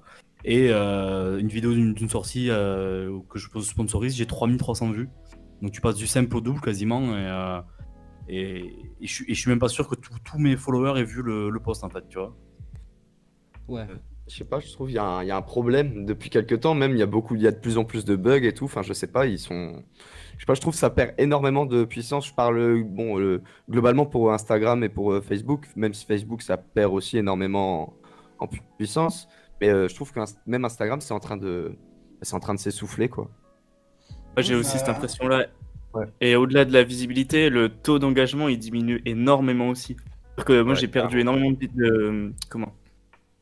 Et 0.46 0.68
euh, 0.72 1.38
une 1.40 1.48
vidéo 1.48 1.74
d'une 1.74 2.10
sortie 2.10 2.48
euh, 2.50 3.18
que 3.30 3.40
je 3.40 3.48
sponsorise, 3.62 4.16
j'ai 4.16 4.26
3300 4.26 4.92
vues. 4.92 5.10
Donc 5.62 5.72
tu 5.72 5.80
passes 5.82 5.96
du 5.96 6.08
simple 6.08 6.36
au 6.36 6.42
double 6.42 6.60
quasiment. 6.60 7.02
Et, 7.18 7.26
euh, 7.28 7.62
et, 8.28 8.58
et 9.02 9.08
je, 9.08 9.14
suis- 9.14 9.26
et 9.32 9.34
je 9.34 9.40
suis 9.40 9.50
même 9.50 9.60
pas 9.60 9.70
sûr 9.70 9.88
que 9.88 9.96
tous 9.96 10.38
mes 10.40 10.58
followers 10.58 11.00
aient 11.00 11.04
vu 11.06 11.22
le, 11.22 11.50
le 11.50 11.60
post 11.60 11.84
en 11.84 11.90
fait, 11.90 12.04
tu 12.10 12.18
vois. 12.18 12.36
Ouais. 13.68 13.88
Je 14.28 14.36
sais 14.38 14.46
pas, 14.46 14.60
je 14.62 14.72
trouve 14.72 14.88
qu'il 14.88 14.96
y, 14.96 15.00
a 15.00 15.04
un- 15.06 15.24
il 15.24 15.28
y 15.28 15.32
a 15.32 15.38
un 15.38 15.42
problème 15.42 16.06
depuis 16.06 16.30
quelques 16.30 16.62
temps, 16.62 16.74
même 16.76 16.92
il 16.92 16.98
y 16.98 17.02
a 17.02 17.06
beaucoup, 17.06 17.36
il 17.36 17.42
y 17.42 17.48
a 17.48 17.52
de 17.52 17.60
plus 17.60 17.78
en 17.78 17.84
plus 17.86 18.06
de 18.06 18.16
bugs 18.16 18.44
et 18.44 18.54
tout. 18.54 18.66
Enfin, 18.66 18.82
je 18.82 18.94
sais 18.94 19.08
pas, 19.08 19.26
ils 19.26 19.40
sont. 19.40 19.84
Je 20.36 20.40
sais 20.40 20.46
pas, 20.46 20.54
je 20.56 20.62
trouve 20.62 20.74
que 20.74 20.80
ça 20.80 20.90
perd 20.90 21.14
énormément 21.18 21.66
de 21.66 21.84
puissance. 21.86 22.28
Je 22.28 22.34
parle 22.34 22.84
bon, 22.84 23.20
euh, 23.20 23.42
globalement 23.70 24.06
pour 24.06 24.34
Instagram 24.34 24.84
et 24.84 24.90
pour 24.90 25.12
euh, 25.14 25.22
Facebook, 25.22 25.68
même 25.76 25.94
si 25.94 26.06
Facebook 26.06 26.42
ça 26.42 26.58
perd 26.58 26.94
aussi 26.94 27.18
énormément 27.18 27.94
en, 28.44 28.48
puissance. 28.78 29.28
Mais 29.62 29.70
euh, 29.70 29.88
je 29.88 29.96
trouve 29.96 30.12
que 30.12 30.20
même 30.46 30.66
Instagram 30.66 31.02
c'est 31.02 31.14
en 31.14 31.20
train 31.20 31.38
de, 31.38 31.76
c'est 32.22 32.36
en 32.36 32.40
train 32.40 32.54
de 32.54 32.60
s'essouffler 32.60 33.10
quoi. 33.10 33.30
J'ai 34.38 34.56
aussi 34.56 34.78
cette 34.80 34.90
impression-là. 34.90 35.48
Ouais. 35.94 36.06
Et 36.22 36.36
au-delà 36.36 36.66
de 36.66 36.74
la 36.74 36.84
visibilité, 36.84 37.50
le 37.50 37.70
taux 37.70 38.00
d'engagement, 38.00 38.48
il 38.48 38.58
diminue 38.58 39.02
énormément 39.06 39.70
aussi. 39.70 39.96
C'est-à-dire 39.96 40.46
que 40.46 40.62
moi, 40.64 40.74
Ouais, 40.74 40.80
j'ai 40.80 40.88
perdu 40.88 41.20
énormément 41.20 41.52
de, 41.52 41.68
de- 41.68 42.34
comment, 42.50 42.74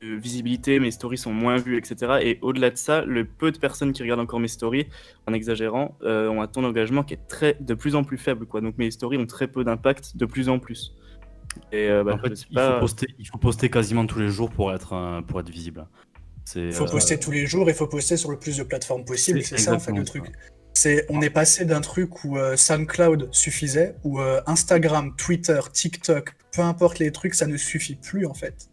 de 0.01 0.15
visibilité, 0.15 0.79
mes 0.79 0.91
stories 0.91 1.17
sont 1.17 1.31
moins 1.31 1.55
vues, 1.57 1.77
etc. 1.77 2.19
Et 2.21 2.39
au-delà 2.41 2.71
de 2.71 2.75
ça, 2.75 3.05
le 3.05 3.23
peu 3.23 3.51
de 3.51 3.57
personnes 3.57 3.93
qui 3.93 4.01
regardent 4.01 4.19
encore 4.19 4.39
mes 4.39 4.47
stories, 4.47 4.87
en 5.27 5.33
exagérant, 5.33 5.95
euh, 6.03 6.27
ont 6.27 6.41
un 6.41 6.47
taux 6.47 6.61
d'engagement 6.61 7.03
qui 7.03 7.13
est 7.13 7.27
très, 7.27 7.55
de 7.59 7.73
plus 7.73 7.95
en 7.95 8.03
plus 8.03 8.17
faible. 8.17 8.45
Quoi. 8.45 8.61
Donc 8.61 8.77
mes 8.77 8.91
stories 8.91 9.17
ont 9.17 9.27
très 9.27 9.47
peu 9.47 9.63
d'impact 9.63 10.17
de 10.17 10.25
plus 10.25 10.49
en 10.49 10.59
plus. 10.59 10.93
Et 11.71 11.89
euh, 11.89 12.03
bah, 12.03 12.15
en 12.15 12.17
fait, 12.17 12.45
il, 12.49 12.55
pas- 12.55 12.75
faut 12.75 12.79
poster, 12.81 13.07
il 13.19 13.27
faut 13.27 13.37
poster 13.37 13.69
quasiment 13.69 14.05
tous 14.05 14.19
les 14.19 14.29
jours 14.29 14.49
pour 14.49 14.73
être, 14.73 14.93
euh, 14.93 15.21
pour 15.21 15.39
être 15.39 15.49
visible. 15.49 15.85
Il 16.55 16.73
faut 16.73 16.85
euh, 16.85 16.91
poster 16.91 17.19
tous 17.19 17.31
les 17.31 17.45
jours, 17.45 17.69
il 17.69 17.75
faut 17.75 17.87
poster 17.87 18.17
sur 18.17 18.31
le 18.31 18.37
plus 18.37 18.57
de 18.57 18.63
plateformes 18.63 19.05
possible. 19.05 19.43
C'est 19.43 19.57
ça 19.57 19.73
en 19.73 19.79
fait 19.79 19.91
le 19.91 20.03
truc. 20.03 20.25
C'est, 20.73 21.05
on 21.09 21.21
est 21.21 21.29
passé 21.29 21.65
d'un 21.65 21.81
truc 21.81 22.23
où 22.23 22.37
euh, 22.37 22.55
SoundCloud 22.55 23.29
suffisait, 23.31 23.95
où 24.03 24.19
euh, 24.19 24.41
Instagram, 24.47 25.13
Twitter, 25.17 25.59
TikTok, 25.71 26.33
peu 26.53 26.61
importe 26.61 26.99
les 26.99 27.11
trucs, 27.11 27.35
ça 27.35 27.45
ne 27.45 27.57
suffit 27.57 27.95
plus 27.95 28.25
en 28.25 28.33
fait. 28.33 28.69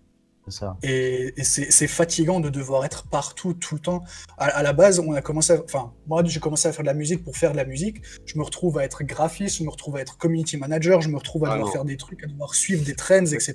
Ça. 0.50 0.76
Et, 0.82 1.34
et 1.36 1.44
c'est, 1.44 1.70
c'est 1.70 1.86
fatigant 1.88 2.40
de 2.40 2.48
devoir 2.48 2.84
être 2.84 3.08
partout 3.08 3.54
tout 3.54 3.74
le 3.74 3.80
temps. 3.80 4.02
À, 4.36 4.46
à 4.46 4.62
la 4.62 4.72
base, 4.72 4.98
on 4.98 5.12
a 5.12 5.22
commencé, 5.22 5.52
à- 5.52 5.62
enfin 5.64 5.92
moi 6.06 6.22
j'ai 6.24 6.40
commencé 6.40 6.68
à 6.68 6.72
faire 6.72 6.82
de 6.82 6.88
la 6.88 6.94
musique 6.94 7.24
pour 7.24 7.36
faire 7.36 7.52
de 7.52 7.56
la 7.56 7.64
musique. 7.64 8.02
Je 8.26 8.38
me 8.38 8.42
retrouve 8.42 8.78
à 8.78 8.84
être 8.84 9.02
graphiste, 9.04 9.58
je 9.58 9.64
me 9.64 9.70
retrouve 9.70 9.96
à 9.96 10.00
être 10.00 10.16
community 10.18 10.56
manager, 10.56 11.00
je 11.00 11.08
me 11.08 11.16
retrouve 11.16 11.44
à 11.44 11.48
Ah 11.48 11.52
devoir 11.54 11.66
non. 11.68 11.72
faire 11.72 11.84
des 11.84 11.96
trucs, 11.96 12.22
à 12.24 12.26
devoir 12.26 12.54
suivre 12.54 12.84
des 12.84 12.94
trends, 12.94 13.24
etc. 13.26 13.54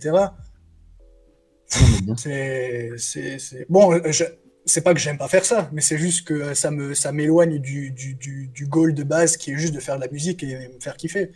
C'est, 2.18 2.92
c'est, 2.98 3.40
c'est... 3.40 3.66
Bon, 3.70 3.94
euh, 3.94 4.12
je... 4.12 4.26
c'est 4.66 4.82
pas 4.82 4.94
que 4.94 5.00
j'aime 5.00 5.18
pas 5.18 5.28
faire 5.28 5.46
ça, 5.46 5.70
mais 5.74 5.82
c'est 5.82 5.98
juste 5.98 6.28
que 6.28 6.34
euh, 6.34 6.54
ça, 6.54 6.70
me, 6.72 6.94
ça 6.94 7.12
m'éloigne 7.12 7.58
du, 7.60 7.92
du, 7.92 8.14
du, 8.16 8.48
du 8.48 8.68
goal 8.68 8.94
de 8.94 9.04
base 9.04 9.38
qui 9.38 9.52
est 9.52 9.58
juste 9.58 9.74
de 9.74 9.80
faire 9.80 9.96
de 9.96 10.02
la 10.02 10.08
musique 10.12 10.44
et 10.44 10.70
me 10.70 10.80
faire 10.80 10.96
kiffer. 10.98 11.32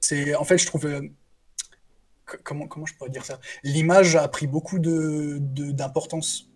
C'est, 0.00 0.34
en 0.34 0.44
fait, 0.44 0.58
je 0.58 0.66
trouve. 0.66 0.88
Comment, 2.44 2.66
comment 2.66 2.86
je 2.86 2.94
pourrais 2.94 3.10
dire 3.10 3.24
ça? 3.24 3.40
L'image 3.64 4.16
a 4.16 4.26
pris 4.28 4.46
beaucoup 4.46 4.78
de, 4.78 5.38
de- 5.40 5.72
d'importance 5.72 6.48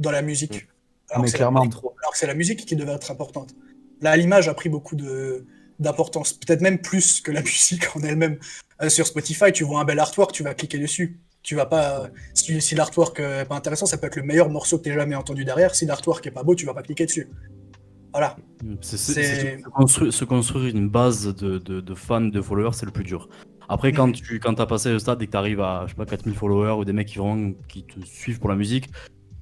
dans 0.00 0.10
la 0.10 0.22
musique. 0.22 0.68
Alors 1.10 1.22
Mais 1.22 1.26
que 1.26 1.30
c'est 1.32 1.38
la- 1.38 1.48
clairement. 1.48 1.60
alors 1.62 2.12
que 2.12 2.18
c'est 2.18 2.26
la 2.26 2.34
musique 2.34 2.64
qui 2.66 2.76
devait 2.76 2.92
être 2.92 3.10
importante. 3.10 3.54
Là, 4.00 4.16
l'image 4.16 4.48
a 4.48 4.54
pris 4.54 4.68
beaucoup 4.68 4.96
de, 4.96 5.46
d'importance, 5.78 6.32
peut-être 6.32 6.60
même 6.60 6.80
plus 6.80 7.20
que 7.20 7.30
la 7.30 7.40
musique 7.50 7.84
en 7.96 8.00
elle-même. 8.02 8.38
Euh, 8.82 8.88
sur 8.88 9.06
Spotify, 9.06 9.52
tu 9.52 9.62
vois 9.64 9.80
un 9.80 9.84
bel 9.84 9.98
artwork, 10.00 10.32
tu 10.32 10.42
vas 10.42 10.54
cliquer 10.54 10.78
dessus. 10.78 11.20
Tu 11.42 11.54
vas 11.56 11.66
pas. 11.66 12.08
Si, 12.34 12.74
l'artwork 12.74 13.18
euh, 13.20 13.42
est 13.42 13.44
pas 13.44 13.56
intéressant, 13.56 13.86
ça 13.86 13.98
peut 13.98 14.06
être 14.06 14.16
le 14.16 14.22
meilleur 14.22 14.48
morceau 14.48 14.78
que 14.78 14.84
tu 14.84 14.92
jamais 14.92 15.14
entendu 15.16 15.44
derrière. 15.44 15.74
Si 15.74 15.86
l'artwork 15.86 16.24
est 16.26 16.30
pas 16.30 16.42
beau, 16.44 16.54
tu 16.54 16.66
vas 16.66 16.74
pas 16.74 16.82
cliquer 16.82 17.04
dessus. 17.06 17.28
Voilà. 18.12 18.36
C'est, 18.80 18.96
se, 18.96 19.62
construire, 19.70 20.12
se 20.12 20.24
construire 20.24 20.74
une 20.76 20.88
base 20.88 21.34
de, 21.34 21.58
de, 21.58 21.80
de 21.80 21.94
fans, 21.94 22.20
de 22.20 22.40
followers, 22.40 22.74
c'est 22.74 22.86
le 22.86 22.92
plus 22.92 23.04
dur. 23.04 23.28
Après, 23.72 23.92
quand 23.92 24.12
tu 24.12 24.38
quand 24.38 24.60
as 24.60 24.66
passé 24.66 24.90
le 24.90 24.98
stade 24.98 25.22
et 25.22 25.26
que 25.26 25.30
tu 25.30 25.36
arrives 25.36 25.60
à 25.60 25.84
je 25.86 25.92
sais 25.92 25.96
pas, 25.96 26.04
4000 26.04 26.34
followers 26.34 26.72
ou 26.78 26.84
des 26.84 26.92
mecs 26.92 27.08
qui, 27.08 27.18
vraiment, 27.18 27.52
qui 27.68 27.84
te 27.84 27.98
suivent 28.04 28.38
pour 28.38 28.50
la 28.50 28.56
musique, 28.56 28.90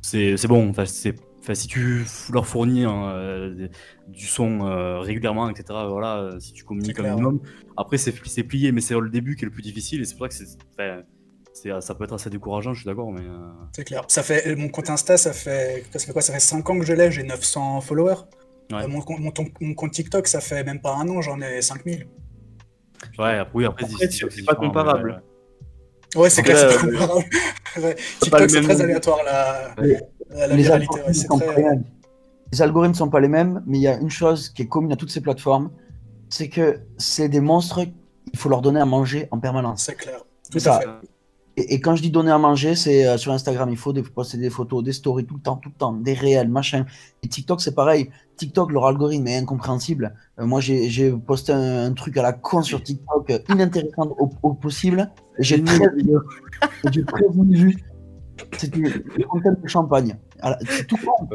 c'est, 0.02 0.36
bon. 0.46 0.70
Enfin, 0.70 0.84
c'est, 0.86 1.14
enfin, 1.40 1.54
si 1.54 1.66
tu 1.66 2.04
leur 2.32 2.46
fournis 2.46 2.84
hein, 2.84 3.08
euh, 3.08 3.68
du 4.08 4.26
son 4.26 4.66
euh, 4.66 5.00
régulièrement, 5.00 5.50
etc., 5.50 5.64
voilà, 5.88 6.18
euh, 6.18 6.40
si 6.40 6.52
tu 6.52 6.64
communiques 6.64 6.98
un 7.00 7.10
minimum, 7.10 7.40
après 7.76 7.98
c'est, 7.98 8.12
plié, 8.44 8.70
mais 8.72 8.80
c'est 8.80 8.94
le 8.98 9.10
début 9.10 9.34
qui 9.34 9.44
est 9.44 9.46
le 9.46 9.52
plus 9.52 9.62
difficile 9.62 10.00
et 10.00 10.04
c'est 10.04 10.16
pour 10.16 10.26
ça 10.26 10.28
que 10.28 10.34
c'est, 11.52 11.80
ça 11.80 11.94
peut 11.94 12.04
être 12.04 12.14
assez 12.14 12.30
décourageant, 12.30 12.72
je 12.72 12.80
suis 12.82 12.86
d'accord, 12.86 13.10
mais. 13.10 13.22
euh, 13.22 13.50
C'est 13.74 13.84
clair. 13.84 14.04
Ça 14.08 14.22
fait, 14.22 14.54
mon 14.54 14.68
compte 14.68 14.88
Insta, 14.90 15.16
ça 15.16 15.32
fait, 15.32 15.84
ça 15.92 15.98
fait 15.98 16.12
quoi? 16.12 16.22
Ça 16.22 16.32
fait 16.32 16.40
5 16.40 16.70
ans 16.70 16.78
que 16.78 16.86
je 16.86 16.92
l'ai, 16.92 17.10
j'ai 17.10 17.24
900 17.24 17.80
followers. 17.80 18.14
Ouais. 18.72 18.84
Euh, 18.84 18.88
mon, 18.88 19.00
compte- 19.00 19.18
mon, 19.18 19.32
ton- 19.32 19.48
mon 19.60 19.74
compte 19.74 19.90
TikTok, 19.90 20.28
ça 20.28 20.40
fait 20.40 20.62
même 20.62 20.80
pas 20.80 20.94
un 20.94 21.08
an, 21.08 21.20
j'en 21.20 21.40
ai 21.40 21.60
5000. 21.60 22.06
Ouais, 23.18 23.38
après, 23.38 23.51
oui, 23.55 23.64
après, 23.64 23.86
c'est 24.11 24.44
pas 24.44 24.55
comparable. 24.55 25.22
ouais. 26.16 26.20
Ouais, 26.22 26.30
c'est 26.30 26.42
clair, 26.42 26.57
c'est 26.59 26.66
pas 26.78 26.86
euh, 26.86 26.90
comparable. 26.98 27.24
Ouais. 27.76 27.94
pas 28.30 28.40
le 28.40 28.46
TikTok, 28.46 28.51
c'est 28.51 28.57
même 28.57 28.64
très 28.64 28.80
aléatoire, 28.80 29.18
la, 29.24 29.74
Les- 29.80 30.01
la, 30.30 30.46
la 30.48 30.57
les 30.57 30.62
viralité. 30.62 30.94
algorithmes 30.98 31.12
sont 31.28 31.38
très- 31.38 31.46
pas 31.46 31.55
les 31.57 31.62
mêmes. 31.62 31.84
Les 32.53 32.62
algorithmes 32.62 32.94
sont 32.94 33.11
pas 33.11 33.20
les 33.20 33.28
mêmes, 33.28 33.62
mais 33.66 33.78
il 33.78 33.82
y 33.82 33.86
a 33.88 33.96
une 33.96 34.11
chose 34.11 34.48
qui 34.48 34.62
est 34.62 34.66
commune 34.66 34.90
à 34.92 34.96
toutes 34.96 35.11
ces 35.11 35.20
plateformes, 35.20 35.70
c'est 36.28 36.48
que 36.48 36.80
c'est 36.98 37.28
des 37.28 37.40
monstres, 37.40 37.80
il 38.32 38.38
faut 38.38 38.48
leur 38.48 38.61
donner 38.61 38.80
à 38.80 38.84
manger 38.86 39.28
en 39.30 39.38
permanence. 39.38 39.84
C'est 39.84 39.94
clair. 39.94 40.18
Tout 40.51 40.59
ça. 40.59 40.80
Et, 41.61 41.74
et 41.74 41.80
quand 41.80 41.94
je 41.94 42.02
dis 42.02 42.11
donner 42.11 42.30
à 42.30 42.38
manger, 42.38 42.74
c'est 42.74 43.06
euh, 43.06 43.18
sur 43.18 43.32
Instagram, 43.32 43.68
il 43.70 43.76
faut 43.76 43.92
des, 43.92 44.02
poster 44.02 44.38
des 44.38 44.50
photos, 44.50 44.82
des 44.82 44.92
stories 44.92 45.26
tout 45.26 45.34
le 45.34 45.40
temps, 45.40 45.56
tout 45.56 45.68
le 45.68 45.74
temps, 45.74 45.92
des 45.92 46.14
réels, 46.14 46.48
machin. 46.48 46.86
Et 47.22 47.28
TikTok, 47.28 47.61
c'est 47.61 47.74
pareil. 47.74 48.11
TikTok, 48.36 48.72
leur 48.72 48.86
algorithme 48.86 49.26
est 49.26 49.36
incompréhensible. 49.36 50.14
Euh, 50.38 50.46
moi, 50.46 50.61
j'ai 50.61 51.12
posté 51.12 51.52
un, 51.52 51.86
un 51.86 51.92
truc 51.92 52.16
à 52.16 52.22
la 52.22 52.32
con 52.32 52.62
sur 52.62 52.82
TikTok, 52.82 53.30
euh, 53.30 53.38
inintéressant 53.50 54.16
au, 54.18 54.30
au 54.42 54.54
possible. 54.54 55.11
J'ai 55.38 55.62
13 55.62 55.78
000 56.04 56.18
et 56.84 56.92
j'ai 56.92 57.04
13 57.04 57.22
000 57.34 57.44
vues. 57.46 57.76
C'était 58.56 58.78
une 58.78 59.24
fontaine 59.30 59.56
de 59.62 59.68
champagne. 59.68 60.16
C'est 60.66 60.86
tout 60.86 60.96
con. 60.96 61.28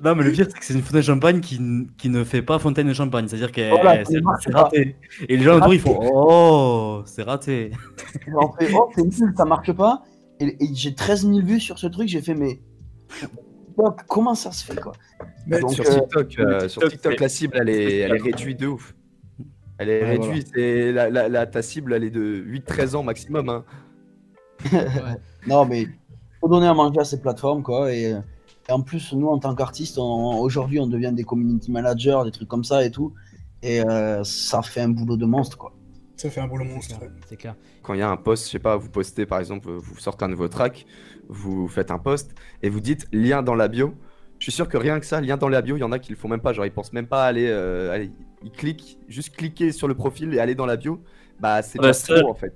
Euh. 0.00 0.04
Non, 0.04 0.14
mais 0.14 0.24
le 0.24 0.32
pire, 0.32 0.46
c'est 0.48 0.58
que 0.58 0.64
c'est 0.64 0.74
une 0.74 0.82
fontaine 0.82 1.00
de 1.00 1.06
champagne 1.06 1.40
qui, 1.40 1.60
qui 1.98 2.08
ne 2.08 2.22
fait 2.24 2.42
pas 2.42 2.58
fontaine 2.58 2.86
de 2.88 2.92
champagne. 2.92 3.26
C'est-à-dire 3.28 3.50
que 3.52 3.68
Voilà, 3.70 4.04
c'est 4.04 4.52
raté. 4.52 4.96
Et 5.28 5.36
les 5.36 5.42
gens 5.42 5.56
autour, 5.56 5.74
ils 5.74 5.80
font 5.80 5.98
Oh, 6.12 7.02
c'est 7.04 7.22
raté. 7.24 7.72
On 8.34 8.52
fait, 8.52 8.68
oh, 8.74 8.90
c'est 8.94 9.02
nul, 9.02 9.32
ça 9.36 9.44
marche 9.44 9.72
pas. 9.72 10.02
Et, 10.40 10.56
et 10.62 10.68
j'ai 10.74 10.94
13 10.94 11.26
000 11.26 11.40
vues 11.40 11.58
sur 11.60 11.78
ce 11.78 11.86
truc, 11.88 12.08
j'ai 12.08 12.22
fait, 12.22 12.34
mais. 12.34 12.60
Comment 14.08 14.34
ça 14.34 14.50
se 14.52 14.64
fait, 14.64 14.80
quoi? 14.80 14.92
Mais 15.46 15.60
Donc, 15.60 15.72
sur 15.72 15.84
euh, 15.86 16.00
TikTok, 16.00 16.38
euh, 16.40 16.68
sur 16.68 16.82
TikTok, 16.88 17.20
la 17.20 17.28
cible, 17.28 17.56
elle 17.60 17.68
est, 17.68 17.98
elle 17.98 18.12
est 18.16 18.20
réduite 18.22 18.60
de 18.60 18.66
ouf. 18.66 18.94
Elle 19.78 19.88
est 19.90 20.02
Ouais, 20.02 20.10
réduite, 20.10 20.56
et 20.56 20.90
la, 20.92 21.08
la- 21.10 21.28
la- 21.28 21.46
ta 21.46 21.62
cible, 21.62 21.92
elle 21.94 22.02
est 22.04 22.10
de 22.10 22.20
8-13 22.44 22.96
ans 22.96 23.02
maximum. 23.04 23.48
Hein. 23.48 23.64
Non, 25.46 25.64
mais 25.64 25.86
faut 26.40 26.48
donner 26.48 26.66
à 26.66 26.74
manger 26.74 26.98
à 27.00 27.04
ces 27.04 27.20
plateformes, 27.20 27.62
quoi. 27.62 27.92
Et, 27.92 28.12
et 28.68 28.72
en 28.72 28.80
plus, 28.82 29.12
nous, 29.14 29.28
en 29.28 29.38
tant 29.38 29.54
qu'artistes, 29.54 29.98
on- 29.98 30.38
aujourd'hui, 30.40 30.78
on 30.78 30.86
devient 30.86 31.12
des 31.14 31.24
community 31.24 31.70
managers, 31.70 32.20
des 32.24 32.30
trucs 32.30 32.48
comme 32.48 32.64
ça 32.64 32.84
et 32.84 32.90
tout. 32.90 33.14
Et 33.62 33.80
euh, 33.80 34.22
ça 34.24 34.62
fait 34.62 34.82
un 34.82 34.88
boulot 34.90 35.16
de 35.16 35.26
monstre, 35.26 35.56
quoi. 35.56 35.72
Ça 36.16 36.30
fait 36.30 36.40
un 36.40 36.46
boulot 36.48 36.64
monstre. 36.64 36.96
C'est 37.28 37.36
clair. 37.36 37.54
Quand 37.82 37.94
il 37.94 38.00
y 38.00 38.02
a 38.02 38.10
un 38.10 38.16
post, 38.16 38.46
je 38.46 38.50
sais 38.50 38.58
pas, 38.58 38.76
vous 38.76 38.90
postez 38.90 39.24
par 39.24 39.38
exemple, 39.38 39.70
vous 39.70 39.98
sortez 39.98 40.24
un 40.24 40.28
nouveau 40.28 40.48
track, 40.48 40.84
vous 41.28 41.68
faites 41.68 41.90
un 41.90 41.98
post 41.98 42.32
et 42.62 42.68
vous 42.68 42.80
dites 42.80 43.06
lien 43.12 43.42
dans 43.42 43.54
la 43.54 43.68
bio. 43.68 43.94
Je 44.38 44.44
suis 44.44 44.52
sûr 44.52 44.68
que 44.68 44.76
rien 44.76 45.00
que 45.00 45.06
ça, 45.06 45.20
lien 45.20 45.36
dans 45.36 45.48
la 45.48 45.62
bio, 45.62 45.76
il 45.76 45.80
y 45.80 45.84
en 45.84 45.92
a 45.92 45.98
qui 45.98 46.10
le 46.10 46.16
font 46.16 46.28
même 46.28 46.40
pas. 46.40 46.52
Genre, 46.52 46.66
ils 46.66 46.72
pensent 46.72 46.92
même 46.92 47.06
pas 47.06 47.24
à 47.24 47.26
aller. 47.28 47.46
euh, 47.48 47.92
aller- 47.92 48.10
ils 48.44 48.50
cliquent, 48.52 48.98
juste 49.08 49.34
cliquer 49.36 49.72
sur 49.72 49.88
le 49.88 49.94
profil 49.94 50.34
et 50.34 50.38
aller 50.40 50.54
dans 50.54 50.66
la 50.66 50.76
bio. 50.76 51.00
Bah, 51.40 51.62
c'est 51.62 51.78
Ouais, 51.80 51.88
déjà 51.88 51.92
ça- 51.94 52.20
trop 52.20 52.30
en 52.30 52.34
fait. 52.34 52.52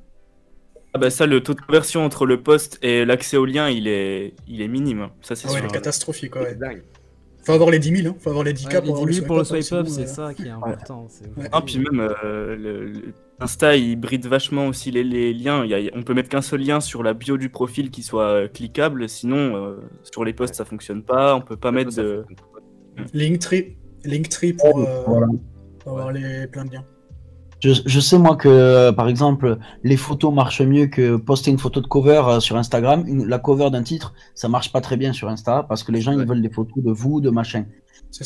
Ah 0.95 0.99
bah 0.99 1.09
ça, 1.11 1.27
le 1.27 1.43
taux 1.43 1.55
de 1.55 1.61
conversion 1.61 2.05
entre 2.05 2.27
le 2.27 2.43
post 2.43 2.79
et 2.83 3.05
l'accès 3.05 3.37
au 3.39 3.47
lien, 3.47 3.71
il 3.71 3.89
est, 3.89 4.35
il 4.47 4.61
est 4.61 4.69
minime. 4.69 5.09
Ça, 5.23 5.35
c'est 5.35 5.47
Ah 5.49 5.53
ouais, 5.53 5.57
sûr. 5.59 5.67
il 5.67 5.69
est 5.71 5.73
catastrophique. 5.73 6.37
Ouais. 6.37 6.55
Dingue. 6.55 6.83
Faut 7.45 7.53
avoir 7.53 7.71
les 7.71 7.81
10 7.81 7.97
000, 8.03 8.09
hein. 8.13 8.17
faut 8.21 8.29
avoir 8.31 8.45
les 8.45 8.53
10K 8.53 8.67
Ouais, 8.67 8.75
les 8.75 8.81
pour 8.87 8.95
avoir 8.97 9.07
10 9.09 9.15
000 9.15 9.27
pour 9.27 9.37
le 9.39 9.45
swipe 9.45 9.73
up, 9.73 9.87
sinon, 9.89 9.97
c'est 9.97 10.03
euh, 10.03 10.07
ça 10.07 10.35
qui 10.35 10.47
est 10.47 10.51
important. 10.51 11.09
Ah, 11.51 11.61
puis 11.63 11.79
même, 11.79 11.99
euh, 12.23 12.57
le, 12.57 12.85
le- 12.87 13.03
Insta, 13.41 13.75
il 13.75 13.97
bride 13.97 14.27
vachement 14.27 14.69
aussi 14.69 14.93
les, 14.93 15.03
les 15.03 15.33
liens. 15.35 15.65
Il 15.65 15.71
y 15.71 15.75
a- 15.75 15.91
on 15.95 16.03
peut 16.05 16.15
mettre 16.15 16.29
qu'un 16.29 16.43
seul 16.43 16.61
lien 16.61 16.79
sur 16.81 17.03
la 17.03 17.15
bio 17.15 17.37
du 17.39 17.49
profil 17.49 17.91
qui 17.91 18.05
soit 18.05 18.29
euh, 18.29 18.47
cliquable. 18.49 19.09
Sinon, 19.09 19.57
euh, 19.57 19.77
sur 20.13 20.25
les 20.25 20.33
posts, 20.33 20.55
ça 20.55 20.65
fonctionne 20.65 21.03
pas. 21.03 21.35
On 21.35 21.41
peut 21.41 21.57
pas 21.57 21.73
mettre 21.73 21.97
de. 21.97 22.25
Linktree, 23.13 23.77
Linktree 24.05 24.53
pour, 24.53 24.79
euh, 24.79 25.03
Voilà. 25.07 25.27
pour 25.81 25.93
avoir 25.93 26.13
les 26.13 26.47
plein 26.47 26.65
de 26.65 26.73
liens. 26.75 26.85
Je, 27.65 27.71
je 27.87 28.01
sais 28.01 28.19
moi 28.19 28.35
que 28.43 28.49
euh, 28.49 28.91
par 28.93 29.07
exemple 29.09 29.47
les 29.85 29.97
photos 29.97 30.33
marchent 30.35 30.63
mieux 30.63 30.87
que 30.87 31.17
poster 31.17 31.51
une 31.53 31.59
photo 31.59 31.81
de 31.81 31.87
cover 31.87 32.23
euh, 32.27 32.41
sur 32.41 32.57
Instagram. 32.57 33.05
Une- 33.07 33.27
la 33.27 33.39
cover 33.39 33.71
d'un 33.71 33.85
titre, 33.85 34.15
ça 34.35 34.49
marche 34.49 34.73
pas 34.73 34.81
très 34.81 34.97
bien 34.97 35.13
sur 35.13 35.29
Insta 35.29 35.65
parce 35.69 35.83
que 35.85 35.93
les 35.93 36.01
gens 36.01 36.13
Ouais. 36.15 36.23
ils 36.25 36.29
veulent 36.29 36.43
des 36.43 36.51
photos 36.51 36.83
de 36.83 36.91
vous, 36.91 37.21
de 37.21 37.31
machin. 37.31 37.65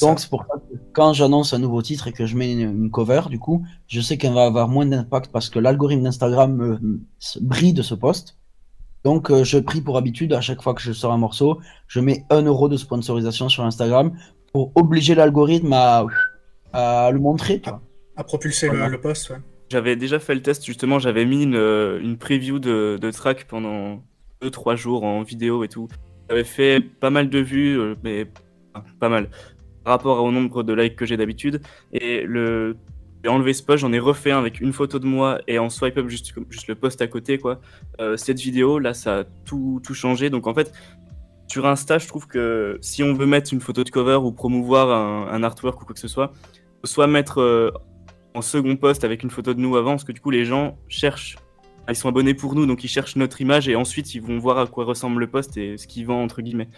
Donc 0.00 0.18
c'est 0.20 0.30
pour 0.30 0.42
ça 0.48 0.54
que 0.58 0.76
quand 0.94 1.12
j'annonce 1.12 1.52
un 1.52 1.58
nouveau 1.58 1.82
titre 1.82 2.08
et 2.08 2.12
que 2.12 2.24
je 2.26 2.34
mets 2.36 2.50
une, 2.52 2.60
une 2.84 2.90
cover, 2.90 3.22
du 3.28 3.38
coup, 3.38 3.62
je 3.86 4.00
sais 4.00 4.16
qu'elle 4.16 4.32
va 4.32 4.46
avoir 4.46 4.68
moins 4.68 4.86
d'impact 4.86 5.30
parce 5.30 5.48
que 5.50 5.58
l'algorithme 5.58 6.02
d'Instagram 6.04 6.50
me 6.56 6.78
me- 6.80 7.00
se- 7.18 7.38
bride 7.40 7.82
ce 7.82 7.94
post. 7.94 8.38
Donc 9.04 9.30
euh, 9.30 9.44
je 9.44 9.58
prie 9.58 9.82
pour 9.82 9.96
habitude 9.98 10.32
à 10.32 10.40
chaque 10.40 10.62
fois 10.62 10.72
que 10.74 10.80
je 10.80 10.92
sors 10.92 11.12
un 11.12 11.18
morceau, 11.18 11.60
je 11.88 12.00
mets 12.00 12.24
un 12.30 12.42
euro 12.42 12.68
de 12.68 12.76
sponsorisation 12.78 13.48
sur 13.48 13.64
Instagram 13.64 14.12
pour 14.52 14.72
obliger 14.76 15.14
l'algorithme 15.14 15.72
à, 15.74 16.04
à 16.72 17.10
le 17.12 17.20
montrer. 17.20 17.60
Tu 17.60 17.68
vois. 17.70 17.82
À 18.16 18.24
propulser 18.24 18.66
le, 18.66 18.72
Voilà. 18.72 18.88
le 18.88 19.00
post, 19.00 19.30
ouais. 19.30 19.36
J'avais 19.70 19.96
déjà 19.96 20.18
fait 20.18 20.34
le 20.34 20.42
test, 20.42 20.64
justement. 20.64 20.98
J'avais 20.98 21.24
mis 21.24 21.42
une, 21.42 21.56
euh, 21.56 22.00
une 22.00 22.16
preview 22.18 22.58
de, 22.58 22.98
de 23.00 23.10
track 23.10 23.46
pendant 23.46 24.02
2-3 24.42 24.76
jours 24.76 25.04
en 25.04 25.22
vidéo 25.22 25.64
et 25.64 25.68
tout. 25.68 25.88
J'avais 26.30 26.44
fait 26.44 26.80
pas 26.80 27.10
mal 27.10 27.28
de 27.28 27.38
vues, 27.40 27.78
euh, 27.78 27.94
mais 28.04 28.26
enfin, 28.74 28.86
pas 29.00 29.08
mal. 29.08 29.28
Par 29.84 29.92
rapport 29.92 30.22
au 30.22 30.30
nombre 30.32 30.62
de 30.62 30.72
likes 30.72 30.96
que 30.96 31.04
j'ai 31.04 31.16
d'habitude. 31.16 31.60
Et 31.92 32.22
le. 32.22 32.76
J'ai 33.24 33.30
enlevé 33.30 33.54
ce 33.54 33.62
post, 33.64 33.78
j'en 33.80 33.92
ai 33.92 33.98
refait 33.98 34.30
un 34.30 34.38
avec 34.38 34.60
une 34.60 34.72
photo 34.72 35.00
de 35.00 35.06
moi 35.06 35.40
et 35.48 35.58
en 35.58 35.68
swipe 35.68 35.98
up 35.98 36.06
juste, 36.08 36.32
juste 36.48 36.68
le 36.68 36.76
post 36.76 37.02
à 37.02 37.08
côté 37.08 37.38
quoi. 37.38 37.60
Euh, 37.98 38.16
cette 38.16 38.38
vidéo 38.38 38.78
là 38.78 38.94
ça 38.94 39.20
a 39.20 39.24
tout, 39.44 39.80
tout 39.82 39.94
changé 39.94 40.30
donc 40.30 40.46
en 40.46 40.54
fait 40.54 40.72
sur 41.48 41.66
Insta 41.66 41.98
je 41.98 42.06
trouve 42.06 42.28
que 42.28 42.78
si 42.82 43.02
on 43.02 43.14
veut 43.14 43.26
mettre 43.26 43.52
une 43.52 43.60
photo 43.60 43.82
de 43.82 43.90
cover 43.90 44.16
ou 44.22 44.30
promouvoir 44.30 44.90
un, 44.92 45.26
un 45.32 45.42
artwork 45.42 45.82
ou 45.82 45.86
quoi 45.86 45.94
que 45.94 45.98
ce 45.98 46.06
soit, 46.06 46.34
soit 46.84 47.08
mettre 47.08 47.40
euh, 47.40 47.72
en 48.36 48.42
second 48.42 48.76
post 48.76 49.02
avec 49.04 49.22
une 49.22 49.30
photo 49.30 49.54
de 49.54 49.60
nous 49.60 49.76
avant 49.76 49.92
parce 49.92 50.04
que 50.04 50.12
du 50.12 50.20
coup 50.20 50.30
les 50.30 50.44
gens 50.44 50.78
cherchent 50.88 51.36
ils 51.88 51.94
sont 51.94 52.08
abonnés 52.08 52.34
pour 52.34 52.54
nous 52.56 52.66
donc 52.66 52.82
ils 52.84 52.88
cherchent 52.88 53.16
notre 53.16 53.40
image 53.40 53.68
et 53.68 53.76
ensuite 53.76 54.14
ils 54.14 54.20
vont 54.20 54.38
voir 54.38 54.58
à 54.58 54.66
quoi 54.66 54.84
ressemble 54.84 55.20
le 55.20 55.28
post 55.28 55.56
et 55.56 55.76
ce 55.78 55.86
qu'ils 55.86 56.04
vendent 56.06 56.24
entre 56.24 56.42
guillemets. 56.42 56.68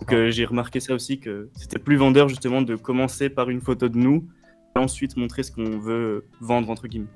Donc 0.00 0.12
euh, 0.12 0.30
j'ai 0.30 0.44
remarqué 0.46 0.80
ça 0.80 0.94
aussi 0.94 1.20
que 1.20 1.50
c'était 1.54 1.78
plus 1.78 1.96
vendeur 1.96 2.28
justement 2.28 2.62
de 2.62 2.74
commencer 2.74 3.28
par 3.28 3.50
une 3.50 3.60
photo 3.60 3.88
de 3.88 3.98
nous 3.98 4.26
et 4.74 4.78
ensuite 4.78 5.16
montrer 5.16 5.42
ce 5.42 5.52
qu'on 5.52 5.78
veut 5.78 6.24
vendre 6.40 6.70
entre 6.70 6.88
guillemets. 6.88 7.08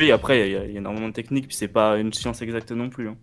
Et 0.00 0.10
après 0.10 0.48
il 0.48 0.52
y, 0.52 0.56
a- 0.56 0.64
il 0.66 0.72
y 0.72 0.76
a 0.76 0.78
énormément 0.80 1.08
de 1.08 1.12
techniques 1.14 1.46
puis 1.46 1.56
c'est 1.56 1.68
pas 1.68 1.96
une 1.98 2.12
science 2.12 2.42
exacte 2.42 2.72
non 2.72 2.90
plus. 2.90 3.08
hein. 3.08 3.16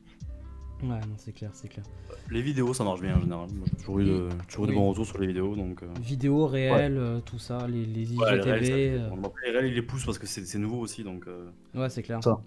Ouais, 0.83 0.89
non, 0.99 1.15
c'est 1.17 1.31
clair, 1.31 1.49
c'est 1.53 1.69
clair. 1.69 1.85
Les 2.29 2.41
vidéos, 2.41 2.73
ça 2.73 2.83
marche 2.83 2.99
bien 3.01 3.15
en 3.15 3.21
général. 3.21 3.47
Moi, 3.53 3.65
j'ai 3.69 3.77
toujours 3.77 3.99
eu 3.99 4.05
de, 4.05 4.29
toujours 4.49 4.65
eu 4.65 4.67
de 4.67 4.73
bons 4.73 4.89
retours 4.89 5.05
sur 5.05 5.17
les 5.17 5.27
vidéos. 5.27 5.55
Donc, 5.55 5.81
euh, 5.81 5.87
Vidéo 6.01 6.45
réelle, 6.45 6.97
euh, 6.97 7.19
tout 7.21 7.39
ça, 7.39 7.65
les, 7.67 7.85
les 7.85 8.13
IGTV. 8.13 8.19
ouais, 8.25 8.65
ça- 8.65 8.73
euh, 8.73 9.09
bon, 9.09 9.27
après, 9.27 9.51
le 9.51 9.59
réel, 9.59 9.71
il 9.71 9.75
les 9.75 9.81
pousse 9.81 10.05
parce 10.05 10.17
que 10.19 10.27
c'est 10.27 10.45
c'est 10.45 10.59
nouveau 10.59 10.79
aussi. 10.79 11.03
Donc, 11.03 11.25
euh, 11.27 11.49
Ouais, 11.73 11.89
c'est 11.89 12.03
clair. 12.03 12.21
Ça. 12.23 12.37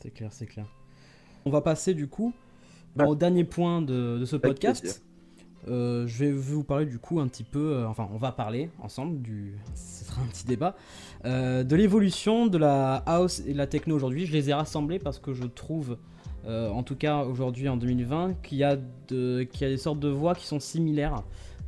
C'est 0.00 0.10
clair, 0.10 0.32
c'est 0.32 0.46
clair. 0.46 0.66
On 1.44 1.50
va 1.50 1.60
passer 1.60 1.92
du 1.94 2.08
coup 2.08 2.32
Bah, 2.96 3.06
au 3.06 3.14
dernier 3.14 3.44
point 3.44 3.82
de, 3.82 4.18
de 4.18 4.24
ce 4.24 4.36
podcast. 4.36 5.02
Euh, 5.66 6.06
je 6.06 6.18
vais 6.24 6.30
vous 6.32 6.62
parler 6.64 6.86
du 6.86 6.98
coup 6.98 7.18
un 7.20 7.26
petit 7.26 7.42
peu, 7.44 7.72
euh, 7.74 7.88
enfin 7.88 8.08
on 8.12 8.16
va 8.16 8.30
parler 8.32 8.70
ensemble, 8.80 9.20
du, 9.20 9.56
ce 9.74 10.04
sera 10.04 10.22
un 10.22 10.26
petit 10.26 10.46
débat, 10.46 10.76
euh, 11.24 11.64
de 11.64 11.74
l'évolution 11.76 12.46
de 12.46 12.56
la 12.58 12.94
house 13.06 13.40
et 13.44 13.52
de 13.52 13.58
la 13.58 13.66
techno 13.66 13.94
aujourd'hui. 13.96 14.24
Je 14.24 14.32
les 14.32 14.48
ai 14.50 14.54
rassemblés 14.54 14.98
parce 15.00 15.18
que 15.18 15.34
je 15.34 15.44
trouve, 15.44 15.98
euh, 16.48 16.70
en 16.70 16.82
tout 16.82 16.96
cas 16.96 17.24
aujourd'hui 17.24 17.68
en 17.68 17.76
2020, 17.76 18.42
qu'il 18.42 18.58
y, 18.58 18.64
a 18.64 18.76
des 19.08 19.76
sortes 19.76 20.00
de 20.00 20.08
voix 20.08 20.34
qui 20.34 20.46
sont 20.46 20.60
similaires 20.60 21.22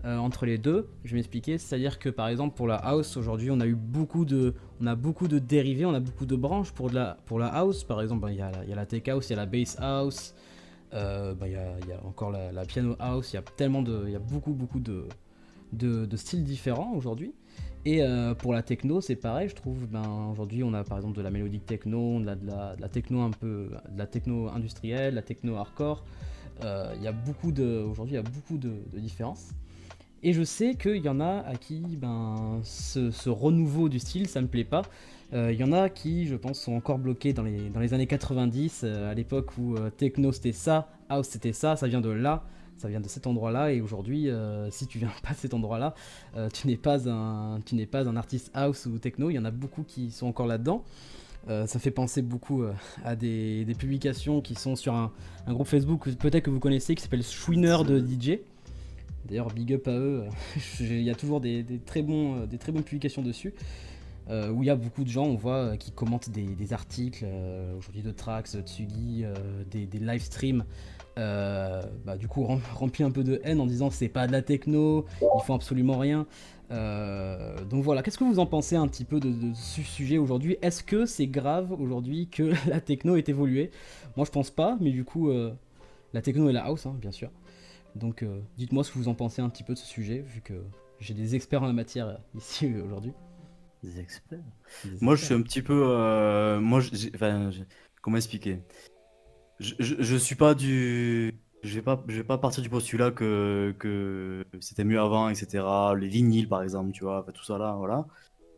euh, 0.06 0.16
entre 0.16 0.46
les 0.46 0.56
deux. 0.56 0.88
Je 1.04 1.10
vais 1.10 1.16
m'expliquer, 1.16 1.58
c'est-à-dire 1.58 1.98
que 1.98 2.08
par 2.08 2.28
exemple 2.28 2.56
pour 2.56 2.66
la 2.66 2.76
house 2.76 3.18
aujourd'hui 3.18 3.50
on 3.50 3.60
a 3.60 3.66
eu 3.66 3.74
beaucoup 3.74 4.24
de, 4.24 4.54
on 4.80 4.86
a 4.86 4.94
beaucoup 4.94 5.28
de 5.28 5.38
dérivés, 5.38 5.84
on 5.84 5.92
a 5.92 6.00
beaucoup 6.00 6.24
de 6.24 6.34
branches 6.34 6.72
pour, 6.72 6.90
la, 6.90 7.18
pour 7.26 7.38
la 7.38 7.48
house. 7.48 7.84
Par 7.84 8.00
exemple 8.00 8.22
ben, 8.22 8.30
il 8.30 8.38
y, 8.38 8.42
a 8.42 8.74
la- 8.74 8.86
tech 8.86 9.06
house, 9.08 9.28
il 9.28 9.32
y 9.32 9.34
a 9.34 9.36
la 9.36 9.46
bass 9.46 9.76
house. 9.78 10.34
Euh, 10.94 11.34
bah, 11.34 11.46
Il 11.46 11.52
y, 11.52 11.56
a, 11.92 12.04
encore 12.04 12.30
la, 12.30 12.64
piano 12.64 12.96
house, 12.98 13.32
il 13.32 13.36
y 13.36 13.38
a 13.38 13.42
tellement 13.42 13.82
de, 13.82 14.04
il 14.06 14.12
y 14.12 14.16
a 14.16 14.18
beaucoup 14.18 14.52
beaucoup 14.52 14.80
de 14.80 16.16
styles 16.16 16.42
différents 16.42 16.94
aujourd'hui. 16.94 17.34
Et 17.86 18.02
euh, 18.02 18.34
pour 18.34 18.52
la 18.52 18.62
techno, 18.62 19.00
c'est 19.00 19.16
pareil, 19.16 19.48
je 19.48 19.54
trouve. 19.54 19.86
Ben, 19.86 20.28
aujourd'hui, 20.30 20.62
on 20.62 20.74
a 20.74 20.84
par 20.84 20.98
exemple 20.98 21.16
de 21.16 21.22
la 21.22 21.30
mélodique 21.30 21.64
techno, 21.64 22.20
de 22.20 22.26
la, 22.26 22.76
de 22.76 22.86
techno 22.88 23.22
un 23.22 23.30
peu, 23.30 23.70
de 23.90 23.98
la 23.98 24.06
techno 24.06 24.48
industrielle, 24.48 25.14
la 25.14 25.22
techno 25.22 25.56
hardcore. 25.56 26.04
Euh, 26.64 26.94
y 27.00 27.06
a 27.06 27.12
beaucoup 27.12 27.52
de, 27.52 27.82
aujourd'hui, 27.90 28.14
il 28.14 28.16
y 28.16 28.20
a 28.20 28.22
beaucoup 28.22 28.58
de, 28.58 28.74
de 28.92 28.98
différences. 28.98 29.48
Et 30.22 30.34
je 30.34 30.42
sais 30.42 30.74
qu'il 30.74 31.02
y 31.02 31.08
en 31.08 31.20
a 31.20 31.42
à 31.46 31.54
qui 31.54 31.80
ben, 31.96 32.60
ce, 32.62 33.30
renouveau 33.30 33.88
du 33.88 33.98
style, 33.98 34.28
ça 34.28 34.42
me 34.42 34.48
plaît 34.48 34.64
pas. 34.64 34.82
Euh, 35.32 35.50
Il 35.50 35.58
y 35.58 35.64
en 35.64 35.72
a 35.72 35.88
qui, 35.88 36.26
je 36.26 36.34
pense, 36.34 36.60
sont 36.60 36.74
encore 36.74 36.98
bloqués 36.98 37.32
dans 37.32 37.44
les, 37.44 37.70
dans 37.70 37.80
les 37.80 37.94
années 37.94 38.06
90, 38.06 38.82
euh, 38.84 39.10
à 39.10 39.14
l'époque 39.14 39.56
où 39.56 39.76
techno 39.96 40.32
c'était 40.32 40.52
ça, 40.52 40.88
house 41.08 41.28
c'était 41.28 41.54
ça, 41.54 41.76
ça 41.76 41.88
vient 41.88 42.02
de 42.02 42.10
là, 42.10 42.44
ça 42.80 42.88
vient 42.88 43.00
de 43.00 43.08
cet 43.08 43.26
endroit-là, 43.26 43.72
et 43.72 43.80
aujourd'hui, 43.80 44.30
euh, 44.30 44.70
si 44.70 44.86
tu 44.86 44.98
viens 44.98 45.10
pas 45.22 45.34
de 45.34 45.38
cet 45.38 45.54
endroit-là, 45.54 45.94
euh, 46.36 46.48
tu 46.48 46.66
n'es 46.66 46.76
pas 46.76 47.08
un, 47.08 47.60
tu 47.64 47.74
n'es 47.74 47.86
pas 47.86 48.08
un 48.08 48.16
artiste 48.16 48.50
house 48.54 48.86
ou 48.86 48.98
techno. 48.98 49.30
Il 49.30 49.34
y 49.34 49.38
en 49.38 49.44
a 49.44 49.50
beaucoup 49.50 49.82
qui 49.82 50.10
sont 50.10 50.26
encore 50.26 50.46
là-dedans. 50.46 50.82
Euh, 51.48 51.66
ça 51.66 51.78
fait 51.78 51.90
penser 51.90 52.20
beaucoup 52.22 52.64
à 53.04 53.16
des, 53.16 53.64
des 53.64 53.74
publications 53.74 54.40
qui 54.40 54.54
sont 54.54 54.76
sur 54.76 54.94
un, 54.94 55.10
un 55.46 55.52
groupe 55.52 55.66
Facebook 55.66 56.04
que 56.04 56.10
peut-être 56.10 56.44
que 56.44 56.50
vous 56.50 56.60
connaissez 56.60 56.94
qui 56.94 57.02
s'appelle 57.02 57.22
Schwinner 57.22 57.78
de 57.86 57.98
DJ. 57.98 58.38
D'ailleurs, 59.26 59.48
big 59.48 59.74
up 59.74 59.86
à 59.88 59.92
eux. 59.92 60.24
Il 60.80 61.02
y 61.02 61.10
a 61.10 61.14
toujours 61.14 61.40
des, 61.40 61.62
des 61.62 61.78
très 61.78 62.02
bons, 62.02 62.46
des 62.46 62.58
très 62.58 62.72
bonnes 62.72 62.82
publications 62.82 63.22
dessus. 63.22 63.54
euh, 64.30 64.50
où 64.50 64.62
il 64.62 64.66
y 64.66 64.70
a 64.70 64.76
beaucoup 64.76 65.02
de 65.02 65.08
gens, 65.08 65.24
on 65.24 65.34
voit, 65.34 65.56
euh, 65.56 65.76
qui 65.76 65.90
commentent 65.90 66.30
des, 66.30 66.46
des 66.46 66.72
articles, 66.72 67.24
euh, 67.26 67.76
aujourd'hui 67.76 68.02
de 68.02 68.12
Trax, 68.12 68.54
de 68.54 68.62
Tsugi, 68.62 69.24
des, 69.70 69.86
des 69.86 69.98
live 69.98 70.22
streams, 70.22 70.64
euh, 71.18 71.82
bah, 72.04 72.16
du 72.16 72.28
coup 72.28 72.44
rem- 72.44 72.60
remplis 72.74 73.04
un 73.04 73.10
peu 73.10 73.24
de 73.24 73.40
haine 73.44 73.60
en 73.60 73.66
disant 73.66 73.90
c'est 73.90 74.08
pas 74.08 74.26
de 74.26 74.32
la 74.32 74.42
techno, 74.42 75.06
ils 75.36 75.42
font 75.42 75.54
absolument 75.54 75.98
rien. 75.98 76.26
Euh, 76.70 77.56
donc 77.64 77.82
voilà, 77.82 78.02
qu'est-ce 78.02 78.18
que 78.18 78.24
vous 78.24 78.38
en 78.38 78.46
pensez 78.46 78.76
un 78.76 78.86
petit 78.86 79.04
peu 79.04 79.18
de, 79.20 79.30
de 79.30 79.52
ce 79.54 79.82
sujet 79.82 80.18
aujourd'hui? 80.18 80.56
Est-ce 80.62 80.82
que 80.84 81.04
c'est 81.06 81.26
grave 81.26 81.72
aujourd'hui 81.72 82.28
que 82.28 82.52
la 82.68 82.80
techno 82.80 83.16
ait 83.16 83.24
évolué? 83.26 83.70
Moi 84.16 84.24
je 84.26 84.30
pense 84.30 84.50
pas, 84.50 84.76
mais 84.80 84.90
du 84.90 85.04
coup 85.04 85.30
euh, 85.30 85.52
la 86.14 86.22
techno 86.22 86.48
et 86.48 86.52
la 86.52 86.64
house, 86.64 86.86
hein, 86.86 86.96
bien 87.00 87.10
sûr. 87.12 87.30
Donc 87.96 88.24
dites-moi 88.56 88.84
ce 88.84 88.92
que 88.92 88.98
vous 88.98 89.08
en 89.08 89.14
pensez 89.14 89.42
un 89.42 89.48
petit 89.48 89.64
peu 89.64 89.74
de 89.74 89.78
ce 89.78 89.86
sujet, 89.86 90.18
vu 90.20 90.40
que 90.42 90.54
j'ai 91.00 91.14
des 91.14 91.34
experts 91.34 91.62
en 91.62 91.66
la 91.66 91.72
matière 91.72 92.20
ici 92.36 92.72
aujourd'hui. 92.84 93.12
des 93.82 93.98
experts? 94.00 94.38
Des 94.84 94.96
Moi, 95.00 95.16
je 95.16 95.24
suis 95.24 95.34
un 95.34 95.42
petit 95.42 95.62
peu. 95.62 96.58
moi, 96.60 96.80
j'ai- 96.80 97.10
enfin, 97.14 97.50
j'ai- 97.50 97.66
comment 98.02 98.16
expliquer? 98.16 98.60
Je, 99.60 99.74
je, 99.78 100.16
suis 100.16 100.34
pas 100.34 100.54
du. 100.54 101.34
Je 101.62 101.74
vais 101.74 101.82
pas, 101.82 102.02
je 102.08 102.16
vais 102.16 102.24
pas 102.24 102.38
partir 102.38 102.62
du 102.62 102.70
postulat 102.70 103.10
que, 103.10 104.44
c'était 104.60 104.84
mieux 104.84 104.98
avant, 104.98 105.28
etc. 105.28 105.64
Les 105.98 106.08
vinyles, 106.08 106.48
par 106.48 106.62
exemple, 106.62 106.92
tu 106.92 107.04
vois, 107.04 107.24
tout 107.34 107.44
ça 107.44 107.58
là, 107.58 107.74
voilà. 107.76 108.06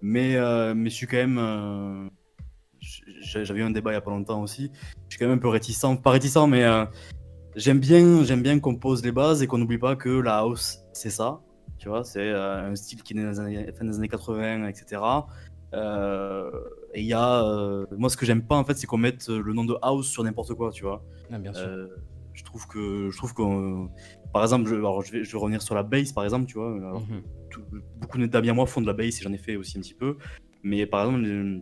Mais, 0.01 0.37
euh, 0.37 0.75
mais 0.75 0.91
je 0.91 0.95
suis 0.95 1.07
quand 1.07 1.17
même. 1.17 1.39
euh, 1.39 2.09
J'avais 3.21 3.61
eu 3.61 3.65
un 3.65 3.71
débat 3.71 3.91
il 3.91 3.95
y 3.95 3.97
a 3.97 4.01
pas 4.01 4.11
longtemps 4.13 4.43
aussi. 4.43 4.71
Je 5.09 5.17
suis 5.17 5.19
quand 5.19 5.27
même 5.27 5.39
un 5.39 5.41
peu 5.41 5.49
réticent, 5.49 5.87
pas 6.03 6.11
réticent, 6.11 6.47
mais 6.49 6.65
euh, 6.65 6.85
j'aime 7.57 7.81
bien, 7.81 8.23
bien 8.37 8.61
qu'on 8.61 8.77
pose 8.77 9.05
les 9.05 9.13
bases 9.13 9.43
et 9.43 9.49
qu'on 9.49 9.59
n'oublie 9.59 9.79
pas 9.79 9.97
que 9.97 10.09
la 10.09 10.39
house, 10.39 10.81
c'est 10.93 11.11
ça. 11.11 11.41
Tu 11.79 11.89
vois, 11.89 12.05
c'est 12.05 12.31
un 12.31 12.77
style 12.77 13.03
qui 13.03 13.13
est 13.13 13.17
né 13.17 13.25
dans 13.25 13.43
les 13.43 13.97
années 13.97 14.09
80, 14.09 14.69
etc. 14.69 15.01
Euh, 15.75 16.51
et 16.95 17.01
il 17.01 17.07
y 17.07 17.13
a. 17.13 17.45
euh, 17.45 17.87
moi, 17.97 18.09
ce 18.11 18.17
que 18.17 18.27
j'aime 18.27 18.47
pas, 18.47 18.57
en 18.57 18.65
fait, 18.65 18.75
c'est 18.77 18.87
qu'on 18.87 18.99
mette 18.99 19.29
le 19.29 19.53
nom 19.53 19.65
de 19.65 19.75
house 19.83 20.09
sur 20.09 20.23
n'importe 20.25 20.55
quoi, 20.55 20.71
tu 20.71 20.85
vois. 20.85 21.03
Ah, 21.31 21.39
bien 21.39 21.53
sûr. 21.53 21.67
Euh, 21.69 21.87
je 22.35 22.45
trouve 22.45 22.67
que. 22.67 23.11
Je 23.11 23.17
trouve 23.17 23.33
qu'on. 23.35 23.91
Par 24.33 24.43
exemple, 24.43 24.69
je, 24.69 24.75
alors, 24.75 25.03
je, 25.03 25.13
vais, 25.13 25.25
je 25.25 25.33
vais 25.33 25.39
revenir 25.39 25.63
sur 25.63 25.75
la 25.75 25.83
bass, 25.83 26.13
par 26.13 26.25
exemple, 26.25 26.47
tu 26.47 26.55
vois. 26.59 26.75
Alors, 26.75 27.01
Mhm. 27.01 27.23
tout- 27.51 27.65
beaucoup 27.97 28.19
d'amis 28.27 28.51
à 28.51 28.55
moi 28.55 28.67
font 28.67 28.81
de 28.81 28.87
la 28.87 28.93
bass 28.95 29.19
et 29.21 29.23
j'en 29.23 29.33
ai 29.33 29.39
fait 29.39 29.57
aussi 29.57 29.79
un 29.79 29.81
petit 29.81 29.95
peu. 29.95 30.17
Mais 30.63 30.87
par 30.87 31.05
exemple, 31.07 31.25
euh, 31.27 31.59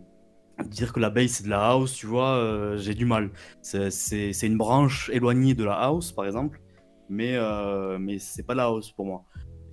dire 0.65 0.93
que 0.93 0.99
la 0.99 1.09
bass 1.09 1.31
c'est 1.31 1.43
de 1.45 1.49
la 1.49 1.69
house, 1.69 1.93
tu 1.93 2.05
vois, 2.05 2.35
euh, 2.35 2.77
j'ai 2.77 2.93
du 2.93 3.05
mal. 3.05 3.31
C'est- 3.61 4.45
une 4.47 4.57
branche 4.57 5.09
éloignée 5.13 5.53
de 5.55 5.63
la 5.63 5.73
house, 5.73 6.11
par 6.11 6.25
exemple, 6.25 6.61
mais, 7.09 7.35
euh, 7.35 7.97
mais 7.99 8.19
c'est 8.19 8.43
pas 8.43 8.53
la 8.55 8.65
house 8.65 8.91
pour 8.91 9.05
moi. 9.05 9.23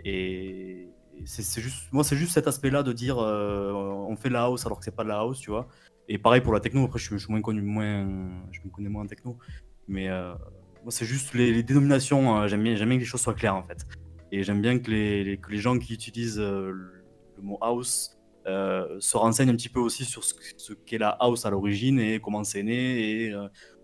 Et 0.05 0.89
c'est 1.25 1.61
juste, 1.61 1.93
moi, 1.93 2.05
c'est 2.05 2.16
juste 2.16 2.33
cet 2.33 2.47
aspect-là 2.47 2.83
de 2.83 2.93
dire 2.93 3.19
euh, 3.19 3.73
on 3.73 4.16
fait 4.16 4.29
de 4.29 4.35
la 4.35 4.45
house 4.45 4.66
alors 4.66 4.79
que 4.79 4.85
c'est 4.85 4.95
pas 4.95 5.05
de 5.05 5.09
la 5.09 5.19
house, 5.19 5.39
tu 5.41 5.51
vois. 5.51 5.69
Et 6.09 6.19
pareil 6.19 6.41
pour 6.41 6.53
la 6.53 6.61
techno, 6.61 6.85
après 6.85 6.99
je 6.99 7.16
suis, 7.16 7.31
moins 7.31 7.43
connu, 7.43 7.62
moins, 7.62 8.07
je 8.51 8.61
me 8.64 8.71
connais 8.71 8.89
moins 8.89 9.05
en 9.05 9.07
techno. 9.07 9.39
Mais 9.87 10.09
euh, 10.09 10.35
moi, 10.83 10.91
c'est 10.91 11.05
juste 11.05 11.35
les, 11.35 11.62
dénominations, 11.62 12.39
euh, 12.41 12.49
j'aime 12.49 12.62
bien, 12.62 12.75
bien 12.75 12.87
que 12.97 13.01
les 13.01 13.05
choses 13.05 13.21
soient 13.21 13.35
claires 13.35 13.57
en 13.57 13.62
fait. 13.62 13.87
Et 14.33 14.43
j'aime 14.43 14.61
bien 14.61 14.79
que 14.79 14.91
les, 14.91 15.39
que 15.39 15.51
les 15.51 15.59
gens 15.59 15.79
qui 15.79 15.95
utilisent 15.95 16.39
le, 16.39 17.05
mot 17.43 17.59
house 17.61 18.16
se 18.47 19.16
renseignent 19.16 19.51
un 19.51 19.57
petit 19.57 19.69
peu 19.69 19.81
aussi 19.81 20.05
sur 20.05 20.25
ce, 20.25 20.35
que- 20.35 20.43
ce 20.57 20.73
qu'est 20.73 20.99
la 20.99 21.11
house 21.11 21.45
à 21.45 21.51
l'origine 21.51 22.01
et 22.01 22.19
comment 22.19 22.45
c'est 22.45 22.62
né 22.62 23.27
et 23.27 23.35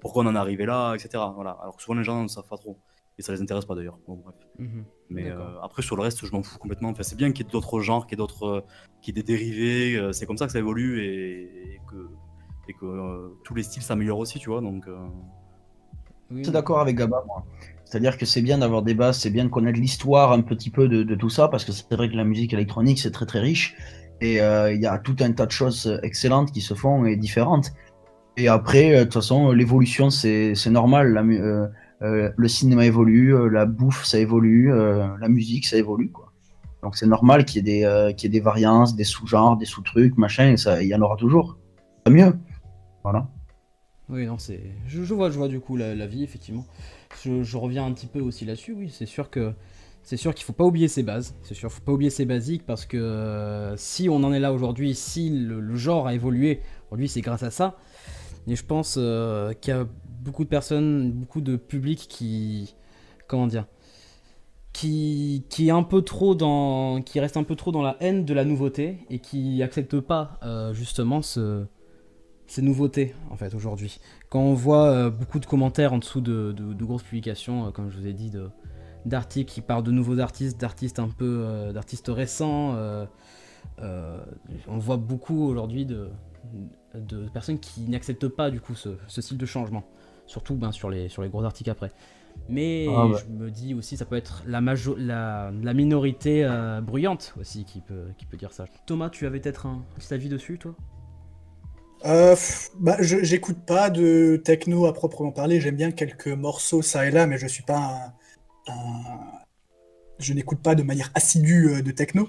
pourquoi 0.00 0.24
on 0.24 0.26
en 0.26 0.34
est 0.34 0.38
arrivé 0.38 0.66
là, 0.66 0.94
etc. 0.94 1.22
Voilà. 1.34 1.56
Alors 1.62 1.76
que 1.76 1.82
souvent 1.82 1.98
les 1.98 2.04
gens 2.04 2.22
ne 2.22 2.28
savent 2.28 2.48
pas 2.48 2.56
trop. 2.56 2.78
Et 3.18 3.22
ça 3.22 3.32
les 3.32 3.40
intéresse 3.40 3.64
pas 3.64 3.74
d'ailleurs. 3.76 3.98
Bon, 4.08 4.16
bref. 4.16 4.34
Mhm. 4.58 4.84
Mais 5.08 5.30
euh, 5.30 5.60
après, 5.62 5.82
sur 5.82 5.94
le 5.96 6.02
reste, 6.02 6.26
je 6.26 6.32
m'en 6.32 6.42
fous 6.42 6.58
complètement. 6.58 6.88
Enfin, 6.90 7.02
c'est 7.04 7.16
bien 7.16 7.30
qu'il 7.32 7.46
y 7.46 7.48
ait 7.48 7.52
d'autres 7.52 7.80
genres, 7.80 8.06
qu'il 8.06 8.16
y 8.18 8.20
ait 8.20 8.24
d'autres, 8.24 8.44
euh, 8.46 8.60
qu'il 9.02 9.16
y 9.16 9.18
ait 9.18 9.22
des 9.22 9.26
dérivés. 9.36 9.96
euh, 9.96 10.12
c'est 10.12 10.26
comme 10.26 10.36
ça 10.36 10.46
que 10.46 10.52
ça 10.52 10.58
évolue 10.58 11.00
et, 11.00 11.42
et 11.74 11.80
que, 11.88 12.08
et 12.68 12.72
que 12.74 12.86
euh, 12.86 13.28
tous 13.44 13.54
les 13.54 13.62
styles 13.62 13.82
s'améliorent 13.82 14.18
aussi, 14.18 14.38
tu 14.40 14.50
vois. 14.50 14.60
Donc, 14.60 14.88
euh, 14.88 14.96
Oui, 16.30 16.38
Je 16.38 16.44
suis 16.44 16.52
d'accord 16.52 16.80
avec 16.80 16.96
Gaba, 16.96 17.22
moi. 17.26 17.44
C'est-à-dire 17.84 18.18
que 18.18 18.26
c'est 18.26 18.42
bien 18.42 18.58
d'avoir 18.58 18.82
des 18.82 18.94
bases, 18.94 19.18
c'est 19.20 19.30
bien 19.30 19.44
de 19.44 19.50
connaître 19.50 19.78
l'histoire 19.78 20.32
un 20.32 20.40
petit 20.42 20.70
peu 20.70 20.88
de, 20.88 21.02
de 21.04 21.14
tout 21.14 21.30
ça, 21.30 21.46
parce 21.48 21.64
que 21.64 21.70
c'est 21.72 21.92
vrai 21.94 22.08
que 22.10 22.16
la 22.16 22.24
musique 22.24 22.52
électronique, 22.52 22.98
c'est 22.98 23.12
très 23.12 23.26
très 23.26 23.40
riche. 23.40 23.76
Et 24.20 24.40
euh, 24.40 24.72
il 24.72 24.80
y 24.80 24.86
a 24.86 24.98
tout 24.98 25.16
un 25.20 25.32
tas 25.32 25.46
de 25.46 25.50
choses 25.52 26.00
excellentes 26.02 26.50
qui 26.50 26.60
se 26.62 26.74
font 26.74 27.04
et 27.04 27.16
différentes. 27.16 27.72
Et 28.36 28.48
après, 28.48 28.94
euh, 28.94 28.98
de 29.00 29.04
toute 29.04 29.14
façon, 29.14 29.52
l'évolution, 29.52 30.10
c'est 30.10 30.54
c'est 30.56 30.70
normal. 30.70 31.12
La 31.12 31.22
euh, 32.02 32.30
le 32.36 32.48
cinéma 32.48 32.84
évolue, 32.84 33.34
euh, 33.34 33.48
la 33.48 33.66
bouffe, 33.66 34.04
ça 34.04 34.18
évolue, 34.18 34.72
euh, 34.72 35.06
la 35.20 35.28
musique, 35.28 35.66
ça 35.66 35.76
évolue. 35.76 36.10
Quoi. 36.10 36.32
Donc 36.82 36.96
c'est 36.96 37.06
normal 37.06 37.44
qu'il 37.44 37.66
y, 37.66 37.70
ait 37.70 37.82
des, 37.82 38.14
qu'il 38.14 38.32
y 38.32 38.36
ait 38.36 38.38
des 38.38 38.44
variances, 38.44 38.96
des 38.96 39.04
sous-genres, 39.04 39.56
des 39.56 39.64
sous-trucs, 39.64 40.18
machin, 40.18 40.52
et 40.52 40.56
ça, 40.56 40.82
il 40.82 40.88
y 40.88 40.94
en 40.94 41.00
aura 41.00 41.16
toujours. 41.16 41.56
Pas 42.04 42.10
mieux. 42.10 42.36
Voilà. 43.02 43.28
Oui, 44.10 44.26
non, 44.26 44.36
c'est. 44.38 44.60
Je, 44.86 45.14
vois, 45.14 45.30
je 45.30 45.38
vois 45.38 45.48
du 45.48 45.60
coup 45.60 45.76
la, 45.76 46.06
vie, 46.06 46.24
effectivement. 46.24 46.66
Je, 47.24 47.56
reviens 47.56 47.86
un 47.86 47.92
petit 47.92 48.06
peu 48.06 48.20
aussi 48.20 48.44
là-dessus. 48.44 48.74
Oui, 48.76 48.90
c'est 48.92 49.06
sûr 49.06 49.30
que 49.30 49.54
c'est 50.02 50.18
sûr 50.18 50.34
qu'il 50.34 50.44
faut 50.44 50.52
pas 50.52 50.64
oublier 50.64 50.88
ses 50.88 51.02
bases. 51.02 51.34
C'est 51.42 51.54
sûr, 51.54 51.72
faut 51.72 51.80
pas 51.80 51.92
oublier 51.92 52.10
ses 52.10 52.26
basiques 52.26 52.66
parce 52.66 52.84
que 52.84 53.72
si 53.78 54.10
on 54.10 54.16
en 54.16 54.34
est 54.34 54.40
là 54.40 54.52
aujourd'hui, 54.52 54.94
si 54.94 55.30
le, 55.30 55.60
le 55.60 55.76
genre 55.76 56.06
a 56.06 56.12
évolué, 56.12 56.60
aujourd'hui 56.90 57.08
c'est 57.08 57.22
grâce 57.22 57.42
à 57.42 57.50
ça. 57.50 57.78
Et 58.46 58.56
je 58.56 58.64
pense 58.64 58.94
qu'il 58.96 59.70
y 59.70 59.76
a 59.76 59.86
beaucoup 60.24 60.44
de 60.44 60.48
personnes, 60.48 61.12
beaucoup 61.12 61.42
de 61.42 61.56
publics 61.56 62.06
qui, 62.08 62.74
comment 63.28 63.46
dire, 63.46 63.66
qui, 64.72 65.44
qui 65.50 65.68
est 65.68 65.70
un 65.70 65.82
peu 65.82 66.02
trop 66.02 66.34
dans, 66.34 67.02
qui 67.02 67.20
reste 67.20 67.36
un 67.36 67.44
peu 67.44 67.54
trop 67.54 67.70
dans 67.70 67.82
la 67.82 67.96
haine 68.00 68.24
de 68.24 68.34
la 68.34 68.44
nouveauté 68.44 68.98
et 69.10 69.20
qui 69.20 69.62
accepte 69.62 70.00
pas 70.00 70.40
euh, 70.42 70.72
justement 70.74 71.22
ce 71.22 71.66
ces 72.46 72.60
nouveautés 72.60 73.14
en 73.30 73.36
fait 73.36 73.54
aujourd'hui. 73.54 74.00
Quand 74.28 74.40
on 74.40 74.52
voit 74.52 74.88
euh, 74.88 75.10
beaucoup 75.10 75.38
de 75.38 75.46
commentaires 75.46 75.92
en 75.94 75.98
dessous 75.98 76.20
de, 76.20 76.52
grosses 76.74 77.02
publications, 77.02 77.66
euh, 77.68 77.70
comme 77.70 77.88
je 77.90 77.96
vous 77.96 78.06
ai 78.06 78.12
dit, 78.12 78.32
d'articles 79.06 79.52
qui 79.52 79.60
parlent 79.60 79.84
de 79.84 79.92
nouveaux 79.92 80.18
artistes, 80.18 80.60
d'artistes 80.60 80.98
un 80.98 81.08
peu, 81.08 81.70
d'artistes 81.72 82.08
récents, 82.08 82.76
on 83.78 84.78
voit 84.78 84.96
beaucoup 84.98 85.46
aujourd'hui 85.46 85.86
de, 85.86 86.08
personnes 87.32 87.60
qui 87.60 87.88
n'acceptent 87.88 88.28
pas 88.28 88.50
du 88.50 88.60
coup 88.60 88.74
ce 88.74 89.20
style 89.22 89.38
de 89.38 89.46
changement, 89.46 89.84
surtout 90.26 90.54
ben, 90.54 90.72
sur, 90.72 90.90
les, 90.90 91.08
sur 91.08 91.22
les 91.22 91.28
gros 91.28 91.44
articles 91.44 91.70
après. 91.70 91.90
Mais 92.48 92.86
Ah 92.88 93.06
ouais. 93.06 93.18
je 93.18 93.32
me 93.32 93.50
dis 93.50 93.74
aussi, 93.74 93.96
ça 93.96 94.04
peut 94.04 94.16
être 94.16 94.42
la, 94.46 94.60
majo- 94.60 94.96
la, 94.98 95.52
la 95.62 95.72
minorité 95.74 96.44
euh, 96.44 96.80
bruyante 96.80 97.34
aussi 97.40 97.64
qui 97.64 97.80
peut, 97.80 98.06
qui 98.18 98.26
peut 98.26 98.36
dire 98.36 98.52
ça. 98.52 98.66
Thomas, 98.86 99.08
tu 99.10 99.26
avais 99.26 99.40
peut-être 99.40 99.66
un 99.66 99.82
petit 99.96 100.12
avis 100.12 100.28
dessus, 100.28 100.58
toi? 100.58 100.74
Euh, 102.06 102.36
bah, 102.80 102.96
je- 103.00 103.22
j'écoute 103.22 103.58
pas 103.64 103.88
de 103.88 104.36
techno 104.44 104.86
à 104.86 104.92
proprement 104.92 105.32
parler. 105.32 105.60
J'aime 105.60 105.76
bien 105.76 105.90
quelques 105.90 106.28
morceaux 106.28 106.82
ça 106.82 107.06
et 107.06 107.10
là, 107.10 107.26
mais 107.26 107.38
je 107.38 107.46
suis 107.46 107.62
pas 107.62 108.12
un, 108.68 108.72
un- 108.72 109.20
je 110.18 110.32
n'écoute 110.34 110.60
pas 110.60 110.74
de 110.74 110.82
manière 110.82 111.10
assidue 111.14 111.68
euh, 111.68 111.82
de 111.82 111.90
techno. 111.92 112.28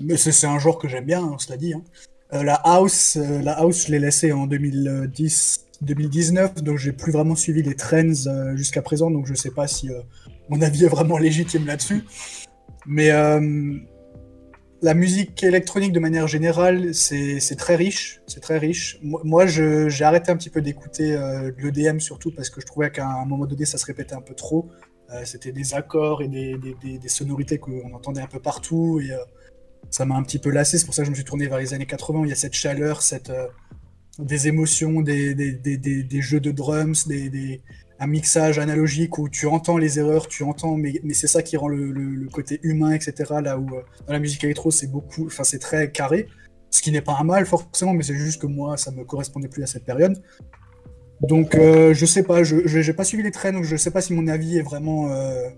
Mais 0.00 0.16
c'est 0.16 0.32
c'est 0.32 0.46
un 0.46 0.58
genre 0.58 0.78
que 0.78 0.88
j'aime 0.88 1.06
bien, 1.06 1.22
on 1.22 1.38
se 1.38 1.50
l'a 1.50 1.56
dit. 1.56 1.74
hein. 1.74 1.82
Euh, 2.34 2.42
la 2.42 2.54
house, 2.56 3.16
euh, 3.16 3.40
la 3.42 3.52
house, 3.58 3.86
je 3.86 3.92
l'ai 3.92 3.98
laissée 3.98 4.32
en 4.32 4.46
2010, 4.46 5.66
2019, 5.82 6.62
donc 6.62 6.78
j'ai 6.78 6.92
plus 6.92 7.12
vraiment 7.12 7.34
suivi 7.36 7.62
les 7.62 7.74
trends 7.74 8.26
euh, 8.26 8.56
jusqu'à 8.56 8.82
présent, 8.82 9.10
donc 9.10 9.26
je 9.26 9.34
sais 9.34 9.50
pas 9.50 9.66
si 9.66 9.90
euh, 9.90 10.00
mon 10.48 10.60
avis 10.60 10.84
est 10.84 10.88
vraiment 10.88 11.16
légitime 11.26 11.66
là-dessus. 11.66 12.04
Mais 12.86 13.10
euh, 13.10 13.76
la 14.82 14.94
musique 14.94 15.42
électronique 15.42 15.92
de 15.92 16.00
manière 16.00 16.26
générale, 16.26 16.94
c'est 16.94 17.38
très 17.58 17.76
riche, 17.76 18.20
c'est 18.26 18.40
très 18.40 18.56
riche. 18.58 18.98
Moi, 19.02 19.46
j'ai 19.46 20.04
arrêté 20.04 20.30
un 20.32 20.36
petit 20.36 20.48
peu 20.48 20.62
d'écouter 20.62 21.18
l'EDM 21.58 21.98
surtout 21.98 22.30
parce 22.34 22.48
que 22.48 22.62
je 22.62 22.66
trouvais 22.66 22.90
qu'à 22.90 23.06
un 23.06 23.26
moment 23.26 23.44
donné, 23.44 23.66
ça 23.66 23.76
se 23.76 23.84
répétait 23.84 24.14
un 24.14 24.22
peu 24.22 24.32
trop. 24.34 24.70
C'était 25.24 25.52
des 25.52 25.74
accords 25.74 26.22
et 26.22 26.28
des, 26.28 26.56
des- 26.56 26.74
des- 26.82 26.98
des 26.98 27.08
sonorités 27.08 27.58
qu'on 27.58 27.92
entendait 27.92 28.22
un 28.22 28.26
peu 28.26 28.40
partout 28.40 29.00
et 29.00 29.10
ça 29.90 30.06
m'a 30.06 30.14
un 30.14 30.22
petit 30.22 30.38
peu 30.38 30.48
lassé. 30.48 30.78
C'est 30.78 30.86
pour 30.86 30.94
ça 30.94 31.02
que 31.02 31.06
je 31.06 31.10
me 31.10 31.16
suis 31.16 31.24
tourné 31.26 31.46
vers 31.46 31.58
les 31.58 31.74
années 31.74 31.84
80 31.84 32.20
où 32.20 32.24
il 32.24 32.30
y 32.30 32.32
a 32.32 32.36
cette 32.36 32.54
chaleur, 32.54 33.02
cette, 33.02 33.30
des 34.18 34.48
émotions, 34.48 35.00
des, 35.00 35.34
des- 35.34 35.52
des- 35.52 36.02
des- 36.02 36.20
jeux 36.22 36.40
de 36.40 36.50
drums, 36.50 37.06
des, 37.08 37.30
des- 37.30 37.62
un 37.98 38.06
mixage 38.06 38.58
analogique 38.58 39.18
où 39.18 39.28
tu 39.28 39.46
entends 39.46 39.76
les 39.78 39.98
erreurs, 39.98 40.26
tu 40.26 40.42
entends, 40.42 40.76
mais, 40.76 41.00
mais 41.04 41.14
c'est 41.14 41.26
ça 41.26 41.42
qui 41.42 41.56
rend 41.56 41.68
le, 41.68 41.92
le- 41.92 42.14
le 42.14 42.28
côté 42.28 42.58
humain, 42.62 42.92
etc. 42.92 43.14
Là 43.42 43.58
où 43.58 43.66
euh, 43.76 43.82
dans 44.06 44.12
la 44.12 44.18
musique 44.18 44.42
électro, 44.44 44.70
c'est 44.70 44.86
beaucoup, 44.86 45.26
enfin 45.26 45.44
c'est 45.44 45.58
très 45.58 45.90
carré, 45.90 46.26
ce 46.70 46.82
qui 46.82 46.92
n'est 46.92 47.02
pas 47.02 47.16
un 47.20 47.24
mal 47.24 47.46
forcément, 47.46 47.92
mais 47.92 48.02
c'est 48.02 48.14
juste 48.16 48.40
que 48.40 48.46
moi, 48.46 48.76
ça 48.76 48.90
me 48.90 49.04
correspondait 49.04 49.48
plus 49.48 49.62
à 49.62 49.66
cette 49.66 49.84
période. 49.84 50.20
Donc 51.20 51.54
euh, 51.54 51.92
je 51.92 52.06
sais 52.06 52.22
pas, 52.22 52.42
je 52.42 52.56
n'ai 52.78 52.92
pas 52.94 53.04
suivi 53.04 53.22
les 53.22 53.30
traînes, 53.30 53.54
donc 53.56 53.64
je 53.64 53.76
sais 53.76 53.90
pas 53.90 54.00
si 54.00 54.14
mon 54.14 54.26
avis 54.28 54.56
est 54.56 54.62
vraiment 54.62 55.10
euh, 55.10 55.50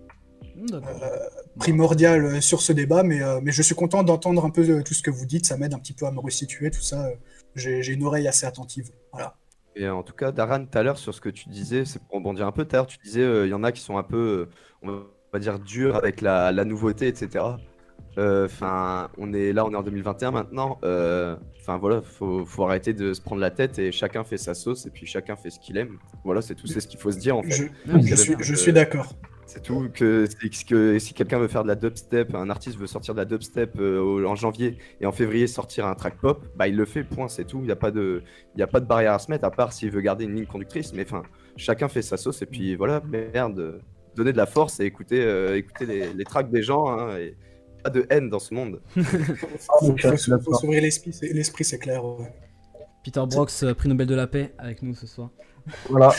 D'accord. 0.68 1.00
euh, 1.02 1.16
primordial 1.60 2.42
sur 2.42 2.60
ce 2.60 2.72
débat, 2.72 3.04
mais, 3.04 3.20
mais 3.42 3.52
je 3.52 3.62
suis 3.62 3.76
content 3.76 4.02
d'entendre 4.02 4.44
un 4.44 4.50
peu 4.50 4.82
tout 4.82 4.94
ce 4.94 5.02
que 5.02 5.10
vous 5.12 5.26
dites, 5.26 5.46
ça 5.46 5.56
m'aide 5.56 5.74
un 5.74 5.78
petit 5.78 5.92
peu 5.92 6.06
à 6.06 6.10
me 6.10 6.18
resituer, 6.18 6.70
tout 6.72 6.82
ça. 6.82 7.08
Euh, 7.56 7.60
J'ai 7.60 7.82
j'ai 7.82 7.92
une 7.94 8.04
oreille 8.04 8.28
assez 8.28 8.46
attentive. 8.46 8.90
Voilà. 9.12 9.36
Et 9.74 9.88
en 9.88 10.02
tout 10.02 10.12
cas, 10.14 10.32
Daran, 10.32 10.66
tout 10.66 10.76
à 10.78 10.82
l'heure, 10.82 10.98
sur 10.98 11.14
ce 11.14 11.20
que 11.20 11.30
tu 11.30 11.48
disais, 11.48 11.84
c'est 11.86 12.02
pour 12.02 12.16
rebondir 12.16 12.46
un 12.46 12.52
peu, 12.52 12.64
tout 12.64 12.76
à 12.76 12.78
l'heure, 12.80 12.86
tu 12.86 12.98
disais, 13.04 13.22
euh, 13.22 13.46
il 13.46 13.50
y 13.50 13.54
en 13.54 13.64
a 13.64 13.72
qui 13.72 13.80
sont 13.80 13.96
un 13.96 14.02
peu, 14.02 14.48
euh, 14.84 14.88
on 14.88 15.02
va 15.32 15.38
dire, 15.38 15.58
durs 15.58 15.96
avec 15.96 16.20
la, 16.20 16.52
la 16.52 16.64
nouveauté, 16.64 17.08
etc. 17.08 17.44
Enfin, 18.18 19.10
on 19.16 19.32
est 19.32 19.52
là, 19.54 19.64
on 19.64 19.72
est 19.72 19.76
en 19.76 19.82
2021 19.82 20.30
maintenant. 20.32 20.78
euh, 20.84 21.36
Enfin, 21.60 21.78
voilà, 21.78 22.02
faut, 22.02 22.44
faut 22.44 22.64
arrêter 22.64 22.92
de 22.92 23.14
se 23.14 23.20
prendre 23.20 23.40
la 23.40 23.50
tête 23.52 23.78
et 23.78 23.92
chacun 23.92 24.24
fait 24.24 24.36
sa 24.36 24.52
sauce 24.54 24.84
et 24.86 24.90
puis 24.90 25.06
chacun 25.06 25.36
fait 25.36 25.48
ce 25.50 25.60
qu'il 25.60 25.76
aime. 25.78 25.98
Voilà, 26.24 26.42
c'est 26.42 26.56
tout, 26.56 26.66
c'est 26.66 26.80
ce 26.80 26.88
qu'il 26.88 26.98
faut 27.00 27.12
se 27.12 27.18
dire 27.18 27.36
en 27.36 27.44
fait. 27.44 27.52
Je, 27.52 27.64
Non, 27.84 28.00
mais 28.02 28.02
je 28.02 28.16
c'est 28.16 28.16
suis, 28.16 28.34
bien. 28.34 28.38
je 28.40 28.54
suis 28.54 28.72
d'accord. 28.72 29.14
C'est 29.46 29.62
tout. 29.62 29.88
Que, 29.92 30.26
que 30.68 30.98
si 30.98 31.12
quelqu'un 31.14 31.38
veut 31.38 31.48
faire 31.48 31.62
de 31.62 31.68
la 31.68 31.74
dubstep, 31.74 32.34
un 32.34 32.48
artiste 32.48 32.78
veut 32.78 32.86
sortir 32.86 33.14
de 33.14 33.18
la 33.20 33.24
dubstep 33.24 33.78
euh, 33.78 34.24
en 34.26 34.34
janvier 34.34 34.78
et 35.00 35.06
en 35.06 35.12
février 35.12 35.46
sortir 35.46 35.86
un 35.86 35.94
track 35.94 36.18
pop, 36.20 36.46
bah 36.56 36.68
il 36.68 36.76
le 36.76 36.84
fait, 36.84 37.04
point, 37.04 37.28
c'est 37.28 37.44
tout. 37.44 37.58
Il 37.58 37.64
n'y 37.66 37.70
a, 37.72 37.76
pas 37.76 37.90
de- 37.90 38.22
il 38.56 38.60
y 38.60 38.62
a 38.62 38.66
pas 38.66 38.80
de 38.80 38.86
barrière 38.86 39.12
à 39.12 39.18
se 39.18 39.30
mettre, 39.30 39.44
à 39.44 39.50
part 39.50 39.72
s'il 39.72 39.90
veut 39.90 40.00
garder 40.00 40.24
une 40.24 40.34
ligne 40.34 40.46
conductrice. 40.46 40.92
Mais 40.94 41.04
enfin, 41.04 41.22
chacun 41.56 41.88
fait 41.88 42.02
sa 42.02 42.16
sauce 42.16 42.40
et 42.42 42.46
puis 42.46 42.74
voilà, 42.76 43.02
merde, 43.06 43.80
donnez 44.16 44.32
de 44.32 44.36
la 44.38 44.46
force 44.46 44.80
et 44.80 44.84
écoutez, 44.84 45.22
euh, 45.22 45.56
écoutez 45.56 45.86
les, 45.86 46.12
les 46.14 46.24
tracks 46.24 46.50
des 46.50 46.62
gens. 46.62 46.88
hein, 46.88 47.16
et 47.18 47.36
pas 47.82 47.90
de 47.90 48.06
haine 48.10 48.30
dans 48.30 48.38
ce 48.38 48.54
monde. 48.54 48.80
Il 48.96 49.04
faut, 49.04 50.54
s'ouvrir 50.54 50.80
l'esprit, 50.82 51.12
c'est- 51.12 51.32
l'esprit, 51.32 51.64
c'est 51.64 51.78
clair. 51.78 52.04
ouais. 52.04 52.32
Peter 53.04 53.22
Brox, 53.28 53.64
euh, 53.64 53.74
prix 53.74 53.88
Nobel 53.88 54.06
de 54.06 54.14
la 54.14 54.28
paix, 54.28 54.54
avec 54.56 54.82
nous 54.82 54.94
ce 54.94 55.08
soir. 55.08 55.30
Voilà. 55.90 56.10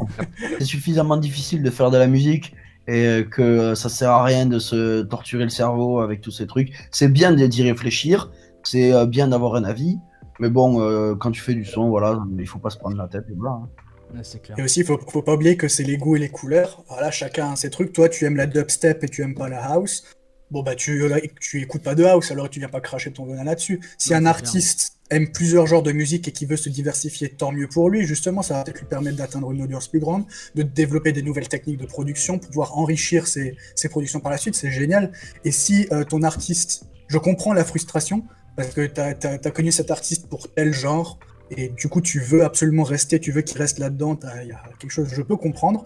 c'est 0.58 0.64
suffisamment 0.64 1.16
difficile 1.16 1.62
de 1.62 1.70
faire 1.70 1.90
de 1.92 1.96
la 1.96 2.08
musique 2.08 2.54
et 2.88 3.06
euh, 3.06 3.22
que 3.24 3.74
ça 3.74 3.88
sert 3.88 4.10
à 4.10 4.24
rien 4.24 4.46
de 4.46 4.58
se 4.58 5.02
torturer 5.02 5.44
le 5.44 5.50
cerveau 5.50 6.00
avec 6.00 6.20
tous 6.20 6.30
ces 6.30 6.46
trucs. 6.46 6.72
C'est 6.90 7.08
bien 7.08 7.32
d'y 7.32 7.62
réfléchir, 7.62 8.30
c'est 8.62 8.92
euh, 8.92 9.06
bien 9.06 9.28
d'avoir 9.28 9.54
un 9.54 9.64
avis, 9.64 9.98
mais 10.40 10.48
bon, 10.48 10.80
euh, 10.80 11.14
quand 11.14 11.30
tu 11.30 11.40
fais 11.40 11.54
du 11.54 11.64
son, 11.64 11.88
voilà, 11.88 12.18
il 12.38 12.46
faut 12.46 12.58
pas 12.58 12.70
se 12.70 12.78
prendre 12.78 12.96
la 12.96 13.08
tête 13.08 13.24
et 13.30 13.34
voilà. 13.36 13.52
hein. 13.52 13.68
Ouais, 14.14 14.20
c'est 14.22 14.42
clair. 14.42 14.58
Et 14.58 14.62
aussi, 14.62 14.80
il 14.80 14.86
faut, 14.86 14.98
faut 15.08 15.22
pas 15.22 15.34
oublier 15.34 15.56
que 15.56 15.68
c'est 15.68 15.84
les 15.84 15.96
goûts 15.96 16.16
et 16.16 16.18
les 16.18 16.28
couleurs. 16.28 16.84
Voilà, 16.88 17.10
chacun 17.10 17.52
a 17.52 17.56
ses 17.56 17.70
trucs. 17.70 17.94
Toi, 17.94 18.10
tu 18.10 18.26
aimes 18.26 18.36
la 18.36 18.46
dubstep 18.46 19.02
et 19.04 19.08
tu 19.08 19.22
aimes 19.22 19.34
pas 19.34 19.48
la 19.48 19.64
house. 19.64 20.04
Bon, 20.50 20.62
bah, 20.62 20.74
tu, 20.74 21.02
tu 21.40 21.62
écoutes 21.62 21.82
pas 21.82 21.94
de 21.94 22.04
house, 22.04 22.30
alors 22.30 22.50
tu 22.50 22.58
viens 22.58 22.68
pas 22.68 22.82
cracher 22.82 23.10
ton 23.10 23.24
venin 23.24 23.44
là-dessus. 23.44 23.80
Si 23.96 24.10
Non, 24.12 24.18
un 24.18 24.26
artiste 24.26 24.98
aime 25.12 25.30
plusieurs 25.30 25.66
genres 25.66 25.82
de 25.82 25.92
musique 25.92 26.28
et 26.28 26.32
qui 26.32 26.46
veut 26.46 26.56
se 26.56 26.68
diversifier, 26.68 27.28
tant 27.28 27.52
mieux 27.52 27.68
pour 27.68 27.90
lui. 27.90 28.06
Justement, 28.06 28.42
ça 28.42 28.54
va 28.54 28.64
peut-être 28.64 28.80
lui 28.80 28.86
permettre 28.86 29.16
d'atteindre 29.16 29.50
une 29.52 29.62
audience 29.62 29.88
plus 29.88 30.00
grande, 30.00 30.24
de 30.54 30.62
développer 30.62 31.12
des 31.12 31.22
nouvelles 31.22 31.48
techniques 31.48 31.78
de 31.78 31.86
production, 31.86 32.38
pouvoir 32.38 32.78
enrichir 32.78 33.26
ses, 33.26 33.56
ses 33.74 33.88
productions 33.88 34.20
par 34.20 34.32
la 34.32 34.38
suite. 34.38 34.54
C'est 34.54 34.70
génial. 34.70 35.12
Et 35.44 35.52
si 35.52 35.86
euh, 35.92 36.04
ton 36.04 36.22
artiste, 36.22 36.84
je 37.08 37.18
comprends 37.18 37.52
la 37.52 37.64
frustration, 37.64 38.24
parce 38.56 38.68
que 38.68 38.86
tu 38.86 39.00
as, 39.00 39.50
connu 39.50 39.72
cet 39.72 39.90
artiste 39.90 40.28
pour 40.28 40.52
tel 40.52 40.72
genre, 40.72 41.18
et 41.50 41.68
du 41.68 41.88
coup 41.88 42.00
tu 42.00 42.20
veux 42.20 42.44
absolument 42.44 42.84
rester, 42.84 43.20
tu 43.20 43.32
veux 43.32 43.42
qu'il 43.42 43.58
reste 43.58 43.78
là-dedans, 43.78 44.18
il 44.42 44.48
y 44.48 44.52
a 44.52 44.62
quelque 44.78 44.90
chose, 44.90 45.08
je 45.12 45.22
peux 45.22 45.36
comprendre. 45.36 45.84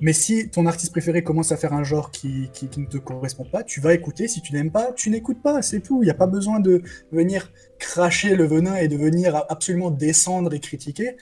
Mais 0.00 0.12
si 0.12 0.48
ton 0.48 0.66
artiste 0.66 0.92
préféré 0.92 1.22
commence 1.22 1.52
à 1.52 1.56
faire 1.56 1.72
un 1.72 1.84
genre 1.84 2.10
qui, 2.10 2.50
qui, 2.52 2.68
ne 2.80 2.86
te 2.86 2.98
correspond 2.98 3.44
pas, 3.44 3.62
tu 3.62 3.80
vas 3.80 3.94
écouter. 3.94 4.28
Si 4.28 4.42
tu 4.42 4.52
n'aimes 4.52 4.70
pas, 4.70 4.92
tu 4.92 5.10
n'écoutes 5.10 5.42
pas, 5.42 5.62
c'est 5.62 5.80
tout. 5.80 6.02
Il 6.02 6.06
n'y 6.06 6.10
a 6.10 6.14
pas 6.14 6.26
besoin 6.26 6.60
de 6.60 6.82
venir 7.12 7.52
cracher 7.78 8.36
le 8.36 8.44
venin 8.44 8.76
et 8.76 8.88
de 8.88 8.96
venir 8.96 9.44
absolument 9.48 9.90
descendre 9.90 10.52
et 10.54 10.60
critiquer. 10.60 11.16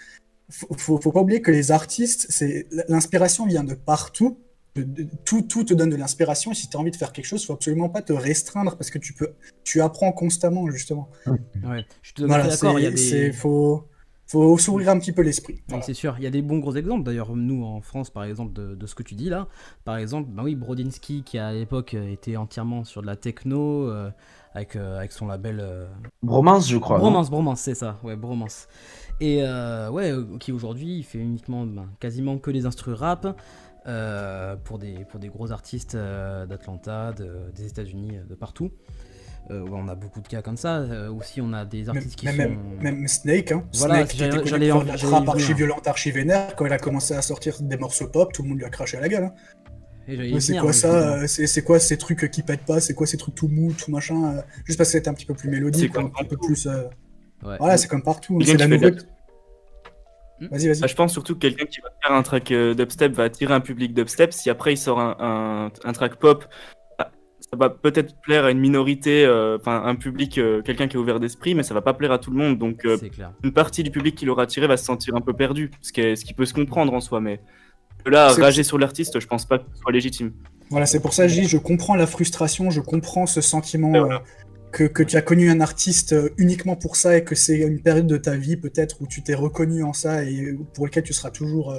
Faut, 0.50 0.74
faut, 0.76 1.00
faut 1.00 1.12
pas 1.12 1.20
oublier 1.20 1.42
que 1.42 1.50
les 1.50 1.72
artistes, 1.72 2.26
c'est 2.28 2.66
l'inspiration 2.88 3.46
vient 3.46 3.64
de 3.64 3.74
partout. 3.74 4.38
tout, 5.24 5.42
tout 5.42 5.64
te 5.64 5.74
donne 5.74 5.90
de 5.90 5.96
l'inspiration 5.96 6.52
et 6.52 6.54
si 6.54 6.68
tu 6.68 6.76
as 6.76 6.80
envie 6.80 6.90
de 6.90 6.96
faire 6.96 7.12
quelque 7.12 7.26
chose, 7.26 7.44
faut 7.44 7.52
absolument 7.52 7.88
pas 7.88 8.02
te 8.02 8.12
restreindre 8.12 8.76
parce 8.76 8.90
que 8.90 8.98
tu 8.98 9.12
peux, 9.12 9.32
tu 9.64 9.80
apprends 9.80 10.12
constamment 10.12 10.70
justement. 10.70 11.10
Ouais, 11.26 11.84
je 12.02 12.12
suis 12.16 12.26
d'accord. 12.26 12.78
Il 12.78 12.84
y 12.84 12.86
a 12.86 12.90
des... 12.90 13.32
faut, 13.32 13.86
faut 14.26 14.56
s'ouvrir 14.58 14.88
un 14.88 14.98
petit 14.98 15.12
peu 15.12 15.22
l'esprit. 15.22 15.62
C'est 15.82 15.94
sûr, 15.94 16.14
il 16.18 16.24
y 16.24 16.26
a 16.26 16.30
des 16.30 16.42
bons 16.42 16.58
gros 16.58 16.74
exemples. 16.74 17.04
D'ailleurs, 17.04 17.36
nous 17.36 17.64
en 17.64 17.80
France, 17.80 18.10
par 18.10 18.24
exemple, 18.24 18.52
de, 18.52 18.86
ce 18.86 18.94
que 18.94 19.02
tu 19.02 19.14
dis 19.14 19.28
là, 19.28 19.48
par 19.84 19.96
exemple, 19.96 20.30
bah 20.30 20.42
oui, 20.44 20.54
Brodinski 20.54 21.22
qui 21.22 21.38
à 21.38 21.52
l'époque 21.52 21.94
euh, 21.94 22.10
était 22.10 22.36
entièrement 22.36 22.84
sur 22.84 23.02
de 23.02 23.06
la 23.06 23.16
techno 23.16 23.88
euh, 23.88 24.10
avec, 24.54 24.76
euh, 24.76 24.98
avec 24.98 25.12
son 25.12 25.26
label. 25.26 25.88
Bromance, 26.22 26.68
je 26.68 26.78
crois. 26.78 26.98
Bromance, 26.98 27.30
Bromance, 27.30 27.60
c'est 27.60 27.74
ça, 27.74 27.98
ouais, 28.02 28.16
Bromance. 28.16 28.68
Et 29.20 29.42
ouais, 29.90 30.12
qui 30.40 30.50
aujourd'hui 30.50 30.98
il 30.98 31.02
fait 31.04 31.18
uniquement 31.18 31.64
ben, 31.64 31.86
quasiment 32.00 32.38
que 32.38 32.50
des 32.50 32.66
instrus 32.66 32.94
rap. 32.94 33.26
pour, 34.64 34.78
des, 34.78 35.04
pour 35.04 35.20
des 35.20 35.28
gros 35.28 35.52
artistes 35.52 35.96
d'Atlanta, 35.96 37.12
des 37.54 37.66
États-Unis, 37.66 38.12
de 38.28 38.34
partout. 38.34 38.70
Euh, 39.50 39.64
on 39.72 39.88
a 39.88 39.94
beaucoup 39.94 40.20
de 40.20 40.28
cas 40.28 40.40
comme 40.40 40.56
ça. 40.56 40.78
Euh, 40.78 41.10
aussi, 41.10 41.40
on 41.40 41.52
a 41.52 41.64
des 41.64 41.88
artistes 41.88 42.16
qui 42.16 42.26
même, 42.26 42.54
sont. 42.54 42.82
Même 42.82 43.08
Snake, 43.08 43.52
hein. 43.52 43.64
Voilà, 43.74 44.06
Snake, 44.06 44.46
j'allais 44.46 44.70
en 44.70 44.82
la 44.82 44.96
trappe 44.96 45.28
archi 45.28 45.52
violente, 45.52 45.86
archi 45.86 46.10
vénère. 46.10 46.54
Quand 46.56 46.64
il 46.66 46.72
a 46.72 46.78
commencé 46.78 47.14
à 47.14 47.22
sortir 47.22 47.60
des 47.60 47.76
morceaux 47.76 48.08
pop, 48.08 48.32
tout 48.32 48.42
le 48.42 48.50
monde 48.50 48.58
lui 48.58 48.64
a 48.64 48.70
craché 48.70 48.96
à 48.96 49.00
la 49.00 49.08
gueule. 49.08 49.24
Hein. 49.24 49.34
C'est 50.40 50.56
quoi 50.56 50.72
ça 50.72 51.22
euh, 51.22 51.26
C'est 51.26 51.62
quoi 51.62 51.78
ces 51.78 51.96
trucs 51.96 52.30
qui 52.30 52.42
pètent 52.42 52.64
pas 52.64 52.80
C'est 52.80 52.94
quoi 52.94 53.06
ces 53.06 53.16
trucs 53.16 53.34
tout 53.34 53.48
mou, 53.48 53.72
tout 53.72 53.90
machin 53.90 54.42
Juste 54.64 54.78
parce 54.78 54.90
que 54.90 54.98
c'était 54.98 55.08
un 55.08 55.14
petit 55.14 55.26
peu 55.26 55.34
plus 55.34 55.48
mélodique, 55.48 55.96
un 55.96 56.24
peu 56.24 56.36
plus. 56.36 56.68
Voilà, 57.42 57.76
c'est 57.76 57.88
comme 57.88 58.02
partout. 58.02 58.40
C'est 58.42 58.56
la 58.56 58.68
nouvelle. 58.68 58.98
Vas-y, 60.50 60.66
vas-y. 60.66 60.80
Bah, 60.80 60.88
je 60.88 60.94
pense 60.96 61.12
surtout 61.12 61.34
que 61.34 61.40
quelqu'un 61.40 61.66
qui 61.66 61.80
va 61.80 61.88
faire 62.02 62.16
un 62.16 62.22
track 62.22 62.52
dubstep 62.52 63.12
va 63.12 63.24
attirer 63.24 63.54
un 63.54 63.60
public 63.60 63.94
dubstep. 63.94 64.32
Si 64.32 64.50
après 64.50 64.72
il 64.72 64.76
sort 64.76 64.98
un, 64.98 65.70
un 65.84 65.92
track 65.92 66.16
pop 66.16 66.46
ça 67.52 67.58
va 67.58 67.68
peut-être 67.68 68.14
plaire 68.22 68.46
à 68.46 68.50
une 68.50 68.60
minorité, 68.60 69.26
euh, 69.26 69.58
enfin 69.60 69.82
un 69.84 69.94
public, 69.94 70.38
euh, 70.38 70.62
quelqu'un 70.62 70.88
qui 70.88 70.96
est 70.96 70.98
ouvert 70.98 71.20
d'esprit, 71.20 71.54
mais 71.54 71.62
ça 71.62 71.74
va 71.74 71.82
pas 71.82 71.92
plaire 71.92 72.10
à 72.10 72.18
tout 72.18 72.30
le 72.30 72.36
monde. 72.38 72.58
Donc 72.58 72.86
euh, 72.86 72.96
une 73.44 73.52
partie 73.52 73.82
du 73.82 73.90
public 73.90 74.14
qui 74.14 74.24
l'aura 74.24 74.46
tiré 74.46 74.66
va 74.66 74.78
se 74.78 74.86
sentir 74.86 75.14
un 75.16 75.20
peu 75.20 75.34
perdu, 75.34 75.70
ce 75.82 75.92
qui, 75.92 76.00
est, 76.00 76.16
ce 76.16 76.24
qui 76.24 76.32
peut 76.32 76.46
se 76.46 76.54
comprendre 76.54 76.94
en 76.94 77.00
soi. 77.00 77.20
Mais 77.20 77.40
là, 78.06 78.28
rager 78.28 78.62
sur 78.62 78.78
l'artiste, 78.78 79.20
je 79.20 79.26
pense 79.26 79.44
pas 79.44 79.58
que 79.58 79.64
ce 79.70 79.82
soit 79.82 79.92
légitime. 79.92 80.32
Voilà, 80.70 80.86
c'est 80.86 81.00
pour 81.00 81.12
ça 81.12 81.24
que 81.24 81.28
je 81.28 81.42
dis, 81.42 81.46
je 81.46 81.58
comprends 81.58 81.94
la 81.94 82.06
frustration, 82.06 82.70
je 82.70 82.80
comprends 82.80 83.26
ce 83.26 83.42
sentiment 83.42 83.92
que, 84.72 84.84
que, 84.84 85.02
tu 85.02 85.18
as 85.18 85.22
connu 85.22 85.50
un 85.50 85.60
artiste 85.60 86.16
uniquement 86.38 86.76
pour 86.76 86.96
ça 86.96 87.18
et 87.18 87.24
que 87.24 87.34
c'est 87.34 87.58
une 87.58 87.82
période 87.82 88.06
de 88.06 88.16
ta 88.16 88.34
vie 88.34 88.56
peut-être 88.56 89.02
où 89.02 89.06
tu 89.06 89.22
t'es 89.22 89.34
reconnu 89.34 89.82
en 89.82 89.92
ça 89.92 90.24
et 90.24 90.56
pour 90.72 90.86
lequel 90.86 91.02
tu 91.02 91.12
seras 91.12 91.30
toujours 91.30 91.74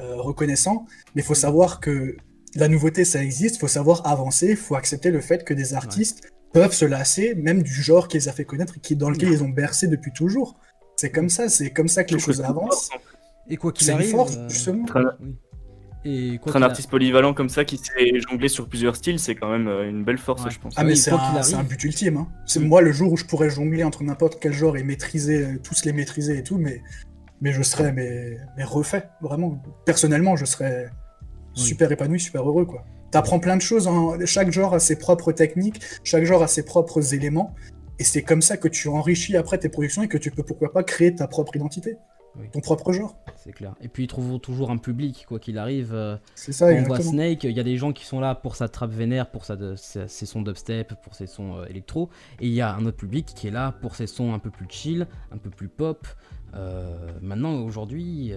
reconnaissant. 0.00 0.86
Mais 1.14 1.22
il 1.22 1.24
faut 1.24 1.34
savoir 1.34 1.78
que 1.78 2.16
la 2.56 2.68
nouveauté, 2.68 3.04
ça 3.04 3.22
existe, 3.22 3.58
faut 3.58 3.68
savoir 3.68 4.06
avancer, 4.06 4.56
faut 4.56 4.76
accepter 4.76 5.10
le 5.10 5.20
fait 5.20 5.44
que 5.44 5.54
des 5.54 5.74
artistes 5.74 6.30
peuvent 6.52 6.72
se 6.72 6.84
lasser, 6.84 7.34
même 7.34 7.62
du 7.62 7.82
genre 7.82 8.08
qu'ils 8.08 8.28
a 8.28 8.32
fait 8.32 8.44
connaître, 8.44 8.80
qui, 8.80 8.96
dans 8.96 9.10
lequel 9.10 9.30
ils 9.30 9.42
ont 9.42 9.48
bercé 9.48 9.88
depuis 9.88 10.12
toujours. 10.12 10.56
C'est 10.96 11.10
comme 11.10 11.28
ça, 11.28 11.48
c'est 11.48 11.70
comme 11.70 11.88
ça 11.88 12.04
que 12.04 12.14
les 12.14 12.20
choses 12.20 12.40
avancent. 12.40 12.90
Et 13.48 13.56
quoi 13.56 13.72
qu'il 13.72 13.90
arrive, 13.90 14.10
force, 14.10 14.36
euh, 14.36 14.48
justement. 14.48 14.86
Et 16.06 16.38
un 16.54 16.62
artiste 16.62 16.90
polyvalent 16.90 17.32
comme 17.32 17.48
ça 17.48 17.64
qui 17.64 17.78
sait 17.78 18.20
jongler 18.28 18.48
sur 18.48 18.68
plusieurs 18.68 18.94
styles, 18.94 19.18
c'est 19.18 19.34
quand 19.34 19.50
même 19.50 19.68
euh, 19.68 19.88
une 19.88 20.04
belle 20.04 20.18
force, 20.18 20.42
je 20.48 20.58
pense. 20.58 20.74
Ah, 20.76 20.84
mais 20.84 20.94
c'est 20.94 21.10
un, 21.10 21.64
but 21.64 21.82
ultime. 21.82 22.18
Hein. 22.18 22.28
C'est 22.46 22.60
moi 22.60 22.82
le 22.82 22.92
jour 22.92 23.12
où 23.12 23.16
je 23.16 23.24
pourrais 23.24 23.50
jongler 23.50 23.84
entre 23.84 24.02
n'importe 24.04 24.38
quel 24.40 24.52
genre 24.52 24.76
et 24.76 24.82
maîtriser, 24.82 25.44
euh, 25.44 25.58
tous 25.62 25.84
les 25.84 25.92
maîtriser 25.92 26.38
et 26.38 26.42
tout, 26.42 26.58
mais, 26.58 26.82
mais 27.40 27.52
je 27.52 27.62
serais 27.62 27.92
mais, 27.92 28.38
mais 28.56 28.64
refait, 28.64 29.08
vraiment. 29.22 29.62
Personnellement, 29.86 30.36
je 30.36 30.44
serais, 30.44 30.90
super 31.54 31.90
épanoui, 31.90 32.20
super 32.20 32.46
heureux, 32.48 32.64
quoi. 32.64 32.84
T'apprends 33.10 33.38
plein 33.38 33.56
de 33.56 33.62
choses, 33.62 33.86
hein. 33.86 34.18
chaque 34.24 34.50
genre 34.50 34.74
a 34.74 34.80
ses 34.80 34.96
propres 34.96 35.32
techniques, 35.32 35.80
chaque 36.02 36.24
genre 36.24 36.42
a 36.42 36.48
ses 36.48 36.64
propres 36.64 37.14
éléments, 37.14 37.54
et 37.98 38.04
c'est 38.04 38.22
comme 38.22 38.42
ça 38.42 38.56
que 38.56 38.68
tu 38.68 38.88
enrichis 38.88 39.36
après 39.36 39.58
tes 39.58 39.68
productions 39.68 40.02
et 40.02 40.08
que 40.08 40.18
tu 40.18 40.30
peux 40.30 40.42
pourquoi 40.42 40.72
pas 40.72 40.82
créer 40.82 41.14
ta 41.14 41.28
propre 41.28 41.54
identité, 41.54 41.96
ton 42.52 42.60
propre 42.60 42.92
genre. 42.92 43.16
C'est 43.36 43.52
clair. 43.52 43.74
Et 43.80 43.88
puis 43.88 44.04
ils 44.04 44.06
trouvent 44.08 44.40
toujours 44.40 44.70
un 44.70 44.78
public, 44.78 45.26
quoi 45.28 45.38
qu'il 45.38 45.58
arrive. 45.58 45.94
Euh, 45.94 46.16
c'est 46.34 46.52
ça, 46.52 46.66
On 46.66 46.82
voit 46.82 47.00
Snake, 47.00 47.44
il 47.44 47.52
y 47.52 47.60
a 47.60 47.62
des 47.62 47.76
gens 47.76 47.92
qui 47.92 48.04
sont 48.04 48.18
là 48.18 48.34
pour 48.34 48.56
sa 48.56 48.68
trappe 48.68 48.90
vénère, 48.90 49.30
pour 49.30 49.44
sa, 49.44 49.56
ses 49.76 50.26
sons 50.26 50.42
dubstep, 50.42 50.94
pour 51.02 51.14
ses 51.14 51.26
sons 51.26 51.58
euh, 51.58 51.66
électro, 51.66 52.10
et 52.40 52.48
il 52.48 52.52
y 52.52 52.60
a 52.60 52.74
un 52.74 52.84
autre 52.86 52.96
public 52.96 53.26
qui 53.26 53.46
est 53.46 53.52
là 53.52 53.72
pour 53.80 53.94
ses 53.94 54.06
sons 54.06 54.34
un 54.34 54.38
peu 54.38 54.50
plus 54.50 54.66
chill, 54.68 55.06
un 55.30 55.38
peu 55.38 55.50
plus 55.50 55.68
pop. 55.68 56.06
Euh, 56.54 56.96
maintenant, 57.20 57.62
aujourd'hui, 57.62 58.32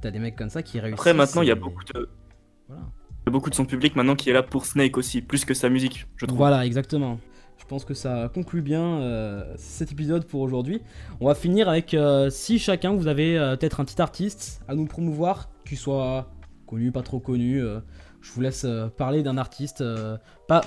T'as 0.00 0.10
des 0.10 0.18
mecs 0.18 0.36
comme 0.36 0.50
ça 0.50 0.62
qui 0.62 0.78
réussissent. 0.78 1.00
Après, 1.00 1.14
maintenant, 1.14 1.42
il 1.42 1.48
y 1.48 1.52
a 1.52 1.54
beaucoup 1.54 1.84
de. 1.84 2.08
Voilà. 2.68 2.82
Il 3.26 3.30
y 3.30 3.30
a 3.30 3.32
beaucoup 3.32 3.50
de 3.50 3.54
son 3.54 3.64
public 3.64 3.96
maintenant 3.96 4.14
qui 4.14 4.30
est 4.30 4.32
là 4.32 4.42
pour 4.42 4.66
Snake 4.66 4.96
aussi, 4.96 5.20
plus 5.20 5.44
que 5.44 5.52
sa 5.52 5.68
musique, 5.68 6.06
je 6.16 6.26
trouve. 6.26 6.38
Voilà, 6.38 6.64
exactement. 6.64 7.18
Je 7.58 7.64
pense 7.64 7.84
que 7.84 7.94
ça 7.94 8.30
conclut 8.32 8.62
bien 8.62 9.00
euh, 9.00 9.54
cet 9.56 9.90
épisode 9.90 10.26
pour 10.26 10.42
aujourd'hui. 10.42 10.82
On 11.20 11.26
va 11.26 11.34
finir 11.34 11.68
avec 11.68 11.94
euh, 11.94 12.30
si 12.30 12.60
chacun 12.60 12.92
vous 12.92 13.08
avez 13.08 13.36
euh, 13.36 13.56
peut-être 13.56 13.80
un 13.80 13.84
petit 13.84 14.00
artiste 14.00 14.62
à 14.68 14.74
nous 14.76 14.86
promouvoir, 14.86 15.48
qu'il 15.66 15.78
soit 15.78 16.30
connu, 16.66 16.92
pas 16.92 17.02
trop 17.02 17.18
connu. 17.18 17.60
je 18.20 18.32
vous 18.32 18.40
laisse 18.40 18.66
parler 18.96 19.22
d'un 19.22 19.38
artiste, 19.38 19.82
pas, 20.46 20.60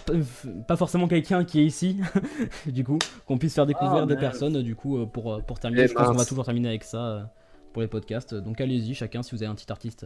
pas 0.67 0.75
forcément 0.75 1.07
quelqu'un 1.07 1.45
qui 1.45 1.59
est 1.59 1.65
ici, 1.65 2.01
du 2.65 2.83
coup, 2.83 2.99
qu'on 3.25 3.37
puisse 3.37 3.53
faire 3.55 3.65
découvrir 3.65 4.03
ah, 4.03 4.05
des 4.05 4.17
personnes, 4.17 4.61
du 4.61 4.75
coup, 4.75 5.05
pour, 5.07 5.41
pour 5.45 5.59
terminer. 5.59 5.83
Eh 5.83 5.87
je 5.87 5.93
pense 5.93 6.07
qu'on 6.07 6.13
va 6.13 6.25
toujours 6.25 6.45
terminer 6.45 6.69
avec 6.69 6.83
ça 6.83 7.31
pour 7.73 7.81
les 7.81 7.87
podcasts. 7.87 8.33
Donc 8.33 8.61
allez-y, 8.61 8.93
chacun, 8.93 9.23
si 9.23 9.35
vous 9.35 9.43
avez 9.43 9.51
un 9.51 9.55
petit 9.55 9.71
artiste 9.71 10.05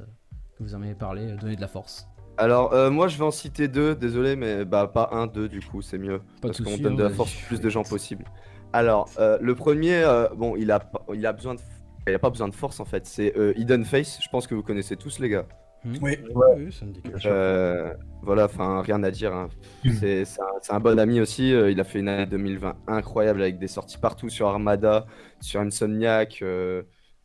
que 0.58 0.64
vous 0.64 0.76
aimez 0.76 0.94
parler, 0.94 1.32
euh, 1.32 1.36
donnez 1.36 1.56
de 1.56 1.62
la 1.62 1.68
force. 1.68 2.08
Alors, 2.38 2.74
euh, 2.74 2.90
moi, 2.90 3.08
je 3.08 3.18
vais 3.18 3.24
en 3.24 3.32
citer 3.32 3.68
deux, 3.68 3.96
désolé, 3.96 4.36
mais 4.36 4.66
bah, 4.66 4.88
pas 4.88 5.10
un, 5.12 5.28
deux, 5.28 5.48
du 5.48 5.62
coup, 5.62 5.82
c'est 5.82 6.00
mieux. 6.00 6.22
parce 6.42 6.62
qu'on 6.62 6.78
donne 6.78 6.96
de 6.96 7.04
la 7.04 7.10
force 7.10 7.34
plus 7.48 7.62
de 7.62 7.70
gens 7.70 7.84
possible. 7.84 8.26
Alors, 8.72 9.10
euh, 9.20 9.38
le 9.40 9.54
premier, 9.54 10.04
bon, 10.36 10.56
il 10.56 10.72
a, 10.72 10.80
il 11.14 11.26
a 11.26 11.34
besoin 11.34 11.56
de. 11.56 11.60
Il 12.06 12.14
a 12.14 12.20
pas 12.20 12.30
besoin 12.30 12.50
de 12.50 12.54
force 12.54 12.82
en 12.82 12.86
fait, 12.86 13.06
c'est 13.06 13.34
Hidden 13.56 13.86
Face, 13.86 14.20
je 14.22 14.28
pense 14.28 14.46
que 14.46 14.54
vous 14.56 14.64
connaissez 14.64 14.98
tous 14.98 15.20
les 15.20 15.30
gars. 15.30 15.46
Hmm. 15.86 15.96
Oui. 16.02 16.18
oui, 16.58 16.72
ça 16.72 16.86
me 16.86 16.92
dit 16.92 17.02
quelque 17.02 17.20
chose. 17.20 17.96
voilà, 18.22 18.46
enfin, 18.46 18.82
rien 18.82 19.02
à 19.04 19.12
dire. 19.12 19.34
Hein. 19.34 19.48
Hmm. 19.86 19.92
C'est 19.92 20.24
un, 20.70 20.76
un, 20.76 20.80
bon 20.82 21.00
ami 21.00 21.22
aussi. 21.22 21.52
il 21.52 21.80
a 21.80 21.84
fait 21.86 22.00
une 22.00 22.10
année 22.10 22.26
2020 22.26 22.76
incroyable 22.88 23.42
avec 23.42 23.58
des 23.58 23.70
sorties 23.70 23.98
partout 24.00 24.28
sur 24.28 24.48
Armada, 24.48 25.06
sur 25.40 25.62
Insomniac. 25.62 26.44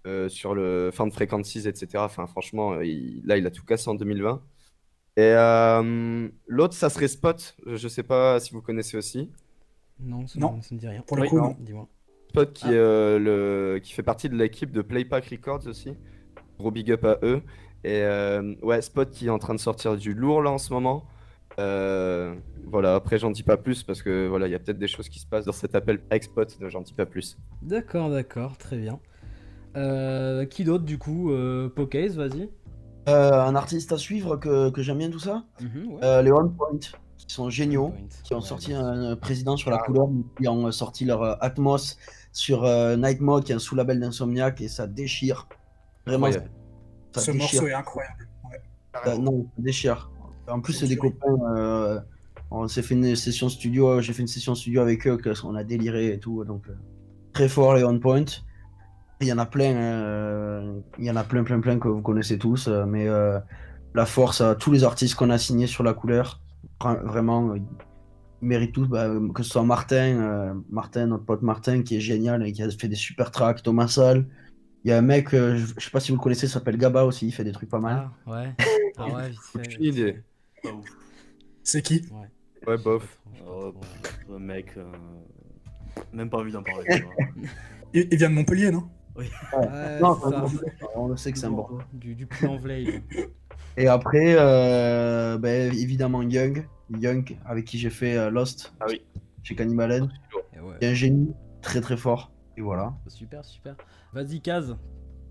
Euh, 0.09 0.29
sur 0.31 0.55
le 0.55 0.91
fin 0.91 1.07
de 1.07 1.13
Frequencies, 1.13 1.69
etc. 1.69 1.89
Enfin, 1.99 2.27
franchement, 2.27 2.73
euh, 2.73 2.83
là, 3.25 3.37
il 3.37 3.47
a 3.47 3.51
tout 3.51 3.65
cassé 3.65 3.91
en 3.91 3.95
2020. 3.95 4.41
Et 5.17 5.21
euh, 5.21 6.29
l'autre, 6.47 6.73
ça 6.73 6.89
serait 6.89 7.09
Spot. 7.09 7.57
Je 7.67 7.89
sais 7.89 8.03
pas 8.03 8.41
si 8.41 8.53
vous 8.53 8.63
connaissez 8.63 8.97
aussi. 8.97 9.31
Non, 10.01 10.27
ça, 10.27 10.39
non. 10.39 10.63
ça 10.63 10.75
me 10.75 10.81
dit 10.81 10.89
rien. 10.89 11.03
Pour 11.03 11.19
le 11.19 11.29
coup, 11.29 11.37
non. 11.37 11.57
Dis-moi. 11.61 11.89
Spot 12.31 12.53
qui, 12.53 12.69
ah. 12.69 13.19
le, 13.19 13.81
qui 13.83 13.93
fait 13.93 14.03
partie 14.03 14.31
de 14.31 14.37
l'équipe 14.37 14.73
de 14.73 14.81
Playpack 14.81 15.27
Records 15.27 15.67
aussi. 15.67 15.95
Gros 16.59 16.71
big 16.71 16.91
up 16.91 17.05
à 17.05 17.19
eux. 17.23 17.43
Et 17.85 18.03
ouais, 18.63 18.81
Spot 18.81 19.11
qui 19.11 19.27
est 19.27 19.31
en 19.31 19.39
train 19.39 19.55
de 19.55 19.61
sortir 19.61 19.97
du 19.97 20.15
lourd 20.15 20.43
là 20.43 20.51
en 20.51 20.59
ce 20.59 20.73
moment. 20.73 21.05
voilà, 21.57 22.95
après 22.95 23.19
j'en 23.19 23.31
dis 23.31 23.43
pas 23.43 23.57
plus 23.59 23.83
parce 23.83 24.03
que 24.03 24.27
voilà, 24.27 24.47
il 24.47 24.53
y 24.53 24.55
a 24.55 24.59
peut-être 24.59 24.79
des 24.79 24.89
choses 24.89 25.09
qui 25.09 25.19
se 25.19 25.27
passent 25.27 25.45
dans 25.45 25.53
cet 25.53 25.75
appel 25.75 26.01
avec 26.11 26.25
Spot, 26.25 26.61
donc 26.61 26.71
j'en 26.71 26.81
dis 26.81 26.95
pas 26.95 27.07
plus. 27.07 27.37
D'accord, 27.61 28.09
d'accord, 28.11 28.57
très 28.57 28.79
bien. 28.79 29.01
Euh, 29.79 30.45
qui 30.45 30.65
d'autre 30.65 30.85
du 30.85 30.99
coup 30.99 31.31
euh, 31.31 31.69
Pocase, 31.69 32.17
vas-y. 32.17 32.51
Euh, 33.09 33.33
un 33.33 33.55
artiste 33.55 33.93
à 33.93 33.97
suivre 33.97 34.37
que, 34.37 34.71
que 34.71 34.83
j'aime 34.83 34.99
bien 34.99 35.11
tout 35.11 35.21
ça 35.21 35.45
mhm, 35.61 36.01
Les 36.23 36.31
One 36.31 36.55
Point, 36.55 36.81
qui 37.17 37.33
sont 37.33 37.49
géniaux, 37.49 37.95
qui 38.25 38.35
ont 38.35 38.41
sorti 38.41 38.75
un 38.75 39.17
président 39.17 39.57
sur 39.57 39.71
la 39.71 39.79
couleur, 39.79 40.09
qui 40.37 40.49
ont 40.49 40.71
sorti 40.73 41.05
leur 41.05 41.43
Atmos 41.43 41.97
sur 42.33 42.65
Night 42.97 43.21
Mode, 43.21 43.45
qui 43.45 43.53
est 43.53 43.55
un 43.55 43.61
sous-label 43.61 44.01
d'Insomniac, 44.01 44.61
et 44.61 44.69
ça 44.69 44.87
déchire. 44.87 45.49
Vraiment, 46.07 46.31
ça, 46.33 46.41
Ce 47.21 47.31
morceau 47.31 47.67
est 47.67 47.73
incroyable. 47.73 48.29
non, 49.19 49.47
ça 49.57 49.63
déchire. 49.63 50.11
En 50.49 50.61
plus, 50.61 50.75
c'est 50.75 50.89
des 50.89 50.97
copains. 50.97 52.03
on 52.51 52.69
s'est 52.69 52.83
fait 52.83 52.95
une 52.95 53.15
session 53.17 53.49
studio, 53.49 54.01
j'ai 54.01 54.13
fait 54.13 54.23
une 54.23 54.29
session 54.29 54.55
studio 54.55 54.83
avec 54.83 55.07
eux, 55.07 55.19
on 55.45 55.55
a 55.55 55.65
déliré 55.65 56.13
et 56.13 56.19
tout, 56.19 56.45
donc 56.45 56.65
très 57.33 57.49
fort 57.49 57.75
les 57.75 57.85
on 57.85 57.99
point. 58.01 58.25
Il 59.21 59.27
y 59.27 59.33
en 59.33 59.39
a 59.39 59.47
plein, 59.47 59.75
euh, 59.75 60.81
il 60.99 61.05
y 61.05 61.11
en 61.11 61.17
a 61.17 61.25
plein, 61.25 61.43
plein, 61.43 61.59
plein 61.61 61.79
que 61.79 61.89
vous 61.89 62.03
connaissez 62.03 62.39
tous, 62.39 62.69
euh, 62.69 62.85
mais 62.87 63.09
euh, 63.09 63.39
la 63.95 64.07
force 64.07 64.41
à 64.41 64.55
tous 64.55 64.71
les 64.71 64.85
artistes 64.85 65.17
qu'on 65.17 65.31
a 65.31 65.39
signés 65.39 65.67
sur 65.67 65.83
la 65.83 65.93
couleur, 65.93 66.41
vra- 66.81 67.03
vraiment, 67.03 67.51
euh, 67.51 67.57
ils 67.57 68.47
méritent 68.47 68.75
tous, 68.75 68.87
bah, 68.87 69.09
que 69.35 69.43
ce 69.43 69.51
soit 69.51 69.65
Martin, 69.65 70.21
euh, 70.21 70.55
Martin, 70.71 71.07
notre 71.07 71.25
pote 71.25 71.43
Martin, 71.43 71.83
qui 71.83 71.97
est 71.97 72.01
génial 72.01 72.47
et 72.47 72.53
qui 72.53 72.63
a 72.63 72.71
fait 72.71 72.87
des 72.87 72.95
super 72.95 73.33
tracks, 73.33 73.61
Thomas 73.63 73.89
Salle. 73.89 74.27
Il 74.85 74.91
y 74.91 74.93
a 74.93 74.99
un 74.99 75.03
mec, 75.03 75.35
euh, 75.35 75.57
je 75.57 75.67
je 75.77 75.85
sais 75.85 75.91
pas 75.91 75.99
si 75.99 76.13
vous 76.13 76.19
le 76.19 76.23
connaissez, 76.23 76.47
il 76.47 76.51
s'appelle 76.51 76.77
Gaba 76.77 77.05
aussi, 77.05 77.27
il 77.27 77.33
fait 77.33 77.43
des 77.43 77.51
trucs 77.53 77.69
pas 77.69 77.81
mal. 77.81 78.09
Ah, 78.27 78.31
ouais. 78.31 78.55
Ah 79.01 79.07
ouais. 79.07 79.31
Aucune 79.55 79.85
idée. 79.85 80.23
C'est 81.63 81.83
qui? 81.83 82.05
Ouais, 82.67 82.77
bof. 82.79 83.19
Oh, 83.47 83.73
mec, 84.39 84.73
euh, 84.77 84.85
même 86.13 86.29
pas 86.31 86.39
envie 86.39 86.51
d'en 86.53 86.63
parler. 86.65 86.85
tu 86.91 87.03
vois. 87.03 87.15
il, 87.95 88.09
il 88.11 88.19
vient 88.19 88.31
de 88.31 88.35
Montpellier, 88.35 88.71
non? 88.73 88.89
Ouais, 89.19 90.01
Non, 90.01 90.15
ça. 90.15 90.45
on 90.95 91.09
le 91.09 91.17
sait 91.17 91.33
que 91.33 91.39
c'est 91.39 91.49
bon. 91.49 91.67
Du, 91.93 92.15
du 92.15 92.29
en 92.47 92.57
vleille. 92.59 93.03
Et 93.77 93.89
après, 93.89 94.35
euh, 94.39 95.39
ben, 95.39 95.73
évidemment 95.75 96.23
Young, 96.23 96.67
Young 96.91 97.37
avec 97.45 97.65
qui 97.65 97.79
j'ai 97.79 97.91
fait 97.91 98.17
euh, 98.17 98.31
Lost 98.31 98.73
Ah 98.81 98.87
oui. 98.89 99.03
chez 99.43 99.55
Cannibalen. 99.55 100.09
Et 100.57 100.61
ouais. 100.61 100.75
Il 100.81 100.85
y 100.85 100.89
a 100.89 100.91
un 100.93 100.95
génie 100.95 101.33
très 101.63 101.81
très 101.81 101.97
fort. 101.97 102.33
Et 102.57 102.61
voilà. 102.61 102.95
Super, 103.07 103.45
super. 103.45 103.77
Vas-y, 104.13 104.41
Kaz. 104.41 104.77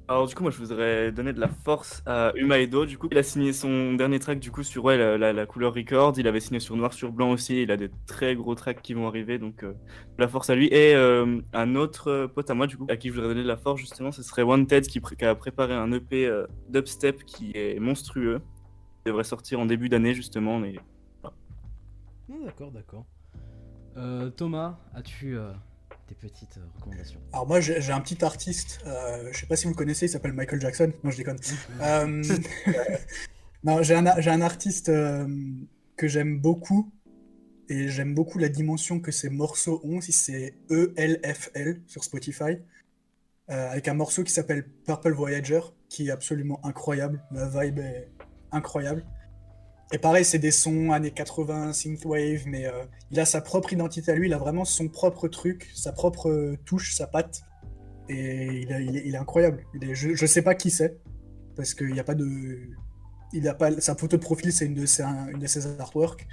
Alors 0.10 0.26
du 0.26 0.36
coup 0.36 0.44
moi 0.44 0.52
je 0.52 0.58
voudrais 0.58 1.12
donner 1.12 1.34
de 1.34 1.40
la 1.42 1.50
force 1.50 2.02
à 2.06 2.32
Umaedo 2.36 2.86
du 2.86 2.98
coup. 2.98 3.10
Il 3.12 3.18
a 3.18 3.24
signé 3.24 3.52
son 3.52 3.94
dernier 3.94 4.20
track 4.20 4.40
du 4.40 4.52
coup 4.52 4.64
sur 4.64 4.86
ouais, 4.86 5.18
la, 5.18 5.46
couleur 5.46 5.74
record. 5.74 6.14
Il 6.18 6.28
avait 6.30 6.40
signé 6.40 6.62
sur 6.62 6.78
noir 6.78 6.94
sur 6.94 7.12
blanc 7.12 7.32
aussi. 7.32 7.64
Il 7.64 7.72
a 7.72 7.78
des 7.78 7.90
très 8.06 8.34
gros 8.34 8.56
tracks 8.56 8.82
qui 8.82 8.94
vont 8.94 9.06
arriver 9.06 9.38
donc 9.38 9.64
euh, 9.64 9.74
de 9.74 10.20
la 10.20 10.30
force 10.30 10.50
à 10.50 10.56
lui. 10.56 10.68
Et 10.68 10.96
euh, 10.96 11.42
un 11.52 11.76
autre 11.76 12.10
euh, 12.10 12.28
pote 12.30 12.50
à 12.50 12.54
moi 12.54 12.68
du 12.68 12.78
coup 12.78 12.88
à 12.90 12.96
qui 12.96 13.10
je 13.10 13.16
voudrais 13.16 13.28
donner 13.28 13.44
de 13.44 13.48
la 13.50 13.58
force 13.58 13.82
justement 13.82 14.14
ce 14.14 14.24
serait 14.24 14.44
Wanted 14.44 14.88
qui, 14.88 15.02
qui 15.02 15.26
a 15.26 15.36
préparé 15.36 15.74
un 15.74 15.92
EP 15.92 16.32
dubstep 16.70 17.26
qui 17.26 17.52
est 17.56 17.78
monstrueux. 17.78 18.40
Il 19.06 19.10
devrait 19.10 19.26
sortir 19.26 19.60
en 19.60 19.66
début 19.66 19.90
d'année 19.90 20.14
justement 20.14 20.58
mais 20.58 20.76
Ah, 21.26 21.34
d'accord, 22.46 22.72
d'accord. 22.72 23.06
Thomas, 24.38 24.78
as-tu 24.94 25.38
petites 26.16 26.58
euh, 26.58 26.66
recommandations 26.76 27.20
Alors 27.34 27.48
moi 27.48 27.60
j'ai 27.60 27.92
un 27.92 28.02
petit 28.02 28.24
artiste, 28.24 28.80
euh, 28.86 29.30
je 29.32 29.40
sais 29.40 29.46
pas 29.46 29.56
si 29.56 29.66
vous 29.66 29.72
le 29.72 29.76
connaissez, 29.76 30.06
il 30.06 30.10
s'appelle 30.10 30.34
Michael 30.34 30.62
Jackson. 30.62 30.92
Non 31.04 31.12
je 31.12 31.18
déconne. 31.18 31.38
Euh, 31.82 32.24
non 33.64 33.82
j'ai 33.84 33.96
un, 33.96 34.06
un 34.06 34.42
artiste 34.42 34.90
euh, 34.90 35.28
que 35.96 36.08
j'aime 36.08 36.40
beaucoup 36.40 36.92
et 37.70 37.88
j'aime 37.90 38.14
beaucoup 38.14 38.40
la 38.40 38.50
dimension 38.50 39.00
que 39.00 39.12
ces 39.12 39.30
morceaux 39.30 39.82
ont, 39.84 40.00
si 40.00 40.14
c'est 40.14 40.56
ELFL 40.70 41.82
sur 41.86 42.04
Spotify, 42.04 42.60
avec 43.50 43.90
un 43.90 43.94
morceau 43.94 44.24
qui 44.24 44.32
s'appelle 44.32 44.70
Purple 44.86 45.12
Voyager 45.12 45.60
qui 45.90 46.08
est 46.08 46.12
absolument 46.12 46.66
incroyable, 46.66 47.22
la 47.32 47.48
vibe 47.48 47.80
est 47.80 48.10
incroyable. 48.52 49.06
Et 49.94 49.98
pareil, 50.00 50.26
c'est 50.26 50.40
des 50.40 50.52
sons 50.52 50.92
années 50.92 51.12
80, 51.12 51.72
synthwave, 51.74 52.44
mais 52.46 52.66
euh, 52.66 52.84
il 53.12 53.20
a 53.22 53.26
sa 53.26 53.40
propre 53.40 53.72
identité 53.72 54.12
à 54.12 54.16
lui, 54.16 54.28
il 54.28 54.34
a 54.34 54.38
vraiment 54.38 54.66
son 54.66 54.90
propre 54.90 55.28
truc, 55.30 55.70
sa 55.74 55.94
propre 55.94 56.30
euh, 56.30 56.58
touche, 56.66 56.94
sa 56.94 57.08
patte. 57.08 57.42
Et 58.10 58.48
il, 58.64 58.74
a- 58.74 58.82
il 58.82 58.98
est, 58.98 59.04
il 59.06 59.16
est 59.16 59.18
incroyable. 59.18 59.64
Il 59.74 59.90
est- 59.90 59.96
je, 59.96 60.14
je 60.14 60.26
sais 60.26 60.42
pas 60.42 60.56
qui 60.56 60.72
c'est, 60.72 60.98
parce 61.56 61.74
qu'il 61.74 61.92
n'y 61.94 62.00
a 62.00 62.04
pas 62.04 62.16
de. 62.16 62.60
Il 63.34 63.48
a 63.48 63.54
pas, 63.54 63.80
sa 63.80 63.96
photo 63.96 64.18
de 64.18 64.22
profil, 64.22 64.52
c'est 64.52 64.66
une, 64.66 64.74
de 64.74 64.86
ses- 64.86 65.04
un- 65.04 65.28
une 65.28 65.40
de 65.40 65.48
ses 65.48 65.80
artworks. 65.80 66.28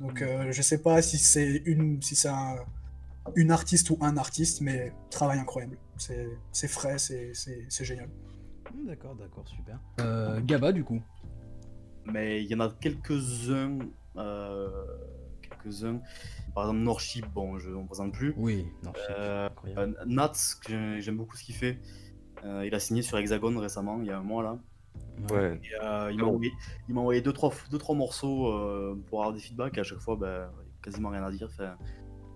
Donc 0.00 0.22
euh, 0.22 0.50
je 0.50 0.62
sais 0.62 0.78
pas 0.78 1.00
si 1.02 1.18
c'est 1.18 1.62
une, 1.66 2.00
si 2.02 2.16
c'est 2.16 2.28
un- 2.28 2.56
une 3.36 3.50
artiste 3.52 3.90
ou 3.90 3.98
un 4.00 4.16
artiste, 4.16 4.62
mais 4.62 4.92
travail 5.10 5.38
incroyable. 5.38 5.76
C'est 5.96 6.68
frais, 6.68 6.96
c'est 6.98 7.32
génial. 7.84 8.08
Hmm, 8.74 8.86
D'accord, 8.86 9.14
d'accord, 9.14 9.46
super. 9.46 9.78
Euh, 10.00 10.40
Gaba, 10.40 10.72
du 10.72 10.82
coup. 10.84 11.00
Mais 12.06 12.42
il 12.42 12.48
y 12.50 12.54
en 12.54 12.60
a 12.60 12.70
quelques-uns. 12.80 13.78
euh, 14.16 14.68
quelques-uns. 15.42 16.00
Par 16.54 16.64
exemple, 16.64 16.80
Norship, 16.80 17.26
bon, 17.32 17.58
je 17.58 17.70
ne 17.70 17.86
présente 17.86 18.12
plus. 18.12 18.34
Oui, 18.36 18.66
c'est 18.82 18.90
Euh. 19.18 19.48
Euh, 19.76 19.92
Nats, 20.06 20.32
j'aime 20.98 21.16
beaucoup 21.16 21.36
ce 21.36 21.44
qu'il 21.44 21.54
fait. 21.54 21.78
Euh, 22.44 22.64
il 22.66 22.74
a 22.74 22.80
signé 22.80 23.02
sur 23.02 23.18
Hexagone 23.18 23.56
récemment, 23.58 23.98
il 24.00 24.06
y 24.06 24.10
a 24.10 24.18
un 24.18 24.22
mois 24.22 24.42
là. 24.42 24.58
Ouais. 25.30 25.60
Et, 25.62 25.84
euh, 25.84 26.10
il 26.10 26.18
m'a 26.18 26.24
envoyé, 26.24 26.50
il 26.88 26.94
m'a 26.94 27.00
envoyé 27.02 27.20
deux, 27.20 27.32
trois, 27.34 27.52
deux, 27.70 27.76
trois 27.78 27.94
morceaux 27.94 28.48
euh, 28.48 28.98
pour 29.08 29.20
avoir 29.20 29.34
des 29.34 29.40
feedbacks. 29.40 29.76
Et 29.76 29.80
à 29.80 29.84
chaque 29.84 29.98
fois, 30.00 30.16
ben, 30.16 30.50
quasiment 30.82 31.10
rien 31.10 31.22
à 31.22 31.30
dire. 31.30 31.48
Enfin, 31.52 31.76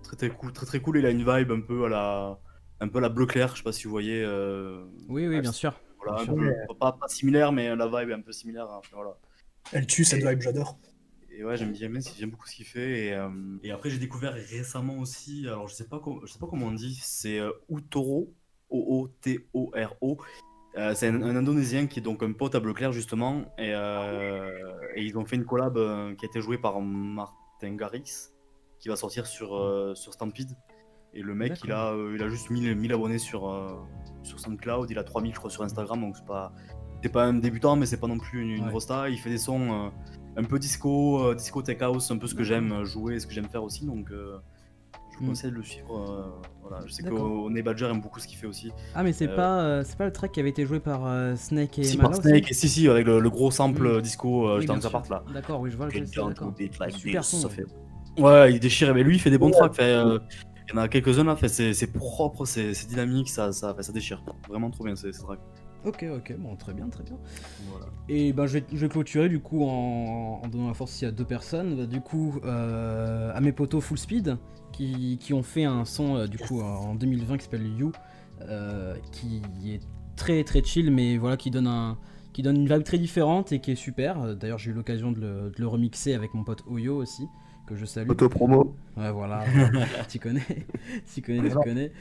très, 0.02 0.16
très 0.16 0.28
cool, 0.30 0.52
très 0.52 0.66
très 0.66 0.80
cool. 0.80 0.98
Il 0.98 1.06
a 1.06 1.10
une 1.10 1.24
vibe 1.24 1.50
un 1.50 1.60
peu 1.62 1.86
à 1.86 1.88
la, 1.88 2.38
un 2.80 2.88
peu 2.88 2.98
à 2.98 3.00
la 3.00 3.08
bleu 3.08 3.24
clair. 3.26 3.52
Je 3.52 3.58
sais 3.58 3.62
pas 3.64 3.72
si 3.72 3.84
vous 3.84 3.90
voyez. 3.90 4.22
euh, 4.22 4.84
Oui, 5.08 5.26
oui, 5.26 5.40
bien 5.40 5.52
sûr. 5.52 5.72
voilà, 6.04 6.24
peu- 6.26 6.74
pas, 6.78 6.92
pas 6.92 7.08
similaire, 7.08 7.50
mais 7.52 7.74
la 7.74 7.86
vibe 7.86 8.10
est 8.10 8.14
un 8.14 8.20
peu 8.20 8.32
similaire. 8.32 8.68
hein, 8.70 8.80
voilà. 8.92 9.16
Elle 9.72 9.86
tue 9.86 10.04
cette 10.04 10.22
Et- 10.22 10.28
vibe, 10.28 10.40
j'adore. 10.40 10.78
Et 11.36 11.42
ouais, 11.44 11.56
j'aime 11.56 11.72
bien, 11.72 11.90
j'aime 12.16 12.30
beaucoup 12.30 12.46
ce 12.46 12.54
qu'il 12.54 12.64
fait. 12.64 13.06
Et, 13.06 13.12
euh, 13.12 13.28
et 13.64 13.72
après, 13.72 13.90
j'ai 13.90 13.98
découvert 13.98 14.34
récemment 14.34 14.98
aussi, 14.98 15.44
alors 15.48 15.66
je 15.66 15.74
sais 15.74 15.88
pas, 15.88 15.98
com- 15.98 16.20
je 16.24 16.32
sais 16.32 16.38
pas 16.38 16.46
comment 16.46 16.66
on 16.66 16.72
dit, 16.72 16.96
c'est 17.02 17.40
euh, 17.40 17.50
Utoro, 17.68 18.32
O-O-T-O-R-O. 18.70 20.18
Euh, 20.76 20.92
c'est 20.94 21.08
un, 21.08 21.22
un 21.22 21.36
Indonésien 21.36 21.86
qui 21.86 22.00
est 22.00 22.02
donc 22.02 22.22
un 22.22 22.32
pote 22.32 22.54
à 22.54 22.60
Bleu 22.60 22.72
Clair 22.72 22.92
justement. 22.92 23.42
Et, 23.58 23.72
euh, 23.74 24.50
et 24.94 25.02
ils 25.04 25.16
ont 25.18 25.24
fait 25.24 25.36
une 25.36 25.44
collab 25.44 25.76
euh, 25.76 26.14
qui 26.14 26.24
a 26.24 26.28
été 26.28 26.40
jouée 26.40 26.58
par 26.58 26.80
Martin 26.80 27.74
Garrix, 27.74 28.30
qui 28.78 28.88
va 28.88 28.96
sortir 28.96 29.26
sur, 29.26 29.56
euh, 29.56 29.94
sur 29.94 30.12
Stampede. 30.12 30.50
Et 31.14 31.22
le 31.22 31.34
mec, 31.34 31.60
il 31.64 31.70
a, 31.72 31.92
euh, 31.92 32.12
il 32.16 32.22
a 32.22 32.28
juste 32.28 32.50
1000, 32.50 32.74
1000 32.76 32.92
abonnés 32.92 33.18
sur, 33.18 33.48
euh, 33.48 33.76
sur 34.24 34.40
SoundCloud, 34.40 34.90
il 34.90 34.98
a 34.98 35.04
3000 35.04 35.32
je 35.32 35.38
crois 35.38 35.50
sur 35.50 35.62
Instagram, 35.62 36.00
donc 36.00 36.16
c'est 36.16 36.26
pas, 36.26 36.52
c'est 37.04 37.10
pas 37.10 37.26
un 37.26 37.34
débutant, 37.34 37.76
mais 37.76 37.84
c'est 37.84 37.98
pas 37.98 38.06
non 38.06 38.16
plus 38.16 38.40
une, 38.40 38.48
une 38.50 38.64
Ouais. 38.64 38.70
rosta. 38.72 39.10
Il 39.10 39.18
fait 39.18 39.28
des 39.28 39.36
sons 39.36 39.60
euh, 39.72 39.88
un 40.38 40.42
peu 40.44 40.58
disco, 40.58 41.22
euh, 41.22 41.34
disco 41.34 41.60
tech 41.60 41.82
house, 41.82 42.10
un 42.10 42.16
peu 42.16 42.26
ce 42.26 42.34
que 42.34 42.42
j'aime 42.44 42.82
jouer, 42.84 43.20
ce 43.20 43.26
que 43.26 43.34
j'aime 43.34 43.44
faire 43.48 43.62
aussi. 43.62 43.84
Donc 43.84 44.10
euh, 44.10 44.38
je 45.12 45.18
vous 45.18 45.24
Mm. 45.24 45.28
conseille 45.28 45.50
de 45.50 45.56
le 45.56 45.62
suivre. 45.62 46.00
euh, 46.00 46.48
voilà. 46.62 46.82
Je 46.86 46.92
sais 46.94 47.02
qu'One 47.02 47.60
Badger 47.62 47.90
aime 47.90 48.00
beaucoup 48.00 48.20
ce 48.20 48.26
qu'il 48.26 48.38
fait 48.38 48.46
aussi. 48.46 48.72
Ah, 48.94 49.02
mais 49.02 49.12
c'est 49.12 49.28
pas, 49.28 49.84
c'est 49.84 49.98
pas 49.98 50.06
le 50.06 50.12
track 50.12 50.32
qui 50.32 50.40
avait 50.40 50.48
été 50.48 50.64
joué 50.64 50.80
par 50.80 51.02
Snake 51.36 51.78
et 51.78 51.84
Si, 51.84 51.98
Mala 51.98 52.08
par 52.08 52.18
aussi 52.20 52.28
Snake, 52.30 52.50
et 52.50 52.54
si, 52.54 52.68
si, 52.70 52.88
avec 52.88 53.06
le, 53.06 53.20
le 53.20 53.28
gros 53.30 53.50
sample 53.50 53.98
Mm. 53.98 54.00
disco 54.00 54.56
Oui, 54.56 54.64
que 54.64 54.72
ça 54.74 54.80
sûr. 54.80 54.90
parte 54.90 55.10
là. 55.10 55.22
D'accord, 55.34 55.60
oui, 55.60 55.70
je 55.70 55.76
vois 55.76 55.86
le 55.86 55.92
beat 56.56 56.78
like 56.78 56.92
Super 56.96 57.22
son, 57.22 57.46
ouais. 57.46 57.52
fait- 57.52 57.66
Ouais, 58.22 58.54
il 58.54 58.60
déchire. 58.60 58.94
Mais 58.94 59.02
lui, 59.02 59.16
il 59.16 59.20
fait 59.20 59.28
des 59.30 59.36
bons 59.38 59.50
tracks. 59.50 59.74
fait, 59.74 59.92
il 59.92 60.74
y 60.74 60.78
en 60.78 60.80
a 60.80 60.88
quelques-uns 60.88 61.24
là, 61.24 61.36
c'est 61.48 61.92
propre, 61.92 62.46
c'est 62.46 62.72
dynamique, 62.88 63.28
ça, 63.28 63.52
ça, 63.52 63.76
ça 63.78 63.92
déchire. 63.92 64.24
Vraiment 64.48 64.70
trop 64.70 64.84
bien 64.84 64.96
ces, 64.96 65.12
ces 65.12 65.20
tracks. 65.20 65.40
Ok, 65.84 66.04
ok, 66.16 66.34
bon, 66.38 66.56
très 66.56 66.72
bien, 66.72 66.88
très 66.88 67.04
bien. 67.04 67.16
Voilà. 67.70 67.86
Et 68.08 68.32
ben, 68.32 68.46
je 68.46 68.58
vais, 68.58 68.64
je 68.72 68.78
vais 68.78 68.88
clôturer 68.88 69.28
du 69.28 69.40
coup 69.40 69.64
en, 69.64 70.40
en 70.42 70.48
donnant 70.48 70.68
la 70.68 70.74
force 70.74 70.94
ici 70.94 71.04
à 71.04 71.10
deux 71.10 71.24
personnes. 71.24 71.76
Bah, 71.76 71.86
du 71.86 72.00
coup, 72.00 72.40
euh, 72.44 73.32
à 73.34 73.40
mes 73.40 73.52
potos 73.52 73.82
Full 73.82 73.98
Speed 73.98 74.36
qui, 74.72 75.18
qui 75.20 75.34
ont 75.34 75.42
fait 75.42 75.64
un 75.64 75.84
son 75.84 76.16
euh, 76.16 76.26
du 76.26 76.38
coup 76.38 76.60
en 76.60 76.94
2020 76.94 77.36
qui 77.36 77.44
s'appelle 77.44 77.66
You, 77.78 77.92
euh, 78.42 78.94
qui 79.12 79.42
est 79.66 79.80
très 80.16 80.42
très 80.44 80.62
chill, 80.62 80.90
mais 80.90 81.18
voilà, 81.18 81.36
qui 81.36 81.50
donne 81.50 81.66
un 81.66 81.98
qui 82.32 82.42
donne 82.42 82.56
une 82.56 82.66
vibe 82.66 82.82
très 82.82 82.98
différente 82.98 83.52
et 83.52 83.60
qui 83.60 83.70
est 83.70 83.76
super. 83.76 84.34
D'ailleurs, 84.34 84.58
j'ai 84.58 84.72
eu 84.72 84.74
l'occasion 84.74 85.12
de 85.12 85.20
le, 85.20 85.50
de 85.50 85.60
le 85.60 85.68
remixer 85.68 86.14
avec 86.14 86.34
mon 86.34 86.42
pote 86.42 86.64
Oyo 86.66 86.96
aussi, 86.96 87.28
que 87.64 87.76
je 87.76 87.84
salue. 87.84 88.10
Auto-promo. 88.10 88.74
Ouais, 88.96 89.12
voilà, 89.12 89.44
tu 90.08 90.18
connais, 90.18 90.42
tu 91.14 91.22
connais, 91.22 91.48
tu 91.48 91.54
connais. 91.54 91.92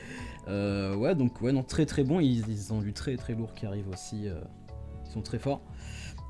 Euh, 0.48 0.96
ouais, 0.96 1.16
donc 1.16 1.42
ouais, 1.42 1.52
non, 1.52 1.64
très 1.64 1.86
très 1.86 2.04
bon. 2.04 2.20
Ils, 2.20 2.48
ils 2.50 2.74
ont 2.74 2.82
du 2.82 2.94
très 2.94 3.16
très 3.18 3.34
lourd 3.34 3.54
qui 3.54 3.66
arrive 3.66 3.88
aussi. 3.90 4.28
euh, 4.28 4.40
ils 5.06 5.12
sont 5.12 5.22
très 5.22 5.40
forts. 5.40 5.62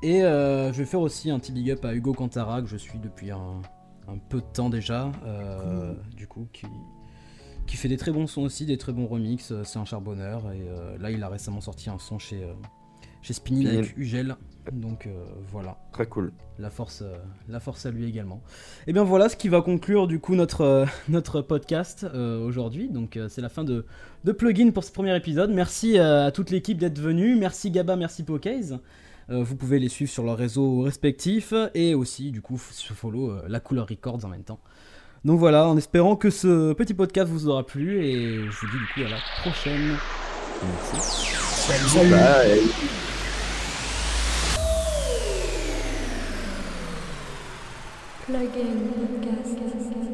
Et 0.02 0.22
euh, 0.24 0.72
je 0.72 0.78
vais 0.78 0.84
faire 0.84 1.00
aussi 1.00 1.30
un 1.30 1.38
petit 1.38 1.52
big 1.52 1.70
up 1.70 1.84
à 1.84 1.94
Hugo 1.94 2.12
Cantara 2.12 2.60
que 2.60 2.68
je 2.68 2.76
suis 2.76 2.98
depuis 2.98 3.30
un, 3.30 3.62
un 4.08 4.18
peu 4.28 4.38
de 4.40 4.46
temps 4.52 4.68
déjà. 4.70 5.10
euh, 5.24 5.94
Du 6.16 6.26
coup, 6.26 6.46
qui, 6.52 6.66
qui 7.66 7.76
fait 7.76 7.88
des 7.88 7.96
très 7.96 8.12
bons 8.12 8.26
sons 8.26 8.42
aussi, 8.42 8.66
des 8.66 8.76
très 8.78 8.92
bons 8.92 9.06
remixes. 9.06 9.52
euh, 9.52 9.64
C'est 9.64 9.78
un 9.78 9.84
charbonneur. 9.84 10.50
Et 10.52 10.66
là, 11.00 11.10
il 11.10 11.22
a 11.22 11.28
récemment 11.28 11.60
sorti 11.60 11.88
un 11.90 11.98
son 11.98 12.18
chez, 12.18 12.46
chez 13.22 13.32
Spinning. 13.32 13.66
avec 13.68 13.96
Ugel. 13.96 14.36
Donc 14.72 15.06
euh, 15.06 15.10
voilà. 15.50 15.76
Très 15.92 16.06
cool. 16.06 16.32
La 16.58 16.70
force, 16.70 17.02
euh, 17.02 17.16
la 17.48 17.60
force 17.60 17.86
à 17.86 17.90
lui 17.90 18.08
également. 18.08 18.42
Et 18.86 18.92
bien 18.92 19.04
voilà 19.04 19.28
ce 19.28 19.36
qui 19.36 19.48
va 19.48 19.60
conclure 19.60 20.06
du 20.06 20.20
coup 20.20 20.34
notre, 20.34 20.62
euh, 20.62 20.86
notre 21.08 21.42
podcast 21.42 22.06
euh, 22.14 22.44
aujourd'hui. 22.44 22.88
Donc 22.88 23.16
euh, 23.16 23.28
c'est 23.28 23.42
la 23.42 23.48
fin 23.48 23.64
de, 23.64 23.84
de 24.24 24.32
Plugin 24.32 24.70
pour 24.70 24.84
ce 24.84 24.92
premier 24.92 25.14
épisode. 25.16 25.50
Merci 25.50 25.98
euh, 25.98 26.26
à 26.26 26.30
toute 26.32 26.50
l'équipe 26.50 26.78
d'être 26.78 26.98
venue. 26.98 27.36
Merci 27.36 27.70
Gaba, 27.70 27.96
merci. 27.96 28.24
Euh, 29.30 29.42
vous 29.42 29.56
pouvez 29.56 29.78
les 29.78 29.88
suivre 29.88 30.10
sur 30.10 30.22
leurs 30.22 30.36
réseaux 30.36 30.82
respectifs 30.82 31.54
et 31.74 31.94
aussi 31.94 32.30
du 32.30 32.42
coup 32.42 32.58
follow 32.58 33.30
euh, 33.30 33.42
la 33.48 33.60
couleur 33.60 33.86
Records 33.88 34.24
en 34.24 34.28
même 34.28 34.44
temps. 34.44 34.60
Donc 35.24 35.38
voilà, 35.38 35.66
en 35.66 35.76
espérant 35.78 36.16
que 36.16 36.28
ce 36.28 36.74
petit 36.74 36.92
podcast 36.92 37.30
vous 37.30 37.48
aura 37.48 37.64
plu 37.64 38.04
et 38.04 38.44
je 38.44 38.50
vous 38.60 38.66
dis 38.66 38.78
du 38.78 38.86
coup 38.94 39.00
à 39.06 39.10
la 39.10 39.20
prochaine. 39.40 39.96
Merci. 40.62 41.26
Salut, 41.36 41.88
salut. 41.88 42.10
Bye. 42.10 43.03
Plug 48.26 48.56
in 48.56 48.78
podcast. 48.94 50.13